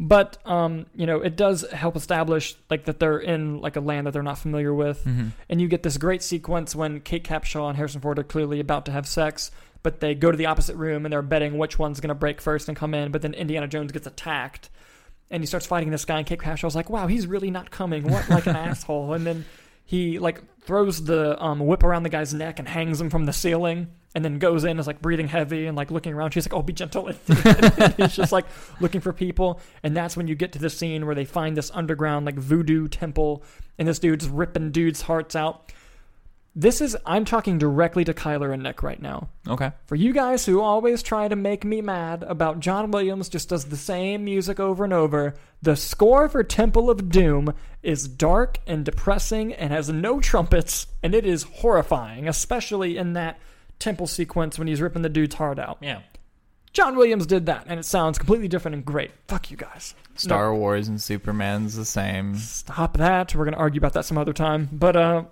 But, 0.00 0.38
um, 0.46 0.86
you 0.94 1.06
know, 1.06 1.20
it 1.20 1.34
does 1.34 1.68
help 1.72 1.96
establish 1.96 2.54
like 2.70 2.84
that 2.84 3.00
they're 3.00 3.18
in 3.18 3.60
like 3.60 3.74
a 3.74 3.80
land 3.80 4.06
that 4.06 4.12
they're 4.12 4.22
not 4.22 4.38
familiar 4.38 4.72
with 4.72 5.04
Mm-hmm. 5.04 5.28
and 5.48 5.60
you 5.60 5.66
get 5.66 5.82
this 5.82 5.96
great 5.98 6.22
sequence 6.22 6.74
when 6.76 7.00
Kate 7.00 7.24
Capshaw 7.24 7.68
and 7.68 7.76
Harrison 7.76 8.00
Ford 8.00 8.18
are 8.18 8.22
clearly 8.24 8.60
about 8.60 8.86
to 8.86 8.92
have 8.92 9.08
sex, 9.08 9.50
but 9.82 9.98
they 10.00 10.14
go 10.14 10.30
to 10.30 10.36
the 10.36 10.46
opposite 10.46 10.76
room 10.76 11.04
and 11.04 11.12
they're 11.12 11.22
betting 11.22 11.58
which 11.58 11.78
one's 11.80 11.98
going 12.00 12.08
to 12.08 12.14
break 12.14 12.40
first 12.40 12.68
and 12.68 12.76
come 12.76 12.94
in. 12.94 13.10
But 13.10 13.22
then 13.22 13.34
Indiana 13.34 13.66
Jones 13.66 13.90
gets 13.90 14.06
attacked, 14.06 14.70
and 15.30 15.42
he 15.42 15.46
starts 15.46 15.66
fighting 15.66 15.90
this 15.90 16.04
guy. 16.04 16.18
And 16.18 16.26
Kate 16.26 16.38
Capshaw's 16.38 16.74
like, 16.76 16.90
"Wow, 16.90 17.06
he's 17.08 17.26
really 17.26 17.50
not 17.50 17.70
coming. 17.70 18.04
What 18.04 18.28
like 18.30 18.46
an 18.46 18.56
asshole!" 18.68 19.12
And 19.14 19.26
then 19.26 19.44
he 19.88 20.18
like 20.18 20.42
throws 20.60 21.02
the 21.02 21.42
um, 21.42 21.60
whip 21.60 21.82
around 21.82 22.02
the 22.02 22.10
guy's 22.10 22.34
neck 22.34 22.58
and 22.58 22.68
hangs 22.68 23.00
him 23.00 23.08
from 23.08 23.24
the 23.24 23.32
ceiling. 23.32 23.88
And 24.14 24.22
then 24.22 24.38
goes 24.38 24.64
in, 24.64 24.78
is 24.78 24.86
like 24.86 25.00
breathing 25.00 25.28
heavy 25.28 25.66
and 25.66 25.76
like 25.76 25.90
looking 25.90 26.12
around. 26.12 26.32
She's 26.32 26.46
like, 26.46 26.52
"Oh, 26.52 26.62
be 26.62 26.72
gentle." 26.72 27.06
And 27.28 27.94
he's 27.94 28.16
just 28.16 28.32
like 28.32 28.46
looking 28.80 29.00
for 29.00 29.12
people, 29.12 29.60
and 29.82 29.96
that's 29.96 30.16
when 30.16 30.26
you 30.26 30.34
get 30.34 30.52
to 30.52 30.58
the 30.58 30.70
scene 30.70 31.06
where 31.06 31.14
they 31.14 31.24
find 31.24 31.56
this 31.56 31.70
underground 31.72 32.26
like 32.26 32.34
voodoo 32.34 32.88
temple, 32.88 33.44
and 33.78 33.86
this 33.86 33.98
dude's 33.98 34.26
ripping 34.26 34.72
dudes' 34.72 35.02
hearts 35.02 35.36
out. 35.36 35.72
This 36.58 36.80
is 36.80 36.96
I'm 37.06 37.24
talking 37.24 37.56
directly 37.56 38.02
to 38.02 38.12
Kyler 38.12 38.52
and 38.52 38.64
Nick 38.64 38.82
right 38.82 39.00
now. 39.00 39.28
Okay. 39.46 39.70
For 39.86 39.94
you 39.94 40.12
guys 40.12 40.44
who 40.44 40.60
always 40.60 41.04
try 41.04 41.28
to 41.28 41.36
make 41.36 41.64
me 41.64 41.80
mad 41.80 42.24
about 42.24 42.58
John 42.58 42.90
Williams 42.90 43.28
just 43.28 43.50
does 43.50 43.66
the 43.66 43.76
same 43.76 44.24
music 44.24 44.58
over 44.58 44.82
and 44.82 44.92
over, 44.92 45.34
the 45.62 45.76
score 45.76 46.28
for 46.28 46.42
Temple 46.42 46.90
of 46.90 47.10
Doom 47.10 47.54
is 47.84 48.08
dark 48.08 48.58
and 48.66 48.84
depressing 48.84 49.52
and 49.52 49.72
has 49.72 49.88
no 49.88 50.18
trumpets, 50.18 50.88
and 51.00 51.14
it 51.14 51.24
is 51.24 51.44
horrifying, 51.44 52.26
especially 52.26 52.96
in 52.96 53.12
that 53.12 53.38
temple 53.78 54.08
sequence 54.08 54.58
when 54.58 54.66
he's 54.66 54.80
ripping 54.80 55.02
the 55.02 55.08
dude's 55.08 55.36
heart 55.36 55.60
out. 55.60 55.78
Yeah. 55.80 56.00
John 56.72 56.96
Williams 56.96 57.26
did 57.26 57.46
that, 57.46 57.66
and 57.68 57.78
it 57.78 57.84
sounds 57.84 58.18
completely 58.18 58.48
different 58.48 58.74
and 58.74 58.84
great. 58.84 59.12
Fuck 59.28 59.52
you 59.52 59.56
guys. 59.56 59.94
Star 60.16 60.52
Wars 60.52 60.88
and 60.88 61.00
Superman's 61.00 61.76
the 61.76 61.84
same. 61.84 62.34
stop 62.34 62.96
that. 62.96 63.32
We're 63.32 63.44
gonna 63.44 63.56
argue 63.58 63.78
about 63.78 63.92
that 63.92 64.06
some 64.06 64.18
other 64.18 64.32
time. 64.32 64.68
But 64.72 64.96
uh, 64.96 65.22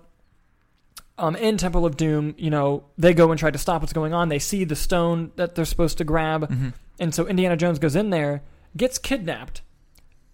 um, 1.17 1.35
in 1.35 1.57
Temple 1.57 1.85
of 1.85 1.97
Doom, 1.97 2.35
you 2.37 2.49
know, 2.49 2.83
they 2.97 3.13
go 3.13 3.31
and 3.31 3.39
try 3.39 3.49
to 3.51 3.57
stop 3.57 3.81
what's 3.81 3.93
going 3.93 4.13
on. 4.13 4.29
They 4.29 4.39
see 4.39 4.63
the 4.63 4.75
stone 4.75 5.31
that 5.35 5.55
they're 5.55 5.65
supposed 5.65 5.97
to 5.97 6.03
grab, 6.03 6.49
Mhm. 6.49 6.73
and 6.99 7.13
so 7.13 7.27
Indiana 7.27 7.57
Jones 7.57 7.79
goes 7.79 7.95
in 7.95 8.09
there, 8.11 8.43
gets 8.75 8.97
kidnapped, 8.97 9.61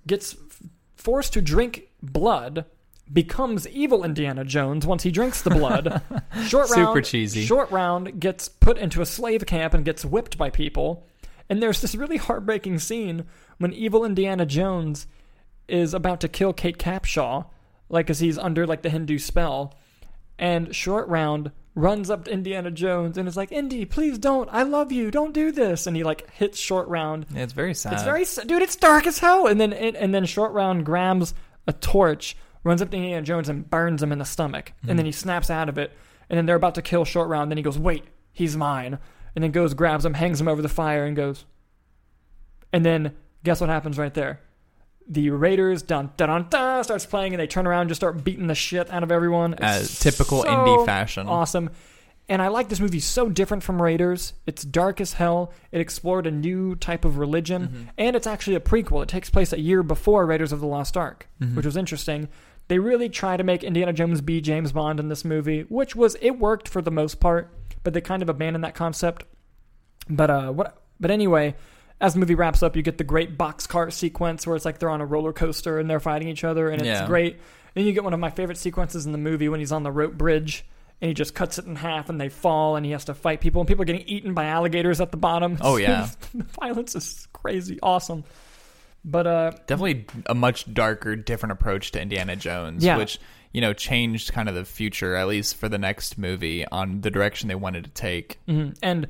gets 0.08 0.34
f- 0.34 0.62
forced 0.96 1.34
to 1.34 1.42
drink 1.42 1.84
blood, 2.02 2.66
becomes 3.12 3.68
evil 3.68 4.04
Indiana 4.04 4.44
Jones 4.46 4.86
once 4.88 5.04
he 5.04 5.12
drinks 5.12 5.42
the 5.42 5.50
blood. 5.50 6.02
short 6.48 6.70
round, 6.72 6.88
Super 6.88 7.02
cheesy. 7.02 7.44
Short 7.46 7.70
round 7.72 8.20
gets 8.20 8.48
put 8.50 8.78
into 8.78 9.02
a 9.02 9.06
slave 9.06 9.46
camp 9.46 9.74
and 9.74 9.84
gets 9.86 10.04
whipped 10.06 10.38
by 10.38 10.50
people. 10.50 11.06
And 11.50 11.62
there's 11.62 11.82
this 11.82 11.96
really 11.96 12.18
heartbreaking 12.18 12.80
scene 12.80 13.26
when 13.58 13.74
evil 13.74 14.06
Indiana 14.06 14.46
Jones 14.46 15.06
is 15.68 15.94
about 15.94 16.22
to 16.22 16.28
kill 16.30 16.54
Kate 16.54 16.78
Capshaw, 16.78 17.46
like 17.90 18.10
as 18.10 18.20
he's 18.22 18.38
under 18.38 18.66
like 18.66 18.82
the 18.82 18.90
Hindu 18.90 19.18
spell, 19.20 19.74
and 20.38 20.76
Short 20.76 21.08
Round 21.08 21.52
runs 21.76 22.10
up 22.10 22.26
to 22.26 22.32
Indiana 22.32 22.70
Jones 22.72 23.18
and 23.18 23.28
is 23.28 23.38
like, 23.38 23.52
"Indy, 23.52 23.86
please 23.86 24.18
don't. 24.18 24.50
I 24.52 24.64
love 24.64 24.92
you. 24.92 25.12
Don't 25.12 25.34
do 25.34 25.52
this." 25.52 25.88
And 25.88 25.96
he 25.96 26.04
like 26.04 26.30
hits 26.32 26.58
Short 26.58 26.88
Round. 26.88 27.26
Yeah, 27.34 27.44
it's 27.44 27.54
very 27.54 27.74
sad. 27.74 27.94
It's 27.94 28.04
very 28.04 28.26
dude. 28.48 28.62
It's 28.62 28.76
dark 28.76 29.08
as 29.08 29.20
hell. 29.20 29.48
And 29.48 29.60
then 29.60 29.74
it, 29.74 29.96
and 29.96 30.14
then 30.14 30.26
Short 30.26 30.54
Round 30.54 30.86
grabs 30.86 31.34
a 31.68 31.74
torch, 31.74 32.36
runs 32.64 32.82
up 32.82 32.92
to 32.92 32.98
Indiana 32.98 33.22
Jones 33.22 33.50
and 33.50 33.70
burns 33.70 34.04
him 34.04 34.12
in 34.12 34.20
the 34.20 34.26
stomach. 34.26 34.74
And 34.82 34.92
hmm. 34.92 34.98
then 34.98 35.06
he 35.06 35.12
snaps 35.12 35.50
out 35.50 35.70
of 35.70 35.78
it. 35.78 35.92
And 36.30 36.38
then 36.38 36.46
they're 36.46 36.56
about 36.56 36.76
to 36.76 36.82
kill 36.82 37.06
Short 37.06 37.30
Round. 37.30 37.52
Then 37.52 37.58
he 37.58 37.64
goes, 37.64 37.80
"Wait, 37.80 38.06
he's 38.32 38.58
mine." 38.58 39.00
And 39.36 39.44
then 39.44 39.52
goes, 39.52 39.74
grabs 39.74 40.06
him, 40.06 40.14
hangs 40.14 40.40
him 40.40 40.48
over 40.48 40.62
the 40.62 40.70
fire, 40.70 41.06
and 41.06 41.16
goes. 41.16 41.46
And 42.72 42.86
then 42.86 43.14
guess 43.44 43.62
what 43.62 43.70
happens 43.70 43.98
right 43.98 44.14
there? 44.14 44.42
The 45.08 45.30
Raiders 45.32 45.82
dun 45.82 46.12
dun 46.18 46.30
dun, 46.30 46.48
dun 46.50 46.84
starts 46.84 47.06
playing, 47.06 47.34
and 47.34 47.40
they 47.42 47.48
turn 47.48 47.68
around 47.68 47.82
and 47.82 47.90
just 47.90 48.00
start 48.00 48.24
beating 48.24 48.48
the 48.48 48.56
shit 48.56 48.90
out 48.90 49.04
of 49.04 49.12
everyone. 49.12 49.54
As 49.56 50.00
typical 50.00 50.44
so 50.44 50.50
Indy 50.50 50.86
fashion. 50.86 51.28
Awesome. 51.28 51.70
And 52.30 52.42
I 52.42 52.48
like 52.48 52.70
this 52.70 52.80
movie 52.80 53.02
so 53.02 53.28
different 53.30 53.64
from 53.64 53.82
Raiders. 53.82 54.32
It's 54.48 54.64
dark 54.64 55.02
as 55.02 55.14
hell. 55.14 55.52
It 55.74 55.82
explored 55.82 56.26
a 56.26 56.32
new 56.32 56.76
type 56.76 57.04
of 57.04 57.18
religion, 57.18 57.68
Mm-hmm. 57.68 57.84
and 57.98 58.16
it's 58.16 58.26
actually 58.28 58.56
a 58.56 58.62
prequel. 58.62 59.04
It 59.04 59.10
takes 59.10 59.30
place 59.30 59.52
a 59.52 59.60
year 59.60 59.84
before 59.84 60.26
Raiders 60.26 60.54
of 60.54 60.62
the 60.62 60.66
Lost 60.68 60.96
Ark, 60.96 61.28
Mhm. 61.42 61.56
which 61.56 61.66
was 61.66 61.76
interesting. 61.76 62.30
They 62.70 62.80
really 62.80 63.10
try 63.10 63.36
to 63.36 63.44
make 63.44 63.62
Indiana 63.62 63.92
Jones 63.92 64.22
be 64.22 64.40
James 64.40 64.72
Bond 64.72 65.02
in 65.02 65.10
this 65.10 65.26
movie, 65.26 65.66
which 65.68 65.98
was 65.98 66.16
it 66.22 66.40
worked 66.40 66.70
for 66.70 66.82
the 66.82 66.92
most 66.92 67.20
part, 67.20 67.54
but 67.84 67.94
they 67.94 68.00
kind 68.00 68.22
of 68.22 68.30
abandoned 68.30 68.64
that 68.64 68.74
concept. 68.74 69.26
But 70.10 70.30
uh, 70.30 70.52
what? 70.54 70.78
But 71.02 71.12
anyway, 71.12 71.56
as 72.04 72.14
the 72.14 72.20
movie 72.20 72.36
wraps 72.36 72.62
up, 72.62 72.76
you 72.76 72.84
get 72.84 73.00
the 73.00 73.04
great 73.04 73.38
boxcar 73.38 73.92
sequence 73.92 74.46
where 74.46 74.56
it's 74.56 74.66
like 74.66 74.78
they're 74.78 74.90
on 74.90 75.02
a 75.02 75.06
roller 75.06 75.34
coaster 75.34 75.80
and 75.80 75.90
they're 75.90 76.00
fighting 76.00 76.28
each 76.28 76.44
other, 76.44 76.70
and 76.70 76.82
it's 76.82 76.88
Yeah. 76.88 77.08
great. 77.08 77.40
Then 77.74 77.86
you 77.86 77.94
get 77.94 78.04
one 78.04 78.14
of 78.14 78.20
my 78.20 78.30
favorite 78.30 78.58
sequences 78.60 79.06
in 79.08 79.12
the 79.14 79.18
movie 79.18 79.50
when 79.50 79.60
he's 79.60 79.72
on 79.72 79.82
the 79.84 79.92
rope 79.92 80.14
bridge 80.14 80.64
and 81.02 81.08
he 81.08 81.14
just 81.16 81.34
cuts 81.34 81.58
it 81.58 81.66
in 81.66 81.76
half 81.76 82.10
and 82.10 82.22
they 82.22 82.30
fall 82.30 82.76
and 82.76 82.86
he 82.86 82.92
has 82.92 83.06
to 83.06 83.14
fight 83.16 83.42
people 83.42 83.62
and 83.62 83.68
people 83.68 83.82
are 83.82 83.86
getting 83.86 84.08
eaten 84.08 84.34
by 84.36 84.46
alligators 84.46 85.02
at 85.02 85.10
the 85.12 85.18
bottom. 85.18 85.58
Oh, 85.62 85.78
yeah. 85.78 86.10
the 86.36 86.44
violence 86.44 86.94
is 86.96 87.28
crazy, 87.34 87.80
awesome. 87.82 88.24
But 89.06 89.26
uh, 89.28 89.52
Definitely 89.68 90.06
a 90.28 90.36
much 90.36 90.72
darker, 90.74 91.16
different 91.16 91.52
approach 91.54 91.92
to 91.92 92.02
Indiana 92.02 92.36
Jones, 92.36 92.84
Yeah. 92.86 92.98
which 92.98 93.18
you 93.54 93.62
know, 93.62 93.72
changed 93.72 94.34
kind 94.34 94.50
of 94.50 94.56
the 94.56 94.66
future, 94.66 95.16
at 95.16 95.28
least 95.28 95.56
for 95.58 95.70
the 95.70 95.78
next 95.78 96.18
movie, 96.18 96.66
on 96.68 97.02
the 97.02 97.12
direction 97.12 97.48
they 97.50 97.56
wanted 97.56 97.84
to 97.84 97.90
take. 97.92 98.40
Mhm. 98.48 98.76
And 98.82 99.08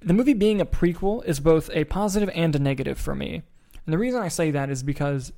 the 0.00 0.14
movie 0.14 0.34
being 0.34 0.60
a 0.60 0.66
prequel 0.66 1.24
is 1.24 1.40
both 1.40 1.70
a 1.72 1.84
positive 1.84 2.30
and 2.34 2.54
a 2.56 2.58
negative 2.58 2.98
for 2.98 3.14
me. 3.14 3.42
And 3.86 3.92
the 3.92 3.98
reason 3.98 4.20
I 4.20 4.28
say 4.28 4.50
that 4.50 4.70
is 4.70 4.82
because, 4.82 5.32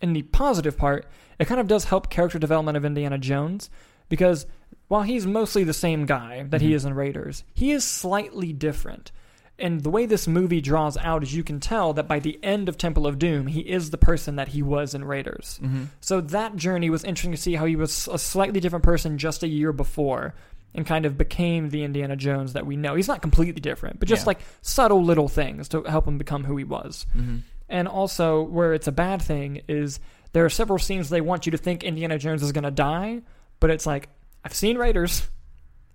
in 0.00 0.12
the 0.12 0.22
positive 0.22 0.76
part, 0.76 1.06
it 1.38 1.46
kind 1.46 1.60
of 1.60 1.66
does 1.68 1.84
help 1.84 2.08
character 2.10 2.38
development 2.38 2.76
of 2.76 2.84
Indiana 2.84 3.18
Jones. 3.18 3.70
Because 4.08 4.46
while 4.88 5.02
he's 5.02 5.26
mostly 5.26 5.64
the 5.64 5.74
same 5.74 6.06
guy 6.06 6.44
that 6.48 6.62
he 6.62 6.70
Mhm. 6.70 6.74
is 6.74 6.84
in 6.86 6.94
Raiders, 6.94 7.44
he 7.54 7.72
is 7.72 7.84
slightly 7.84 8.52
different. 8.52 9.12
And 9.58 9.82
the 9.82 9.90
way 9.90 10.06
this 10.06 10.28
movie 10.28 10.60
draws 10.60 10.96
out 10.98 11.24
is 11.24 11.34
you 11.34 11.42
can 11.42 11.58
tell 11.58 11.92
that 11.94 12.06
by 12.06 12.20
the 12.20 12.38
end 12.44 12.68
of 12.68 12.78
Temple 12.78 13.06
of 13.06 13.18
Doom, 13.18 13.48
he 13.48 13.60
is 13.60 13.90
the 13.90 13.98
person 13.98 14.36
that 14.36 14.48
he 14.48 14.62
was 14.62 14.94
in 14.94 15.04
Raiders. 15.04 15.58
Mm-hmm. 15.62 15.84
So 16.00 16.20
that 16.20 16.54
journey 16.56 16.88
was 16.90 17.02
interesting 17.02 17.32
to 17.32 17.36
see 17.36 17.54
how 17.56 17.66
he 17.66 17.74
was 17.74 18.08
a 18.10 18.18
slightly 18.18 18.60
different 18.60 18.84
person 18.84 19.18
just 19.18 19.42
a 19.42 19.48
year 19.48 19.72
before 19.72 20.34
and 20.74 20.86
kind 20.86 21.06
of 21.06 21.16
became 21.16 21.70
the 21.70 21.82
Indiana 21.82 22.14
Jones 22.16 22.52
that 22.52 22.66
we 22.66 22.76
know. 22.76 22.94
He's 22.94 23.08
not 23.08 23.22
completely 23.22 23.60
different, 23.60 23.98
but 23.98 24.08
just 24.08 24.22
Yeah. 24.22 24.26
like 24.28 24.40
subtle 24.62 25.02
little 25.04 25.28
things 25.28 25.68
to 25.70 25.82
help 25.84 26.06
him 26.06 26.18
become 26.18 26.44
who 26.44 26.56
he 26.56 26.64
was. 26.64 27.06
Mm-hmm. 27.16 27.38
And 27.68 27.88
also, 27.88 28.42
where 28.42 28.74
it's 28.74 28.86
a 28.86 28.92
bad 28.92 29.20
thing 29.22 29.62
is 29.68 29.98
there 30.32 30.44
are 30.44 30.50
several 30.50 30.78
scenes 30.78 31.08
they 31.10 31.20
want 31.20 31.46
you 31.46 31.52
to 31.52 31.58
think 31.58 31.82
Indiana 31.84 32.18
Jones 32.18 32.42
is 32.42 32.52
going 32.52 32.64
to 32.64 32.70
die, 32.70 33.22
but 33.60 33.70
it's 33.70 33.86
like, 33.86 34.08
I've 34.44 34.54
seen 34.54 34.78
Raiders. 34.78 35.26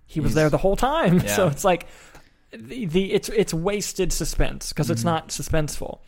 He 0.06 0.20
was 0.20 0.30
He's- 0.32 0.34
there 0.36 0.50
the 0.50 0.58
whole 0.58 0.76
time. 0.76 1.20
So 1.28 1.46
it's 1.48 1.64
like, 1.64 1.86
the, 2.52 2.84
the 2.86 3.12
it's 3.12 3.28
it's 3.30 3.52
wasted 3.54 4.12
suspense 4.12 4.68
because 4.72 4.88
it's 4.90 5.02
Mhm. 5.02 5.06
not 5.06 5.28
suspenseful. 5.30 5.98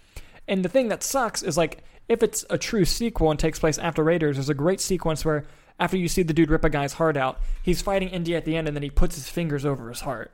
And 0.47 0.65
the 0.65 0.69
thing 0.69 0.89
that 0.89 1.03
sucks 1.03 1.43
is 1.43 1.57
like 1.57 1.83
if 2.09 2.23
it's 2.23 2.45
a 2.51 2.57
true 2.59 2.85
sequel 2.85 3.31
and 3.33 3.41
takes 3.41 3.59
place 3.59 3.79
after 3.79 4.05
Raiders, 4.05 4.37
there's 4.37 4.49
a 4.49 4.55
great 4.55 4.81
sequence 4.81 5.25
where 5.25 5.45
after 5.79 5.97
you 5.97 6.09
see 6.09 6.23
the 6.23 6.33
dude 6.33 6.51
rip 6.51 6.65
a 6.65 6.71
guy's 6.71 6.95
heart 6.95 7.17
out, 7.17 7.41
he's 7.63 7.83
fighting 7.83 8.09
Indy 8.09 8.35
at 8.35 8.45
the 8.45 8.57
end 8.57 8.69
and 8.69 8.77
then 8.77 8.83
he 8.83 8.91
puts 8.91 9.15
his 9.15 9.29
fingers 9.29 9.65
over 9.65 9.89
his 9.89 10.01
heart. 10.01 10.33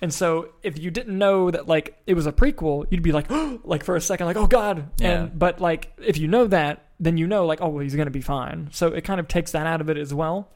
And 0.00 0.14
so 0.14 0.50
if 0.62 0.78
you 0.78 0.90
didn't 0.90 1.16
know 1.16 1.50
that 1.50 1.66
like 1.66 2.00
it 2.06 2.14
was 2.14 2.26
a 2.26 2.32
prequel, 2.32 2.86
you'd 2.90 3.02
be 3.02 3.12
like 3.12 3.26
oh, 3.30 3.60
like 3.64 3.84
for 3.84 3.96
a 3.96 4.00
second 4.00 4.26
like 4.26 4.36
oh 4.36 4.46
god. 4.46 4.90
Yeah. 4.98 5.22
And 5.22 5.38
but 5.38 5.60
like 5.60 5.92
if 5.98 6.18
you 6.18 6.28
know 6.28 6.46
that, 6.46 6.86
then 7.00 7.16
you 7.16 7.26
know 7.26 7.46
like 7.46 7.60
oh 7.60 7.68
well 7.68 7.82
he's 7.82 7.94
going 7.94 8.06
to 8.06 8.10
be 8.10 8.20
fine. 8.20 8.68
So 8.72 8.88
it 8.88 9.04
kind 9.04 9.20
of 9.20 9.28
takes 9.28 9.52
that 9.52 9.66
out 9.66 9.80
of 9.80 9.90
it 9.90 9.96
as 9.96 10.14
well. 10.14 10.48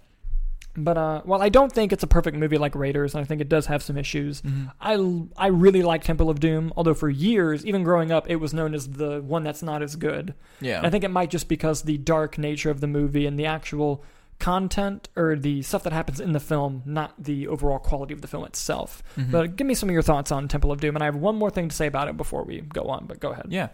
But 0.74 0.96
uh 0.96 1.20
while 1.24 1.42
I 1.42 1.50
don't 1.50 1.70
think 1.70 1.92
it's 1.92 2.02
a 2.02 2.06
perfect 2.06 2.36
movie 2.36 2.56
like 2.56 2.74
Raiders, 2.74 3.14
and 3.14 3.22
I 3.22 3.24
think 3.26 3.40
it 3.40 3.48
does 3.48 3.66
have 3.66 3.82
some 3.82 3.98
issues, 3.98 4.40
Mm-hmm. 4.42 4.68
I, 4.80 5.44
I 5.44 5.48
really 5.48 5.82
like 5.82 6.02
Temple 6.02 6.30
of 6.30 6.40
Doom, 6.40 6.72
although 6.76 6.94
for 6.94 7.10
years, 7.10 7.66
even 7.66 7.82
growing 7.82 8.10
up, 8.10 8.30
it 8.30 8.36
was 8.36 8.54
known 8.54 8.74
as 8.74 8.88
the 8.88 9.20
one 9.20 9.42
that's 9.42 9.62
not 9.62 9.82
as 9.82 9.96
good. 9.96 10.34
Yeah. 10.60 10.78
And 10.78 10.86
I 10.86 10.90
think 10.90 11.04
it 11.04 11.10
might 11.10 11.30
just 11.30 11.48
because 11.48 11.82
the 11.82 11.98
dark 11.98 12.38
nature 12.38 12.70
of 12.70 12.80
the 12.80 12.86
movie 12.86 13.26
and 13.26 13.38
the 13.38 13.46
actual 13.46 14.02
content 14.42 15.08
or 15.16 15.36
the 15.36 15.62
stuff 15.62 15.84
that 15.84 15.92
happens 15.92 16.20
in 16.20 16.32
the 16.32 16.40
film, 16.40 16.82
not 16.84 17.14
the 17.18 17.46
overall 17.48 17.78
quality 17.78 18.12
of 18.12 18.20
the 18.20 18.28
film 18.28 18.44
itself. 18.44 19.02
Mhm. 19.16 19.30
But 19.30 19.56
give 19.56 19.66
me 19.66 19.74
some 19.74 19.88
of 19.88 19.92
your 19.94 20.02
thoughts 20.02 20.30
on 20.32 20.48
Temple 20.48 20.70
of 20.72 20.80
Doom, 20.80 20.96
and 20.96 21.02
I 21.02 21.06
have 21.06 21.16
one 21.16 21.36
more 21.36 21.50
thing 21.50 21.68
to 21.68 21.74
say 21.74 21.86
about 21.86 22.08
it 22.08 22.16
before 22.16 22.42
we 22.44 22.60
go 22.60 22.82
on, 22.88 23.06
but 23.06 23.20
go 23.20 23.30
ahead. 23.30 23.46
Yeah. 23.48 23.68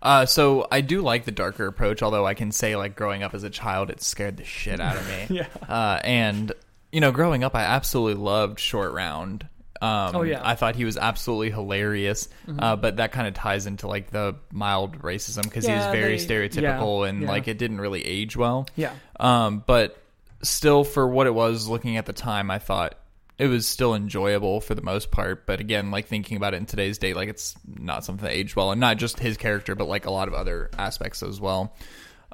Uh, 0.00 0.24
so 0.26 0.66
I 0.72 0.80
do 0.80 1.00
like 1.02 1.24
the 1.26 1.30
darker 1.32 1.66
approach, 1.66 2.02
although 2.02 2.26
I 2.26 2.34
can 2.34 2.50
say 2.52 2.74
like 2.76 2.96
growing 2.96 3.22
up 3.22 3.34
as 3.34 3.42
a 3.44 3.50
child, 3.50 3.90
it 3.90 4.02
scared 4.02 4.36
the 4.36 4.44
shit 4.44 4.80
out 4.80 4.96
of 4.96 5.06
me. 5.08 5.26
Yeah. 5.30 5.46
Uh, 5.68 6.00
and 6.02 6.52
you 6.90 7.00
know, 7.00 7.10
growing 7.12 7.42
up, 7.44 7.54
I 7.54 7.62
absolutely 7.62 8.22
loved 8.22 8.58
Short 8.60 8.92
Round. 8.92 9.46
Um, 9.80 10.14
Oh, 10.14 10.22
yeah. 10.22 10.40
I 10.44 10.54
thought 10.54 10.76
he 10.76 10.84
was 10.84 10.96
absolutely 10.96 11.50
hilarious. 11.50 12.28
Mhm. 12.46 12.56
Uh, 12.62 12.76
but 12.76 12.96
that 12.98 13.12
kind 13.12 13.26
of 13.26 13.34
ties 13.34 13.66
into 13.66 13.88
like 13.88 14.10
the 14.10 14.36
mild 14.52 14.98
racism 15.02 15.42
because 15.42 15.64
he 15.66 15.72
was 15.72 15.86
very 15.86 16.18
they- 16.18 16.24
stereotypical 16.26 17.02
yeah, 17.04 17.08
and 17.10 17.22
yeah. 17.22 17.28
like 17.28 17.48
it 17.48 17.58
didn't 17.58 17.80
really 17.80 18.04
age 18.04 18.36
well. 18.36 18.66
Yeah. 18.76 18.92
Um, 19.18 19.62
but 19.66 20.01
still, 20.42 20.84
for 20.84 21.06
what 21.06 21.26
it 21.26 21.34
was, 21.34 21.68
looking 21.68 21.96
at 21.96 22.06
the 22.06 22.12
time, 22.12 22.50
I 22.50 22.58
thought 22.58 22.94
it 23.38 23.46
was 23.46 23.66
still 23.66 23.94
enjoyable 23.94 24.60
for 24.60 24.74
the 24.74 24.82
most 24.82 25.10
part. 25.10 25.46
But 25.46 25.60
again, 25.60 25.90
like 25.90 26.06
thinking 26.06 26.36
about 26.36 26.54
it 26.54 26.58
in 26.58 26.66
today's 26.66 26.98
date, 26.98 27.16
like 27.16 27.28
it's 27.28 27.54
not 27.66 28.04
something 28.04 28.24
that 28.24 28.34
aged 28.34 28.56
well, 28.56 28.70
and 28.70 28.80
not 28.80 28.98
just 28.98 29.18
his 29.18 29.36
character, 29.36 29.74
but 29.74 29.88
like 29.88 30.06
a 30.06 30.10
lot 30.10 30.28
of 30.28 30.34
other 30.34 30.70
aspects 30.78 31.22
as 31.22 31.40
well. 31.40 31.74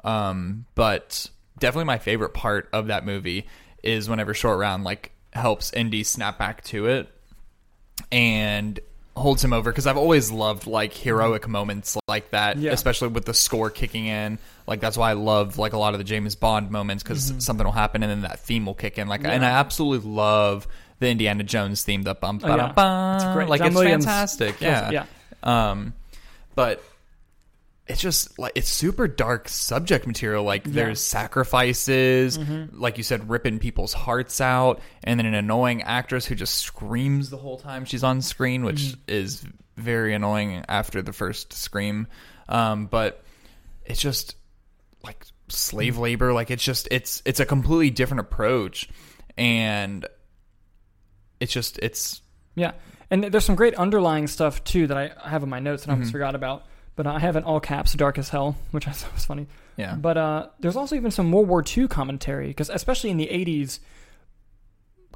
Um, 0.03 0.65
but 0.75 1.29
definitely 1.59 1.85
my 1.85 1.97
favorite 1.97 2.33
part 2.33 2.69
of 2.73 2.87
that 2.87 3.05
movie 3.05 3.47
is 3.83 4.09
whenever 4.09 4.33
Short 4.33 4.59
Round 4.59 4.83
like 4.83 5.11
helps 5.33 5.73
Indy 5.73 6.03
snap 6.03 6.37
back 6.37 6.63
to 6.65 6.87
it 6.87 7.09
and 8.11 8.79
holds 9.19 9.43
him 9.43 9.53
over 9.53 9.71
because 9.71 9.85
I've 9.85 9.97
always 9.97 10.31
loved 10.31 10.65
like 10.67 10.93
heroic 10.93 11.47
moments 11.47 11.97
like 12.07 12.31
that, 12.31 12.57
Yeah. 12.57 12.71
especially 12.71 13.09
with 13.09 13.25
the 13.25 13.33
score 13.33 13.69
kicking 13.69 14.05
in. 14.05 14.39
Like 14.65 14.79
that's 14.79 14.97
why 14.97 15.09
I 15.11 15.13
love 15.13 15.57
like 15.57 15.73
a 15.73 15.77
lot 15.77 15.93
of 15.93 15.99
the 15.99 16.03
James 16.03 16.35
Bond 16.35 16.71
moments 16.71 17.03
because 17.03 17.33
something 17.39 17.65
will 17.65 17.71
happen 17.73 18.01
and 18.03 18.09
then 18.11 18.21
that 18.21 18.39
theme 18.39 18.65
will 18.65 18.73
kick 18.75 18.97
in. 18.97 19.07
Like, 19.07 19.23
and 19.25 19.45
I 19.45 19.49
absolutely 19.49 20.09
love 20.09 20.67
the 20.99 21.09
Indiana 21.09 21.43
Jones 21.43 21.83
theme. 21.83 22.03
The 22.03 22.15
bum 22.15 22.39
Oh, 22.43 22.55
yeah. 22.55 22.71
bum. 22.71 23.15
It's 23.15 23.25
great. 23.35 23.49
Like 23.49 23.59
John 23.59 23.67
it's 23.67 23.75
Williams 23.75 24.05
fantastic. 24.05 24.59
Yeah. 24.61 24.91
yeah. 24.91 25.05
Um, 25.43 25.93
but 26.55 26.83
it's 27.89 27.99
just 28.01 28.37
like 28.39 28.51
it's 28.55 28.69
super 28.69 29.07
dark 29.07 29.49
subject 29.49 30.05
material. 30.07 30.43
Like 30.43 30.65
Yeah. 30.67 30.71
there's 30.73 31.01
sacrifices, 31.01 32.37
Mhm. 32.37 32.69
like 32.73 32.97
you 32.97 33.03
said, 33.03 33.29
ripping 33.29 33.59
people's 33.59 33.93
hearts 33.93 34.39
out, 34.39 34.79
and 35.03 35.19
then 35.19 35.25
an 35.25 35.33
annoying 35.33 35.81
actress 35.81 36.25
who 36.25 36.35
just 36.35 36.55
screams 36.59 37.29
the 37.31 37.37
whole 37.37 37.57
time 37.57 37.85
she's 37.85 38.03
on 38.03 38.21
screen, 38.21 38.63
which 38.63 38.79
Mhm. 38.81 38.97
is 39.07 39.43
very 39.75 40.13
annoying 40.13 40.63
after 40.69 41.01
the 41.01 41.11
first 41.13 41.51
scream. 41.53 42.07
Um, 42.47 42.85
but 42.85 43.23
it's 43.85 43.99
just 44.01 44.35
like 45.03 45.25
slave 45.47 45.97
labor. 45.97 46.31
Like 46.31 46.51
it's 46.51 46.63
just 46.63 46.87
it's 46.91 47.21
it's 47.25 47.39
a 47.39 47.45
completely 47.45 47.89
different 47.89 48.21
approach, 48.21 48.87
and 49.37 50.05
it's 51.39 51.51
just 51.51 51.79
it's 51.79 52.21
Yeah, 52.55 52.73
and 53.09 53.23
there's 53.23 53.45
some 53.45 53.55
great 53.55 53.73
underlying 53.75 54.27
stuff 54.27 54.63
too 54.63 54.87
that 54.87 54.97
I 54.97 55.11
have 55.29 55.43
in 55.43 55.49
my 55.49 55.59
notes 55.59 55.83
and 55.83 55.91
I 55.91 55.93
almost 55.93 56.09
Mhm. 56.09 56.11
forgot 56.13 56.35
about. 56.35 56.65
But 56.99 57.07
I 57.07 57.19
have 57.19 57.37
in 57.37 57.45
all 57.45 57.61
caps 57.61 57.93
"dark 57.93 58.17
as 58.17 58.27
hell," 58.27 58.57
which 58.71 58.85
I 58.85 58.91
thought 58.97 59.13
was 59.13 59.23
funny. 59.23 59.47
yeah 59.77 59.95
But 59.95 60.17
uh, 60.17 60.47
there's 60.59 60.75
also 60.75 60.97
even 60.97 61.11
some 61.11 61.31
World 61.31 61.47
War 61.47 61.63
II 61.65 61.87
commentary 61.87 62.47
because, 62.47 62.69
especially 62.69 63.09
in 63.09 63.15
the 63.15 63.27
'80s, 63.31 63.79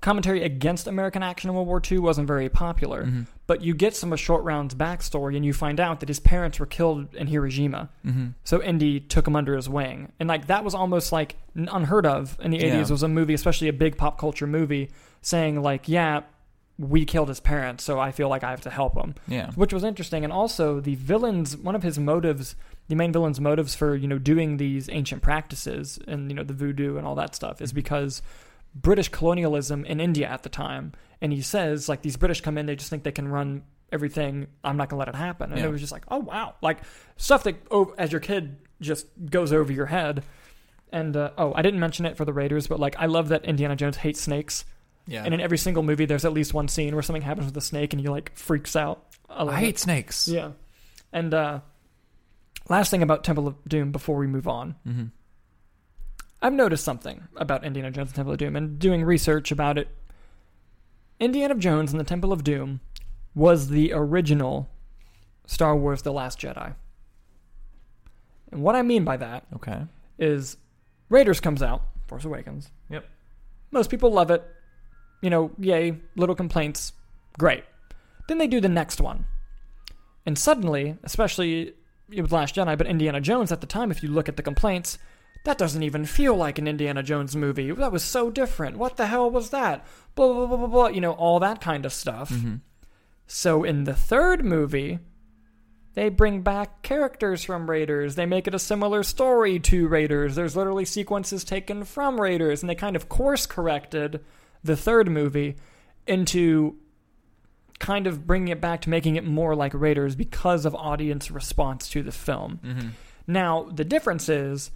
commentary 0.02 0.44
against 0.44 0.88
American 0.88 1.24
action 1.24 1.50
in 1.50 1.56
World 1.56 1.68
War 1.68 1.82
II 1.92 2.00
wasn't 2.00 2.28
very 2.28 2.48
popular. 2.50 3.04
Mhm. 3.06 3.26
But 3.48 3.62
you 3.62 3.74
get 3.74 3.96
some 3.96 4.14
of 4.14 4.20
Short 4.20 4.44
Round's 4.46 4.74
backstory, 4.76 5.36
and 5.36 5.46
you 5.46 5.52
find 5.54 5.78
out 5.80 6.00
that 6.00 6.08
his 6.08 6.20
parents 6.22 6.58
were 6.60 6.66
killed 6.66 7.14
in 7.16 7.28
Hiroshima. 7.28 7.90
hmm 8.04 8.28
So 8.46 8.62
Indy 8.64 9.02
took 9.02 9.28
him 9.28 9.36
under 9.36 9.54
his 9.56 9.68
wing, 9.68 10.12
and 10.22 10.30
like 10.30 10.48
that 10.48 10.64
was 10.64 10.74
almost 10.74 11.12
like 11.12 11.36
unheard 11.56 12.06
of 12.06 12.38
in 12.42 12.52
the 12.52 12.60
Yeah. 12.60 12.76
'80s. 12.82 12.92
Was 12.92 13.04
a 13.04 13.08
movie, 13.10 13.34
especially 13.34 13.68
a 13.68 13.74
big 13.74 13.98
pop 13.98 14.18
culture 14.18 14.48
movie, 14.48 14.90
saying 15.22 15.62
like, 15.62 15.90
"Yeah, 15.90 16.22
we 16.80 17.06
killed 17.06 17.30
his 17.30 17.40
parents, 17.40 17.84
so 17.84 18.00
I 18.00 18.12
feel 18.12 18.30
like 18.30 18.44
I 18.44 18.50
have 18.50 18.62
to 18.62 18.70
help 18.70 18.96
him," 18.98 19.16
yeah 19.28 19.52
which 19.52 19.74
was 19.74 19.84
interesting. 19.84 20.24
And 20.24 20.34
also, 20.34 20.80
the 20.80 20.96
villains, 20.96 21.56
one 21.56 21.76
of 21.76 21.84
his 21.84 22.00
motives, 22.00 22.56
the 22.88 22.96
main 22.96 23.12
villain's 23.14 23.40
motives 23.40 23.76
for 23.76 23.96
you 23.96 24.08
know 24.08 24.18
doing 24.18 24.58
these 24.58 24.90
ancient 24.90 25.22
practices 25.22 26.00
and 26.08 26.30
you 26.32 26.36
know 26.36 26.44
the 26.44 26.54
voodoo 26.54 26.98
and 26.98 27.06
all 27.06 27.16
that 27.16 27.36
stuff 27.36 27.62
is 27.62 27.72
because 27.74 28.22
British 28.76 29.10
colonialism 29.10 29.86
in 29.86 30.00
India 30.00 30.28
at 30.28 30.44
the 30.44 30.50
time. 30.50 30.94
And 31.22 31.32
he 31.32 31.42
says 31.42 31.88
like 31.88 32.02
these 32.02 32.18
British 32.18 32.42
come 32.42 32.58
in, 32.58 32.66
they 32.66 32.76
just 32.76 32.90
think 32.90 33.04
they 33.04 33.12
can 33.12 33.28
run 33.28 33.64
everything. 33.92 34.48
I'm 34.64 34.76
not 34.78 34.90
gonna 34.90 35.00
let 35.00 35.08
it 35.10 35.16
happen. 35.16 35.52
And 35.52 35.60
Yeah. 35.62 35.68
it 35.68 35.72
was 35.72 35.80
just 35.80 35.94
like, 35.94 36.04
oh 36.10 36.18
wow, 36.20 36.56
like 36.62 36.80
stuff 37.16 37.44
that 37.44 37.56
oh, 37.70 37.94
as 37.98 38.12
your 38.12 38.20
kid 38.20 38.58
just 38.82 39.06
goes 39.30 39.54
over 39.54 39.72
your 39.72 39.86
head. 39.86 40.24
And 40.92 41.16
uh, 41.16 41.32
oh, 41.38 41.54
I 41.56 41.62
didn't 41.62 41.80
mention 41.80 42.06
it 42.06 42.18
for 42.18 42.26
the 42.26 42.34
Raiders, 42.34 42.68
but 42.68 42.80
like 42.80 42.96
I 43.00 43.06
love 43.06 43.30
that 43.30 43.46
Indiana 43.46 43.76
Jones 43.76 43.98
hates 43.98 44.20
snakes. 44.20 44.66
Yeah. 45.08 45.24
And 45.24 45.34
in 45.34 45.42
every 45.42 45.58
single 45.58 45.84
movie, 45.84 46.06
there's 46.06 46.26
at 46.26 46.34
least 46.34 46.54
one 46.54 46.68
scene 46.68 46.94
where 46.96 47.02
something 47.04 47.22
happens 47.22 47.46
with 47.48 47.58
a 47.58 47.62
snake 47.62 47.94
and 47.94 48.00
he 48.02 48.08
like 48.08 48.36
freaks 48.38 48.76
out. 48.76 49.04
I 49.30 49.44
it. 49.44 49.52
hate 49.60 49.80
snakes. 49.80 50.28
Yeah. 50.28 50.52
And 51.12 51.34
uh, 51.34 51.60
last 52.70 52.90
thing 52.92 53.04
about 53.04 53.24
Temple 53.24 53.48
of 53.48 53.56
Doom 53.68 53.92
before 53.92 54.18
we 54.18 54.28
move 54.28 54.48
on. 54.48 54.76
hmm 54.86 55.04
I've 56.42 56.54
noticed 56.54 56.84
something 56.84 57.24
about 57.38 57.64
Indiana 57.64 57.90
Jones 57.92 58.10
and 58.10 58.16
Temple 58.16 58.34
of 58.34 58.38
Doom 58.40 58.56
and 58.58 58.78
doing 58.78 59.04
research 59.06 59.50
about 59.52 59.78
it. 59.78 59.88
Indiana 61.20 61.56
Jones 61.56 61.92
and 61.92 62.00
the 62.02 62.04
Temple 62.06 62.34
of 62.34 62.44
Doom 62.44 62.82
was 63.34 63.70
the 63.70 63.94
original 63.94 64.70
Star 65.48 65.74
Wars 65.76 66.02
The 66.02 66.12
Last 66.12 66.40
Jedi. 66.42 66.76
And 68.52 68.62
what 68.62 68.76
I 68.76 68.82
mean 68.82 69.04
by 69.06 69.18
that 69.18 69.46
Okay. 69.56 69.84
is 70.20 70.58
Raiders 71.10 71.40
comes 71.40 71.64
out, 71.64 71.82
Force 72.08 72.26
Awakens. 72.26 72.70
Yep. 72.90 73.06
Most 73.72 73.90
people 73.90 74.12
love 74.12 74.30
it. 74.30 74.44
You 75.24 75.32
know, 75.32 75.52
yay, 75.58 75.98
little 76.16 76.36
complaints. 76.36 76.94
Great. 77.40 77.64
Then 78.28 78.38
they 78.38 78.46
do 78.48 78.62
the 78.62 78.70
next 78.70 79.02
one. 79.02 79.26
And 80.26 80.38
suddenly, 80.38 80.98
especially 81.04 81.74
with 82.10 82.32
Last 82.32 82.56
Jedi, 82.56 82.78
but 82.78 82.86
Indiana 82.88 83.20
Jones 83.20 83.52
at 83.52 83.60
the 83.62 83.68
time, 83.68 83.90
if 83.90 84.04
you 84.04 84.10
look 84.10 84.30
at 84.30 84.38
the 84.38 84.44
complaints, 84.44 85.00
that 85.46 85.58
doesn't 85.58 85.84
even 85.84 86.06
feel 86.06 86.36
like 86.36 86.60
an 86.60 86.68
Indiana 86.68 87.02
Jones 87.04 87.36
movie. 87.36 87.72
That 87.72 87.92
was 87.92 88.04
so 88.04 88.30
different. 88.30 88.78
What 88.78 88.98
the 88.98 89.08
hell 89.08 89.32
was 89.32 89.50
that? 89.50 89.86
Blah, 90.16 90.32
blah, 90.32 90.46
blah, 90.46 90.58
blah, 90.58 90.68
blah. 90.68 90.88
You 90.88 91.02
know, 91.02 91.14
all 91.14 91.40
that 91.40 91.60
kind 91.60 91.86
of 91.86 91.92
stuff. 91.94 92.30
hmm 92.30 92.56
So 93.26 93.64
in 93.64 93.86
the 93.86 93.96
third 93.96 94.46
movie, 94.46 95.00
They 95.96 96.10
bring 96.10 96.42
back 96.42 96.82
characters 96.82 97.44
from 97.44 97.70
Raiders. 97.70 98.16
They 98.16 98.26
make 98.26 98.48
it 98.48 98.56
a 98.56 98.60
similar 98.60 99.04
story 99.04 99.60
to 99.60 99.88
Raiders. 99.88 100.36
There's 100.36 100.56
literally 100.56 100.86
sequences 100.86 101.44
taken 101.44 101.84
from 101.84 102.20
Raiders, 102.20 102.64
and 102.64 102.70
they 102.70 102.76
kind 102.76 102.96
of 102.96 103.10
course 103.10 103.46
corrected 103.46 104.24
the 104.64 104.76
third 104.76 105.10
movie 105.10 105.56
into 106.08 106.78
kind 107.80 108.08
of 108.08 108.26
bringing 108.26 108.48
it 108.50 108.62
back 108.62 108.82
to 108.82 108.90
making 108.90 109.16
it 109.16 109.26
more 109.26 109.56
like 109.56 109.74
Raiders 109.74 110.16
because 110.16 110.66
of 110.66 110.74
audience 110.76 111.30
response 111.30 111.90
to 111.90 112.02
the 112.02 112.12
film. 112.12 112.60
Mm-hmm. 112.64 112.88
Now, 113.28 113.64
the 113.64 113.84
difference 113.84 114.30
is 114.30 114.72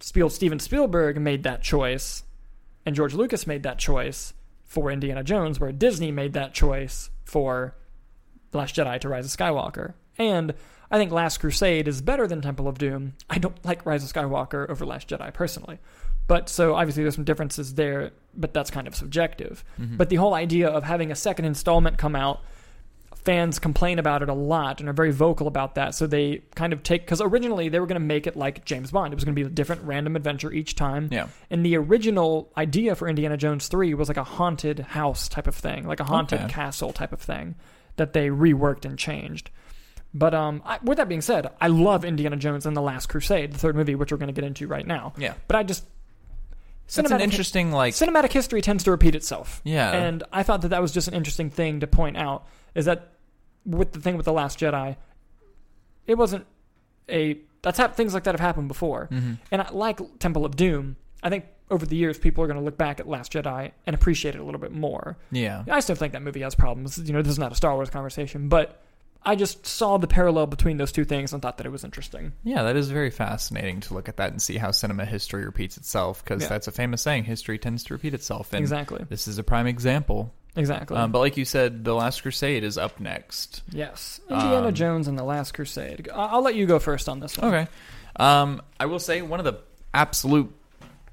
Spiel- 0.00 0.30
Steven 0.30 0.58
Spielberg 0.58 1.20
made 1.20 1.44
that 1.44 1.62
choice, 1.62 2.24
and 2.84 2.94
George 2.94 3.14
Lucas 3.14 3.46
made 3.46 3.62
that 3.62 3.78
choice 3.78 4.34
for 4.64 4.90
Indiana 4.90 5.22
Jones, 5.22 5.60
where 5.60 5.72
Disney 5.72 6.10
made 6.10 6.32
that 6.32 6.54
choice 6.54 7.10
for 7.24 7.76
Last 8.52 8.74
Jedi 8.74 9.00
to 9.00 9.08
Rise 9.08 9.26
of 9.26 9.38
Skywalker. 9.38 9.94
And 10.18 10.54
I 10.90 10.98
think 10.98 11.12
Last 11.12 11.38
Crusade 11.38 11.88
is 11.88 12.02
better 12.02 12.26
than 12.26 12.40
Temple 12.40 12.68
of 12.68 12.78
Doom. 12.78 13.14
I 13.30 13.38
don't 13.38 13.64
like 13.64 13.86
Rise 13.86 14.04
of 14.04 14.12
Skywalker 14.12 14.68
over 14.68 14.84
Last 14.84 15.08
Jedi 15.08 15.32
personally. 15.32 15.78
But 16.26 16.48
so 16.48 16.74
obviously 16.74 17.02
there's 17.02 17.14
some 17.14 17.24
differences 17.24 17.74
there, 17.74 18.12
but 18.34 18.54
that's 18.54 18.70
kind 18.70 18.86
of 18.86 18.94
subjective. 18.94 19.62
Mhm. 19.80 19.96
But 19.98 20.08
the 20.08 20.16
whole 20.16 20.34
idea 20.34 20.68
of 20.68 20.82
having 20.84 21.10
a 21.10 21.14
second 21.14 21.44
installment 21.44 21.98
come 21.98 22.16
out, 22.16 22.40
fans 23.14 23.58
complain 23.58 23.98
about 23.98 24.22
it 24.22 24.28
a 24.28 24.34
lot 24.34 24.80
and 24.80 24.88
are 24.88 24.92
very 24.92 25.10
vocal 25.12 25.46
about 25.46 25.76
that. 25.76 25.94
So 25.94 26.06
they 26.06 26.42
kind 26.54 26.72
of 26.74 26.82
take 26.82 27.02
because 27.02 27.20
originally 27.22 27.68
they 27.70 27.80
were 27.80 27.86
going 27.86 28.00
to 28.00 28.06
make 28.06 28.26
it 28.26 28.36
like 28.36 28.64
James 28.66 28.90
Bond. 28.90 29.12
It 29.12 29.16
was 29.16 29.24
going 29.24 29.34
to 29.34 29.40
be 29.42 29.46
a 29.46 29.50
different 29.50 29.82
random 29.82 30.14
adventure 30.16 30.52
each 30.52 30.74
time. 30.74 31.08
yeah, 31.10 31.28
And 31.50 31.64
the 31.64 31.76
original 31.76 32.50
idea 32.56 32.94
for 32.94 33.08
Indiana 33.08 33.36
Jones 33.38 33.68
3 33.68 33.94
was 33.94 34.08
like 34.08 34.18
a 34.18 34.24
haunted 34.24 34.78
house 34.80 35.28
type 35.28 35.46
of 35.46 35.54
thing, 35.54 35.86
like 35.86 36.00
a 36.00 36.04
haunted 36.04 36.40
Okay. 36.40 36.52
castle 36.52 36.92
type 36.92 37.12
of 37.12 37.20
thing 37.20 37.54
that 37.96 38.12
they 38.12 38.28
reworked 38.28 38.84
and 38.84 38.98
changed. 38.98 39.50
But 40.12 40.34
um, 40.34 40.62
I, 40.64 40.78
with 40.82 40.98
that 40.98 41.08
being 41.08 41.22
said, 41.22 41.48
I 41.60 41.68
love 41.68 42.04
Indiana 42.04 42.36
Jones 42.36 42.66
and 42.66 42.76
the 42.76 42.82
Last 42.82 43.06
Crusade, 43.08 43.52
the 43.52 43.58
third 43.58 43.74
movie, 43.74 43.94
which 43.94 44.12
we're 44.12 44.18
going 44.18 44.32
to 44.32 44.38
get 44.38 44.44
into 44.44 44.66
right 44.68 44.86
now. 44.86 45.12
yeah. 45.16 45.34
But 45.48 45.56
I 45.56 45.62
just 45.62 45.84
That's 46.94 47.10
an 47.10 47.20
interesting 47.20 47.72
like 47.72 47.94
cinematic 47.94 48.32
history 48.32 48.60
tends 48.60 48.84
to 48.84 48.90
repeat 48.90 49.14
itself. 49.14 49.60
yeah. 49.64 49.90
And 49.92 50.22
I 50.32 50.42
thought 50.42 50.62
that 50.62 50.68
that 50.68 50.82
was 50.82 50.92
just 50.92 51.08
an 51.08 51.14
interesting 51.14 51.50
thing 51.50 51.80
to 51.80 51.86
point 51.86 52.16
out 52.16 52.46
is 52.74 52.84
that 52.84 53.12
with 53.64 53.92
the 53.92 54.00
thing 54.00 54.16
with 54.16 54.26
the 54.26 54.32
Last 54.32 54.58
Jedi, 54.58 54.96
it 56.06 56.16
wasn't 56.16 56.46
a 57.08 57.38
that's 57.62 57.78
hap- 57.78 57.96
things 57.96 58.12
like 58.12 58.24
that 58.24 58.34
have 58.34 58.40
happened 58.40 58.68
before. 58.68 59.08
Mhm. 59.10 59.38
And 59.50 59.62
I, 59.62 59.70
like 59.70 59.98
Temple 60.18 60.44
of 60.44 60.54
Doom, 60.56 60.96
I 61.22 61.30
think 61.30 61.46
over 61.70 61.86
the 61.86 61.96
years 61.96 62.18
people 62.18 62.44
are 62.44 62.46
going 62.46 62.58
to 62.58 62.64
look 62.64 62.76
back 62.76 63.00
at 63.00 63.08
Last 63.08 63.32
Jedi 63.32 63.72
and 63.86 63.94
appreciate 63.94 64.34
it 64.34 64.38
a 64.38 64.44
little 64.44 64.60
bit 64.60 64.72
more. 64.72 65.16
yeah. 65.30 65.64
I 65.70 65.80
still 65.80 65.96
think 65.96 66.12
that 66.12 66.20
movie 66.22 66.42
has 66.42 66.54
problems. 66.54 66.98
You 66.98 67.14
know, 67.14 67.22
this 67.22 67.32
is 67.32 67.38
not 67.38 67.52
a 67.52 67.54
Star 67.54 67.74
Wars 67.74 67.88
conversation, 67.88 68.48
but 68.48 68.82
I 69.26 69.36
just 69.36 69.64
saw 69.66 69.96
the 69.96 70.06
parallel 70.06 70.46
between 70.46 70.76
those 70.76 70.92
two 70.92 71.04
things 71.04 71.32
and 71.32 71.40
thought 71.40 71.56
that 71.58 71.66
it 71.66 71.70
was 71.70 71.82
interesting. 71.84 72.32
Yeah, 72.42 72.62
that 72.64 72.76
is 72.76 72.90
very 72.90 73.10
fascinating 73.10 73.80
to 73.80 73.94
look 73.94 74.08
at 74.08 74.18
that 74.18 74.30
and 74.30 74.40
see 74.42 74.58
how 74.58 74.70
cinema 74.70 75.04
history 75.06 75.44
repeats 75.44 75.76
itself 75.76 76.22
because 76.22 76.42
Yeah. 76.42 76.48
that's 76.48 76.68
a 76.68 76.72
famous 76.72 77.00
saying: 77.02 77.24
history 77.24 77.58
tends 77.58 77.84
to 77.84 77.94
repeat 77.94 78.12
itself. 78.14 78.52
And 78.52 78.60
exactly. 78.60 79.04
this 79.08 79.26
is 79.26 79.38
a 79.38 79.42
prime 79.42 79.66
example. 79.66 80.32
Exactly. 80.56 80.96
Um, 80.96 81.10
but 81.10 81.18
like 81.18 81.36
you 81.36 81.44
said, 81.44 81.84
the 81.84 81.94
Last 81.94 82.22
Crusade 82.22 82.62
is 82.62 82.78
up 82.78 83.00
next. 83.00 83.62
yes. 83.70 84.20
Indiana 84.30 84.68
um, 84.68 84.74
Jones 84.74 85.08
and 85.08 85.18
the 85.18 85.24
Last 85.24 85.52
Crusade. 85.52 86.08
I'll 86.14 86.42
let 86.42 86.54
you 86.54 86.66
go 86.66 86.78
first 86.78 87.08
on 87.08 87.18
this 87.18 87.36
one. 87.38 87.52
Okay. 87.52 87.70
Um, 88.16 88.62
I 88.78 88.86
will 88.86 89.00
say 89.00 89.20
one 89.22 89.40
of 89.40 89.44
the 89.44 89.58
absolute, 89.92 90.54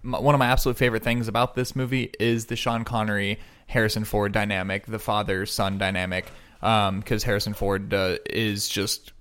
one 0.04 0.36
of 0.36 0.40
my 0.40 0.46
absolute 0.48 0.78
favorite 0.78 1.02
things 1.04 1.28
about 1.28 1.56
this 1.56 1.76
movie 1.76 2.12
is 2.20 2.46
the 2.48 2.56
Sean 2.56 2.84
Connery 2.84 3.40
Harrison 3.66 4.04
Ford 4.04 4.32
dynamic, 4.32 4.86
the 4.86 5.00
father 5.00 5.46
son 5.48 5.78
dynamic, 5.80 6.28
because 6.62 7.24
Harrison 7.24 7.54
Ford 7.54 7.94
uh, 7.94 8.18
is 8.30 8.70
just. 8.70 9.12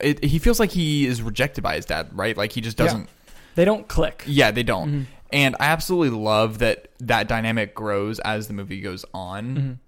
It, 0.00 0.22
he 0.24 0.38
feels 0.38 0.60
like 0.60 0.70
he 0.70 1.06
is 1.06 1.22
rejected 1.22 1.62
by 1.62 1.74
his 1.76 1.84
dad, 1.84 2.08
right? 2.12 2.36
Like 2.36 2.52
he 2.52 2.60
just 2.60 2.76
doesn't. 2.76 3.08
They 3.56 3.64
don't 3.64 3.88
click. 3.88 4.22
Yeah, 4.26 4.50
they 4.52 4.62
don't. 4.62 4.90
Mhm. 4.92 5.06
And 5.32 5.56
I 5.60 5.66
absolutely 5.66 6.16
love 6.16 6.58
that 6.60 6.88
that 7.00 7.28
dynamic 7.28 7.74
grows 7.74 8.18
as 8.20 8.46
the 8.46 8.54
movie 8.54 8.80
goes 8.80 9.04
on, 9.12 9.78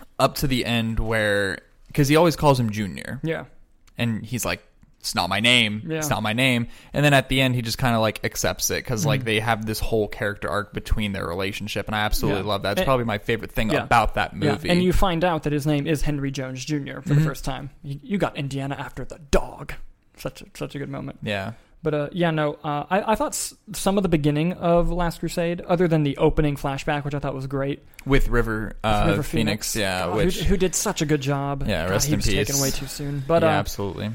Mhm. 0.00 0.04
up 0.18 0.34
to 0.36 0.46
the 0.46 0.64
end 0.64 0.98
where 1.00 1.60
because 1.86 2.08
he 2.08 2.16
always 2.16 2.34
calls 2.36 2.58
him 2.60 2.70
Junior, 2.70 3.20
Yeah. 3.22 3.44
and 3.96 4.26
he's 4.26 4.44
like, 4.44 4.62
"It's 5.06 5.14
not 5.14 5.28
my 5.30 5.40
name. 5.40 5.82
Yeah. 5.88 5.98
It's 5.98 6.10
not 6.10 6.22
my 6.22 6.32
name." 6.32 6.66
And 6.92 7.04
then 7.04 7.14
at 7.14 7.28
the 7.28 7.40
end, 7.40 7.54
he 7.54 7.62
just 7.62 7.78
kind 7.78 7.94
of 7.94 8.00
like 8.00 8.20
accepts 8.24 8.70
it 8.70 8.76
because 8.84 9.06
like 9.06 9.20
Mhm. 9.22 9.24
they 9.24 9.40
have 9.40 9.64
this 9.64 9.78
whole 9.80 10.08
character 10.08 10.48
arc 10.50 10.72
between 10.72 11.12
their 11.12 11.26
relationship, 11.26 11.86
and 11.86 11.94
I 11.94 12.00
absolutely 12.00 12.42
Yeah. 12.42 12.48
love 12.48 12.62
that. 12.62 12.72
It's 12.72 12.80
And- 12.80 12.86
probably 12.86 13.04
my 13.06 13.18
favorite 13.18 13.52
thing 13.52 13.70
Yeah. 13.70 13.84
about 13.84 14.14
that 14.14 14.32
Yeah, 14.40 14.52
movie. 14.52 14.68
and 14.68 14.82
you 14.82 14.92
find 14.92 15.22
out 15.24 15.44
that 15.44 15.52
his 15.52 15.66
name 15.66 15.86
is 15.86 16.02
Henry 16.02 16.30
Jones 16.30 16.64
Jr. 16.64 17.00
for 17.00 17.10
Mhm. 17.10 17.14
the 17.16 17.20
first 17.20 17.44
time. 17.44 17.70
You, 17.82 18.00
you 18.02 18.18
got 18.18 18.36
Indiana 18.36 18.74
after 18.78 19.04
the 19.04 19.18
dog. 19.30 19.74
Such 20.16 20.42
a, 20.42 20.46
such 20.54 20.74
a 20.74 20.78
good 20.78 20.88
moment. 20.88 21.18
yeah, 21.22 21.52
But 21.82 21.94
uh, 21.94 22.08
yeah, 22.10 22.30
no, 22.32 22.54
uh, 22.64 22.84
I, 22.90 23.12
I 23.12 23.14
thought 23.14 23.32
s- 23.32 23.54
some 23.74 23.96
of 23.98 24.02
the 24.02 24.08
beginning 24.08 24.54
of 24.54 24.90
Last 24.90 25.20
Crusade, 25.20 25.60
other 25.60 25.86
than 25.86 26.02
the 26.02 26.16
opening 26.16 26.56
flashback, 26.56 27.04
which 27.04 27.14
I 27.14 27.18
thought 27.20 27.34
was 27.34 27.46
great, 27.46 27.84
with 28.06 28.28
River, 28.28 28.72
uh, 28.82 29.04
River 29.08 29.22
Phoenix, 29.22 29.76
yeah, 29.76 30.06
God, 30.06 30.10
who- 30.12 30.16
which 30.24 30.40
who, 30.40 30.56
did 30.56 30.74
such 30.74 31.00
a 31.02 31.06
good 31.06 31.20
job. 31.20 31.64
Yeah, 31.68 31.84
God, 31.84 31.90
rest 31.92 32.06
he 32.08 32.14
in 32.14 32.18
was 32.18 32.26
taken 32.26 32.44
peace. 32.46 32.62
way 32.62 32.70
too 32.70 32.86
soon. 32.86 33.22
But 33.28 33.42
yeah, 33.42 33.50
uh, 33.50 33.60
absolutely. 33.60 34.10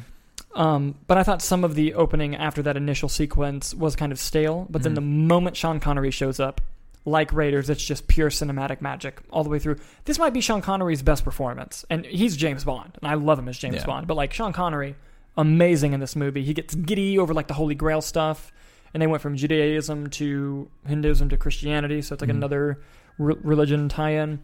Um, 0.56 0.96
but 1.08 1.18
I 1.18 1.24
thought 1.24 1.42
some 1.42 1.64
of 1.64 1.76
the 1.76 1.94
opening 1.94 2.36
after 2.36 2.62
that 2.64 2.76
initial 2.78 3.10
sequence 3.10 3.74
was 3.74 3.96
kind 3.96 4.12
of 4.12 4.20
stale. 4.20 4.68
But 4.70 4.84
then 4.84 4.92
Mhm. 4.94 4.96
the 4.96 5.02
moment 5.02 5.56
Sean 5.58 5.80
Connery 5.80 6.12
shows 6.12 6.40
up, 6.40 6.62
like 7.06 7.34
Raiders, 7.34 7.70
it's 7.70 7.84
just 7.84 8.08
pure 8.08 8.30
cinematic 8.30 8.82
magic 8.82 9.22
all 9.32 9.44
the 9.44 9.50
way 9.50 9.60
through. 9.60 9.78
This 10.06 10.20
might 10.20 10.34
be 10.34 10.42
Sean 10.42 10.62
Connery's 10.62 11.02
best 11.02 11.24
performance, 11.24 11.84
and 11.90 12.06
he's 12.06 12.38
James 12.38 12.64
Bond, 12.64 12.92
and 13.02 13.10
I 13.10 13.16
love 13.16 13.40
him 13.40 13.48
as 13.48 13.58
James 13.58 13.76
Yeah. 13.78 13.86
Bond. 13.86 14.08
But 14.08 14.16
like 14.18 14.34
Sean 14.34 14.54
Connery, 14.54 14.96
amazing 15.38 15.94
in 15.94 16.00
this 16.00 16.16
movie. 16.16 16.44
He 16.44 16.54
gets 16.54 16.76
giddy 16.76 17.18
over 17.18 17.34
like 17.34 17.48
the 17.48 17.54
Holy 17.56 17.74
Grail 17.76 18.02
stuff, 18.02 18.52
and 18.94 19.02
they 19.02 19.08
went 19.08 19.22
from 19.22 19.36
Judaism 19.38 20.10
to 20.12 20.70
Hinduism 20.86 21.30
to 21.30 21.38
Christianity, 21.38 22.02
so 22.02 22.14
it's 22.14 22.22
like 22.22 22.30
Mhm. 22.30 22.36
another 22.36 22.80
re- 23.18 23.36
religion 23.42 23.88
tie-in. 23.90 24.40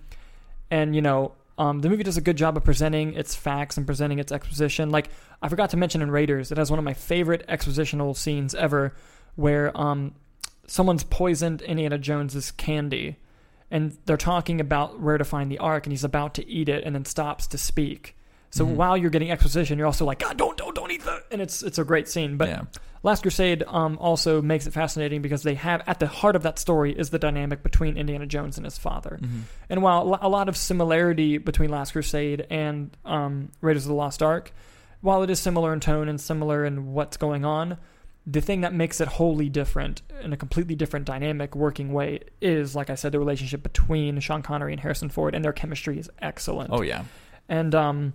And 0.71 0.95
you 0.95 1.01
know, 1.01 1.33
um, 1.57 1.79
the 1.79 1.89
movie 1.89 2.03
does 2.03 2.17
a 2.17 2.21
good 2.21 2.37
job 2.37 2.55
of 2.57 2.63
presenting 2.63 3.13
its 3.13 3.33
facts 3.35 3.77
and 3.77 3.85
presenting 3.85 4.19
its 4.19 4.31
exposition. 4.31 4.89
Like 4.89 5.09
I 5.41 5.49
forgot 5.49 5.69
to 5.71 5.77
mention 5.77 6.01
in 6.01 6.11
Raiders, 6.11 6.51
it 6.51 6.57
has 6.57 6.69
one 6.69 6.79
of 6.79 6.85
my 6.85 6.93
favorite 6.93 7.45
expositional 7.47 8.15
scenes 8.15 8.53
ever, 8.55 8.93
where 9.35 9.75
um, 9.79 10.13
someone's 10.67 11.03
poisoned 11.03 11.61
Indiana 11.61 11.97
Jones's 11.97 12.51
candy, 12.51 13.17
and 13.71 13.97
they're 14.05 14.17
talking 14.17 14.59
about 14.61 14.99
where 15.01 15.17
to 15.17 15.23
find 15.23 15.51
the 15.51 15.57
Ark, 15.57 15.85
and 15.85 15.93
he's 15.93 16.03
about 16.03 16.33
to 16.35 16.47
eat 16.47 16.69
it, 16.69 16.83
and 16.83 16.95
then 16.95 17.05
stops 17.05 17.47
to 17.47 17.57
speak. 17.57 18.15
So 18.49 18.65
Mhm. 18.65 18.75
while 18.75 18.95
you're 18.95 19.09
getting 19.09 19.29
exposition, 19.29 19.77
you're 19.77 19.87
also 19.87 20.05
like, 20.05 20.19
God, 20.19 20.37
don't, 20.37 20.57
don't, 20.57 20.73
don't 20.73 20.91
eat 20.91 21.03
that, 21.03 21.23
and 21.31 21.41
it's 21.41 21.61
it's 21.63 21.77
a 21.77 21.83
great 21.83 22.07
scene. 22.07 22.37
But 22.37 22.47
yeah, 22.47 22.61
Last 23.07 23.21
Crusade 23.21 23.63
um, 23.67 23.97
also 24.01 24.41
makes 24.41 24.67
it 24.67 24.73
fascinating 24.73 25.21
because 25.21 25.41
they 25.41 25.53
have 25.55 25.81
at 25.87 25.99
the 25.99 26.07
heart 26.07 26.35
of 26.35 26.43
that 26.43 26.59
story 26.59 26.91
is 26.91 27.09
the 27.09 27.17
dynamic 27.17 27.63
between 27.63 27.95
Indiana 27.95 28.25
Jones 28.25 28.57
and 28.57 28.65
his 28.65 28.77
father. 28.77 29.17
Mhm. 29.21 29.43
And 29.69 29.81
while 29.81 30.19
a 30.21 30.27
lot 30.27 30.49
of 30.49 30.57
similarity 30.57 31.37
between 31.37 31.69
Last 31.69 31.93
Crusade 31.93 32.45
and 32.49 32.95
um, 33.05 33.49
Raiders 33.61 33.85
of 33.85 33.87
the 33.87 33.95
Lost 33.95 34.21
Ark, 34.21 34.51
while 34.99 35.23
it 35.23 35.29
is 35.29 35.39
similar 35.39 35.71
in 35.71 35.79
tone 35.79 36.09
and 36.09 36.19
similar 36.19 36.65
in 36.65 36.91
what's 36.91 37.15
going 37.15 37.45
on, 37.45 37.77
the 38.25 38.41
thing 38.41 38.59
that 38.59 38.73
makes 38.73 38.99
it 38.99 39.07
wholly 39.07 39.47
different 39.47 40.01
in 40.21 40.33
a 40.33 40.37
completely 40.37 40.75
different 40.75 41.05
dynamic 41.05 41.55
working 41.55 41.93
way 41.93 42.19
is, 42.41 42.75
like 42.75 42.89
I 42.89 42.95
said, 42.95 43.13
the 43.13 43.19
relationship 43.19 43.63
between 43.63 44.19
Sean 44.19 44.41
Connery 44.41 44.73
and 44.73 44.81
Harrison 44.81 45.07
Ford, 45.07 45.33
and 45.33 45.45
their 45.45 45.53
chemistry 45.53 45.97
is 45.97 46.09
excellent. 46.21 46.71
oh 46.73 46.81
yeah, 46.81 47.05
And 47.47 47.73
um, 47.73 48.13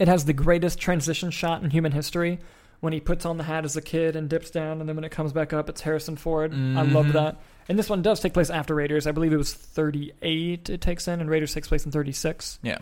it 0.00 0.08
has 0.08 0.24
the 0.24 0.32
greatest 0.32 0.80
transition 0.80 1.30
shot 1.30 1.62
in 1.62 1.70
human 1.70 1.92
history 1.92 2.40
when 2.82 2.92
he 2.92 3.00
puts 3.00 3.24
on 3.24 3.38
the 3.38 3.44
hat 3.44 3.64
as 3.64 3.76
a 3.76 3.80
kid 3.80 4.14
and 4.16 4.28
dips 4.28 4.50
down, 4.50 4.80
and 4.80 4.88
then 4.88 4.94
when 4.96 5.04
it 5.04 5.10
comes 5.10 5.32
back 5.32 5.52
up, 5.54 5.68
it's 5.70 5.80
Harrison 5.80 6.16
Ford. 6.16 6.52
I 6.52 6.82
love 6.82 7.06
Mhm. 7.06 7.12
that. 7.14 7.40
And 7.68 7.78
this 7.78 7.88
one 7.88 8.02
does 8.02 8.20
take 8.20 8.34
place 8.34 8.50
after 8.50 8.74
Raiders. 8.74 9.06
I 9.06 9.12
believe 9.12 9.32
it 9.32 9.36
was 9.36 9.54
38 9.54 10.68
it 10.68 10.80
takes 10.80 11.06
in, 11.08 11.20
and 11.20 11.30
Raiders 11.30 11.54
takes 11.54 11.68
place 11.68 11.86
in 11.86 11.92
36. 11.92 12.58
yeah, 12.62 12.78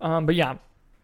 Um, 0.00 0.26
but 0.26 0.34
yeah, 0.36 0.56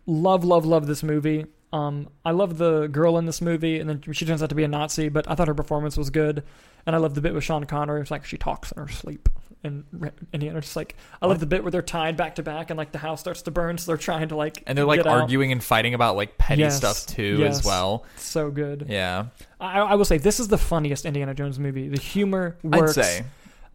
love, 0.06 0.44
love, 0.44 0.64
love 0.64 0.86
this 0.86 1.02
movie. 1.02 1.46
Um, 1.72 2.08
I 2.24 2.30
love 2.32 2.58
the 2.58 2.86
girl 2.86 3.18
in 3.18 3.26
this 3.26 3.40
movie, 3.40 3.80
and 3.80 3.88
then 3.88 4.02
she 4.12 4.24
turns 4.26 4.42
out 4.42 4.50
to 4.50 4.54
be 4.54 4.62
a 4.64 4.68
Nazi, 4.68 5.08
but 5.08 5.28
I 5.28 5.34
thought 5.34 5.48
her 5.48 5.54
performance 5.54 5.96
was 5.96 6.10
good. 6.10 6.42
And 6.86 6.94
I 6.94 6.98
love 6.98 7.14
the 7.14 7.20
bit 7.20 7.32
with 7.34 7.44
Sean 7.44 7.64
Connery. 7.64 8.00
It's 8.02 8.10
like 8.10 8.24
she 8.24 8.36
talks 8.36 8.70
in 8.72 8.82
her 8.82 8.88
sleep. 8.88 9.28
And 9.64 9.84
Indiana 10.32 10.60
just 10.60 10.74
like 10.74 10.96
I 11.20 11.26
love 11.26 11.38
the 11.38 11.46
bit 11.46 11.62
where 11.62 11.70
they're 11.70 11.82
tied 11.82 12.16
back 12.16 12.34
to 12.34 12.42
back 12.42 12.70
and 12.70 12.76
like 12.76 12.90
the 12.90 12.98
house 12.98 13.20
starts 13.20 13.42
to 13.42 13.50
burn, 13.52 13.78
so 13.78 13.90
they're 13.92 13.96
trying 13.96 14.28
to 14.28 14.36
like 14.36 14.62
and 14.66 14.76
they're 14.76 14.84
like 14.84 14.98
get 14.98 15.06
out. 15.06 15.20
arguing 15.20 15.52
and 15.52 15.62
fighting 15.62 15.94
about 15.94 16.16
like 16.16 16.36
petty 16.36 16.62
Yes, 16.62 16.76
stuff 16.76 17.06
too 17.06 17.38
yes. 17.38 17.58
as 17.60 17.64
well. 17.64 18.04
So 18.16 18.50
good. 18.50 18.86
Yeah, 18.88 19.26
I, 19.60 19.80
I 19.80 19.94
will 19.94 20.04
say 20.04 20.18
this 20.18 20.40
is 20.40 20.48
the 20.48 20.58
funniest 20.58 21.06
Indiana 21.06 21.32
Jones 21.32 21.58
movie. 21.60 21.88
The 21.88 22.00
humor 22.00 22.56
I'd 22.64 22.80
works. 22.80 22.94
say. 22.94 23.24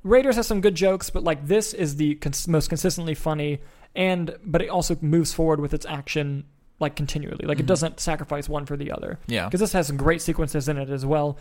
Raiders 0.03 0.35
has 0.35 0.45
some 0.47 0.61
good 0.61 0.75
jokes, 0.75 1.09
but 1.09 1.23
like 1.23 1.47
this 1.47 1.73
is 1.73 1.95
the 1.95 2.15
cons- 2.15 2.47
most 2.49 2.67
consistently 2.69 3.15
funny, 3.15 3.59
and 3.95 4.35
but 4.45 4.61
it 4.61 4.67
also 4.69 4.97
moves 5.01 5.33
forward 5.33 5.59
with 5.61 5.73
its 5.73 5.85
action 5.85 6.43
like 6.79 6.95
continually. 6.95 7.45
Like 7.45 7.59
it 7.59 7.63
Mhm. 7.63 7.67
doesn't 7.67 7.99
sacrifice 8.01 8.47
one 8.47 8.65
for 8.65 8.77
the 8.77 8.91
other 8.91 9.19
Yeah, 9.27 9.45
because 9.45 9.61
this 9.61 9.71
has 9.73 9.87
some 9.87 9.97
great 9.97 10.21
sequences 10.21 10.67
in 10.67 10.77
it 10.77 10.89
as 10.89 11.05
well. 11.05 11.37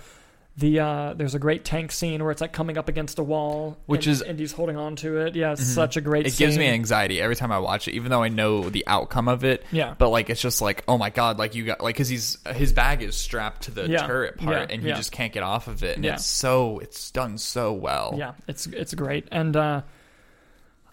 The 0.59 0.81
uh, 0.81 1.13
there's 1.15 1.35
a 1.35 1.39
great 1.39 1.67
tank 1.67 1.93
scene 1.93 2.23
where 2.23 2.31
it's 2.33 2.41
like 2.41 2.55
coming 2.55 2.79
up 2.79 2.89
against 2.89 3.19
a 3.19 3.23
wall, 3.23 3.77
Which 3.85 4.07
is 4.07 4.23
and 4.23 4.39
he's 4.39 4.53
holding 4.53 4.79
on 4.79 4.97
to 4.97 5.19
it. 5.19 5.37
Yeah, 5.37 5.53
it's 5.53 5.61
Mhm. 5.61 5.75
such 5.75 5.99
a 5.99 6.01
great. 6.01 6.27
It 6.27 6.35
gives 6.39 6.57
me 6.57 6.67
anxiety 6.67 7.21
every 7.21 7.37
time 7.37 7.53
I 7.53 7.59
watch 7.59 7.89
it, 7.89 7.93
even 7.93 8.11
though 8.11 8.23
I 8.23 8.29
know 8.29 8.71
the 8.71 8.83
outcome 8.87 9.29
of 9.29 9.45
it. 9.45 9.63
Yeah. 9.71 9.95
But 9.99 10.09
like, 10.09 10.31
it's 10.31 10.41
just 10.41 10.63
like, 10.63 10.83
oh 10.89 10.97
my 10.97 11.11
god, 11.11 11.39
like 11.39 11.55
you 11.55 11.65
got 11.67 11.83
like, 11.83 11.95
because 11.97 12.09
he's 12.09 12.39
his 12.55 12.73
bag 12.73 13.03
is 13.03 13.17
strapped 13.17 13.65
to 13.65 13.71
the 13.71 13.87
Yeah. 13.87 14.07
turret 14.07 14.39
part, 14.39 14.71
Yeah. 14.71 14.75
and 14.75 14.83
he 14.83 14.89
Yeah. 14.89 14.97
just 14.97 15.13
can't 15.13 15.31
get 15.33 15.43
off 15.43 15.69
of 15.69 15.83
it, 15.85 15.97
and 15.97 16.07
it's 16.07 16.25
so 16.25 16.79
it's 16.79 17.11
done 17.11 17.37
so 17.37 17.75
well. 17.75 18.15
Yeah, 18.17 18.33
it's 18.49 18.67
it's 18.67 18.95
great, 18.95 19.29
and 19.31 19.55
uh, 19.59 19.83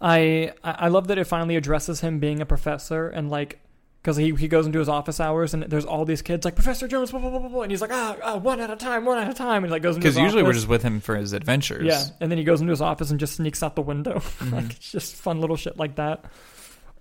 I 0.01 0.51
I 0.63 0.89
love 0.89 1.07
that 1.07 1.17
it 1.17 1.23
finally 1.25 1.55
addresses 1.55 2.01
him 2.01 2.19
being 2.19 2.41
a 2.41 2.45
professor 2.45 3.07
and 3.07 3.29
like 3.29 3.59
because 4.03 4.17
he 4.17 4.35
he 4.35 4.47
goes 4.49 4.65
into 4.67 4.77
his 4.79 4.89
office 4.89 5.19
hours 5.19 5.53
and 5.53 5.63
there's 5.63 5.85
all 5.85 6.03
these 6.05 6.21
kids 6.21 6.43
like 6.45 6.55
Professor 6.55 6.87
Jones, 6.87 7.09
blah, 7.11 7.21
blah, 7.21 7.29
blah, 7.29 7.39
blah, 7.39 7.47
blah, 7.49 7.61
and 7.61 7.71
he's 7.71 7.79
like 7.81 7.91
ah, 7.93 8.17
ah 8.21 8.35
one 8.37 8.59
at 8.59 8.69
a 8.69 8.75
time, 8.75 9.05
one 9.05 9.17
at 9.17 9.29
a 9.29 9.33
time, 9.33 9.63
and 9.63 9.67
he 9.67 9.71
like 9.71 9.81
goes 9.81 9.95
into 9.95 10.03
Because 10.03 10.15
his 10.15 10.23
usually 10.23 10.43
we're 10.43 10.49
office. 10.49 10.57
just 10.63 10.67
with 10.69 10.83
him 10.83 10.99
for 10.99 11.15
his 11.15 11.31
adventures. 11.33 11.85
yeah, 11.85 12.03
and 12.19 12.29
then 12.29 12.37
he 12.37 12.43
goes 12.43 12.59
into 12.61 12.71
his 12.71 12.81
office 12.81 13.09
and 13.11 13.19
just 13.19 13.35
sneaks 13.37 13.63
out 13.63 13.75
the 13.75 13.81
window. 13.81 14.19
Mhm. 14.39 14.51
like 14.51 14.71
it's 14.71 14.91
just 14.91 15.15
fun 15.15 15.39
little 15.41 15.55
shit 15.55 15.77
like 15.77 15.95
that. 15.95 16.25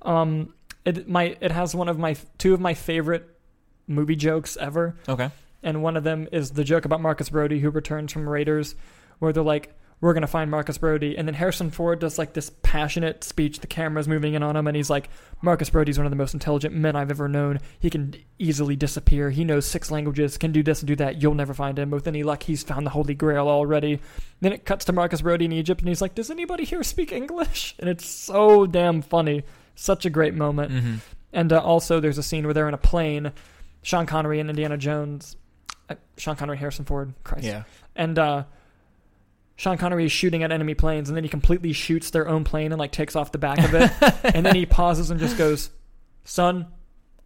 Um, 0.03 0.55
it 0.85 1.09
my 1.09 1.37
it 1.41 1.51
has 1.53 1.75
one 1.75 1.89
of 1.89 1.99
my 1.99 2.17
two 2.39 2.55
of 2.55 2.61
my 2.61 2.75
favorite 2.75 3.29
movie 3.87 4.17
jokes 4.17 4.57
ever 4.57 4.97
Okay. 5.09 5.31
and 5.63 5.83
one 5.83 5.97
of 5.97 6.05
them 6.05 6.29
is 6.33 6.53
the 6.53 6.65
joke 6.65 6.85
about 6.85 7.01
Marcus 7.01 7.29
Brody 7.31 7.59
who 7.61 7.71
returns 7.71 8.13
from 8.13 8.29
Raiders, 8.29 8.75
where 9.19 9.33
they're 9.33 9.43
like, 9.43 9.75
"We're 10.03 10.13
gonna 10.13 10.27
find 10.27 10.51
Marcus 10.51 10.77
Brody," 10.77 11.17
and 11.17 11.27
then 11.27 11.35
Harrison 11.35 11.71
Ford 11.71 11.99
does 12.01 12.19
like 12.19 12.35
this 12.35 12.51
passionate 12.63 13.25
speech. 13.25 13.61
The 13.61 13.67
camera's 13.67 14.07
moving 14.07 14.35
in 14.35 14.43
on 14.43 14.55
him, 14.57 14.67
and 14.67 14.77
he's 14.77 14.91
like, 14.91 15.09
"Marcus 15.41 15.71
Brody's 15.71 15.97
one 15.97 16.05
of 16.05 16.11
the 16.11 16.17
most 16.17 16.35
intelligent 16.35 16.75
men 16.75 16.95
I've 16.97 17.11
ever 17.11 17.29
known. 17.29 17.61
He 17.79 17.89
can 17.89 18.15
easily 18.39 18.77
disappear. 18.77 19.31
He 19.31 19.45
knows 19.45 19.65
six 19.65 19.91
languages. 19.91 20.37
Can 20.37 20.53
do 20.53 20.63
this 20.63 20.81
and 20.81 20.87
do 20.89 20.97
that. 20.97 21.23
You'll 21.23 21.35
never 21.35 21.55
find 21.55 21.79
him. 21.79 21.91
With 21.91 22.07
any 22.07 22.23
luck, 22.23 22.43
he's 22.43 22.63
found 22.63 22.85
the 22.85 22.91
Holy 22.91 23.15
Grail 23.15 23.49
already." 23.49 24.01
Then 24.43 24.53
it 24.53 24.67
cuts 24.67 24.85
to 24.87 24.93
Marcus 24.93 25.23
Brody 25.23 25.47
in 25.47 25.53
Egypt, 25.53 25.81
and 25.81 25.89
he's 25.89 26.03
like, 26.03 26.15
"Does 26.15 26.31
anybody 26.31 26.65
here 26.65 26.83
speak 26.83 27.13
English?" 27.13 27.75
And 27.81 27.89
it's 27.89 28.05
so 28.07 28.67
damn 28.67 29.01
funny. 29.01 29.45
Such 29.77 30.05
a 30.05 30.11
great 30.11 30.35
moment. 30.35 30.71
hmm 30.73 30.95
And 31.33 31.53
uh, 31.53 31.61
also, 31.61 31.99
there's 32.01 32.19
a 32.19 32.23
scene 32.23 32.45
where 32.45 32.53
they're 32.53 32.69
in 32.69 32.75
a 32.75 32.79
plane, 32.79 33.33
Sean 33.83 34.05
Connery 34.07 34.39
and 34.41 34.51
Indiana 34.51 34.77
Jones, 34.77 35.37
uh, 35.89 35.95
Sean 36.19 36.37
Connery, 36.37 36.57
Harrison 36.59 36.85
Ford, 36.85 37.15
Christ, 37.25 37.45
Yeah. 37.45 37.63
and 37.97 38.19
uh, 38.19 38.45
Sean 39.57 39.77
Connery 39.79 40.05
is 40.07 40.13
shooting 40.13 40.43
at 40.43 40.51
enemy 40.51 40.75
planes, 40.75 41.09
and 41.09 41.17
then 41.17 41.25
he 41.25 41.29
completely 41.31 41.73
shoots 41.73 42.11
their 42.11 42.29
own 42.29 42.45
plane 42.45 42.73
and 42.73 42.79
like 42.79 42.91
takes 42.93 43.15
off 43.15 43.33
the 43.33 43.39
back 43.39 43.59
of 43.59 43.75
it, 43.75 43.91
and 44.35 44.45
then 44.47 44.55
he 44.55 44.67
pauses 44.67 45.11
and 45.11 45.21
just 45.21 45.37
goes, 45.39 45.71
"Son, 46.25 46.67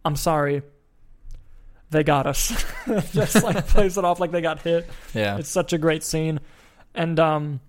I'm 0.05 0.15
sorry." 0.15 0.61
They 1.89 2.03
got 2.03 2.27
us. 2.27 2.49
just 3.13 3.41
like 3.43 3.65
plays 3.69 3.97
it 3.97 4.03
off 4.03 4.19
like 4.19 4.31
they 4.31 4.41
got 4.41 4.61
hit. 4.61 4.89
Yeah. 5.13 5.37
It's 5.37 5.49
such 5.49 5.71
a 5.71 5.77
great 5.77 6.03
scene, 6.03 6.39
and 6.93 7.17
um, 7.19 7.59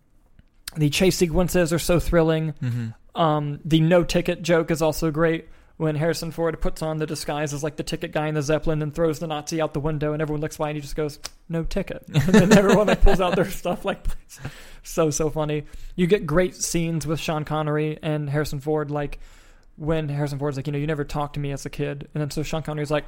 the 0.77 0.91
chase 0.91 1.17
sequences 1.17 1.73
are 1.73 1.79
so 1.79 2.01
thrilling. 2.01 2.51
hmm 2.61 2.89
Um, 3.15 3.61
the 3.65 3.81
no 3.81 4.03
ticket 4.05 4.43
joke 4.43 4.71
is 4.71 4.83
also 4.83 5.11
great 5.11 5.49
when 5.79 5.95
Harrison 5.95 6.33
Ford 6.33 6.61
puts 6.61 6.83
on 6.83 6.99
the 6.99 7.07
disguise 7.07 7.55
as 7.55 7.63
like 7.63 7.77
the 7.77 7.85
ticket 7.85 8.13
guy 8.13 8.27
in 8.27 8.35
the 8.35 8.43
Zeppelin 8.43 8.83
and 8.83 8.93
throws 8.93 9.21
the 9.21 9.29
Nazi 9.29 9.61
out 9.61 9.73
the 9.75 9.81
window, 9.81 10.13
and 10.13 10.21
everyone 10.21 10.41
looks 10.41 10.57
by 10.57 10.69
and 10.69 10.77
he 10.77 10.83
just 10.83 10.97
goes, 10.97 11.19
"No 11.49 11.63
ticket," 11.63 12.05
and 12.13 12.35
then 12.35 12.53
everyone 12.53 12.89
like 12.89 13.01
pulls 13.01 13.21
out 13.21 13.37
their 13.37 13.49
stuff. 13.49 13.85
Like, 13.85 14.05
so 14.83 15.09
so 15.11 15.31
funny. 15.31 15.65
You 15.95 16.07
get 16.09 16.27
great 16.27 16.57
scenes 16.57 17.07
with 17.07 17.21
Sean 17.21 17.45
Connery 17.45 17.99
and 18.03 18.29
Harrison 18.29 18.61
Ford, 18.61 18.91
like 18.91 19.21
when 19.77 20.09
Harrison 20.09 20.41
Ford's 20.41 20.57
like, 20.57 20.67
you 20.67 20.73
know, 20.73 20.79
you 20.79 20.87
never 20.89 21.05
talked 21.05 21.35
to 21.35 21.41
me 21.41 21.53
as 21.53 21.65
a 21.65 21.71
kid, 21.71 22.09
and 22.13 22.21
then 22.21 22.31
so 22.31 22.43
Sean 22.43 22.63
Connery's 22.63 22.91
like, 22.91 23.05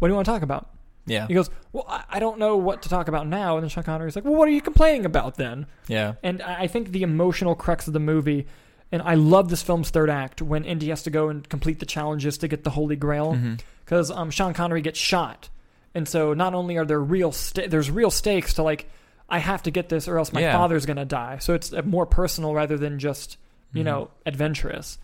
"What 0.00 0.08
do 0.08 0.12
you 0.12 0.16
want 0.16 0.26
to 0.26 0.32
talk 0.32 0.42
about?" 0.42 0.70
Yeah. 1.06 1.28
He 1.28 1.34
goes, 1.34 1.50
"Well, 1.72 1.86
I 2.08 2.18
don't 2.18 2.38
know 2.38 2.56
what 2.56 2.82
to 2.82 2.88
talk 2.88 3.06
about 3.06 3.28
now," 3.28 3.56
and 3.56 3.62
then 3.62 3.68
Sean 3.68 3.84
Connery's 3.84 4.16
like, 4.16 4.24
"Well, 4.24 4.34
what 4.34 4.48
are 4.48 4.52
you 4.52 4.60
complaining 4.60 5.04
about 5.04 5.36
then?" 5.36 5.66
Yeah. 5.86 6.14
And 6.24 6.42
I 6.42 6.66
think 6.66 6.90
the 6.90 7.02
emotional 7.02 7.54
crux 7.54 7.86
of 7.86 7.92
the 7.92 8.00
movie, 8.00 8.46
and 8.92 9.02
I 9.02 9.14
love 9.14 9.48
this 9.48 9.62
film's 9.62 9.90
third 9.90 10.10
act 10.10 10.40
when 10.42 10.64
Indy 10.64 10.90
has 10.90 11.02
to 11.04 11.10
go 11.10 11.28
and 11.30 11.48
complete 11.48 11.80
the 11.80 11.86
challenges 11.86 12.38
to 12.38 12.48
get 12.48 12.62
the 12.62 12.70
Holy 12.70 12.94
Grail 12.96 13.36
because 13.84 14.10
um, 14.10 14.30
Sean 14.30 14.52
Connery 14.54 14.82
gets 14.82 14.98
shot, 15.00 15.48
and 15.94 16.06
so 16.06 16.34
not 16.34 16.54
only 16.54 16.76
are 16.76 16.84
there 16.84 17.00
real 17.00 17.32
sta- 17.32 17.66
there's 17.68 17.90
real 17.90 18.10
stakes 18.10 18.54
to 18.54 18.62
like 18.62 18.88
I 19.28 19.38
have 19.38 19.62
to 19.62 19.70
get 19.70 19.88
this 19.88 20.06
or 20.08 20.18
else 20.18 20.32
my 20.32 20.40
Yeah. 20.42 20.52
father's 20.52 20.84
gonna 20.86 21.04
die. 21.06 21.38
So 21.38 21.54
it's 21.54 21.72
uh, 21.72 21.82
more 21.82 22.04
personal 22.06 22.54
rather 22.54 22.76
than 22.76 22.98
just 22.98 23.38
you 23.72 23.80
Mhm. 23.82 23.86
know 23.86 24.10
adventurous. 24.26 24.98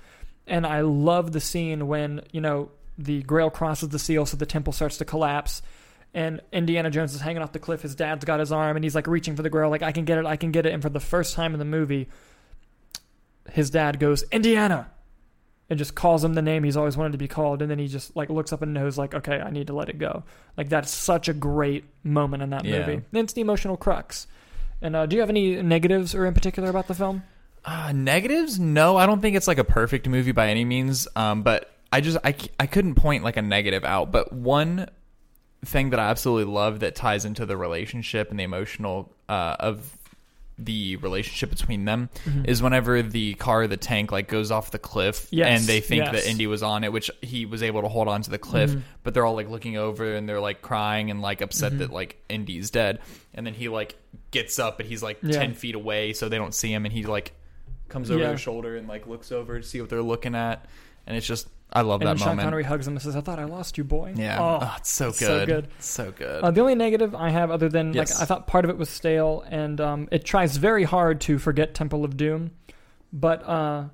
And 0.46 0.66
I 0.66 0.80
love 0.82 1.32
the 1.32 1.40
scene 1.40 1.86
when 1.88 2.20
you 2.32 2.40
know 2.40 2.70
the 2.98 3.22
Grail 3.22 3.48
crosses 3.50 3.88
the 3.90 3.98
seal, 3.98 4.26
so 4.26 4.36
the 4.36 4.44
temple 4.46 4.72
starts 4.72 4.98
to 4.98 5.04
collapse. 5.04 5.62
And 6.14 6.40
Indiana 6.52 6.90
Jones 6.90 7.14
is 7.14 7.20
hanging 7.20 7.42
off 7.42 7.52
the 7.52 7.58
cliff. 7.58 7.82
His 7.82 7.94
dad's 7.94 8.24
got 8.24 8.40
his 8.40 8.50
arm, 8.50 8.76
and 8.76 8.84
he's 8.84 8.94
like 8.94 9.06
reaching 9.06 9.36
for 9.36 9.42
the 9.42 9.50
Grail, 9.50 9.68
like 9.70 9.82
I 9.82 9.92
can 9.92 10.04
get 10.04 10.18
it, 10.18 10.24
I 10.26 10.36
can 10.36 10.50
get 10.52 10.64
it. 10.66 10.72
And 10.72 10.82
for 10.82 10.88
the 10.88 11.00
first 11.00 11.34
time 11.34 11.52
in 11.52 11.58
the 11.58 11.64
movie, 11.66 12.08
his 13.52 13.70
dad 13.70 13.98
goes 13.98 14.22
Indiana, 14.32 14.90
and 15.70 15.78
just 15.78 15.94
calls 15.94 16.24
him 16.24 16.34
the 16.34 16.42
name 16.42 16.64
he's 16.64 16.76
always 16.76 16.96
wanted 16.96 17.12
to 17.12 17.18
be 17.18 17.28
called. 17.28 17.60
And 17.62 17.70
then 17.70 17.78
he 17.78 17.88
just 17.88 18.16
like 18.16 18.30
looks 18.30 18.52
up 18.52 18.62
and 18.62 18.72
knows 18.72 18.96
like, 18.96 19.14
okay, 19.14 19.38
I 19.40 19.50
need 19.50 19.66
to 19.66 19.74
let 19.74 19.88
it 19.88 19.98
go. 19.98 20.24
Like 20.56 20.68
that's 20.70 20.90
such 20.90 21.28
a 21.28 21.34
great 21.34 21.84
moment 22.02 22.42
in 22.42 22.50
that 22.50 22.64
Yeah. 22.64 22.80
movie. 22.80 22.94
And 22.94 23.04
it's 23.24 23.34
the 23.34 23.42
emotional 23.42 23.76
crux. 23.76 24.26
And 24.80 24.96
uh, 24.96 25.06
do 25.06 25.16
you 25.16 25.20
have 25.20 25.28
any 25.30 25.60
negatives 25.60 26.14
or 26.14 26.24
in 26.24 26.32
particular 26.34 26.70
about 26.70 26.86
the 26.88 26.94
film? 26.94 27.22
Uh, 27.64 27.92
negatives? 27.94 28.58
No, 28.58 28.96
I 28.96 29.04
don't 29.04 29.20
think 29.20 29.36
it's 29.36 29.48
like 29.48 29.58
a 29.58 29.64
perfect 29.64 30.08
movie 30.08 30.32
by 30.32 30.48
any 30.48 30.64
means. 30.64 31.06
Um, 31.16 31.42
but 31.42 31.70
I 31.92 32.00
just 32.00 32.16
I, 32.24 32.34
I 32.58 32.66
couldn't 32.66 32.94
point 32.94 33.24
like 33.24 33.36
a 33.36 33.42
negative 33.42 33.84
out. 33.84 34.10
But 34.10 34.32
one 34.32 34.88
thing 35.64 35.90
that 35.90 35.98
I 36.00 36.08
absolutely 36.08 36.50
love 36.52 36.80
that 36.80 36.94
ties 36.94 37.24
into 37.26 37.44
the 37.44 37.56
relationship 37.56 38.30
and 38.30 38.38
the 38.38 38.44
emotional 38.44 39.12
uh, 39.28 39.56
of 39.58 39.97
the 40.58 40.96
relationship 40.96 41.50
between 41.50 41.84
them 41.84 42.08
is 42.44 42.60
whenever 42.62 43.00
the 43.02 43.34
car, 43.34 43.66
the 43.66 43.76
tank, 43.76 44.10
like 44.10 44.26
goes 44.28 44.50
off 44.50 44.70
the 44.72 44.78
cliff, 44.78 45.28
Yes, 45.30 45.60
and 45.60 45.68
they 45.68 45.80
think 45.80 46.04
yes. 46.04 46.12
that 46.24 46.28
Indy 46.30 46.46
was 46.48 46.62
on 46.62 46.82
it, 46.84 46.92
which 46.92 47.10
he 47.22 47.46
was 47.46 47.62
able 47.62 47.82
to 47.82 47.88
hold 47.88 48.08
on 48.08 48.22
to 48.22 48.30
the 48.30 48.38
cliff, 48.38 48.70
Mhm. 48.70 48.82
but 49.04 49.14
they're 49.14 49.24
all 49.24 49.34
like 49.36 49.48
looking 49.48 49.76
over 49.76 50.14
and 50.14 50.28
they're 50.28 50.40
like 50.40 50.60
crying 50.60 51.10
and 51.10 51.22
like 51.22 51.40
upset 51.42 51.72
Mhm. 51.72 51.78
that 51.78 51.90
like 51.92 52.20
Indy's 52.28 52.70
dead, 52.70 52.98
and 53.34 53.46
then 53.46 53.54
he 53.54 53.68
like 53.68 53.96
gets 54.32 54.58
up, 54.58 54.76
but 54.78 54.86
he's 54.86 55.02
like 55.02 55.18
Yeah. 55.22 55.38
ten 55.38 55.54
feet 55.54 55.74
away, 55.76 56.12
so 56.12 56.28
they 56.28 56.38
don't 56.38 56.54
see 56.54 56.72
him, 56.72 56.84
and 56.84 56.92
he 56.92 57.04
like 57.04 57.32
comes 57.88 58.10
over 58.10 58.20
Yeah. 58.20 58.28
their 58.30 58.38
shoulder 58.38 58.76
and 58.76 58.88
like 58.88 59.06
looks 59.06 59.30
over 59.32 59.60
to 59.60 59.66
see 59.66 59.80
what 59.80 59.88
they're 59.90 60.02
looking 60.02 60.34
at, 60.34 60.66
and 61.08 61.16
it's 61.16 61.26
just 61.26 61.48
I 61.72 61.80
love 61.82 62.00
and 62.00 62.08
that 62.08 62.18
moment. 62.18 62.38
Sean 62.40 62.44
Connery 62.46 62.62
hugs 62.62 62.86
him 62.86 62.94
and 62.94 63.02
says, 63.02 63.16
"I 63.16 63.20
thought 63.20 63.38
I 63.40 63.44
lost 63.44 63.76
you, 63.76 63.82
boy." 63.84 64.14
yeah, 64.16 64.38
Oh, 64.40 64.58
oh, 64.62 64.74
it's 64.78 64.90
so 64.90 65.06
good, 65.10 65.18
so 65.18 65.46
good. 65.46 65.68
so 65.80 66.12
good. 66.12 66.42
Uh, 66.44 66.50
the 66.52 66.60
only 66.60 66.74
negative 66.76 67.14
I 67.14 67.30
have, 67.30 67.50
other 67.50 67.68
than 67.68 67.92
Yes. 67.92 68.14
like 68.14 68.22
I 68.22 68.24
thought 68.26 68.46
part 68.46 68.64
of 68.64 68.70
it 68.70 68.78
was 68.78 68.88
stale, 68.88 69.44
and 69.50 69.80
um, 69.80 70.08
it 70.12 70.24
tries 70.24 70.56
very 70.56 70.84
hard 70.84 71.20
to 71.22 71.38
forget 71.38 71.74
Temple 71.74 72.04
of 72.04 72.16
Doom, 72.16 72.52
but 73.12 73.42
uh, 73.46 73.84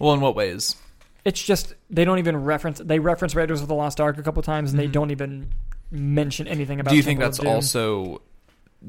well, 0.00 0.14
in 0.14 0.20
what 0.20 0.34
ways? 0.36 0.76
it's 1.24 1.42
just 1.42 1.74
they 1.90 2.04
don't 2.04 2.18
even 2.18 2.36
reference. 2.36 2.78
They 2.78 2.98
reference 2.98 3.34
Raiders 3.34 3.60
of 3.62 3.68
the 3.68 3.74
Lost 3.74 4.00
Ark 4.00 4.16
a 4.18 4.22
couple 4.22 4.42
times, 4.42 4.70
and 4.70 4.78
they 4.80 4.88
Mhm. 4.88 4.92
don't 4.92 5.10
even 5.10 5.48
mention 5.90 6.48
anything 6.48 6.80
about. 6.80 6.90
Do 6.90 6.96
you 6.96 7.02
think 7.02 7.20
that's 7.20 7.38
also 7.38 8.22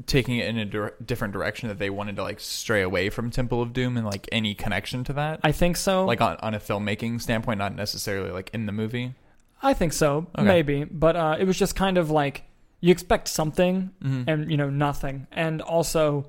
taking 0.06 0.38
it 0.38 0.46
in 0.48 0.58
a 0.58 0.90
different 1.04 1.32
direction 1.32 1.68
that 1.68 1.78
they 1.78 1.90
wanted 1.90 2.16
to 2.16 2.22
like 2.22 2.40
stray 2.40 2.82
away 2.82 3.10
from 3.10 3.30
Temple 3.30 3.60
of 3.62 3.72
Doom 3.72 3.96
and 3.96 4.04
like 4.06 4.28
any 4.32 4.54
connection 4.54 5.04
to 5.04 5.12
that? 5.14 5.40
I 5.42 5.52
think 5.52 5.76
so. 5.76 6.04
like 6.04 6.20
on, 6.20 6.36
on 6.38 6.54
a 6.54 6.58
filmmaking 6.60 7.20
standpoint, 7.20 7.58
not 7.58 7.74
necessarily 7.74 8.30
like 8.30 8.50
in 8.52 8.66
the 8.66 8.72
movie. 8.72 9.14
I 9.62 9.72
think 9.74 9.92
so, 9.92 10.26
Okay. 10.36 10.44
maybe, 10.46 10.84
but 10.84 11.16
uh, 11.16 11.36
it 11.38 11.44
was 11.44 11.58
just 11.58 11.74
kind 11.74 11.96
of 11.96 12.10
like 12.10 12.44
you 12.80 12.90
expect 12.92 13.28
something, 13.28 13.90
Mm-hmm. 14.02 14.28
and 14.28 14.50
you 14.50 14.56
know 14.58 14.68
nothing. 14.68 15.26
And 15.32 15.62
also, 15.62 16.26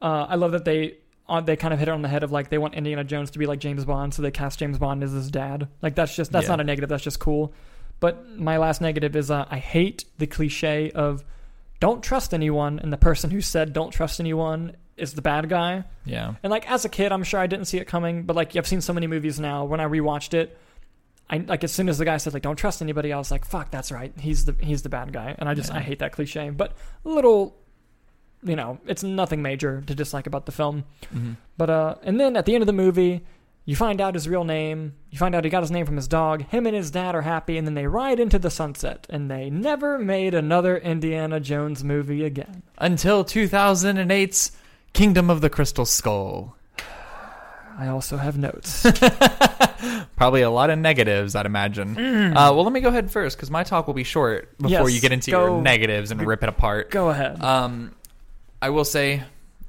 uh, 0.00 0.26
I 0.28 0.36
love 0.36 0.52
that 0.52 0.64
they 0.64 0.94
uh, 1.28 1.40
they 1.40 1.56
kind 1.56 1.74
of 1.74 1.80
hit 1.80 1.88
it 1.88 1.90
on 1.90 2.02
the 2.02 2.08
head 2.08 2.22
of 2.22 2.30
like 2.30 2.50
they 2.50 2.58
want 2.58 2.74
Indiana 2.74 3.02
Jones 3.04 3.30
to 3.32 3.38
be 3.38 3.46
like 3.46 3.58
James 3.58 3.84
Bond, 3.84 4.14
so 4.14 4.22
they 4.22 4.30
cast 4.30 4.60
James 4.60 4.78
Bond 4.78 5.02
as 5.02 5.10
his 5.12 5.30
dad. 5.30 5.66
Like 5.82 5.94
that's 5.96 6.14
just 6.14 6.30
that's 6.30 6.44
Yeah. 6.44 6.50
not 6.50 6.60
a 6.60 6.64
negative. 6.64 6.88
That's 6.88 7.02
just 7.02 7.18
cool. 7.18 7.52
But 8.00 8.38
my 8.38 8.58
last 8.58 8.80
negative 8.80 9.16
is 9.16 9.28
uh, 9.28 9.44
I 9.50 9.58
hate 9.58 10.04
the 10.18 10.26
cliche 10.28 10.92
of 10.92 11.24
don't 11.80 12.02
trust 12.02 12.34
anyone, 12.34 12.78
and 12.78 12.92
the 12.92 12.96
person 12.96 13.30
who 13.30 13.40
said 13.40 13.72
don't 13.72 13.90
trust 13.90 14.20
anyone 14.20 14.76
is 14.96 15.14
the 15.14 15.22
bad 15.22 15.48
guy. 15.48 15.84
yeah, 16.04 16.34
And 16.42 16.50
like 16.50 16.68
as 16.70 16.84
a 16.84 16.88
kid, 16.88 17.12
I'm 17.12 17.22
sure 17.22 17.38
I 17.38 17.46
didn't 17.46 17.66
see 17.66 17.78
it 17.78 17.86
coming, 17.86 18.24
but 18.24 18.34
like 18.34 18.56
I've 18.56 18.66
seen 18.66 18.80
so 18.80 18.92
many 18.92 19.06
movies 19.06 19.38
now. 19.38 19.64
When 19.64 19.80
I 19.80 19.84
rewatched 19.84 20.34
it, 20.34 20.58
I 21.30 21.38
like 21.38 21.62
as 21.62 21.72
soon 21.72 21.88
as 21.88 21.98
the 21.98 22.04
guy 22.04 22.16
said 22.16 22.34
like 22.34 22.42
don't 22.42 22.56
trust 22.56 22.82
anybody, 22.82 23.12
I 23.12 23.18
was 23.18 23.30
like, 23.30 23.44
fuck, 23.44 23.70
that's 23.70 23.92
right. 23.92 24.12
He's 24.18 24.44
the 24.44 24.56
he's 24.60 24.82
the 24.82 24.88
bad 24.88 25.12
guy, 25.12 25.36
and 25.38 25.48
I 25.48 25.54
just 25.54 25.70
Yeah. 25.70 25.76
I 25.76 25.80
hate 25.80 26.00
that 26.00 26.12
cliche. 26.12 26.50
But 26.50 26.72
a 27.04 27.08
little, 27.08 27.56
you 28.42 28.56
know, 28.56 28.78
it's 28.86 29.02
nothing 29.04 29.40
major 29.42 29.82
to 29.86 29.94
dislike 29.94 30.26
about 30.26 30.46
the 30.46 30.52
film. 30.52 30.84
mm-hmm. 31.14 31.34
But 31.56 31.70
uh, 31.70 31.94
and 32.02 32.18
then 32.18 32.36
at 32.36 32.44
the 32.44 32.54
end 32.54 32.62
of 32.62 32.66
the 32.66 32.72
movie, 32.72 33.24
you 33.68 33.76
find 33.76 34.00
out 34.00 34.14
his 34.14 34.26
real 34.26 34.44
name. 34.44 34.94
You 35.10 35.18
find 35.18 35.34
out 35.34 35.44
he 35.44 35.50
got 35.50 35.62
his 35.62 35.70
name 35.70 35.84
from 35.84 35.96
his 35.96 36.08
dog. 36.08 36.42
Him 36.48 36.66
and 36.66 36.74
his 36.74 36.90
dad 36.90 37.14
are 37.14 37.20
happy, 37.20 37.58
and 37.58 37.66
then 37.66 37.74
they 37.74 37.86
ride 37.86 38.18
into 38.18 38.38
the 38.38 38.48
sunset, 38.48 39.06
and 39.10 39.30
they 39.30 39.50
never 39.50 39.98
made 39.98 40.32
another 40.32 40.78
Indiana 40.78 41.38
Jones 41.38 41.84
movie 41.84 42.24
again. 42.24 42.62
until 42.78 43.24
2008's 43.26 44.52
Kingdom 44.94 45.28
of 45.28 45.42
the 45.42 45.50
Crystal 45.50 45.84
Skull. 45.84 46.56
I 47.78 47.88
also 47.88 48.16
have 48.16 48.38
notes. 48.38 48.86
Probably 50.16 50.40
a 50.42 50.50
lot 50.50 50.70
of 50.70 50.78
negatives, 50.78 51.34
I'd 51.36 51.44
imagine. 51.46 51.96
Uh, 51.98 52.52
well, 52.54 52.64
let 52.64 52.72
me 52.72 52.80
go 52.80 52.88
ahead 52.88 53.10
first 53.10 53.36
because 53.36 53.50
my 53.50 53.64
talk 53.64 53.86
will 53.86 53.94
be 53.94 54.02
short 54.04 54.56
before 54.58 54.68
Mm. 54.70 54.84
Yes, 54.86 54.94
you 54.94 55.00
get 55.00 55.12
into 55.12 55.30
go- 55.30 55.44
your 55.46 55.62
negatives 55.62 56.10
and 56.10 56.20
rip 56.26 56.42
it 56.42 56.48
apart. 56.48 56.90
Go 56.90 57.10
ahead. 57.10 57.40
Um, 57.42 57.94
I 58.62 58.70
will 58.70 58.84
say 58.86 59.22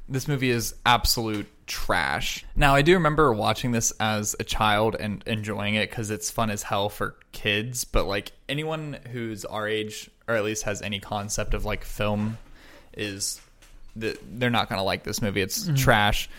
this 0.08 0.28
movie 0.28 0.50
is 0.50 0.74
absolute 0.86 1.48
trash. 1.70 2.44
Now, 2.56 2.76
I 2.76 2.82
do 2.82 2.96
remember 2.96 3.32
watching 3.32 3.72
this 3.72 3.94
as 4.00 4.36
a 4.40 4.44
child 4.44 4.98
and 5.00 5.24
enjoying 5.26 5.76
it 5.76 5.90
because 5.90 6.10
it's 6.10 6.30
fun 6.30 6.50
as 6.50 6.64
hell 6.64 6.90
for 6.90 7.16
kids, 7.32 7.86
but 7.86 8.06
like 8.06 8.34
anyone 8.50 8.98
who's 9.12 9.46
our 9.46 9.68
age, 9.68 10.10
or 10.28 10.36
at 10.36 10.44
least 10.44 10.64
has 10.64 10.82
any 10.82 11.00
concept 11.00 11.54
of 11.54 11.64
like 11.64 11.86
film, 11.86 12.38
is 12.98 13.40
that 13.96 14.18
they're 14.40 14.50
not 14.50 14.68
going 14.68 14.80
to 14.80 14.84
like 14.84 15.04
this 15.04 15.22
movie. 15.22 15.42
It's 15.42 15.70
trash. 15.76 16.30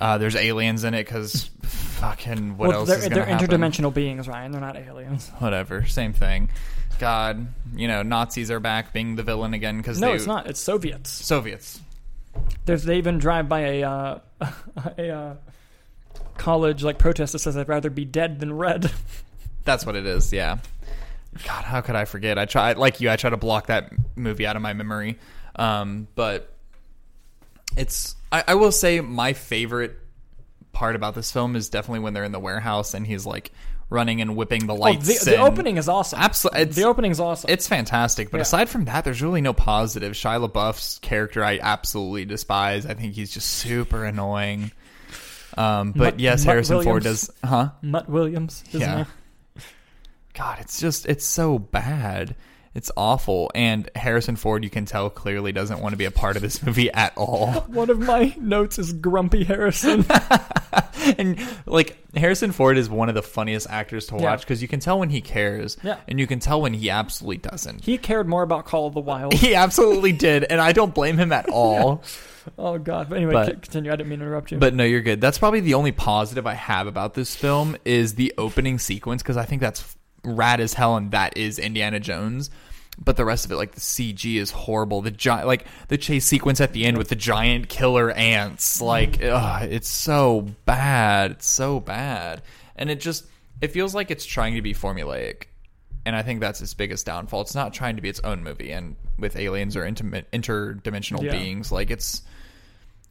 Uh, 0.00 0.18
there's 0.18 0.36
aliens 0.36 0.84
in 0.84 0.94
it 0.94 1.04
because 1.04 1.50
fucking 1.62 2.56
what 2.56 2.68
well, 2.68 2.78
else 2.80 2.88
they're, 2.88 2.98
is 2.98 3.04
going 3.04 3.14
they're 3.14 3.24
to 3.24 3.32
happen? 3.32 3.60
interdimensional 3.60 3.92
beings, 3.92 4.28
Ryan. 4.28 4.52
They're 4.52 4.60
not 4.60 4.76
aliens. 4.76 5.30
Whatever, 5.38 5.84
same 5.86 6.12
thing. 6.12 6.50
God, 6.98 7.48
you 7.74 7.88
know, 7.88 8.02
Nazis 8.02 8.50
are 8.50 8.60
back 8.60 8.92
being 8.92 9.16
the 9.16 9.22
villain 9.22 9.52
again 9.54 9.76
because 9.78 10.00
No, 10.00 10.08
they, 10.08 10.14
it's 10.14 10.26
not. 10.26 10.46
It's 10.46 10.60
Soviets. 10.60 11.10
Soviets. 11.10 11.80
There's 12.64 12.84
they 12.84 12.98
even 12.98 13.18
drive 13.18 13.48
by 13.48 13.60
a 13.60 13.82
uh, 13.82 14.18
a 14.98 15.10
uh, 15.10 15.34
college 16.36 16.82
like 16.82 16.98
protest 16.98 17.32
that 17.32 17.40
says 17.40 17.56
I'd 17.56 17.68
rather 17.68 17.90
be 17.90 18.04
dead 18.04 18.40
than 18.40 18.52
red. 18.52 18.90
That's 19.64 19.84
what 19.84 19.96
it 19.96 20.06
is. 20.06 20.32
Yeah. 20.32 20.58
God, 21.44 21.64
how 21.64 21.80
could 21.80 21.96
I 21.96 22.04
forget? 22.04 22.38
I 22.38 22.46
try 22.46 22.72
like 22.72 23.00
you. 23.00 23.10
I 23.10 23.16
try 23.16 23.30
to 23.30 23.36
block 23.36 23.66
that 23.66 23.92
movie 24.14 24.46
out 24.46 24.56
of 24.56 24.62
my 24.62 24.72
memory. 24.72 25.18
Um, 25.56 26.08
but 26.14 26.52
it's. 27.76 28.14
I, 28.32 28.44
I 28.48 28.54
will 28.54 28.72
say 28.72 29.00
my 29.00 29.32
favorite 29.32 29.98
part 30.72 30.96
about 30.96 31.14
this 31.14 31.32
film 31.32 31.56
is 31.56 31.68
definitely 31.68 32.00
when 32.00 32.12
they're 32.12 32.24
in 32.24 32.32
the 32.32 32.40
warehouse 32.40 32.92
and 32.92 33.06
he's 33.06 33.24
like 33.24 33.50
running 33.88 34.20
and 34.20 34.34
whipping 34.36 34.66
the 34.66 34.74
Oh, 34.74 34.78
lights. 34.78 35.24
the, 35.24 35.30
the 35.32 35.36
opening 35.38 35.76
is 35.76 35.88
awesome. 35.88 36.18
Absolutely, 36.20 36.64
the 36.64 36.84
opening's 36.84 37.20
awesome. 37.20 37.50
it's 37.50 37.68
fantastic. 37.68 38.30
But 38.30 38.38
Yeah. 38.38 38.42
aside 38.42 38.68
from 38.68 38.86
that, 38.86 39.04
there's 39.04 39.22
really 39.22 39.40
no 39.40 39.52
positive. 39.52 40.12
Shia 40.14 40.48
LaBeouf's 40.48 40.98
character 41.00 41.44
I 41.44 41.58
absolutely 41.62 42.24
despise. 42.24 42.84
I 42.86 42.94
think 42.94 43.14
he's 43.14 43.30
just 43.32 43.48
super 43.48 44.04
annoying. 44.04 44.72
Um, 45.56 45.92
but 45.92 46.14
Mutt- 46.14 46.20
yes, 46.20 46.44
Mutt 46.44 46.52
Harrison 46.52 46.82
Ford 46.82 47.02
does. 47.04 47.30
Huh? 47.44 47.70
Mutt 47.80 48.08
Williams. 48.08 48.62
Yeah. 48.72 49.04
he? 49.54 49.60
God, 50.34 50.58
it's 50.60 50.78
just 50.80 51.06
it's 51.06 51.24
so 51.24 51.58
bad. 51.58 52.34
It's 52.76 52.90
awful. 52.94 53.50
And 53.54 53.88
Harrison 53.96 54.36
Ford, 54.36 54.62
you 54.62 54.68
can 54.68 54.84
tell 54.84 55.08
clearly 55.08 55.50
doesn't 55.50 55.80
want 55.80 55.94
to 55.94 55.96
be 55.96 56.04
a 56.04 56.10
part 56.10 56.36
of 56.36 56.42
this 56.42 56.62
movie 56.62 56.90
at 56.92 57.14
all. 57.16 57.48
One 57.68 57.88
of 57.88 57.98
my 57.98 58.34
notes 58.38 58.78
is 58.78 58.92
Grumpy 58.92 59.44
Harrison. 59.44 60.04
and 61.18 61.38
like 61.64 61.96
Harrison 62.14 62.52
Ford 62.52 62.76
is 62.76 62.90
one 62.90 63.08
of 63.08 63.14
the 63.14 63.22
funniest 63.22 63.66
actors 63.70 64.06
to 64.08 64.16
watch 64.16 64.40
because 64.40 64.60
you 64.60 64.68
can 64.68 64.80
tell 64.80 64.98
when 64.98 65.08
he 65.08 65.20
cares, 65.22 65.76
Yeah. 65.82 65.96
and 66.08 66.18
you 66.20 66.26
can 66.26 66.38
tell 66.38 66.60
when 66.60 66.74
he 66.74 66.90
absolutely 66.90 67.38
doesn't. 67.38 67.84
he 67.84 67.96
cared 67.96 68.28
more 68.28 68.42
about 68.42 68.66
Call 68.66 68.86
of 68.86 68.94
the 68.94 69.00
Wild. 69.00 69.32
He 69.46 69.54
absolutely 69.54 70.12
did, 70.12 70.44
and 70.44 70.60
I 70.60 70.72
don't 70.72 70.94
blame 70.94 71.16
him 71.18 71.32
at 71.32 71.48
all. 71.48 72.02
Oh 72.58 72.78
God! 72.78 73.08
But 73.08 73.16
anyway, 73.16 73.32
But- 73.32 73.62
continue. 73.62 73.90
I 73.92 73.96
didn't 73.96 74.08
mean 74.10 74.18
to 74.20 74.24
interrupt 74.26 74.52
you. 74.52 74.58
But 74.58 74.74
no, 74.74 74.84
you're 74.84 75.00
good. 75.00 75.20
That's 75.20 75.38
probably 75.38 75.60
the 75.60 75.74
only 75.74 75.92
positive 75.92 76.46
I 76.46 76.54
have 76.54 76.86
about 76.86 77.14
this 77.14 77.34
film 77.34 77.76
is 77.84 78.14
the 78.14 78.34
opening 78.38 78.78
sequence 78.78 79.22
because 79.22 79.36
I 79.36 79.44
think 79.44 79.60
that's 79.62 79.95
rad 80.26 80.60
as 80.60 80.74
hell, 80.74 80.96
and 80.96 81.10
that 81.12 81.36
is 81.36 81.58
Indiana 81.58 82.00
Jones. 82.00 82.50
But 82.98 83.16
the 83.18 83.24
rest 83.26 83.44
of 83.44 83.52
it, 83.52 83.56
like 83.56 83.72
the 83.72 83.80
CG, 83.80 84.36
is 84.36 84.50
horrible. 84.50 85.02
The 85.02 85.10
giant, 85.10 85.46
like 85.46 85.66
the 85.88 85.98
chase 85.98 86.24
sequence 86.24 86.60
at 86.62 86.72
the 86.72 86.86
end 86.86 86.96
with 86.96 87.08
the 87.08 87.14
giant 87.16 87.68
killer 87.68 88.10
ants, 88.10 88.80
like 88.80 89.22
ugh, 89.22 89.68
it's 89.70 89.88
so 89.88 90.46
bad. 90.64 91.32
It's 91.32 91.46
so 91.46 91.78
bad, 91.80 92.42
and 92.74 92.90
it 92.90 93.00
just 93.00 93.26
it 93.60 93.68
feels 93.68 93.94
like 93.94 94.10
it's 94.10 94.24
trying 94.24 94.54
to 94.54 94.62
be 94.62 94.72
formulaic. 94.74 95.44
And 96.06 96.14
I 96.16 96.22
think 96.22 96.40
that's 96.40 96.60
its 96.60 96.72
biggest 96.72 97.04
downfall. 97.04 97.40
It's 97.42 97.54
not 97.54 97.74
trying 97.74 97.96
to 97.96 98.02
be 98.02 98.08
its 98.08 98.20
own 98.20 98.42
movie, 98.44 98.70
and 98.70 98.96
with 99.18 99.36
aliens 99.36 99.76
or 99.76 99.84
inter- 99.84 100.22
interdimensional 100.32 101.22
Yeah. 101.22 101.32
beings, 101.32 101.70
like 101.72 101.90
it's 101.90 102.22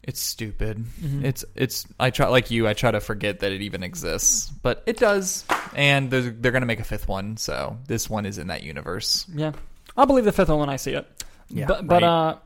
it's 0.08 0.22
stupid. 0.22 0.78
Mm-hmm. 0.78 1.26
It's 1.26 1.44
it's 1.56 1.86
I 2.00 2.12
try 2.12 2.28
like 2.28 2.52
you. 2.52 2.68
I 2.68 2.74
try 2.74 2.92
to 2.92 3.00
forget 3.00 3.40
that 3.40 3.52
it 3.52 3.62
even 3.62 3.82
exists, 3.84 4.50
but 4.50 4.84
it 4.86 4.98
does. 4.98 5.46
And 5.74 6.12
they're, 6.12 6.30
they're 6.30 6.52
gonna 6.52 6.68
make 6.68 6.80
a 6.80 6.84
fifth 6.84 7.08
one, 7.08 7.38
so 7.38 7.78
this 7.88 8.08
one 8.10 8.26
is 8.26 8.38
in 8.38 8.48
that 8.48 8.62
universe. 8.64 9.26
yeah, 9.34 9.52
I'll 9.98 10.06
believe 10.06 10.26
the 10.26 10.32
fifth 10.32 10.50
one 10.50 10.60
when 10.60 10.70
I 10.70 10.76
see 10.76 10.92
it. 10.92 11.08
Yeah, 11.50 11.66
but 11.66 11.88
but 11.88 12.04
right. 12.04 12.30
uh, 12.32 12.38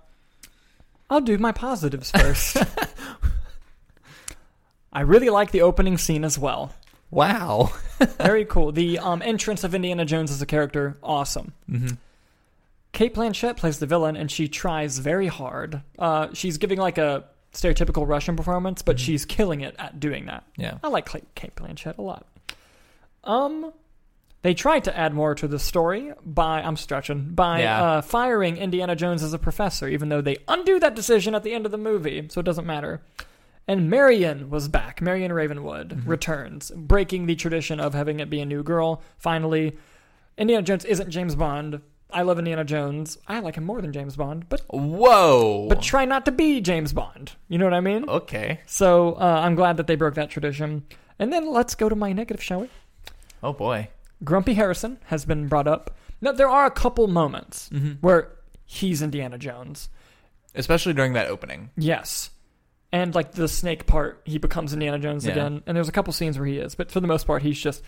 I'll 1.10 1.22
do 1.22 1.38
my 1.38 1.52
positives 1.52 2.11
first. 2.11 2.57
I 4.94 5.02
really 5.02 5.30
like 5.30 5.52
the 5.52 5.61
opening 5.61 5.98
scene 5.98 6.23
as 6.23 6.40
well. 6.40 6.73
Wow. 7.11 7.73
Very 8.18 8.45
cool. 8.45 8.72
The 8.72 8.99
um, 9.03 9.22
entrance 9.22 9.64
of 9.64 9.76
Indiana 9.76 10.06
Jones 10.06 10.31
as 10.31 10.41
a 10.41 10.45
character, 10.45 10.98
awesome. 11.03 11.53
hmm 11.69 11.90
Cate 12.91 13.14
Blanchett 13.14 13.56
plays 13.56 13.77
the 13.77 13.86
villain, 13.86 14.18
and 14.18 14.31
she 14.31 14.48
tries 14.48 14.98
very 14.98 15.27
hard. 15.27 15.84
Uh, 15.99 16.30
she's 16.34 16.57
giving 16.57 16.80
like 16.80 16.98
a 16.98 17.26
stereotypical 17.53 18.07
Russian 18.07 18.35
performance, 18.35 18.81
but 18.81 18.99
she's 18.99 19.26
killing 19.26 19.61
it 19.61 19.76
at 19.80 19.99
doing 19.99 20.26
that. 20.27 20.43
Yeah. 20.57 20.77
I 20.84 20.88
like 20.89 21.09
Cate 21.35 21.55
Blanchett 21.55 21.97
a 21.97 22.01
lot. 22.01 22.26
Um, 23.23 23.73
they 24.41 24.53
tried 24.53 24.85
to 24.85 24.97
add 24.97 25.13
more 25.13 25.35
to 25.35 25.47
the 25.47 25.59
story 25.59 26.13
by 26.26 26.61
I'm 26.61 26.77
stretching 26.77 27.31
by 27.34 27.61
Yeah. 27.61 27.84
uh, 27.84 28.01
firing 28.01 28.57
Indiana 28.57 28.95
Jones 28.95 29.21
as 29.23 29.34
a 29.34 29.39
professor, 29.39 29.88
even 29.88 30.09
though 30.09 30.21
they 30.21 30.38
undo 30.47 30.80
that 30.80 30.95
decision 30.95 31.35
at 31.35 31.43
the 31.43 31.53
end 31.53 31.65
of 31.65 31.71
the 31.71 31.77
movie, 31.77 32.27
so 32.30 32.39
it 32.39 32.43
doesn't 32.45 32.65
matter. 32.65 33.01
And 33.67 33.89
Marion 33.89 34.49
was 34.49 34.67
back. 34.67 35.01
Marion 35.01 35.31
Ravenwood 35.31 36.03
returns, 36.07 36.71
breaking 36.76 37.26
the 37.27 37.35
tradition 37.35 37.80
of 37.80 37.93
having 37.93 38.19
it 38.19 38.30
be 38.30 38.39
a 38.39 38.45
new 38.45 38.63
girl. 38.63 39.01
Finally, 39.17 39.77
Indiana 40.38 40.63
Jones 40.63 40.85
isn't 40.85 41.11
James 41.11 41.35
Bond. 41.35 41.81
I 42.11 42.23
love 42.23 42.40
Indiana 42.40 42.64
Jones. 42.64 43.18
I 43.27 43.40
like 43.40 43.56
him 43.56 43.64
more 43.65 43.81
than 43.81 43.94
James 43.94 44.15
Bond, 44.15 44.49
but 44.49 44.61
Whoa. 44.69 45.68
but 45.69 45.81
try 45.81 46.06
not 46.06 46.26
to 46.26 46.31
be 46.31 46.60
James 46.61 46.91
Bond. 46.94 47.34
You 47.48 47.57
know 47.60 47.65
what 47.65 47.73
I 47.73 47.81
mean? 47.81 48.07
okay. 48.10 48.61
So 48.65 49.14
uh, 49.14 49.41
I'm 49.44 49.56
glad 49.56 49.77
that 49.77 49.88
they 49.88 49.95
broke 49.95 50.15
that 50.15 50.30
tradition. 50.30 50.86
And 51.19 51.31
then 51.31 51.52
let's 51.52 51.76
go 51.76 51.88
to 51.90 51.95
my 51.95 52.11
negative, 52.14 52.41
shall 52.44 52.61
we? 52.61 52.69
Oh 53.44 53.53
boy. 53.53 53.90
Grumpy 54.23 54.53
Harrison 54.56 54.99
has 55.06 55.23
been 55.26 55.48
brought 55.48 55.68
up. 55.68 55.95
Now 56.22 56.31
there 56.31 56.49
are 56.49 56.65
a 56.65 56.72
couple 56.72 57.07
moments 57.07 57.69
Mm-hmm. 57.69 57.91
where 58.02 58.31
he's 58.65 59.02
Indiana 59.02 59.38
Jones. 59.38 59.90
Especially 60.56 60.94
during 60.94 61.14
that 61.14 61.27
opening. 61.27 61.69
Yes. 61.77 62.31
And 62.91 63.14
like 63.14 63.34
the 63.34 63.48
snake 63.48 63.86
part, 63.86 64.22
he 64.26 64.40
becomes 64.40 64.73
Indiana 64.73 64.98
Jones 64.98 65.23
Yeah. 65.26 65.34
again. 65.34 65.61
And 65.68 65.77
there's 65.77 65.90
a 65.90 65.91
couple 65.91 66.11
scenes 66.11 66.40
where 66.40 66.48
he 66.48 66.57
is, 66.57 66.73
but 66.73 66.90
for 66.91 66.99
the 66.99 67.07
most 67.07 67.27
part, 67.27 67.44
he's 67.44 67.60
just. 67.60 67.84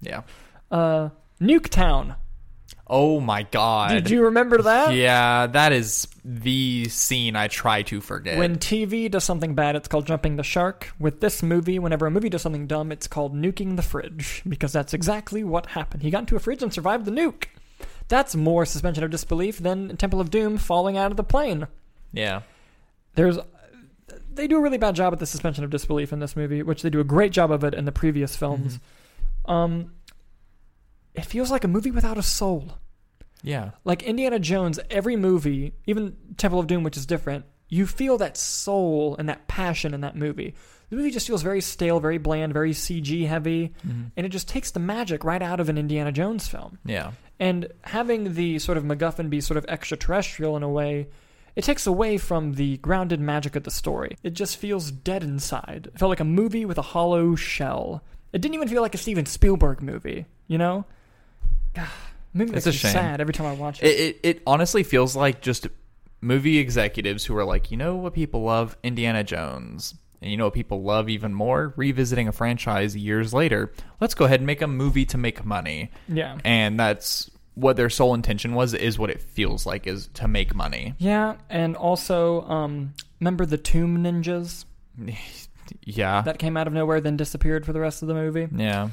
Yeah. 0.00 0.22
Uh, 0.70 1.10
Nuketown. 1.40 2.16
Oh 2.86 3.18
my 3.18 3.44
god. 3.44 3.90
Did 3.92 4.10
you 4.10 4.24
remember 4.24 4.60
that? 4.62 4.94
Yeah, 4.94 5.46
that 5.46 5.72
is 5.72 6.06
the 6.24 6.86
scene 6.88 7.34
I 7.34 7.48
try 7.48 7.82
to 7.82 8.00
forget. 8.00 8.38
When 8.38 8.58
TV 8.58 9.10
does 9.10 9.24
something 9.24 9.54
bad, 9.54 9.74
it's 9.74 9.88
called 9.88 10.06
jumping 10.06 10.36
the 10.36 10.42
shark. 10.42 10.92
With 10.98 11.20
this 11.20 11.42
movie, 11.42 11.78
whenever 11.78 12.06
a 12.06 12.10
movie 12.10 12.28
does 12.28 12.42
something 12.42 12.66
dumb, 12.66 12.92
it's 12.92 13.06
called 13.06 13.34
nuking 13.34 13.76
the 13.76 13.82
fridge 13.82 14.42
because 14.48 14.72
that's 14.72 14.92
exactly 14.92 15.42
what 15.42 15.66
happened. 15.66 16.02
He 16.02 16.10
got 16.10 16.20
into 16.20 16.36
a 16.36 16.40
fridge 16.40 16.62
and 16.62 16.72
survived 16.72 17.06
the 17.06 17.10
nuke. 17.10 17.44
That's 18.08 18.36
more 18.36 18.66
suspension 18.66 19.02
of 19.02 19.10
disbelief 19.10 19.58
than 19.58 19.96
Temple 19.96 20.20
of 20.20 20.30
Doom 20.30 20.58
falling 20.58 20.98
out 20.98 21.10
of 21.10 21.16
the 21.16 21.24
plane. 21.24 21.66
yeah. 22.12 22.42
There's 23.14 23.38
they 24.34 24.46
do 24.48 24.58
a 24.58 24.60
really 24.60 24.78
bad 24.78 24.96
job 24.96 25.12
at 25.12 25.20
the 25.20 25.26
suspension 25.26 25.62
of 25.64 25.70
disbelief 25.70 26.12
in 26.12 26.18
this 26.18 26.34
movie, 26.36 26.62
which 26.64 26.82
they 26.82 26.90
do 26.90 26.98
a 27.00 27.04
great 27.04 27.30
job 27.32 27.50
of 27.52 27.62
it 27.64 27.72
in 27.74 27.84
the 27.86 27.92
previous 27.92 28.36
films. 28.36 28.78
Um 29.46 29.92
it 31.14 31.24
feels 31.24 31.50
like 31.50 31.64
a 31.64 31.68
movie 31.68 31.90
without 31.90 32.18
a 32.18 32.22
soul. 32.22 32.78
Yeah. 33.42 33.72
like 33.84 34.02
Indiana 34.02 34.38
Jones, 34.38 34.80
every 34.90 35.16
movie, 35.16 35.74
even 35.86 36.16
Temple 36.38 36.60
of 36.60 36.66
Doom, 36.66 36.82
which 36.82 36.96
is 36.96 37.04
different, 37.04 37.44
you 37.68 37.86
feel 37.86 38.16
that 38.18 38.38
soul 38.38 39.16
and 39.18 39.28
that 39.28 39.48
passion 39.48 39.92
in 39.92 40.00
that 40.00 40.16
movie. 40.16 40.54
The 40.88 40.96
movie 40.96 41.10
just 41.10 41.26
feels 41.26 41.42
very 41.42 41.60
stale, 41.60 42.00
very 42.00 42.18
bland, 42.18 42.52
very 42.54 42.72
CG 42.72 43.26
heavy, 43.26 43.74
mm-hmm. 43.86 44.04
and 44.16 44.26
it 44.26 44.30
just 44.30 44.48
takes 44.48 44.70
the 44.70 44.80
magic 44.80 45.24
right 45.24 45.42
out 45.42 45.60
of 45.60 45.68
an 45.68 45.76
Indiana 45.76 46.12
Jones 46.12 46.48
film. 46.48 46.78
Yeah. 46.86 47.12
And 47.38 47.68
having 47.82 48.34
the 48.34 48.58
sort 48.60 48.78
of 48.78 48.84
MacGuffin 48.84 49.28
be 49.28 49.40
sort 49.40 49.58
of 49.58 49.66
extraterrestrial 49.66 50.56
in 50.56 50.62
a 50.62 50.68
way, 50.68 51.08
it 51.56 51.64
takes 51.64 51.86
away 51.86 52.16
from 52.16 52.54
the 52.54 52.78
grounded 52.78 53.20
magic 53.20 53.56
of 53.56 53.64
the 53.64 53.70
story. 53.70 54.16
It 54.22 54.34
just 54.34 54.56
feels 54.56 54.90
dead 54.90 55.22
inside. 55.22 55.90
It 55.92 55.98
felt 55.98 56.10
like 56.10 56.20
a 56.20 56.24
movie 56.24 56.64
with 56.64 56.78
a 56.78 56.82
hollow 56.82 57.34
shell. 57.34 58.02
It 58.32 58.40
didn't 58.40 58.54
even 58.54 58.68
feel 58.68 58.82
like 58.82 58.94
a 58.94 58.98
Steven 58.98 59.26
Spielberg 59.26 59.82
movie, 59.82 60.26
you 60.46 60.58
know? 60.58 60.84
God, 61.74 61.88
movie 62.32 62.52
makes 62.52 62.66
It's 62.66 62.66
a 62.66 62.70
me 62.70 62.76
shame. 62.76 62.92
sad 62.92 63.20
every 63.20 63.34
time 63.34 63.46
I 63.46 63.52
watch 63.54 63.82
it. 63.82 63.86
It, 63.86 64.00
it 64.00 64.20
it 64.22 64.42
honestly 64.46 64.82
feels 64.82 65.14
like 65.16 65.40
just 65.40 65.66
movie 66.20 66.58
executives 66.58 67.24
who 67.24 67.36
are 67.36 67.44
like, 67.44 67.70
you 67.70 67.76
know 67.76 67.96
what 67.96 68.14
people 68.14 68.42
love? 68.42 68.76
Indiana 68.82 69.22
Jones. 69.24 69.94
And 70.22 70.30
you 70.30 70.38
know 70.38 70.44
what 70.44 70.54
people 70.54 70.82
love 70.82 71.10
even 71.10 71.34
more? 71.34 71.74
Revisiting 71.76 72.28
a 72.28 72.32
franchise 72.32 72.96
years 72.96 73.34
later. 73.34 73.72
Let's 74.00 74.14
go 74.14 74.24
ahead 74.24 74.40
and 74.40 74.46
make 74.46 74.62
a 74.62 74.66
movie 74.66 75.04
to 75.06 75.18
make 75.18 75.44
money. 75.44 75.90
Yeah. 76.08 76.38
And 76.44 76.80
that's 76.80 77.30
what 77.54 77.76
their 77.76 77.90
sole 77.90 78.14
intention 78.14 78.54
was, 78.54 78.72
is 78.72 78.98
what 78.98 79.10
it 79.10 79.20
feels 79.20 79.66
like, 79.66 79.86
is 79.86 80.08
to 80.14 80.26
make 80.26 80.54
money. 80.54 80.94
Yeah, 80.98 81.36
and 81.50 81.76
also, 81.76 82.40
um, 82.48 82.94
remember 83.20 83.44
the 83.44 83.58
Tomb 83.58 83.98
Ninjas 84.02 84.64
Yeah. 85.84 86.22
that 86.22 86.38
came 86.38 86.56
out 86.56 86.66
of 86.66 86.72
nowhere, 86.72 87.00
then 87.00 87.16
disappeared 87.16 87.64
for 87.66 87.72
the 87.72 87.80
rest 87.80 88.02
of 88.02 88.08
the 88.08 88.14
movie? 88.14 88.48
yeah. 88.56 88.88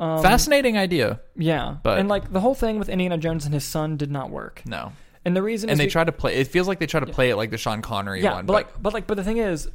Um, 0.00 0.22
Fascinating 0.22 0.76
idea. 0.78 1.20
Yeah, 1.36 1.76
but- 1.82 1.98
and 1.98 2.08
like 2.08 2.32
the 2.32 2.40
whole 2.40 2.54
thing 2.54 2.78
with 2.78 2.88
Indiana 2.88 3.18
Jones 3.18 3.44
and 3.44 3.52
his 3.54 3.64
son 3.64 3.96
did 3.96 4.10
not 4.10 4.30
work. 4.30 4.62
No. 4.64 4.92
And 5.24 5.36
the 5.36 5.42
reason 5.42 5.68
and 5.68 5.74
is 5.74 5.78
they 5.78 5.84
be- 5.86 5.90
try 5.90 6.04
to 6.04 6.12
play. 6.12 6.36
It 6.36 6.46
feels 6.48 6.66
like 6.66 6.78
they 6.78 6.86
try 6.86 7.00
to 7.00 7.06
play 7.06 7.28
it 7.30 7.36
like 7.36 7.50
the 7.50 7.58
Sean 7.58 7.82
Connery 7.82 8.22
yeah, 8.22 8.32
one, 8.32 8.46
but 8.46 8.52
like, 8.54 8.82
but 8.82 8.94
like, 8.94 9.06
but 9.06 9.18
the 9.18 9.24
thing 9.24 9.36
is, 9.36 9.68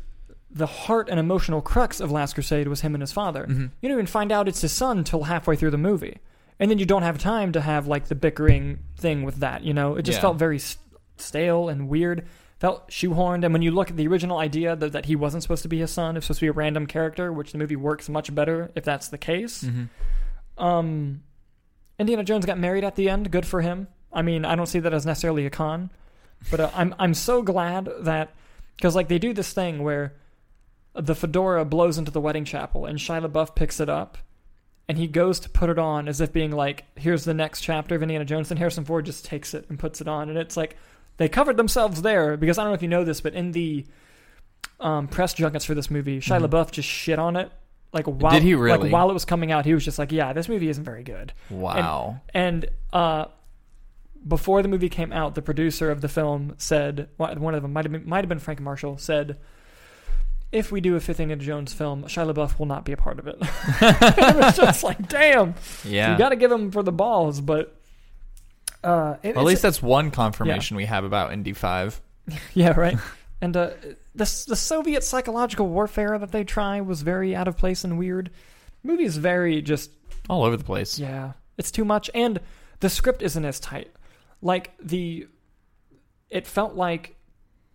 the 0.49 0.65
heart 0.65 1.09
and 1.09 1.19
emotional 1.19 1.61
crux 1.61 1.99
of 1.99 2.11
Last 2.11 2.33
Crusade 2.33 2.67
was 2.67 2.81
him 2.81 2.95
and 2.95 3.01
his 3.03 3.11
father. 3.11 3.43
Mm-hmm. 3.43 3.65
You 3.81 3.89
don't 3.89 3.91
even 3.97 4.07
find 4.07 4.31
out 4.31 4.47
it's 4.47 4.61
his 4.61 4.71
son 4.71 5.03
till 5.03 5.23
halfway 5.23 5.55
through 5.55 5.71
the 5.71 5.77
movie, 5.77 6.17
and 6.59 6.71
then 6.71 6.79
you 6.79 6.85
don't 6.85 7.03
have 7.03 7.19
time 7.19 7.51
to 7.51 7.61
have 7.61 7.85
like 7.85 8.07
the 8.07 8.15
bickering 8.15 8.79
thing 8.97 9.21
with 9.23 9.35
that. 9.37 9.63
You 9.63 9.73
know, 9.75 9.95
it 9.95 10.01
just 10.03 10.17
Yeah. 10.17 10.21
felt 10.21 10.37
very 10.37 10.57
st- 10.57 10.79
stale 11.17 11.69
and 11.69 11.87
weird. 11.89 12.25
Felt 12.59 12.89
shoehorned, 12.89 13.43
and 13.43 13.51
when 13.51 13.61
you 13.61 13.71
look 13.71 13.89
at 13.89 13.97
the 13.97 14.07
original 14.07 14.37
idea 14.37 14.77
that, 14.77 14.93
that 14.93 15.05
he 15.05 15.15
wasn't 15.15 15.43
supposed 15.43 15.63
to 15.63 15.67
be 15.67 15.79
his 15.79 15.91
son, 15.91 16.15
it's 16.15 16.25
supposed 16.25 16.39
to 16.39 16.45
be 16.45 16.49
a 16.49 16.53
random 16.53 16.85
character, 16.85 17.33
which 17.33 17.51
the 17.51 17.57
movie 17.57 17.75
works 17.75 18.07
much 18.07 18.33
better 18.33 18.71
if 18.75 18.85
that's 18.85 19.09
the 19.09 19.17
case. 19.17 19.63
Mm-hmm. 19.63 20.63
Um, 20.63 21.23
Indiana 21.99 22.23
Jones 22.23 22.45
got 22.45 22.57
married 22.57 22.85
at 22.85 22.95
the 22.95 23.09
end. 23.09 23.29
Good 23.29 23.45
for 23.45 23.61
him. 23.61 23.87
I 24.11 24.21
mean, 24.21 24.45
I 24.45 24.55
don't 24.55 24.67
see 24.67 24.79
that 24.79 24.93
as 24.93 25.05
necessarily 25.05 25.45
a 25.45 25.49
con, 25.49 25.89
but 26.49 26.59
uh, 26.61 26.71
I'm 26.73 26.95
I'm 26.97 27.13
so 27.13 27.41
glad 27.41 27.89
that 27.99 28.33
because 28.77 28.95
like 28.95 29.09
they 29.09 29.19
do 29.19 29.33
this 29.33 29.51
thing 29.51 29.83
where 29.83 30.13
the 30.93 31.15
fedora 31.15 31.65
blows 31.65 31.97
into 31.97 32.11
the 32.11 32.21
wedding 32.21 32.45
chapel 32.45 32.85
and 32.85 32.97
Shia 32.97 33.27
LaBeouf 33.27 33.53
picks 33.53 33.81
it 33.81 33.89
up 33.89 34.17
and 34.87 34.97
he 34.97 35.07
goes 35.07 35.39
to 35.41 35.49
put 35.49 35.69
it 35.69 35.79
on 35.79 36.07
as 36.07 36.21
if 36.21 36.31
being 36.31 36.51
like, 36.51 36.85
"Here's 36.95 37.25
the 37.25 37.33
next 37.33 37.61
chapter 37.61 37.95
of 37.95 38.01
Indiana 38.01 38.23
Jones." 38.23 38.51
And 38.51 38.57
Harrison 38.57 38.85
Ford 38.85 39.05
just 39.05 39.25
takes 39.25 39.53
it 39.53 39.65
and 39.69 39.79
puts 39.79 39.99
it 39.99 40.07
on, 40.07 40.29
and 40.29 40.37
it's 40.37 40.55
like 40.55 40.77
they 41.17 41.29
covered 41.29 41.57
themselves 41.57 42.01
there 42.01 42.37
because 42.37 42.57
I 42.57 42.63
don't 42.63 42.71
know 42.71 42.75
if 42.75 42.81
you 42.81 42.87
know 42.87 43.03
this, 43.03 43.21
but 43.21 43.33
in 43.33 43.51
the 43.51 43.85
um, 44.79 45.07
press 45.07 45.33
junkets 45.33 45.63
for 45.65 45.73
this 45.73 45.89
movie, 45.89 46.19
Shia 46.19 46.39
Mhm. 46.41 46.47
LaBeouf 46.49 46.71
just 46.71 46.87
shit 46.89 47.17
on 47.19 47.35
it. 47.37 47.51
Like 47.93 48.05
while, 48.07 48.33
Did 48.33 48.43
he 48.43 48.55
really? 48.55 48.77
Like 48.89 48.91
while 48.91 49.09
it 49.09 49.13
was 49.13 49.23
coming 49.23 49.51
out, 49.53 49.63
he 49.65 49.73
was 49.73 49.85
just 49.85 49.97
like, 49.97 50.11
"Yeah, 50.11 50.33
this 50.33 50.49
movie 50.49 50.67
isn't 50.67 50.83
very 50.83 51.03
good." 51.03 51.31
wow. 51.49 52.19
And 52.33 52.65
uh, 52.91 53.25
before 54.27 54.61
the 54.61 54.67
movie 54.67 54.89
came 54.89 55.13
out, 55.13 55.35
the 55.35 55.41
producer 55.41 55.91
of 55.91 56.01
the 56.01 56.09
film 56.09 56.55
said 56.57 57.07
one 57.15 57.55
of 57.55 57.61
them 57.61 57.71
might 57.71 57.85
have 57.85 57.91
been, 57.93 58.07
might 58.07 58.23
have 58.23 58.29
been 58.29 58.39
Frank 58.39 58.59
Marshall 58.59 58.97
said, 58.97 59.37
"If 60.51 60.73
we 60.73 60.81
do 60.81 60.97
a 60.97 60.99
fifth 60.99 61.21
Indiana 61.21 61.41
Jones 61.41 61.71
film, 61.71 62.03
Shia 62.03 62.33
LaBeouf 62.33 62.59
will 62.59 62.65
not 62.65 62.83
be 62.83 62.91
a 62.91 62.97
part 62.97 63.17
of 63.17 63.27
it." 63.27 63.37
it 63.81 64.35
was 64.35 64.57
just 64.57 64.83
like, 64.83 65.07
damn, 65.07 65.55
yeah. 65.85 66.11
you 66.11 66.17
got 66.17 66.29
to 66.29 66.35
give 66.35 66.51
him 66.51 66.71
for 66.71 66.83
the 66.83 66.91
balls, 66.91 67.39
but. 67.39 67.74
Uh, 68.85 69.17
it- 69.23 69.35
well, 69.35 69.45
at 69.45 69.47
least 69.47 69.61
that's 69.61 69.81
one 69.81 70.11
confirmation 70.11 70.77
we 70.77 70.85
have 70.85 71.03
about 71.03 71.33
Indy 71.33 71.53
Five. 71.53 71.99
yeah, 72.53 72.71
right. 72.79 72.97
And 73.41 73.55
uh, 73.57 73.71
the 74.13 74.45
the 74.47 74.55
Soviet 74.55 75.03
psychological 75.03 75.67
warfare 75.67 76.17
that 76.17 76.31
they 76.31 76.43
try 76.43 76.81
was 76.81 77.01
very 77.01 77.35
out 77.35 77.47
of 77.47 77.57
place 77.57 77.83
and 77.83 77.97
weird. 77.97 78.31
Movie 78.83 79.03
is 79.05 79.17
very 79.17 79.61
just 79.61 79.91
All 80.29 80.43
over 80.43 80.55
the 80.57 80.63
place. 80.63 80.99
Yeah, 80.99 81.33
it's 81.57 81.71
too 81.71 81.83
much, 81.85 82.09
and 82.13 82.39
the 82.79 82.89
script 82.89 83.21
isn't 83.21 83.43
as 83.43 83.59
tight. 83.59 83.91
Like 84.41 84.71
the, 84.81 85.27
it 86.29 86.45
felt 86.45 86.75
like 86.75 87.15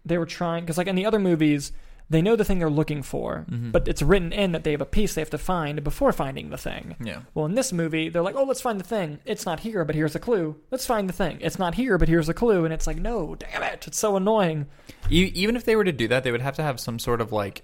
they 0.04 0.18
were 0.18 0.26
trying 0.26 0.62
because 0.64 0.78
like 0.78 0.86
in 0.86 0.94
the 0.96 1.06
other 1.06 1.18
movies, 1.18 1.72
they 2.10 2.20
know 2.20 2.34
the 2.36 2.44
thing 2.44 2.58
they're 2.58 2.68
looking 2.68 3.02
for, 3.02 3.46
Mhm. 3.48 3.70
but 3.72 3.86
it's 3.88 4.02
written 4.02 4.32
in 4.32 4.52
that 4.52 4.64
they 4.64 4.72
have 4.72 4.80
a 4.80 4.86
piece 4.86 5.14
they 5.14 5.20
have 5.20 5.30
to 5.30 5.38
find 5.38 5.82
before 5.84 6.12
finding 6.12 6.50
the 6.50 6.58
thing. 6.58 6.96
Yeah. 7.00 7.20
Well, 7.34 7.46
in 7.46 7.54
this 7.54 7.72
movie, 7.72 8.08
they're 8.08 8.20
like, 8.22 8.34
"Oh, 8.36 8.42
let's 8.44 8.60
find 8.60 8.78
the 8.80 8.84
thing. 8.84 9.20
It's 9.24 9.46
not 9.46 9.60
here, 9.60 9.84
but 9.84 9.94
here's 9.94 10.14
a 10.16 10.18
clue. 10.18 10.56
Let's 10.72 10.84
find 10.86 11.08
the 11.08 11.12
thing. 11.12 11.38
It's 11.40 11.58
not 11.58 11.76
here, 11.76 11.96
but 11.98 12.08
here's 12.08 12.28
a 12.28 12.34
clue." 12.34 12.64
And 12.64 12.74
it's 12.74 12.86
like, 12.86 12.98
"No, 12.98 13.36
damn 13.36 13.62
it! 13.62 13.86
It's 13.86 13.98
so 13.98 14.16
annoying." 14.16 14.66
Even 15.08 15.54
if 15.56 15.64
they 15.64 15.76
were 15.76 15.84
to 15.84 15.92
do 15.92 16.08
that, 16.08 16.24
they 16.24 16.32
would 16.32 16.40
have 16.42 16.56
to 16.56 16.62
have 16.62 16.80
some 16.80 16.98
sort 16.98 17.20
of 17.20 17.32
like 17.32 17.62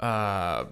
uh 0.00 0.64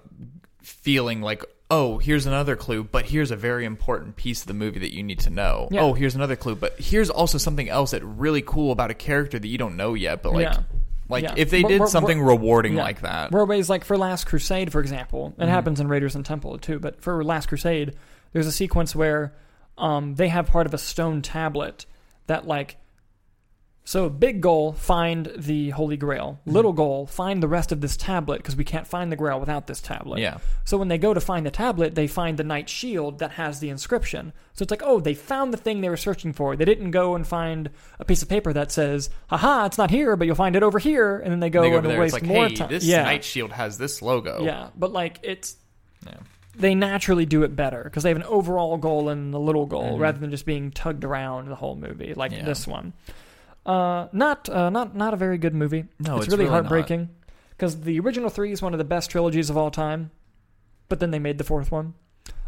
feeling 0.61 1.21
like 1.21 1.43
oh 1.71 1.97
here's 1.97 2.25
another 2.25 2.55
clue 2.55 2.83
but 2.83 3.05
here's 3.05 3.31
a 3.31 3.35
very 3.35 3.63
important 3.65 4.15
piece 4.17 4.41
of 4.41 4.47
the 4.47 4.53
movie 4.53 4.79
that 4.79 4.93
you 4.93 5.01
need 5.01 5.19
to 5.19 5.29
know 5.29 5.67
Yeah. 5.71 5.81
oh 5.81 5.93
here's 5.93 6.13
another 6.13 6.35
clue 6.35 6.55
but 6.55 6.77
here's 6.79 7.09
also 7.09 7.37
something 7.37 7.69
else 7.69 7.91
that 7.91 8.03
really 8.03 8.41
cool 8.41 8.71
about 8.71 8.91
a 8.91 8.93
character 8.93 9.39
that 9.39 9.47
you 9.47 9.57
don't 9.57 9.77
know 9.77 9.93
yet 9.93 10.21
but 10.21 10.33
like 10.33 10.43
Yeah. 10.43 10.59
Like 11.13 11.23
Yeah. 11.23 11.33
if 11.37 11.49
they 11.49 11.61
We're- 11.63 11.73
did 11.75 11.79
we're- 11.81 11.89
something 11.89 12.17
we're- 12.19 12.35
rewarding 12.35 12.73
yeah. 12.75 12.83
like 12.83 13.01
that 13.01 13.31
Whereas, 13.31 13.69
like 13.69 13.85
for 13.85 13.97
Last 13.97 14.25
Crusade, 14.25 14.71
for 14.71 14.81
example, 14.81 15.33
it 15.37 15.45
Mhm. 15.45 15.47
happens 15.47 15.79
in 15.79 15.87
Raiders 15.87 16.15
and 16.15 16.25
Temple 16.25 16.57
too. 16.57 16.79
But 16.79 17.01
for 17.01 17.23
Last 17.23 17.47
Crusade, 17.47 17.93
there's 18.33 18.47
a 18.47 18.51
sequence 18.51 18.93
where 18.95 19.33
um, 19.77 20.15
they 20.15 20.27
have 20.27 20.45
part 20.45 20.67
of 20.67 20.73
a 20.75 20.77
stone 20.77 21.21
tablet 21.23 21.87
that, 22.27 22.45
like, 22.47 22.77
so 23.85 24.07
big 24.09 24.39
goal, 24.39 24.71
find 24.71 25.29
the 25.35 25.71
Holy 25.71 25.97
Grail. 25.97 26.39
Mhm. 26.47 26.53
Little 26.53 26.71
goal, 26.73 27.05
find 27.05 27.43
the 27.43 27.49
rest 27.49 27.71
of 27.73 27.81
this 27.81 27.97
tablet 27.97 28.37
because 28.37 28.55
we 28.55 28.63
can't 28.63 28.87
find 28.87 29.11
the 29.11 29.15
Grail 29.17 29.39
without 29.39 29.67
this 29.67 29.81
tablet. 29.81 30.19
yeah 30.21 30.37
So 30.63 30.77
when 30.77 30.87
they 30.87 30.97
go 30.97 31.13
to 31.13 31.19
find 31.19 31.45
the 31.45 31.51
tablet, 31.51 31.93
they 31.95 32.07
find 32.07 32.37
the 32.37 32.45
Knight's 32.45 32.71
Shield 32.71 33.19
that 33.19 33.31
has 33.31 33.59
the 33.59 33.69
inscription. 33.69 34.31
So 34.53 34.63
it's 34.63 34.71
like, 34.71 34.83
oh, 34.85 34.99
they 35.01 35.13
found 35.13 35.51
the 35.53 35.57
thing 35.57 35.81
they 35.81 35.89
were 35.89 35.97
searching 35.97 36.31
for. 36.31 36.55
They 36.55 36.63
didn't 36.65 36.91
go 36.91 37.15
and 37.15 37.27
find 37.27 37.69
a 37.99 38.05
piece 38.05 38.21
of 38.21 38.29
paper 38.29 38.53
that 38.53 38.71
says, 38.71 39.09
haha, 39.27 39.65
it's 39.65 39.77
not 39.77 39.89
here, 39.91 40.15
but 40.15 40.27
you'll 40.27 40.35
find 40.35 40.55
it 40.55 40.63
over 40.63 40.79
here. 40.79 41.17
And 41.19 41.31
then 41.31 41.39
they 41.41 41.49
go, 41.49 41.61
they 41.61 41.69
go 41.71 41.77
and 41.79 41.89
there 41.89 41.99
waste 41.99 42.13
like 42.13 42.23
more 42.23 42.47
hey 42.47 42.55
time. 42.55 42.69
this 42.69 42.85
yeah. 42.85 43.03
knight 43.03 43.23
shield 43.25 43.51
has 43.51 43.77
this 43.77 44.01
logo 44.01 44.43
Yeah, 44.45 44.69
but 44.77 44.93
like 44.93 45.19
it's 45.23 45.57
Yeah. 46.05 46.13
they 46.55 46.73
naturally 46.75 47.25
do 47.25 47.43
it 47.43 47.53
better 47.55 47.83
because 47.83 48.03
they 48.03 48.09
have 48.09 48.17
an 48.17 48.23
overall 48.23 48.77
goal 48.77 49.09
and 49.09 49.33
a 49.33 49.39
little 49.39 49.65
goal 49.65 49.97
Mhm. 49.97 49.99
rather 49.99 50.19
than 50.19 50.29
just 50.31 50.45
being 50.45 50.71
tugged 50.71 51.03
around 51.03 51.49
the 51.49 51.55
whole 51.55 51.75
movie 51.75 52.13
like 52.13 52.31
Yeah. 52.31 52.45
this 52.45 52.65
one. 52.65 52.93
Uh, 53.65 54.07
not 54.11 54.49
uh, 54.49 54.69
not 54.69 54.95
not 54.95 55.13
a 55.13 55.17
very 55.17 55.37
good 55.37 55.53
movie. 55.53 55.85
No, 55.99 56.17
it's, 56.17 56.25
it's 56.25 56.33
really, 56.33 56.45
really 56.45 56.51
heartbreaking 56.51 57.09
because 57.51 57.81
the 57.81 57.99
original 57.99 58.29
three 58.29 58.51
is 58.51 58.61
one 58.61 58.73
of 58.73 58.77
the 58.77 58.83
best 58.83 59.09
trilogies 59.09 59.49
of 59.49 59.55
all 59.57 59.71
time, 59.71 60.11
but 60.89 60.99
then 60.99 61.11
they 61.11 61.19
made 61.19 61.37
the 61.37 61.43
fourth 61.43 61.71
one. 61.71 61.93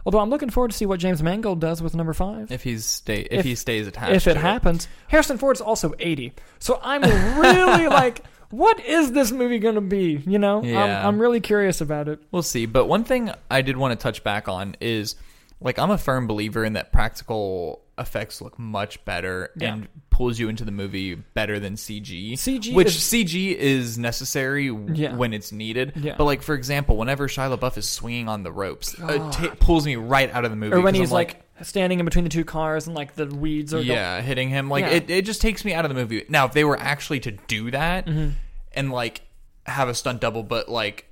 Although 0.06 0.20
I'm 0.20 0.30
looking 0.30 0.50
forward 0.52 0.72
to 0.72 0.78
see 0.78 0.86
what 0.86 1.00
James 1.00 1.24
Mangold 1.24 1.60
does 1.60 1.82
with 1.82 1.96
number 1.96 2.14
five. 2.14 2.52
if 2.52 2.62
he's 2.64 2.86
stay 2.86 3.22
if, 3.22 3.40
If- 3.40 3.46
he 3.46 3.56
stays 3.56 3.88
attached 3.88 4.14
if 4.16 4.28
it 4.28 4.38
happens. 4.38 4.88
Harrison 5.08 5.38
Ford's 5.38 5.62
also 5.62 5.94
80. 5.98 6.34
So 6.60 6.80
I'm 6.84 7.02
really 7.40 7.88
like, 7.88 8.24
what 8.52 8.80
is 8.86 9.14
this 9.14 9.32
movie 9.32 9.58
going 9.58 9.76
to 9.76 9.82
be? 9.82 10.22
You 10.28 10.38
know? 10.38 10.62
Yeah. 10.64 10.84
I'm, 10.84 11.08
I'm 11.16 11.20
really 11.20 11.40
curious 11.42 11.82
about 11.82 12.08
it. 12.08 12.22
We'll 12.32 12.44
see. 12.44 12.68
But 12.68 12.86
one 12.86 13.04
thing 13.04 13.32
I 13.50 13.64
did 13.64 13.78
want 13.78 14.00
to 14.00 14.04
touch 14.04 14.24
back 14.24 14.48
on 14.48 14.76
is 14.80 15.16
like 15.62 15.80
I'm 15.80 15.92
a 15.92 15.98
firm 15.98 16.28
believer 16.28 16.64
in 16.66 16.74
that 16.74 16.92
practical 16.92 17.82
effects 17.98 18.42
look 18.42 18.60
much 18.60 19.04
better 19.06 19.52
Yeah. 19.56 19.74
and 19.74 19.88
pulls 20.10 20.38
you 20.38 20.50
into 20.50 20.66
the 20.66 20.72
movie 20.72 21.16
better 21.16 21.60
than 21.60 21.76
CG. 21.76 22.34
CG 22.34 22.74
which 22.74 22.88
is- 22.88 23.02
CG 23.04 23.56
is 23.56 23.98
necessary 23.98 24.68
w- 24.68 24.94
Yeah. 24.94 25.16
when 25.16 25.34
it's 25.34 25.52
needed. 25.54 25.94
Yeah. 25.96 26.16
But 26.18 26.26
like 26.26 26.42
for 26.42 26.56
example, 26.56 26.98
whenever 26.98 27.28
Shia 27.30 27.58
LaBeouf 27.58 27.78
is 27.78 27.88
swinging 27.90 28.28
on 28.28 28.44
the 28.44 28.52
ropes, 28.52 28.94
it 28.96 29.00
God. 29.00 29.32
ta 29.32 29.56
pulls 29.60 29.86
me 29.86 29.96
right 29.96 30.30
out 30.34 30.44
of 30.46 30.52
the 30.52 30.58
movie. 30.58 30.76
Or 30.76 30.82
when 30.82 30.94
he's 30.96 31.10
I'm 31.12 31.16
like, 31.16 31.42
standing 31.62 32.00
in 32.00 32.06
between 32.06 32.26
the 32.26 32.30
two 32.30 32.44
cars 32.44 32.86
and 32.86 32.96
like 32.96 33.16
the 33.16 33.28
weeds 33.28 33.74
are 33.74 33.80
yeah, 33.80 34.22
hitting 34.22 34.50
him 34.50 34.70
like 34.70 34.84
it, 34.86 35.10
it 35.10 35.24
just 35.26 35.42
takes 35.42 35.64
me 35.64 35.74
out 35.74 35.86
of 35.86 35.90
the 35.90 35.96
movie. 35.96 36.26
Now, 36.28 36.46
if 36.46 36.52
they 36.52 36.66
were 36.66 36.78
actually 36.78 37.22
to 37.22 37.32
do 37.32 37.72
that 37.72 38.08
Mhm. 38.08 38.34
and 38.74 38.92
like 38.92 39.22
have 39.66 39.88
a 39.88 39.94
stunt 39.94 40.20
double, 40.20 40.44
but 40.44 40.68
like 40.68 41.06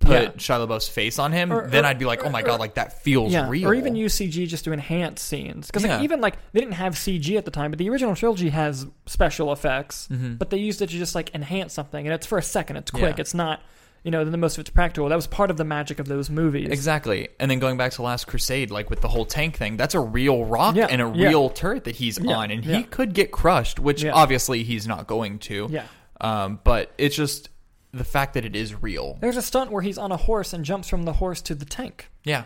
put 0.00 0.10
Yeah. 0.12 0.28
Shia 0.32 0.66
LaBeouf's 0.66 0.88
face 0.88 1.18
on 1.18 1.32
him, 1.32 1.52
Or- 1.52 1.68
then 1.68 1.84
or- 1.84 1.88
I'd 1.88 1.98
be 1.98 2.04
like, 2.04 2.24
oh 2.24 2.30
my 2.30 2.40
or- 2.40 2.44
god, 2.44 2.60
like 2.60 2.74
that 2.74 3.02
feels 3.02 3.32
yeah, 3.32 3.48
real. 3.48 3.68
or 3.68 3.74
even 3.74 3.96
use 3.96 4.14
CG 4.14 4.46
just 4.46 4.64
to 4.64 4.72
enhance 4.72 5.20
scenes. 5.20 5.66
Because 5.66 5.84
Yeah. 5.84 5.96
like, 5.96 6.04
even 6.04 6.20
like 6.20 6.36
they 6.52 6.60
didn't 6.60 6.74
have 6.74 6.94
CG 6.96 7.36
at 7.36 7.44
the 7.44 7.50
time, 7.50 7.70
but 7.70 7.78
the 7.78 7.88
original 7.90 8.14
trilogy 8.14 8.50
has 8.50 8.86
special 9.06 9.52
effects, 9.52 10.08
Mhm. 10.10 10.38
but 10.38 10.50
they 10.50 10.58
used 10.58 10.80
it 10.82 10.90
to 10.90 10.96
just 10.96 11.14
like 11.14 11.34
enhance 11.34 11.72
something, 11.74 12.06
and 12.06 12.14
it's 12.14 12.26
for 12.26 12.38
a 12.38 12.42
second. 12.42 12.76
It's 12.76 12.90
quick. 12.90 13.16
Yeah. 13.16 13.20
It's 13.22 13.34
not, 13.34 13.60
you 14.04 14.12
know, 14.12 14.24
the 14.24 14.36
most 14.36 14.54
of 14.56 14.60
it's 14.60 14.70
practical. 14.70 15.08
That 15.08 15.16
was 15.16 15.26
part 15.26 15.50
of 15.50 15.56
the 15.56 15.64
magic 15.64 15.98
of 15.98 16.06
those 16.06 16.30
movies. 16.30 16.68
Exactly. 16.70 17.28
And 17.40 17.50
then 17.50 17.58
going 17.58 17.76
back 17.76 17.90
to 17.92 18.02
Last 18.02 18.28
Crusade, 18.28 18.70
like 18.70 18.90
with 18.90 19.00
the 19.00 19.08
whole 19.08 19.24
tank 19.26 19.56
thing, 19.56 19.76
that's 19.76 19.94
a 19.96 20.00
real 20.00 20.44
rock 20.44 20.76
and 20.76 21.02
a 21.02 21.06
real 21.06 21.50
turret 21.50 21.82
that 21.84 21.96
he's 21.96 22.24
on, 22.24 22.52
and 22.52 22.64
he 22.64 22.84
could 22.84 23.12
get 23.14 23.32
crushed, 23.32 23.80
which 23.80 24.04
obviously 24.04 24.62
he's 24.62 24.86
not 24.86 25.08
going 25.08 25.40
to. 25.40 25.66
Yeah. 25.70 25.82
Um, 26.20 26.60
but 26.64 26.92
it's 26.98 27.14
just 27.16 27.48
the 27.92 28.04
fact 28.04 28.34
that 28.34 28.44
it 28.44 28.54
is 28.54 28.74
real. 28.82 29.16
There's 29.20 29.36
a 29.36 29.42
stunt 29.42 29.70
where 29.70 29.82
he's 29.82 29.98
on 29.98 30.12
a 30.12 30.16
horse 30.16 30.52
and 30.52 30.64
jumps 30.64 30.88
from 30.88 31.04
the 31.04 31.14
horse 31.14 31.40
to 31.42 31.54
the 31.54 31.64
tank. 31.64 32.10
Yeah. 32.24 32.44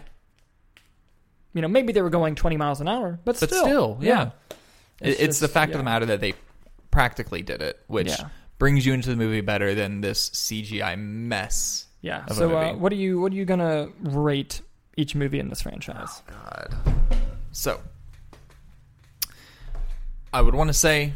You 1.54 1.60
know, 1.62 1.68
maybe 1.68 1.92
they 1.92 2.00
were 2.02 2.10
going 2.10 2.34
20 2.34 2.56
miles 2.56 2.80
an 2.80 2.88
hour, 2.88 3.18
but, 3.24 3.38
But 3.38 3.48
still, 3.50 3.98
yeah. 4.00 4.30
It's 5.00 5.20
It- 5.20 5.24
It's, 5.24 5.38
the 5.40 5.48
fact 5.48 5.70
yeah. 5.70 5.74
of 5.76 5.78
the 5.80 5.84
matter 5.84 6.06
that 6.06 6.20
they 6.20 6.34
practically 6.90 7.42
did 7.42 7.60
it, 7.60 7.80
which 7.88 8.08
Yeah. 8.08 8.28
brings 8.58 8.86
you 8.86 8.92
into 8.92 9.10
the 9.10 9.16
movie 9.16 9.40
better 9.40 9.74
than 9.74 10.00
this 10.00 10.30
CGI 10.32 10.96
mess. 10.96 11.86
Yeah. 12.00 12.24
So, 12.26 12.56
uh, 12.56 12.74
what 12.74 12.92
are 12.92 12.96
you 12.96 13.20
what 13.20 13.32
are 13.32 13.34
you 13.36 13.44
gonna 13.44 13.88
rate 14.00 14.60
each 14.96 15.14
movie 15.14 15.38
in 15.40 15.48
this 15.48 15.62
franchise? 15.62 16.22
God. 16.26 16.74
So, 17.52 17.80
I 20.32 20.40
would 20.40 20.54
want 20.54 20.68
to 20.68 20.74
say 20.74 21.12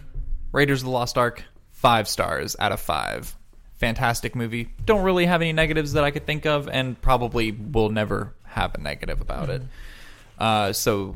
Raiders 0.53 0.81
of 0.83 0.87
the 0.87 0.91
Lost 0.91 1.17
Ark, 1.17 1.43
five 1.73 2.09
stars 2.09 2.57
out 2.59 2.73
of 2.73 2.81
five. 2.81 3.37
Fantastic 3.79 4.35
movie. 4.35 4.71
Don't 4.85 5.03
really 5.03 5.27
have 5.27 5.43
any 5.43 5.53
negatives 5.53 5.93
that 5.93 6.05
I 6.05 6.11
could 6.11 6.27
think 6.27 6.47
of, 6.47 6.69
and 6.69 7.01
probably 7.01 7.53
will 7.53 7.91
never 7.91 8.33
have 8.45 8.75
a 8.75 8.79
negative 8.79 9.21
about 9.21 9.51
it. 9.51 9.63
Uh, 10.39 10.73
so, 10.73 11.15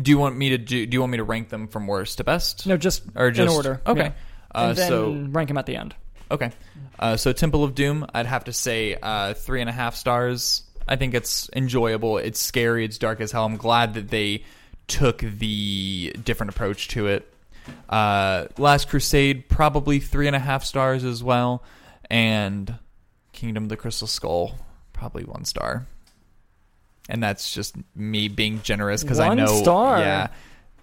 do 0.00 0.10
you 0.10 0.18
want 0.18 0.36
me 0.36 0.50
to 0.50 0.58
do? 0.58 0.86
Do 0.86 0.94
you 0.94 1.00
want 1.00 1.12
me 1.12 1.18
to 1.18 1.24
rank 1.24 1.50
them 1.50 1.68
from 1.68 1.86
worst 1.86 2.18
to 2.18 2.24
best? 2.24 2.66
No, 2.66 2.76
just 2.76 3.02
or 3.14 3.30
just 3.30 3.50
in 3.50 3.56
order. 3.56 3.80
Okay. 3.86 4.00
Yeah. 4.00 4.12
Uh, 4.54 4.74
so 4.74 5.12
rank 5.30 5.48
them 5.48 5.58
at 5.58 5.66
the 5.66 5.76
end. 5.76 5.94
Okay. 6.30 6.50
Uh, 6.98 7.16
so 7.16 7.32
Temple 7.32 7.64
of 7.64 7.74
Doom, 7.74 8.06
I'd 8.14 8.26
have 8.26 8.44
to 8.44 8.52
say 8.52 8.96
uh, 9.00 9.34
three 9.34 9.60
and 9.60 9.68
a 9.68 9.72
half 9.72 9.94
stars. 9.94 10.62
I 10.86 10.96
think 10.96 11.14
it's 11.14 11.50
enjoyable. 11.54 12.18
It's 12.18 12.40
scary. 12.40 12.84
It's 12.84 12.98
dark 12.98 13.20
as 13.20 13.30
hell. 13.32 13.44
I'm 13.44 13.56
glad 13.56 13.94
that 13.94 14.08
they 14.08 14.44
took 14.86 15.18
the 15.18 16.16
different 16.24 16.50
approach 16.50 16.88
to 16.88 17.06
it. 17.08 17.30
Uh, 17.88 18.46
Last 18.56 18.88
Crusade 18.88 19.48
probably 19.48 20.00
three 20.00 20.26
and 20.26 20.34
a 20.34 20.38
half 20.38 20.64
stars 20.64 21.04
as 21.04 21.22
well, 21.22 21.62
and 22.10 22.74
Kingdom 23.32 23.64
of 23.64 23.68
the 23.68 23.76
Crystal 23.76 24.06
Skull 24.08 24.58
probably 24.92 25.24
one 25.24 25.44
star. 25.44 25.86
And 27.08 27.22
that's 27.22 27.52
just 27.52 27.74
me 27.94 28.28
being 28.28 28.60
generous 28.62 29.02
because 29.02 29.18
I 29.18 29.34
know, 29.34 29.46
star? 29.46 29.98
yeah, 29.98 30.28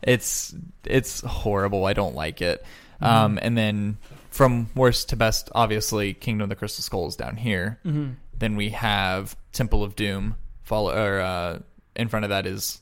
it's 0.02 0.56
it's 0.84 1.22
horrible. 1.22 1.86
I 1.86 1.94
don't 1.94 2.16
like 2.16 2.42
it. 2.42 2.64
Mm-hmm. 3.02 3.06
Um, 3.06 3.40
and 3.42 3.56
then 3.58 3.98
from 4.32 4.70
worst 4.76 5.10
to 5.10 5.16
best, 5.16 5.50
obviously, 5.54 6.14
Kingdom 6.14 6.44
of 6.44 6.50
the 6.50 6.56
Crystal 6.56 6.82
Skull 6.82 7.08
is 7.08 7.16
down 7.16 7.36
here. 7.36 7.80
Mm-hmm. 7.86 8.14
Then 8.40 8.56
we 8.56 8.70
have 8.70 9.36
Temple 9.54 9.84
of 9.84 9.96
Doom. 9.96 10.36
Follow 10.64 10.96
or 10.96 11.20
uh, 11.20 11.60
in 11.96 12.08
front 12.08 12.26
of 12.26 12.30
that 12.30 12.48
is 12.48 12.82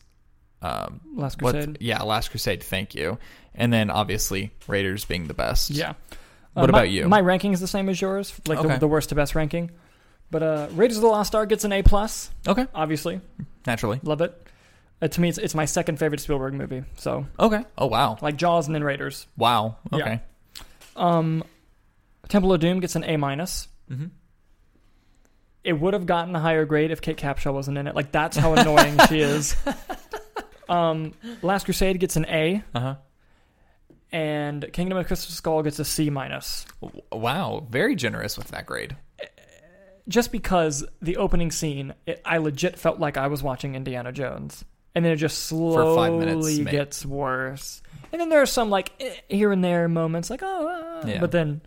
um, 0.61 1.01
Last 1.15 1.41
what- 1.41 1.53
Crusade. 1.55 1.77
yeah, 1.81 2.01
Last 2.03 2.29
Crusade. 2.31 2.63
Thank 2.63 2.95
you. 2.95 3.17
And 3.53 3.73
then 3.73 3.89
obviously 3.89 4.51
Raiders 4.67 5.03
being 5.03 5.27
the 5.27 5.33
best. 5.33 5.69
Yeah. 5.69 5.93
What 6.53 6.69
Uh, 6.69 6.71
my- 6.71 6.77
about 6.79 6.89
you? 6.89 7.07
My 7.07 7.19
ranking 7.21 7.53
is 7.53 7.59
the 7.59 7.67
same 7.67 7.89
as 7.89 7.99
yours, 8.01 8.33
like 8.47 8.59
Okay. 8.59 8.73
the, 8.73 8.79
the 8.81 8.87
worst 8.87 9.09
to 9.09 9.15
best 9.15 9.35
ranking. 9.35 9.71
But 10.31 10.43
uh, 10.43 10.67
Raiders 10.73 10.97
of 10.97 11.01
the 11.01 11.07
Lost 11.09 11.35
Ark 11.35 11.49
gets 11.49 11.63
an 11.63 11.71
A 11.71 11.83
plus. 11.83 12.31
Okay. 12.47 12.65
Obviously, 12.73 13.21
Naturally. 13.67 13.99
love 14.03 14.21
it. 14.21 14.39
Uh, 15.01 15.07
to 15.07 15.21
me, 15.21 15.29
it's, 15.29 15.37
it's 15.37 15.53
my 15.55 15.65
second 15.65 15.97
favorite 15.99 16.21
Spielberg 16.21 16.53
movie. 16.53 16.83
So 16.97 17.25
Okay. 17.39 17.63
Oh 17.77 17.87
wow. 17.87 18.17
like 18.21 18.35
Jaws 18.37 18.67
and 18.67 18.73
then 18.75 18.83
Raiders. 18.83 19.27
Wow. 19.37 19.75
Yeah. 19.91 19.97
Okay. 19.99 20.21
Um, 20.95 21.43
Temple 22.29 22.53
of 22.53 22.59
Doom 22.61 22.79
gets 22.79 22.95
an 22.95 23.03
A 23.03 23.17
minus. 23.17 23.67
hmm 23.87 24.05
It 25.63 25.73
would 25.73 25.93
have 25.93 26.05
gotten 26.05 26.35
a 26.35 26.39
higher 26.39 26.65
grade 26.65 26.91
if 26.91 27.01
Kate 27.01 27.17
Capshaw 27.17 27.53
wasn't 27.53 27.77
in 27.77 27.87
it. 27.87 27.95
Like 27.95 28.11
that's 28.11 28.37
how 28.37 28.53
annoying 28.53 28.97
she 29.09 29.19
is. 29.21 29.55
Um, 30.69 31.13
Last 31.41 31.65
Crusade 31.65 31.99
gets 31.99 32.15
an 32.15 32.25
A, 32.27 32.63
Uh 32.73 32.79
huh. 32.79 32.95
And 34.13 34.65
Kingdom 34.71 34.97
of 34.97 35.07
Crystal 35.07 35.31
Skull 35.33 35.63
gets 35.63 35.79
a 35.79 35.85
C 35.85 36.09
minus. 36.09 36.65
Wow. 37.11 37.67
Very 37.69 37.95
generous 37.95 38.37
with 38.37 38.47
that 38.49 38.65
grade. 38.65 38.95
just 40.07 40.31
because 40.31 40.85
the 41.01 41.17
opening 41.17 41.51
scene, 41.51 41.93
it, 42.05 42.21
I 42.23 42.37
legit 42.37 42.77
felt 42.79 42.99
like 42.99 43.17
I 43.17 43.27
was 43.27 43.41
watching 43.43 43.75
Indiana 43.75 44.11
Jones, 44.11 44.63
and 44.95 45.03
then 45.03 45.11
it 45.11 45.17
just 45.17 45.43
slowly 45.45 46.59
minutes, 46.59 46.71
gets 46.71 47.05
worse. 47.05 47.81
And 48.11 48.21
then 48.21 48.29
there 48.29 48.41
are 48.41 48.45
some 48.45 48.69
like 48.69 48.91
eh, 48.99 49.15
here 49.29 49.51
and 49.51 49.63
there 49.63 49.87
moments, 49.89 50.29
like 50.29 50.43
oh, 50.43 51.01
ah, 51.03 51.07
Yeah. 51.07 51.19
but 51.19 51.31
then 51.31 51.61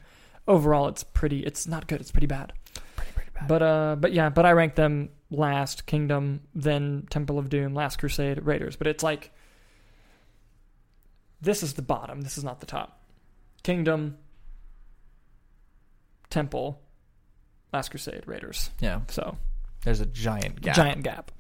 overall, 0.47 0.89
it's 0.89 1.03
pretty. 1.03 1.41
It's 1.41 1.67
not 1.67 1.87
good. 1.89 2.01
It's 2.01 2.13
pretty 2.13 2.29
bad. 2.29 2.53
Pretty 2.95 3.13
pretty 3.13 3.31
bad. 3.35 3.49
But 3.49 3.63
uh, 3.63 3.97
but 3.99 4.13
yeah, 4.13 4.29
but 4.29 4.47
I 4.47 4.53
rank 4.53 4.77
them 4.77 5.09
last 5.31 5.87
Kingdom, 5.87 6.43
then 6.55 7.07
Temple 7.11 7.39
of 7.39 7.49
Doom, 7.49 7.75
Last 7.75 7.97
Crusade, 7.99 8.45
Raiders. 8.47 8.77
But 8.77 8.87
it's 8.87 9.03
like 9.03 9.33
this 11.41 11.63
is 11.63 11.75
the 11.75 11.83
bottom. 11.83 12.21
This 12.23 12.39
is 12.39 12.45
not 12.45 12.61
the 12.61 12.67
top. 12.67 13.01
Kingdom, 13.63 14.17
Temple, 16.31 16.81
Last 17.73 17.91
Crusade, 17.91 18.25
Raiders. 18.27 18.71
yeah. 18.81 19.01
So 19.09 19.37
There's 19.85 20.01
a 20.01 20.07
giant 20.07 20.61
gap. 20.61 20.77
giant 20.77 21.03
gap. 21.03 21.31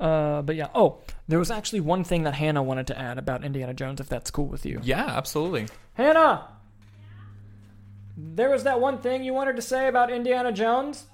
Uh, 0.00 0.42
but 0.42 0.56
yeah. 0.56 0.68
Oh, 0.74 1.00
there 1.28 1.38
was 1.38 1.50
actually 1.50 1.80
one 1.80 2.04
thing 2.04 2.24
that 2.24 2.34
Hannah 2.34 2.62
wanted 2.62 2.88
to 2.88 2.98
add 2.98 3.18
about 3.18 3.44
Indiana 3.44 3.74
Jones, 3.74 4.00
if 4.00 4.08
that's 4.08 4.30
cool 4.30 4.46
with 4.46 4.66
you. 4.66 4.80
Yeah. 4.82 5.04
Absolutely. 5.06 5.66
Hannah, 5.94 6.48
there 8.16 8.50
was 8.50 8.64
that 8.64 8.80
one 8.80 8.98
thing 8.98 9.24
you 9.24 9.32
wanted 9.32 9.56
to 9.56 9.62
say 9.62 9.86
about 9.88 10.10
Indiana 10.12 10.52
Jones. 10.52 11.06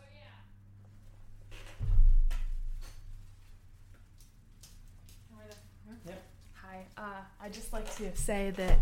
Uh, 7.01 7.05
I 7.43 7.49
just 7.49 7.73
like 7.73 7.93
to 7.97 8.15
say 8.15 8.51
that 8.57 8.79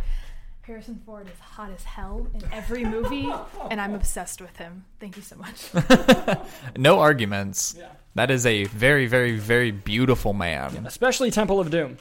Harrison 0.62 1.00
Ford 1.06 1.26
is 1.28 1.38
hot 1.40 1.70
as 1.70 1.84
hell 1.84 2.26
in 2.34 2.42
every 2.52 2.84
movie, 2.84 3.30
and 3.70 3.80
I'm 3.80 3.94
obsessed 3.94 4.40
with 4.40 4.56
him. 4.56 4.84
Thank 4.98 5.16
you 5.16 5.22
so 5.22 5.36
much. 5.36 5.70
No 6.76 6.98
arguments. 7.00 7.74
Yeah. 7.78 7.86
That 8.16 8.30
is 8.30 8.44
a 8.44 8.64
very 8.64 9.06
very 9.06 9.36
very 9.38 9.70
beautiful 9.70 10.32
man. 10.32 10.84
Especially 10.86 11.30
Temple 11.30 11.60
of 11.60 11.70
Doom. 11.70 11.96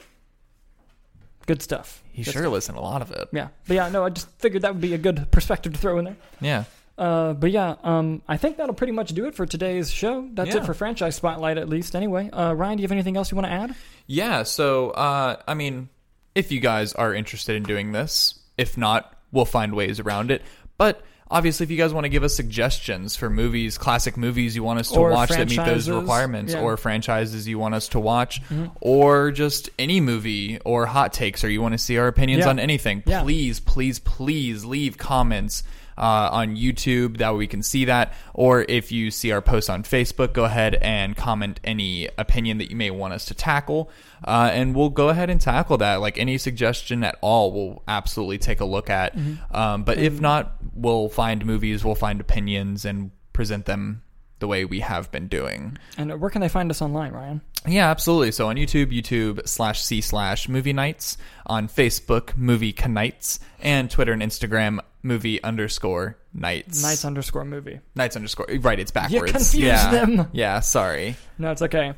Good 1.46 1.62
stuff. 1.62 2.04
He 2.12 2.24
Good 2.24 2.32
sure 2.34 2.42
stuff. 2.44 2.52
listened 2.54 2.78
a 2.78 2.82
lot 2.82 3.02
of 3.02 3.12
it. 3.12 3.30
Yeah, 3.32 3.50
but 3.68 3.76
yeah, 3.76 3.90
no, 3.90 4.04
I 4.04 4.10
just 4.10 4.30
figured 4.40 4.64
that 4.64 4.74
would 4.74 4.82
be 4.82 4.94
a 4.94 4.98
good 4.98 5.32
perspective 5.32 5.74
to 5.74 5.80
throw 5.80 6.00
in 6.00 6.06
there. 6.06 6.18
Yeah. 6.42 6.64
Uh, 6.98 7.34
but 7.34 7.52
yeah, 7.52 7.76
um, 7.84 8.24
I 8.28 8.38
think 8.38 8.58
that'll 8.58 8.74
pretty 8.74 8.92
much 8.94 9.12
do 9.14 9.28
it 9.28 9.36
for 9.36 9.46
today's 9.46 9.92
show. 9.92 10.28
That's 10.34 10.50
Yeah. 10.56 10.58
it 10.62 10.66
for 10.66 10.74
franchise 10.74 11.16
spotlight, 11.16 11.58
at 11.60 11.70
least. 11.70 11.96
Anyway, 11.96 12.30
uh, 12.32 12.54
Ryan, 12.54 12.78
do 12.78 12.82
you 12.82 12.86
have 12.86 12.92
anything 12.92 13.16
else 13.18 13.30
you 13.32 13.36
want 13.36 13.46
to 13.46 13.52
add? 13.54 13.76
Yeah, 14.08 14.42
so 14.44 14.90
uh, 14.92 15.36
I 15.48 15.54
mean, 15.54 15.90
if 16.38 16.52
you 16.52 16.60
guys 16.60 16.94
are 16.94 17.14
interested 17.14 17.56
in 17.56 17.64
doing 17.64 17.92
this, 17.94 18.38
if 18.58 18.78
not, 18.78 19.12
we'll 19.32 19.46
find 19.46 19.74
ways 19.74 20.00
around 20.00 20.30
it. 20.30 20.44
But 20.78 21.02
obviously, 21.32 21.64
if 21.64 21.72
you 21.72 21.78
guys 21.78 21.94
want 21.94 22.06
to 22.06 22.10
give 22.10 22.24
us 22.24 22.36
suggestions 22.36 23.16
for 23.16 23.30
movies, 23.30 23.78
classic 23.80 24.16
movies 24.18 24.56
you 24.56 24.62
want 24.64 24.80
us 24.80 24.92
to 24.92 25.00
Or 25.00 25.10
watch 25.12 25.30
that 25.30 25.50
meet 25.50 25.58
those 25.66 25.90
requirements, 25.90 26.54
yeah. 26.54 26.60
Mm-hmm. 26.60 26.66
or 26.68 26.78
franchises 26.78 27.48
you 27.48 27.58
want 27.58 27.74
us 27.74 27.88
to 27.90 28.00
watch, 28.00 28.42
or 28.82 29.32
just 29.32 29.72
any 29.80 30.00
movie 30.00 30.60
or 30.64 30.86
hot 30.86 31.12
takes, 31.12 31.44
or 31.44 31.50
you 31.50 31.62
want 31.62 31.74
to 31.74 31.80
see 31.80 31.98
our 31.98 32.08
opinions 32.08 32.44
Yeah. 32.46 32.50
on 32.52 32.60
anything, 32.60 33.02
Yeah. 33.08 33.24
please, 33.24 33.60
please, 33.60 33.98
please 34.00 34.64
leave 34.64 34.98
comments. 35.00 35.64
Uh, 35.98 36.30
on 36.32 36.56
YouTube, 36.56 37.18
that 37.18 37.32
way 37.32 37.38
we 37.40 37.48
can 37.48 37.64
see 37.64 37.86
that. 37.86 38.14
Or 38.36 38.64
if 38.70 38.92
you 38.92 39.10
see 39.10 39.32
our 39.32 39.42
post 39.42 39.68
on 39.68 39.82
Facebook, 39.82 40.32
go 40.34 40.46
ahead 40.46 40.76
and 40.76 41.18
comment 41.18 41.60
any 41.64 42.08
opinion 42.20 42.60
that 42.60 42.70
you 42.70 42.76
may 42.76 42.92
want 42.92 43.14
us 43.14 43.26
to 43.26 43.34
tackle, 43.34 43.90
uh, 44.24 44.52
and 44.54 44.76
we'll 44.76 44.90
go 44.90 45.10
ahead 45.10 45.32
and 45.32 45.42
tackle 45.42 45.78
that. 45.80 45.96
Like 45.96 46.20
any 46.20 46.38
suggestion 46.38 47.04
at 47.04 47.18
all, 47.22 47.52
we'll 47.52 47.84
absolutely 47.88 48.38
take 48.38 48.60
a 48.60 48.66
look 48.66 48.92
at. 48.92 49.18
Um, 49.52 49.84
but 49.84 49.98
if 49.98 50.22
not, 50.22 50.58
we'll 50.76 51.10
find 51.10 51.44
movies, 51.44 51.84
we'll 51.84 51.96
find 51.96 52.22
opinions, 52.22 52.86
and 52.86 53.10
present 53.34 53.66
them 53.66 54.04
the 54.40 54.48
way 54.48 54.66
we 54.66 54.82
have 54.82 55.12
been 55.12 55.28
doing. 55.28 55.78
And 55.98 56.22
where 56.22 56.30
can 56.30 56.42
they 56.42 56.50
find 56.50 56.70
us 56.70 56.80
online, 56.80 57.12
Ryan? 57.12 57.42
Yeah, 57.66 57.90
absolutely. 57.90 58.32
So 58.32 58.50
on 58.50 58.56
YouTube, 58.56 58.94
YouTube 58.94 59.48
slash 59.48 59.82
C 59.82 60.00
slash 60.00 60.48
movie 60.48 60.74
nights. 60.74 61.18
On 61.48 61.68
Facebook, 61.68 62.38
movie 62.38 62.76
knights. 62.88 63.40
And 63.60 63.90
Twitter 63.90 64.14
and 64.14 64.22
Instagram, 64.22 64.80
movie 65.08 65.42
underscore 65.42 66.18
nights. 66.34 66.84
Nights 66.84 67.06
underscore 67.06 67.46
movie. 67.46 67.80
Nights 67.96 68.16
underscore. 68.16 68.48
Right, 68.60 68.80
it's 68.80 68.92
backwards. 68.92 69.32
confused 69.32 69.56
yeah. 69.56 69.92
them. 69.92 70.28
Yeah, 70.34 70.60
sorry. 70.60 71.16
No, 71.38 71.52
it's 71.52 71.62
okay. 71.62 71.94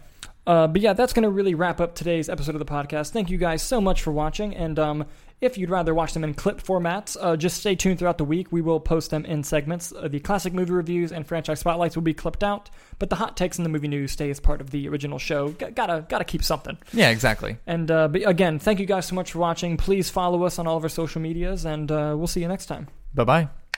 Uh, 0.47 0.67
but 0.67 0.81
yeah, 0.81 0.93
that's 0.93 1.13
going 1.13 1.23
to 1.23 1.29
really 1.29 1.53
wrap 1.53 1.79
up 1.79 1.93
today's 1.93 2.29
episode 2.29 2.55
of 2.55 2.59
the 2.59 2.65
podcast. 2.65 3.11
Thank 3.11 3.29
you 3.29 3.37
guys 3.37 3.61
so 3.61 3.81
much 3.81 4.01
for 4.01 4.11
watching. 4.11 4.55
And 4.55 4.79
um, 4.79 5.05
if 5.41 5.57
you'd 5.57 5.69
rather 5.69 5.93
watch 5.93 6.13
them 6.13 6.23
in 6.23 6.33
clip 6.33 6.61
formats, 6.61 7.15
uh, 7.19 7.37
just 7.37 7.57
stay 7.57 7.75
tuned 7.75 7.99
throughout 7.99 8.17
the 8.17 8.25
week. 8.25 8.51
We 8.51 8.61
will 8.61 8.79
post 8.79 9.11
them 9.11 9.25
in 9.25 9.43
segments. 9.43 9.93
Uh, 9.93 10.07
the 10.07 10.19
classic 10.19 10.53
movie 10.53 10.73
reviews 10.73 11.11
and 11.11 11.25
franchise 11.25 11.59
spotlights 11.59 11.95
will 11.95 12.03
be 12.03 12.13
clipped 12.13 12.43
out, 12.43 12.69
but 12.97 13.09
the 13.09 13.15
hot 13.15 13.37
takes 13.37 13.57
and 13.57 13.65
the 13.65 13.69
movie 13.69 13.87
news 13.87 14.11
stay 14.11 14.29
as 14.29 14.39
part 14.39 14.61
of 14.61 14.71
the 14.71 14.87
original 14.89 15.19
show. 15.19 15.51
G- 15.53 15.71
gotta 15.71 16.05
gotta 16.09 16.25
keep 16.25 16.43
something. 16.43 16.77
Yeah, 16.93 17.09
exactly. 17.09 17.57
And 17.65 17.89
uh, 17.89 18.07
but 18.09 18.27
again, 18.27 18.59
thank 18.59 18.79
you 18.79 18.85
guys 18.85 19.05
so 19.05 19.15
much 19.15 19.31
for 19.31 19.39
watching. 19.39 19.77
Please 19.77 20.09
follow 20.09 20.43
us 20.43 20.59
on 20.59 20.67
all 20.67 20.77
of 20.77 20.83
our 20.83 20.89
social 20.89 21.21
medias, 21.21 21.65
and 21.65 21.91
uh, 21.91 22.15
we'll 22.17 22.27
see 22.27 22.41
you 22.41 22.47
next 22.47 22.65
time. 22.65 22.87
Bye 23.13 23.23
bye. 23.23 23.68